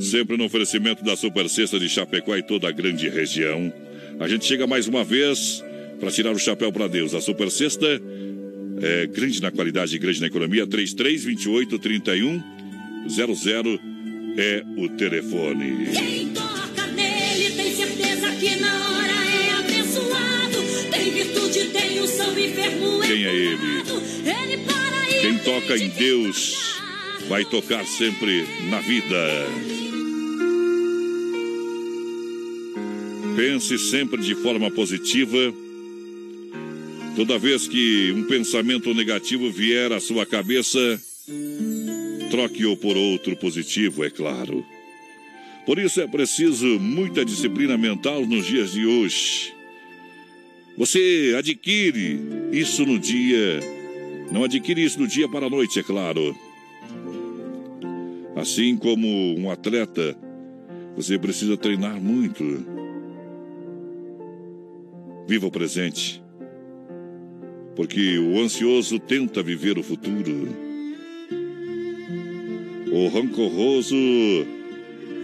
Sempre 0.01 0.35
no 0.35 0.45
oferecimento 0.45 1.03
da 1.03 1.15
Super 1.15 1.47
Sexta 1.47 1.79
de 1.79 1.87
Chapecó 1.87 2.35
e 2.35 2.41
toda 2.41 2.67
a 2.67 2.71
grande 2.71 3.07
região. 3.07 3.71
A 4.19 4.27
gente 4.27 4.45
chega 4.45 4.65
mais 4.65 4.87
uma 4.87 5.03
vez 5.03 5.63
para 5.99 6.09
tirar 6.09 6.31
o 6.31 6.39
chapéu 6.39 6.71
para 6.71 6.87
Deus. 6.87 7.13
A 7.13 7.21
Super 7.21 7.51
Sexta 7.51 7.85
é 8.81 9.05
grande 9.05 9.39
na 9.41 9.51
qualidade 9.51 9.95
e 9.95 9.99
grande 9.99 10.21
na 10.21 10.27
economia. 10.27 10.65
3328 10.65 11.77
31 11.77 12.41
00 13.07 13.79
é 14.35 14.63
o 14.75 14.89
telefone. 14.89 15.89
Quem 15.93 16.29
toca 16.29 16.87
nele 16.87 17.51
tem 17.51 17.75
certeza 17.75 18.31
que 18.31 18.55
na 18.55 18.89
hora 18.89 19.11
é 19.11 19.51
abençoado. 19.59 20.57
Tem 20.89 21.11
virtude, 21.11 21.65
tem 21.65 22.01
unção 22.01 22.31
enfermo. 22.39 23.01
Quem 23.01 23.25
é 23.25 23.35
ele? 23.35 23.83
Ele 24.25 24.57
para 24.65 24.75
e 24.75 24.78
Quem 25.21 25.37
toca 25.39 25.77
em 25.77 25.89
Deus 25.89 26.79
vai 27.27 27.43
tocar 27.43 27.85
sempre 27.85 28.45
na 28.69 28.79
vida. 28.79 29.17
Pense 33.35 33.77
sempre 33.77 34.21
de 34.21 34.33
forma 34.35 34.71
positiva. 34.71 35.53
Toda 37.15 37.37
vez 37.37 37.67
que 37.67 38.13
um 38.15 38.23
pensamento 38.27 38.93
negativo 38.93 39.51
vier 39.51 39.91
à 39.91 39.99
sua 39.99 40.25
cabeça, 40.25 40.79
troque-o 42.31 42.77
por 42.77 42.95
outro 42.95 43.35
positivo, 43.35 44.05
é 44.05 44.09
claro. 44.09 44.65
Por 45.65 45.77
isso 45.79 45.99
é 45.99 46.07
preciso 46.07 46.79
muita 46.79 47.25
disciplina 47.25 47.77
mental 47.77 48.25
nos 48.25 48.45
dias 48.45 48.71
de 48.71 48.85
hoje. 48.85 49.53
Você 50.77 51.35
adquire 51.37 52.19
isso 52.53 52.85
no 52.85 52.97
dia, 52.97 53.59
não 54.31 54.43
adquire 54.43 54.83
isso 54.83 54.97
do 54.97 55.07
dia 55.07 55.27
para 55.27 55.47
a 55.47 55.49
noite, 55.49 55.79
é 55.79 55.83
claro. 55.83 56.35
Assim 58.35 58.77
como 58.77 59.07
um 59.37 59.49
atleta, 59.49 60.15
você 60.95 61.17
precisa 61.17 61.57
treinar 61.57 61.99
muito. 61.99 62.43
Viva 65.27 65.47
o 65.47 65.51
presente, 65.51 66.23
porque 67.75 68.17
o 68.17 68.39
ansioso 68.39 68.99
tenta 68.99 69.43
viver 69.43 69.77
o 69.77 69.83
futuro. 69.83 70.49
O 72.91 73.07
rancoroso 73.07 73.95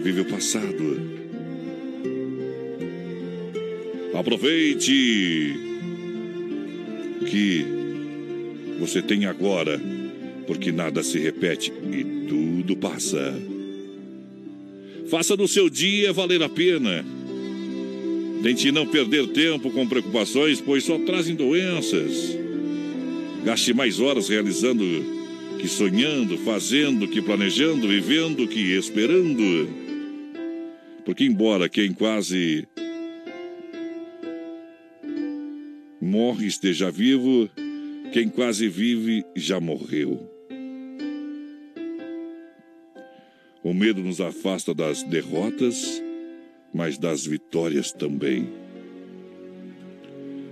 vive 0.02 0.20
o 0.20 0.24
passado. 0.24 1.16
Aproveite 4.14 5.54
que 7.28 7.75
você 8.78 9.00
tem 9.02 9.26
agora, 9.26 9.80
porque 10.46 10.70
nada 10.70 11.02
se 11.02 11.18
repete 11.18 11.72
e 11.90 12.04
tudo 12.28 12.76
passa. 12.76 13.34
Faça 15.08 15.36
do 15.36 15.46
seu 15.46 15.70
dia 15.70 16.12
valer 16.12 16.42
a 16.42 16.48
pena. 16.48 17.04
Tente 18.42 18.70
não 18.70 18.86
perder 18.86 19.28
tempo 19.28 19.70
com 19.70 19.86
preocupações, 19.86 20.60
pois 20.60 20.84
só 20.84 20.98
trazem 20.98 21.34
doenças. 21.34 22.36
Gaste 23.44 23.72
mais 23.72 24.00
horas 24.00 24.28
realizando 24.28 24.84
que 25.60 25.68
sonhando, 25.68 26.36
fazendo 26.38 27.08
que 27.08 27.22
planejando, 27.22 27.88
vivendo 27.88 28.46
que 28.46 28.76
esperando. 28.76 29.68
Porque, 31.04 31.24
embora 31.24 31.68
quem 31.68 31.92
quase 31.92 32.66
morre 36.00 36.46
esteja 36.46 36.90
vivo, 36.90 37.48
quem 38.12 38.28
quase 38.28 38.68
vive 38.68 39.24
já 39.34 39.60
morreu. 39.60 40.30
O 43.62 43.74
medo 43.74 44.00
nos 44.00 44.20
afasta 44.20 44.72
das 44.72 45.02
derrotas, 45.02 46.02
mas 46.72 46.98
das 46.98 47.26
vitórias 47.26 47.92
também. 47.92 48.48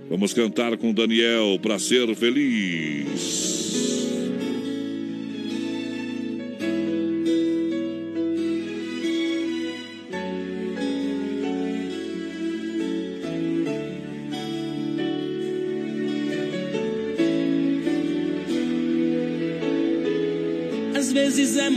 Vamos 0.09 0.33
cantar 0.33 0.77
com 0.77 0.93
Daniel 0.93 1.57
para 1.61 1.79
ser 1.79 2.13
feliz. 2.15 4.14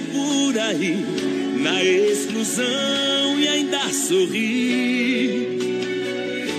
por 0.00 0.58
aí 0.58 1.04
na 1.62 1.84
exclusão 1.84 3.38
e 3.38 3.46
ainda 3.46 3.80
sorri. 3.92 5.58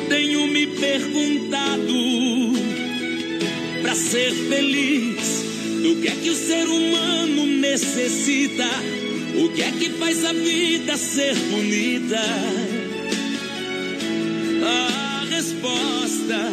Tenho 0.08 0.46
me 0.48 0.68
perguntado 0.68 1.94
para 3.82 3.96
ser 3.96 4.32
feliz 4.32 5.44
do 5.82 6.00
que 6.00 6.08
é 6.08 6.12
que 6.12 6.30
o 6.30 6.36
ser 6.36 6.68
humano 6.68 7.48
necessita, 7.48 8.70
o 9.36 9.50
que 9.50 9.64
é 9.64 9.72
que 9.72 9.90
faz 9.92 10.24
a 10.24 10.34
vida 10.34 10.96
ser 10.96 11.36
bonita. 11.36 12.22
A 14.64 15.26
resposta, 15.28 16.52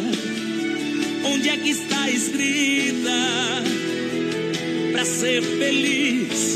onde 1.25 1.49
é 1.49 1.57
que 1.57 1.69
está 1.69 2.09
escrita? 2.09 3.55
para 4.95 5.03
ser 5.03 5.43
feliz. 5.43 6.54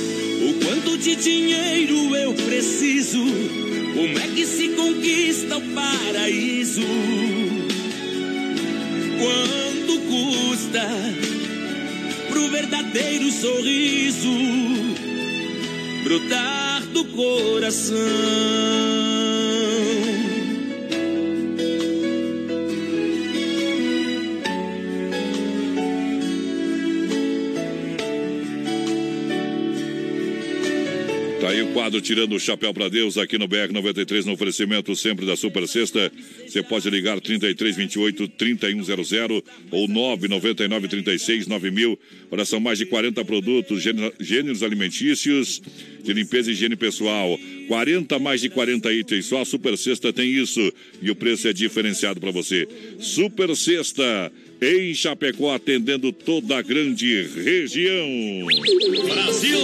Quanto 0.63 0.97
de 0.97 1.15
dinheiro 1.15 2.15
eu 2.15 2.33
preciso? 2.33 3.19
Como 3.19 4.19
é 4.19 4.27
que 4.27 4.45
se 4.45 4.69
conquista 4.69 5.57
o 5.57 5.61
paraíso? 5.61 6.81
Quanto 9.19 9.99
custa 10.01 10.87
pro 12.29 12.49
verdadeiro 12.49 13.31
sorriso 13.31 14.29
brotar 16.03 16.85
do 16.87 17.05
coração? 17.05 17.99
O 31.69 31.73
quadro 31.73 32.01
Tirando 32.01 32.35
o 32.35 32.39
Chapéu 32.39 32.73
para 32.73 32.89
Deus 32.89 33.17
aqui 33.17 33.37
no 33.37 33.47
BR 33.47 33.71
93, 33.71 34.25
no 34.25 34.33
oferecimento 34.33 34.95
sempre 34.95 35.25
da 35.25 35.35
Super 35.35 35.67
Sexta. 35.67 36.11
Você 36.47 36.61
pode 36.63 36.89
ligar 36.89 37.19
3328 37.21 38.27
3100 38.29 39.43
ou 39.71 39.87
999 39.87 40.87
36 40.87 41.47
9000. 41.47 41.99
Olha, 42.31 42.45
são 42.45 42.59
mais 42.59 42.77
de 42.77 42.85
40 42.85 43.23
produtos, 43.23 43.81
gênero- 43.81 44.13
gêneros 44.19 44.63
alimentícios, 44.63 45.61
de 46.03 46.13
limpeza 46.13 46.49
e 46.49 46.53
higiene 46.53 46.75
pessoal. 46.75 47.39
40 47.67 48.17
mais 48.19 48.41
de 48.41 48.49
40 48.49 48.91
itens, 48.93 49.25
só 49.27 49.41
a 49.41 49.45
Super 49.45 49.77
Sexta 49.77 50.11
tem 50.11 50.29
isso 50.31 50.73
e 51.01 51.11
o 51.11 51.15
preço 51.15 51.47
é 51.47 51.53
diferenciado 51.53 52.19
para 52.19 52.31
você. 52.31 52.67
Super 52.99 53.55
Sexta 53.55 54.31
em 54.61 54.93
Chapecó, 54.93 55.53
atendendo 55.53 56.11
toda 56.11 56.57
a 56.57 56.61
grande 56.61 57.23
região. 57.35 58.07
Brasil! 59.07 59.59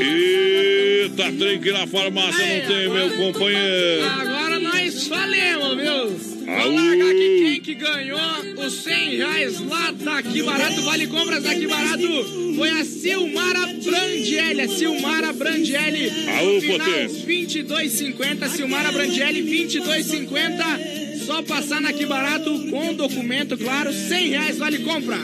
Eita, 0.00 1.32
trem 1.38 1.60
que 1.60 1.70
na 1.72 1.86
farmácia 1.86 2.46
não 2.46 2.66
tem, 2.66 2.88
meu 2.88 3.10
companheiro. 3.10 4.04
Agora 4.04 4.58
nós 4.60 5.06
falemos, 5.06 5.76
viu? 5.76 6.30
Vou 6.46 6.74
largar 6.74 7.10
aqui 7.10 7.40
quem 7.42 7.60
que 7.60 7.74
ganhou 7.74 8.18
os 8.66 8.72
100 8.82 9.16
reais 9.16 9.60
lá 9.60 9.92
daqui 9.92 10.42
barato, 10.42 10.82
vale 10.82 11.06
compras 11.06 11.42
daqui 11.42 11.66
barato. 11.66 12.54
Foi 12.56 12.68
a 12.70 12.84
Silmara 12.84 13.66
Brandelli, 13.84 14.60
a 14.62 14.68
Silmara 14.68 15.32
Brandelli. 15.32 16.10
Aú, 16.28 16.54
No 16.54 16.60
final, 16.60 16.78
potência. 16.78 17.26
22,50, 17.26 18.48
Silmara 18.48 18.90
Brandelli, 18.92 19.42
22,50. 19.42 21.09
Só 21.30 21.42
passar 21.42 21.80
na 21.80 21.90
aqui 21.90 22.04
barato 22.04 22.50
com 22.70 22.92
documento, 22.92 23.56
claro, 23.56 23.92
100 23.92 24.30
reais 24.30 24.58
vale 24.58 24.78
compras. 24.80 25.20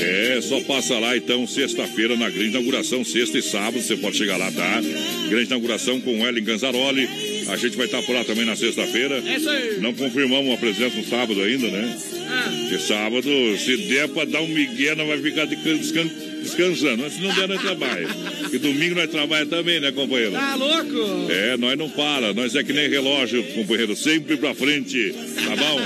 É, 0.00 0.40
só 0.40 0.58
passa 0.62 0.98
lá 0.98 1.14
então, 1.14 1.46
sexta-feira, 1.46 2.16
na 2.16 2.30
grande 2.30 2.48
inauguração, 2.48 3.04
sexta 3.04 3.36
e 3.36 3.42
sábado, 3.42 3.82
você 3.82 3.98
pode 3.98 4.16
chegar 4.16 4.38
lá, 4.38 4.50
tá? 4.50 4.80
Grande 5.28 5.44
inauguração 5.48 6.00
com 6.00 6.18
o 6.18 6.26
Ellen 6.26 6.42
Ganzaroli. 6.42 7.06
A 7.48 7.56
gente 7.58 7.76
vai 7.76 7.84
estar 7.84 8.02
por 8.04 8.14
lá 8.14 8.24
também 8.24 8.46
na 8.46 8.56
sexta-feira. 8.56 9.22
É 9.26 9.36
isso 9.36 9.50
aí. 9.50 9.78
Não 9.80 9.92
confirmamos 9.92 10.54
a 10.54 10.56
presença 10.56 10.96
no 10.96 11.04
sábado 11.04 11.42
ainda, 11.42 11.68
né? 11.68 11.98
Ah. 12.26 12.50
Porque 12.62 12.78
sábado, 12.78 13.28
se 13.58 13.76
der 13.88 14.08
pra 14.08 14.24
dar 14.24 14.40
um 14.40 14.48
migué, 14.48 14.94
não 14.94 15.06
vai 15.06 15.18
ficar 15.20 15.44
descan- 15.44 15.76
descan- 15.76 16.10
descansando. 16.40 17.08
Se 17.10 17.20
não 17.20 17.34
der, 17.34 17.48
nós 17.48 17.60
trabalha. 17.60 18.08
E 18.52 18.58
domingo 18.58 18.94
nós 18.94 19.10
trabalha 19.10 19.46
também, 19.46 19.80
né, 19.80 19.92
companheiro? 19.92 20.32
Tá 20.32 20.54
louco? 20.54 21.30
É, 21.30 21.56
nós 21.56 21.78
não 21.78 21.88
para, 21.88 22.32
nós 22.34 22.54
é 22.54 22.62
que 22.62 22.72
nem 22.72 22.88
relógio, 22.88 23.42
companheiro, 23.54 23.94
sempre 23.96 24.36
pra 24.36 24.54
frente, 24.54 25.14
tá 25.44 25.56
bom? 25.56 25.80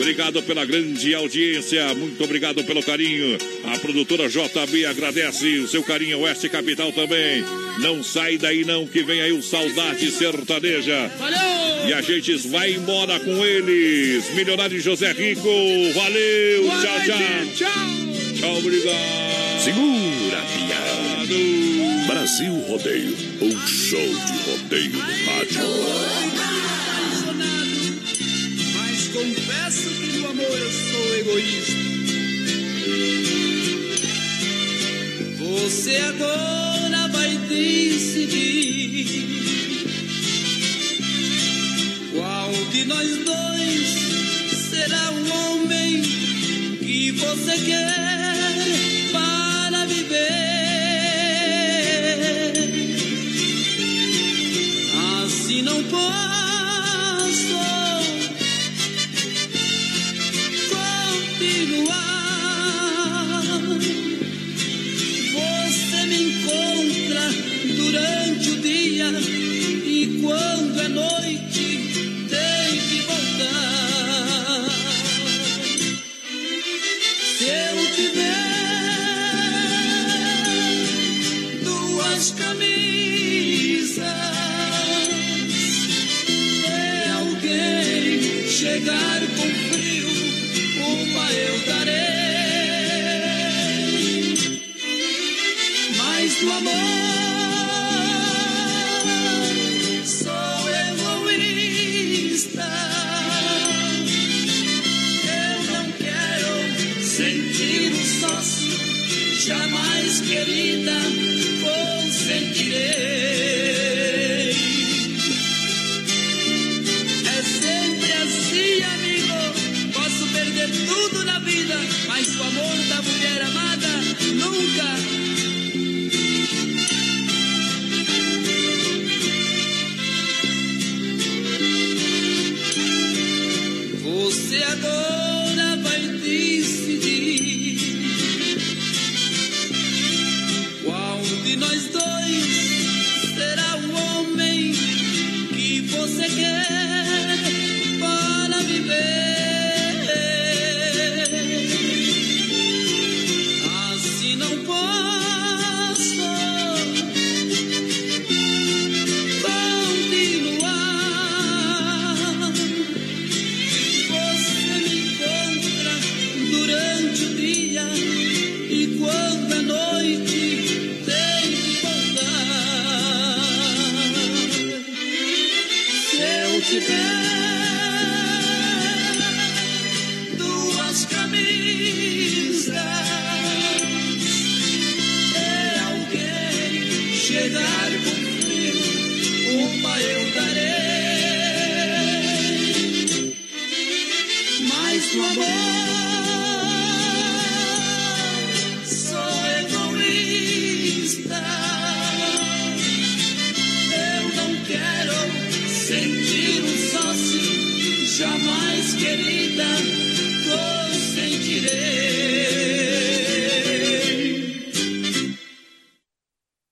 Obrigado 0.00 0.42
pela 0.42 0.64
grande 0.64 1.14
audiência, 1.14 1.94
muito 1.94 2.24
obrigado 2.24 2.64
pelo 2.64 2.82
carinho. 2.82 3.36
A 3.64 3.78
produtora 3.78 4.28
JB 4.28 4.86
agradece 4.86 5.58
o 5.58 5.68
seu 5.68 5.82
carinho, 5.82 6.20
Oeste 6.20 6.48
Capital 6.48 6.90
também. 6.92 7.44
Não 7.80 8.02
sai 8.02 8.38
daí 8.38 8.64
não, 8.64 8.86
que 8.86 9.02
vem 9.02 9.20
aí 9.20 9.32
o 9.32 9.42
Saudade 9.42 10.10
Sertaneja. 10.10 11.10
Valeu! 11.18 11.88
E 11.88 11.92
a 11.92 12.00
gente 12.00 12.34
vai 12.48 12.72
embora 12.72 13.20
com 13.20 13.44
eles. 13.44 14.34
Milionário 14.34 14.80
José 14.80 15.12
Rico, 15.12 15.42
valeu, 15.94 16.64
tchau, 16.80 17.00
tchau. 17.04 17.18
tchau. 17.56 18.10
Tchau, 18.40 18.58
obrigado. 18.58 19.39
Segura, 19.62 20.40
pião. 20.40 22.06
Brasil 22.06 22.54
Rodeio, 22.66 23.14
um 23.42 23.66
show 23.66 24.00
de 24.00 24.32
rodeio 24.50 24.92
no 24.92 25.00
rádio. 25.00 25.60
Mas 28.74 29.08
confesso 29.08 29.90
que 29.90 30.06
no 30.16 30.30
amor 30.30 30.58
eu 30.58 30.70
sou 30.70 31.14
egoísta. 31.18 31.76
Você 35.38 35.96
agora 35.96 37.08
vai 37.08 37.36
decidir 37.50 39.06
qual 42.14 42.50
de 42.72 42.84
nós 42.86 43.24
dois 43.26 43.88
será 44.70 45.10
o 45.12 45.28
homem 45.28 46.00
que 46.78 47.10
você 47.12 47.58
quer 47.58 48.19
Assim 55.50 55.62
não 55.62 55.82
posso 55.82 56.39
chegar 88.80 89.29